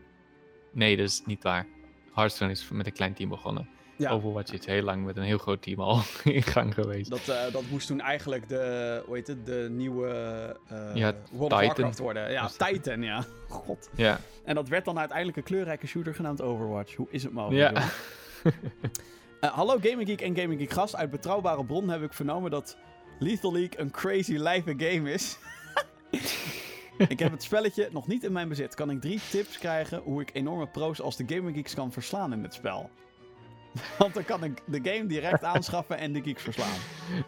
Nee, 0.72 0.98
dat 0.98 1.06
is 1.06 1.22
niet 1.26 1.44
waar. 1.44 1.68
Hearthstone 2.14 2.52
is 2.52 2.70
met 2.70 2.86
een 2.86 2.94
klein 2.94 3.14
team 3.14 3.30
begonnen. 3.30 3.70
Ja. 3.98 4.10
Overwatch 4.10 4.54
is 4.54 4.66
heel 4.66 4.82
lang 4.82 5.06
met 5.06 5.18
een 5.18 5.24
heel 5.24 5.38
groot 5.38 5.62
team 5.62 5.80
al 5.80 6.02
in 6.24 6.44
gang 6.44 6.74
geweest. 6.74 7.10
Dat, 7.10 7.28
uh, 7.30 7.54
dat 7.54 7.64
moest 7.70 7.88
toen 7.88 8.02
eigenlijk 8.02 8.50
de, 8.50 9.04
hoe 9.06 9.16
heet 9.16 9.28
het, 9.28 9.46
de 9.46 9.68
nieuwe 9.72 10.10
uh, 10.72 10.96
ja, 10.96 11.14
World 11.32 11.54
of 11.54 11.60
Warcraft 11.60 12.00
worden. 12.00 12.32
Ja, 12.32 12.50
Titan, 12.58 13.02
ja. 13.02 13.26
God. 13.50 13.90
Ja. 13.96 14.20
En 14.44 14.56
dat 14.56 14.68
werd 14.68 14.86
dan 14.86 15.00
uiteindelijk 15.00 15.38
een 15.38 15.44
kleurrijke 15.44 15.88
shooter 15.88 16.16
genaamd 16.16 16.42
Overwatch. 16.42 16.96
Hoe 16.96 17.08
is 17.10 17.24
het 17.24 17.34
mogelijk? 17.34 17.78
Ja. 17.78 17.90
hallo 19.60 19.78
Gaming 19.82 20.08
Geek 20.08 20.22
en 20.22 20.38
Gaming 20.38 20.60
Geek 20.60 20.72
gast. 20.72 20.96
Uit 20.96 21.12
betrouwbare 21.12 21.66
bron 21.66 21.90
heb 21.90 22.02
ik 22.02 22.14
vernomen 22.14 22.52
dat 22.52 22.78
Lethal 23.20 23.52
League 23.52 23.80
een 23.80 23.92
crazy 23.92 24.34
live 24.38 24.74
game 24.78 25.12
is. 25.12 25.38
ik 27.08 27.20
heb 27.20 27.32
het 27.32 27.44
spelletje 27.44 27.90
nog 27.92 28.08
niet 28.08 28.24
in 28.24 28.32
mijn 28.32 28.50
bezit. 28.50 28.76
Kan 28.76 28.90
ik 28.90 29.02
drie 29.02 29.20
tips 29.30 29.58
krijgen 29.58 30.00
hoe 30.00 30.22
ik 30.22 30.30
enorme 30.34 30.68
pro's 30.68 31.02
als 31.02 31.16
de 31.16 31.24
Gaming 31.28 31.56
Geeks 31.56 31.74
kan 31.74 31.92
verslaan 31.92 32.34
in 32.34 32.44
het 32.44 32.54
spel? 32.54 32.90
Want 33.98 34.14
dan 34.14 34.26
kan 34.26 34.44
ik 34.44 34.62
de 34.66 34.92
game 34.92 35.06
direct 35.06 35.44
aanschaffen 35.54 35.98
en 35.98 36.14
de 36.14 36.22
geeks 36.22 36.44
verslaan. 36.44 36.78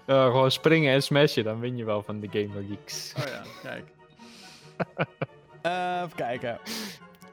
Uh, 0.05 0.25
gewoon 0.25 0.51
springen 0.51 0.93
en 0.93 1.03
smashen, 1.03 1.43
dan 1.43 1.59
win 1.59 1.77
je 1.77 1.85
wel 1.85 2.03
van 2.03 2.19
de 2.19 2.27
Gamer 2.31 2.63
Geeks. 2.69 3.13
Oh 3.17 3.23
ja, 3.25 3.43
kijk. 3.61 3.85
uh, 5.65 6.01
even 6.03 6.15
kijken. 6.15 6.59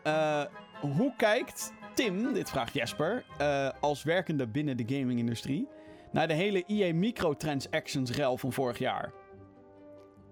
Uh, 0.06 0.44
hoe 0.80 1.14
kijkt 1.16 1.72
Tim, 1.94 2.32
dit 2.32 2.50
vraagt 2.50 2.74
Jesper, 2.74 3.24
uh, 3.40 3.70
als 3.80 4.02
werkende 4.02 4.46
binnen 4.46 4.76
de 4.76 4.96
gaming-industrie, 4.96 5.68
naar 6.12 6.28
de 6.28 6.34
hele 6.34 6.64
EA 6.66 6.94
microtransactions-rel 6.94 8.36
van 8.38 8.52
vorig 8.52 8.78
jaar? 8.78 9.12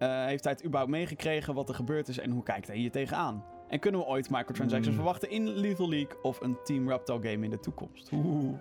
heeft 0.03 0.45
hij 0.45 0.53
het 0.53 0.65
überhaupt 0.65 0.91
meegekregen 0.91 1.55
wat 1.55 1.69
er 1.69 1.75
gebeurd 1.75 2.09
is 2.09 2.19
en 2.19 2.31
hoe 2.31 2.43
kijkt 2.43 2.67
hij 2.67 2.77
hier 2.77 2.91
tegenaan? 2.91 3.45
En 3.69 3.79
kunnen 3.79 4.01
we 4.01 4.07
ooit 4.07 4.31
microtransactions 4.31 4.89
mm. 4.89 4.95
verwachten 4.95 5.31
in 5.31 5.49
Lethal 5.49 5.89
League 5.89 6.23
of 6.23 6.41
een 6.41 6.59
Team 6.65 6.89
Raptor 6.89 7.23
game 7.23 7.45
in 7.45 7.51
de 7.51 7.61
toekomst? 7.61 8.13
Oeh 8.13 8.55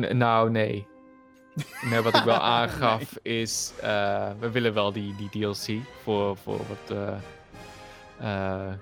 nou, 0.00 0.50
nee. 0.50 0.86
Nee, 1.82 2.00
wat 2.00 2.16
ik 2.16 2.24
wel 2.24 2.40
aangaf 2.60 3.18
is, 3.22 3.72
uh, 3.84 4.30
we 4.38 4.50
willen 4.50 4.74
wel 4.74 4.92
die, 4.92 5.14
die 5.16 5.28
DLC 5.28 5.86
voor, 6.02 6.36
voor 6.36 6.60
wat, 6.68 6.96
uh, 6.98 7.14
uh, 8.22 8.72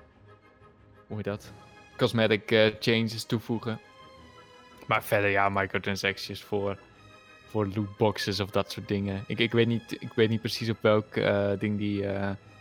hoe 1.07 1.15
heet 1.15 1.25
dat? 1.25 1.51
Cosmetic 1.97 2.73
changes 2.79 3.23
toevoegen. 3.23 3.79
Maar 4.87 5.03
verder, 5.03 5.29
ja, 5.29 5.49
microtransactions 5.49 6.43
voor, 6.43 6.77
voor 7.49 7.67
lootboxes 7.75 8.39
of 8.39 8.49
dat 8.49 8.71
soort 8.71 8.87
dingen. 8.87 9.23
Ik, 9.27 9.39
ik, 9.39 9.51
weet, 9.51 9.67
niet, 9.67 9.91
ik 9.99 10.13
weet 10.15 10.29
niet 10.29 10.41
precies 10.41 10.69
op 10.69 10.77
welk 10.81 11.13
ding 11.59 11.77
die 11.77 12.05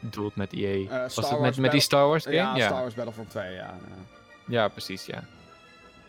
doelt 0.01 0.37
met 0.37 0.53
EA. 0.53 0.89
Was 0.89 1.31
het 1.31 1.41
met, 1.41 1.57
met 1.57 1.71
die 1.71 1.81
Star 1.81 2.09
Wars 2.09 2.25
game? 2.25 2.37
Ja, 2.37 2.57
ja, 2.57 2.67
Star 2.67 2.81
Wars 2.81 2.95
Battlefront 2.95 3.31
2, 3.31 3.53
ja. 3.53 3.79
Ja, 4.47 4.69
precies, 4.69 5.07
ja. 5.07 5.25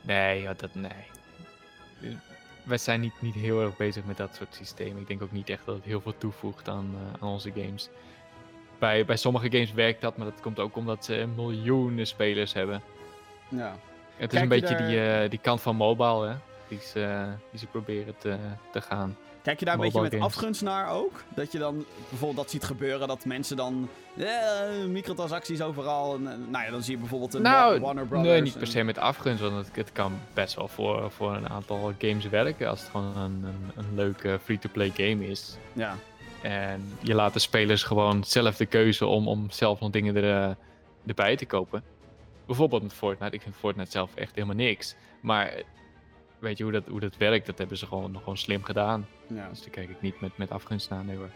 Nee, 0.01 0.47
dat, 0.57 0.75
nee 0.75 1.12
wij 2.63 2.77
zijn 2.77 3.01
niet, 3.01 3.13
niet 3.19 3.35
heel 3.35 3.61
erg 3.61 3.77
bezig 3.77 4.05
met 4.05 4.17
dat 4.17 4.35
soort 4.35 4.55
systemen. 4.55 5.01
Ik 5.01 5.07
denk 5.07 5.21
ook 5.21 5.31
niet 5.31 5.49
echt 5.49 5.65
dat 5.65 5.75
het 5.75 5.85
heel 5.85 6.01
veel 6.01 6.17
toevoegt 6.17 6.69
aan, 6.69 6.95
uh, 6.95 7.21
aan 7.21 7.29
onze 7.29 7.51
games. 7.55 7.89
Bij, 8.79 9.05
bij 9.05 9.17
sommige 9.17 9.51
games 9.51 9.73
werkt 9.73 10.01
dat, 10.01 10.17
maar 10.17 10.25
dat 10.25 10.41
komt 10.41 10.59
ook 10.59 10.75
omdat 10.75 11.05
ze 11.05 11.27
miljoenen 11.35 12.07
spelers 12.07 12.53
hebben. 12.53 12.81
Ja. 13.47 13.75
Het 14.15 14.33
is 14.33 14.41
een 14.41 14.47
beetje 14.47 14.75
die, 14.75 14.97
uh, 14.97 15.29
die 15.29 15.39
kant 15.39 15.61
van 15.61 15.75
mobile, 15.75 16.27
hè? 16.27 16.35
Die 16.67 16.79
ze, 16.79 17.33
die 17.49 17.59
ze 17.59 17.65
proberen 17.65 18.17
te, 18.17 18.37
te 18.71 18.81
gaan. 18.81 19.17
Kijk 19.43 19.59
je 19.59 19.65
daar 19.65 19.73
een 19.73 19.81
beetje 19.81 20.01
met 20.01 20.19
afgunst 20.19 20.61
naar 20.61 20.89
ook? 20.89 21.23
Dat 21.35 21.51
je 21.51 21.57
dan 21.57 21.85
bijvoorbeeld 22.09 22.37
dat 22.37 22.49
ziet 22.49 22.63
gebeuren, 22.63 23.07
dat 23.07 23.25
mensen 23.25 23.57
dan 23.57 23.89
eh, 24.17 24.85
microtransacties 24.87 25.61
overal. 25.61 26.15
En, 26.15 26.31
eh, 26.31 26.37
nou 26.49 26.65
ja, 26.65 26.71
dan 26.71 26.83
zie 26.83 26.93
je 26.93 26.99
bijvoorbeeld 26.99 27.33
een 27.33 27.41
nou, 27.41 27.79
Warner 27.79 28.05
Brothers. 28.05 28.29
Nee, 28.29 28.41
niet 28.41 28.57
per 28.57 28.67
se 28.67 28.83
met 28.83 28.97
afgunst, 28.97 29.41
want 29.41 29.55
het, 29.55 29.75
het, 29.75 29.91
kan 29.91 30.19
best 30.33 30.55
wel 30.55 30.67
voor, 30.67 31.11
voor 31.11 31.35
een 31.35 31.49
aantal 31.49 31.93
games 31.97 32.25
werken 32.25 32.69
als 32.69 32.79
het 32.79 32.89
gewoon 32.89 33.17
een, 33.17 33.43
een, 33.43 33.71
een 33.75 33.95
leuke 33.95 34.39
free-to-play 34.43 34.91
game 34.95 35.27
is. 35.27 35.57
Ja. 35.73 35.95
En 36.41 36.97
je 36.99 37.13
laat 37.13 37.33
de 37.33 37.39
spelers 37.39 37.83
gewoon 37.83 38.23
zelf 38.23 38.55
de 38.55 38.65
keuze 38.65 39.05
om, 39.05 39.27
om 39.27 39.51
zelf 39.51 39.79
nog 39.79 39.89
dingen 39.89 40.15
er, 40.15 40.49
uh, 40.49 40.55
erbij 41.05 41.35
te 41.35 41.45
kopen. 41.45 41.83
Bijvoorbeeld 42.45 42.81
met 42.81 42.93
Fortnite. 42.93 43.35
Ik 43.35 43.41
vind 43.41 43.55
Fortnite 43.55 43.91
zelf 43.91 44.15
echt 44.15 44.35
helemaal 44.35 44.55
niks. 44.55 44.95
Maar 45.21 45.61
weet 46.43 46.57
je 46.57 46.63
hoe 46.63 46.73
dat, 46.73 46.83
hoe 46.87 46.99
dat 46.99 47.17
werkt, 47.17 47.45
dat 47.45 47.57
hebben 47.57 47.77
ze 47.77 47.85
gewoon, 47.85 48.11
nog 48.11 48.21
gewoon 48.21 48.37
slim 48.37 48.63
gedaan. 48.63 49.07
Ja. 49.27 49.49
Dus 49.49 49.61
daar 49.61 49.69
kijk 49.69 49.89
ik 49.89 50.01
niet 50.01 50.21
met, 50.21 50.37
met 50.37 50.51
afgunst 50.51 50.89
naar. 50.89 51.03
Nee 51.05 51.15
hoor. 51.15 51.29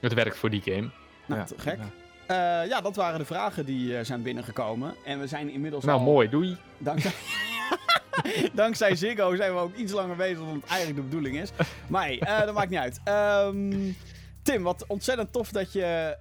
Het 0.00 0.14
werkt 0.14 0.36
voor 0.36 0.50
die 0.50 0.62
game. 0.62 0.90
Nou, 1.26 1.40
ja, 1.40 1.46
gek. 1.56 1.78
Ja. 1.78 2.62
Uh, 2.62 2.68
ja. 2.68 2.80
dat 2.80 2.96
waren 2.96 3.18
de 3.18 3.24
vragen 3.24 3.66
die 3.66 3.88
uh, 3.88 4.00
zijn 4.02 4.22
binnengekomen. 4.22 4.94
En 5.04 5.20
we 5.20 5.26
zijn 5.26 5.50
inmiddels 5.50 5.84
Nou, 5.84 6.00
mooi. 6.00 6.28
Doei. 6.28 6.56
Dankzij... 6.78 7.12
Dankzij 8.52 8.96
Ziggo 8.96 9.36
zijn 9.36 9.52
we 9.52 9.58
ook 9.58 9.74
iets 9.74 9.92
langer 9.92 10.16
bezig 10.16 10.38
dan 10.38 10.54
het 10.54 10.64
eigenlijk 10.64 10.96
de 10.96 11.02
bedoeling 11.02 11.36
is. 11.36 11.50
Maar 11.86 12.04
hey, 12.04 12.20
uh, 12.20 12.40
dat 12.40 12.54
maakt 12.54 12.70
niet 12.70 12.78
uit. 12.78 13.00
Um, 13.46 13.96
Tim, 14.42 14.62
wat 14.62 14.84
ontzettend 14.86 15.32
tof 15.32 15.50
dat 15.50 15.72
je 15.72 16.16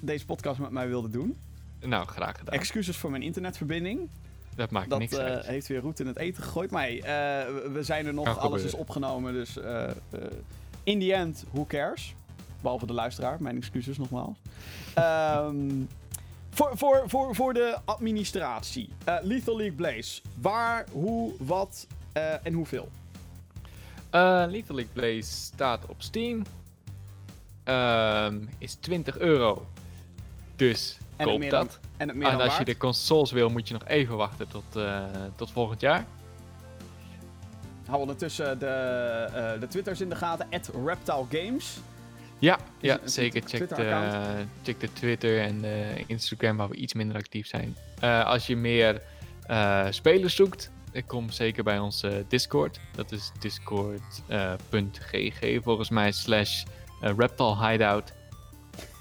deze 0.00 0.26
podcast 0.26 0.58
met 0.58 0.70
mij 0.70 0.88
wilde 0.88 1.10
doen. 1.10 1.36
Nou, 1.80 2.06
graag 2.06 2.38
gedaan. 2.38 2.54
Excuses 2.54 2.96
voor 2.96 3.10
mijn 3.10 3.22
internetverbinding. 3.22 4.08
Dat 4.58 4.70
maakt 4.70 4.90
dat, 4.90 4.98
niks 4.98 5.18
uh, 5.18 5.38
heeft 5.40 5.66
weer 5.66 5.80
roet 5.80 6.00
in 6.00 6.06
het 6.06 6.16
eten 6.16 6.42
gegooid. 6.42 6.70
Maar 6.70 6.90
uh, 6.90 7.02
we 7.72 7.78
zijn 7.80 8.06
er 8.06 8.14
nog, 8.14 8.38
alles 8.38 8.62
is 8.62 8.74
opgenomen. 8.74 9.32
Dus 9.32 9.56
uh, 9.56 9.90
in 10.82 11.00
the 11.00 11.14
end, 11.14 11.44
who 11.50 11.64
cares? 11.66 12.14
Behalve 12.60 12.86
de 12.86 12.92
luisteraar, 12.92 13.42
mijn 13.42 13.56
excuses 13.56 13.98
nogmaals. 13.98 14.38
um, 14.98 15.88
voor, 16.56 16.70
voor, 16.74 17.02
voor, 17.06 17.34
voor 17.34 17.54
de 17.54 17.78
administratie. 17.84 18.88
Lethal 19.22 19.56
League 19.56 19.76
Blaze. 19.76 20.22
Waar, 20.40 20.86
hoe, 20.92 21.32
wat 21.38 21.86
en 22.42 22.52
hoeveel? 22.52 22.88
Lethal 24.48 24.74
League 24.74 24.92
Blaze 24.92 25.30
staat 25.32 25.86
op 25.86 26.02
Steam. 26.02 26.42
Um, 27.64 28.48
is 28.58 28.74
20 28.74 29.18
euro. 29.18 29.66
Dus 30.56 30.98
en 31.18 31.26
koop 31.26 31.50
dat. 31.50 31.80
en, 31.96 32.22
en 32.22 32.40
als 32.40 32.58
je 32.58 32.64
de 32.64 32.76
consoles 32.76 33.30
wil, 33.30 33.48
moet 33.48 33.68
je 33.68 33.74
nog 33.74 33.86
even 33.86 34.16
wachten 34.16 34.48
tot, 34.48 34.64
uh, 34.76 35.04
tot 35.36 35.50
volgend 35.50 35.80
jaar. 35.80 36.06
Hou 37.86 38.00
ondertussen 38.00 38.58
de, 38.58 39.26
uh, 39.54 39.60
de 39.60 39.66
Twitters 39.66 40.00
in 40.00 40.08
de 40.08 40.16
gaten. 40.16 40.46
At 40.50 40.70
Reptile 40.84 41.24
Games. 41.30 41.78
Ja, 42.38 42.58
ja 42.80 42.98
zeker. 43.04 43.42
Check 43.46 43.68
de, 43.68 44.20
check 44.62 44.80
de 44.80 44.92
Twitter 44.92 45.40
en 45.40 45.60
de 45.60 46.04
Instagram 46.06 46.56
waar 46.56 46.68
we 46.68 46.76
iets 46.76 46.94
minder 46.94 47.16
actief 47.16 47.46
zijn. 47.46 47.76
Uh, 48.04 48.26
als 48.26 48.46
je 48.46 48.56
meer 48.56 49.02
spelers 49.90 50.34
zoekt, 50.34 50.70
kom 51.06 51.30
zeker 51.30 51.64
bij 51.64 51.78
onze 51.78 52.24
Discord. 52.28 52.80
Dat 52.92 53.12
is 53.12 53.32
discord.gg 53.40 54.02
volgens 55.62 55.90
mij 55.90 56.12
slash 56.12 56.62
Reptile 57.00 57.68
Hideout. 57.68 58.12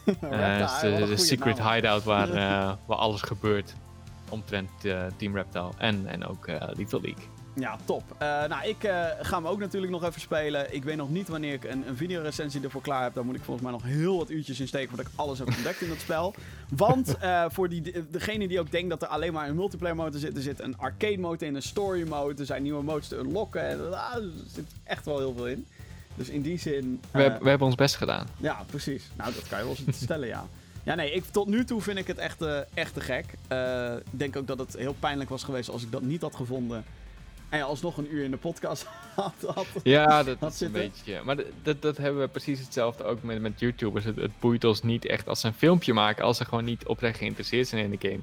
uh, 0.23 0.81
de, 0.81 1.05
de 1.05 1.17
secret 1.17 1.61
hideout 1.61 2.03
waar, 2.13 2.29
uh, 2.29 2.73
waar 2.85 2.97
alles 2.97 3.21
gebeurt 3.21 3.73
omtrent 4.29 4.69
uh, 4.84 5.05
Team 5.17 5.35
Reptile 5.35 5.69
en, 5.77 6.07
en 6.07 6.25
ook 6.25 6.47
Lethal 6.47 7.01
League. 7.01 7.23
Ja, 7.55 7.77
top. 7.85 8.03
nou, 8.19 8.67
ik 8.67 8.77
ga 9.21 9.35
hem 9.35 9.47
ook 9.47 9.59
natuurlijk 9.59 9.91
nog 9.91 10.03
even 10.03 10.21
spelen. 10.21 10.73
Ik 10.73 10.84
weet 10.84 10.95
nog 10.95 11.09
niet 11.09 11.27
wanneer 11.27 11.53
ik 11.53 11.63
een, 11.63 11.88
een 11.88 11.97
videorecensie 11.97 12.63
ervoor 12.63 12.81
klaar 12.81 13.03
heb. 13.03 13.13
Daar 13.13 13.25
moet 13.25 13.35
ik 13.35 13.43
volgens 13.43 13.65
mij 13.65 13.75
nog 13.75 13.84
heel 13.84 14.17
wat 14.17 14.29
uurtjes 14.29 14.59
in 14.59 14.67
steken 14.67 14.88
voordat 14.89 15.05
ik 15.05 15.11
alles 15.15 15.39
heb 15.39 15.47
ontdekt 15.47 15.81
in 15.81 15.89
dat 15.89 15.99
spel. 15.99 16.34
Want 16.75 17.17
voor 17.47 17.69
die, 17.69 18.09
degene 18.11 18.47
die 18.47 18.59
ook 18.59 18.71
denkt 18.71 18.89
dat 18.89 19.01
er 19.01 19.07
alleen 19.07 19.34
maar 19.34 19.47
een 19.47 19.55
multiplayer 19.55 19.95
mode 19.95 20.19
zit, 20.19 20.35
er 20.35 20.41
zit 20.41 20.59
een 20.59 20.77
arcade 20.77 21.17
mode 21.17 21.45
in, 21.45 21.55
een 21.55 21.61
story 21.61 22.07
mode. 22.07 22.39
Er 22.39 22.45
zijn 22.45 22.63
nieuwe 22.63 22.84
modes 22.84 23.07
te 23.07 23.17
unlocken. 23.17 23.67
En, 23.67 23.79
er 23.93 24.21
zit 24.53 24.65
echt 24.84 25.05
wel 25.05 25.17
heel 25.17 25.34
veel 25.34 25.47
in. 25.47 25.67
Dus 26.18 26.30
in 26.30 26.41
die 26.41 26.57
zin... 26.57 27.02
We, 27.11 27.26
uh, 27.26 27.38
we, 27.38 27.49
hebben 27.49 27.68
ons 27.68 27.76
best 27.76 27.95
gedaan. 27.95 28.27
Ja, 28.38 28.64
precies. 28.69 29.10
Nou, 29.18 29.34
dat 29.34 29.48
kan 29.48 29.60
je 29.60 29.65
wel 29.65 29.76
eens 29.88 29.98
stellen, 30.03 30.27
ja. 30.27 30.48
Ja, 30.84 30.95
nee, 30.95 31.11
ik, 31.11 31.23
tot 31.23 31.48
nu 31.48 31.65
toe 31.65 31.81
vind 31.81 31.98
ik 31.98 32.07
het 32.07 32.18
echt, 32.18 32.41
uh, 32.41 32.60
echt 32.73 32.94
te 32.94 33.02
gek. 33.02 33.26
Uh, 33.52 33.94
ik 33.95 34.19
denk 34.19 34.35
ook 34.35 34.48
dat 34.48 34.60
het 34.60 34.77
heel 34.77 34.95
pijnlijk 34.99 35.30
was 35.30 35.44
geweest 35.44 35.69
als 35.69 35.84
ik 35.84 35.91
dat 35.91 36.02
niet 36.02 36.22
had 36.22 36.35
gevonden. 36.35 36.84
En 37.49 37.61
alsnog 37.61 37.98
een 37.98 38.14
uur 38.14 38.23
in 38.23 38.31
de 38.31 38.38
podcast 38.38 38.88
had, 39.15 39.34
had 39.53 39.68
Ja, 39.84 40.23
dat 40.23 40.39
had 40.39 40.53
is 40.53 40.61
een 40.61 40.72
beetje... 40.72 41.22
Maar 41.23 41.35
dat, 41.64 41.81
dat 41.81 41.98
hebben 41.98 42.22
we 42.22 42.27
precies 42.27 42.60
hetzelfde 42.60 43.03
ook 43.03 43.23
met, 43.23 43.41
met 43.41 43.60
YouTubers. 43.60 44.06
Het, 44.06 44.15
het 44.15 44.39
boeit 44.39 44.64
ons 44.64 44.81
niet 44.81 45.06
echt 45.06 45.27
als 45.27 45.39
ze 45.39 45.48
een 45.48 45.53
filmpje 45.53 45.94
maken... 45.94 46.23
als 46.23 46.38
ze 46.38 46.45
gewoon 46.45 46.65
niet 46.65 46.85
oprecht 46.85 47.18
geïnteresseerd 47.18 47.68
zijn 47.68 47.84
in 47.84 47.98
de 47.99 48.10
game. 48.10 48.22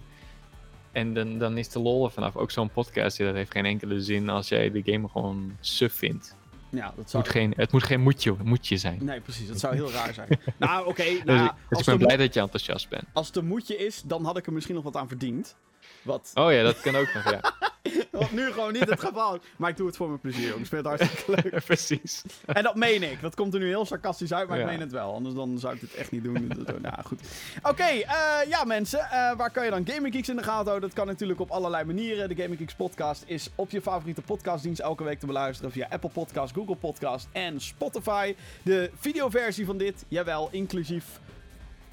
En 0.93 1.15
dan, 1.15 1.39
dan 1.39 1.59
is 1.59 1.69
de 1.69 1.79
lol 1.79 2.05
er 2.05 2.11
vanaf. 2.11 2.37
Ook 2.37 2.51
zo'n 2.51 2.71
podcast, 2.71 3.19
dat 3.19 3.35
heeft 3.35 3.53
geen 3.53 3.65
enkele 3.65 4.01
zin 4.01 4.29
als 4.29 4.49
jij 4.49 4.71
de 4.71 4.83
game 4.85 5.09
gewoon 5.09 5.57
suf 5.61 5.95
vindt. 5.95 6.37
Ja, 6.75 6.93
dat 6.97 7.11
zou... 7.11 7.23
moet 7.23 7.33
geen, 7.33 7.53
het 7.57 7.73
moet 7.73 7.83
geen 7.83 8.01
moedje, 8.01 8.35
moedje 8.43 8.77
zijn. 8.77 9.05
Nee, 9.05 9.21
precies. 9.21 9.49
Dat 9.49 9.61
zou 9.61 9.75
heel 9.75 9.91
raar 9.91 10.15
zijn. 10.15 10.29
nou, 10.59 10.81
oké. 10.81 10.89
Okay, 10.89 11.23
nou, 11.25 11.51
dus 11.69 11.79
ik 11.79 11.85
ben 11.85 11.99
blij 11.99 12.17
dat 12.17 12.35
je 12.35 12.41
enthousiast 12.41 12.89
bent. 12.89 13.05
Als 13.13 13.27
het 13.27 13.37
een 13.37 13.47
moedje 13.47 13.77
is, 13.77 14.03
dan 14.03 14.25
had 14.25 14.37
ik 14.37 14.47
er 14.47 14.53
misschien 14.53 14.75
nog 14.75 14.85
wat 14.85 14.97
aan 14.97 15.09
verdiend. 15.09 15.57
Wat... 16.05 16.31
Oh 16.35 16.53
ja, 16.53 16.63
dat 16.63 16.81
kan 16.81 16.97
ook 16.97 17.15
nog, 17.15 17.31
ja. 17.31 17.41
Wat 18.11 18.31
nu 18.31 18.53
gewoon 18.53 18.73
niet 18.73 18.89
het 18.89 19.01
geval. 19.01 19.39
Maar 19.57 19.71
ik 19.71 19.77
doe 19.77 19.87
het 19.87 19.97
voor 19.97 20.09
mijn 20.09 20.21
plezier, 20.21 20.49
jongens. 20.49 20.63
Ik 20.63 20.67
vind 20.69 20.87
het 20.87 20.99
hartstikke 20.99 21.31
leuk. 21.51 21.65
Precies. 21.65 22.23
En 22.47 22.63
dat 22.63 22.75
meen 22.75 23.03
ik. 23.03 23.21
Dat 23.21 23.35
komt 23.35 23.55
er 23.55 23.61
nu 23.61 23.67
heel 23.67 23.87
sarcastisch 23.87 24.33
uit, 24.33 24.49
maar 24.49 24.59
ik 24.59 24.67
meen 24.67 24.81
het 24.81 24.93
wel. 24.93 25.15
Anders 25.15 25.35
dan 25.35 25.59
zou 25.59 25.75
ik 25.75 25.81
het 25.81 25.95
echt 25.95 26.11
niet 26.11 26.25
doen. 26.25 26.53
nou, 26.83 27.03
goed. 27.05 27.21
Oké, 27.63 27.91
uh, 27.93 28.39
ja 28.49 28.65
mensen. 28.65 28.99
Uh, 28.99 29.37
waar 29.37 29.51
kan 29.51 29.65
je 29.65 29.71
dan 29.71 29.87
Gaming 29.87 30.15
Geeks 30.15 30.29
in 30.29 30.37
de 30.37 30.43
gaten 30.43 30.67
houden? 30.67 30.89
Dat 30.89 30.99
kan 30.99 31.07
natuurlijk 31.07 31.41
op 31.41 31.51
allerlei 31.51 31.85
manieren. 31.85 32.29
De 32.29 32.35
Gaming 32.35 32.59
Geeks 32.59 32.75
podcast 32.75 33.23
is 33.27 33.51
op 33.55 33.71
je 33.71 33.81
favoriete 33.81 34.23
podcastdienst 34.23 34.81
elke 34.81 35.05
week 35.05 35.21
te 35.21 35.27
beluisteren. 35.27 35.73
Via 35.73 35.87
Apple 35.91 36.11
Podcast, 36.11 36.55
Google 36.55 36.77
Podcast 36.77 37.29
en 37.33 37.61
Spotify. 37.61 38.35
De 38.63 38.91
videoversie 38.99 39.67
van 39.67 39.79
dit, 39.79 40.05
jawel, 40.09 40.49
inclusief 40.51 41.21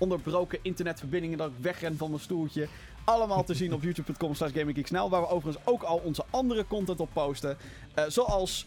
onderbroken 0.02 0.60
internetverbindingen 0.62 1.38
dat 1.38 1.48
ik 1.48 1.54
wegren 1.62 1.98
van 1.98 2.10
mijn 2.10 2.22
stoeltje 2.22 2.68
allemaal 3.12 3.44
te 3.44 3.54
zien 3.54 3.74
op 3.74 3.84
youtube.com 3.84 4.36
slash. 4.36 4.52
Waar 4.92 5.10
we 5.10 5.30
overigens 5.30 5.66
ook 5.66 5.84
al 5.84 5.98
onze 5.98 6.24
andere 6.30 6.66
content 6.68 7.00
op 7.00 7.10
posten. 7.14 7.58
Uh, 7.96 8.04
zoals 8.08 8.66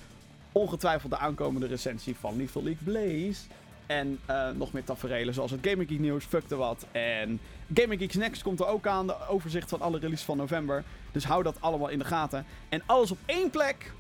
ongetwijfeld 0.53 1.13
de 1.13 1.19
aankomende 1.19 1.67
recensie 1.67 2.17
van 2.17 2.37
Lethal 2.37 2.63
League 2.63 2.85
Blaze. 2.85 3.41
En 3.87 4.19
uh, 4.31 4.51
nog 4.51 4.73
meer 4.73 4.85
tafereelen 4.85 5.35
zoals 5.35 5.51
het 5.51 5.67
Gaming 5.67 5.89
Geek 5.89 5.99
nieuws, 5.99 6.25
Fuck 6.25 6.49
the 6.49 6.57
Wat. 6.57 6.87
En 6.93 7.41
Gaming 7.75 8.01
Geeks 8.01 8.15
Next 8.15 8.43
komt 8.43 8.61
er 8.61 8.67
ook 8.67 8.87
aan. 8.87 9.07
De 9.07 9.29
overzicht 9.29 9.69
van 9.69 9.81
alle 9.81 9.99
releases 9.99 10.25
van 10.25 10.37
november. 10.37 10.85
Dus 11.13 11.25
hou 11.25 11.43
dat 11.43 11.57
allemaal 11.61 11.89
in 11.89 11.99
de 11.99 12.05
gaten. 12.05 12.47
En 12.69 12.83
alles 12.87 13.11
op 13.11 13.19
één 13.27 13.51
plek. 13.51 13.93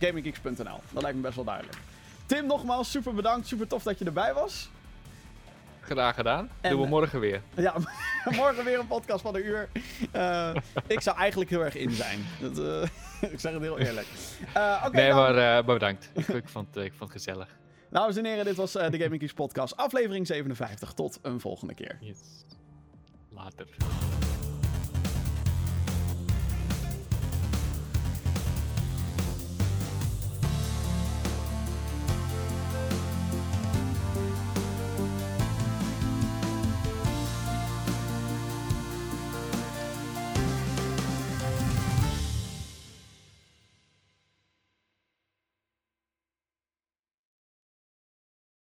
GamingGeeks.nl. 0.00 0.80
Dat 0.92 1.02
lijkt 1.02 1.16
me 1.16 1.22
best 1.22 1.34
wel 1.34 1.44
duidelijk. 1.44 1.76
Tim, 2.26 2.46
nogmaals 2.46 2.90
super 2.90 3.14
bedankt. 3.14 3.46
Super 3.46 3.66
tof 3.66 3.82
dat 3.82 3.98
je 3.98 4.04
erbij 4.04 4.34
was. 4.34 4.70
Graag 5.84 6.14
gedaan. 6.14 6.50
En, 6.60 6.70
Doen 6.70 6.80
we 6.80 6.86
morgen 6.86 7.20
weer. 7.20 7.42
Ja, 7.54 7.74
morgen 8.36 8.64
weer 8.64 8.78
een 8.78 8.86
podcast 8.86 9.22
van 9.22 9.34
een 9.34 9.46
uur. 9.46 9.68
Uh, 10.16 10.54
ik 10.86 11.00
zou 11.00 11.16
eigenlijk 11.16 11.50
heel 11.50 11.64
erg 11.64 11.76
in 11.76 11.90
zijn. 11.90 12.26
Dat, 12.40 12.58
uh, 12.58 12.82
ik 13.32 13.40
zeg 13.40 13.52
het 13.52 13.62
heel 13.62 13.78
eerlijk. 13.78 14.06
Uh, 14.46 14.82
okay, 14.86 14.90
nee, 14.90 15.08
dan... 15.08 15.34
maar 15.34 15.64
bedankt. 15.64 16.10
ik, 16.14 16.48
vond, 16.48 16.76
ik 16.76 16.92
vond 16.96 17.12
het 17.12 17.22
gezellig. 17.22 17.48
Dames 17.90 18.16
en 18.16 18.24
heren, 18.24 18.44
dit 18.44 18.56
was 18.56 18.72
de 18.72 18.98
Gaming 18.98 19.20
Geeks 19.20 19.32
podcast, 19.32 19.76
aflevering 19.76 20.26
57. 20.26 20.92
Tot 20.92 21.18
een 21.22 21.40
volgende 21.40 21.74
keer. 21.74 21.96
Yes. 22.00 22.18
Later. 23.28 23.66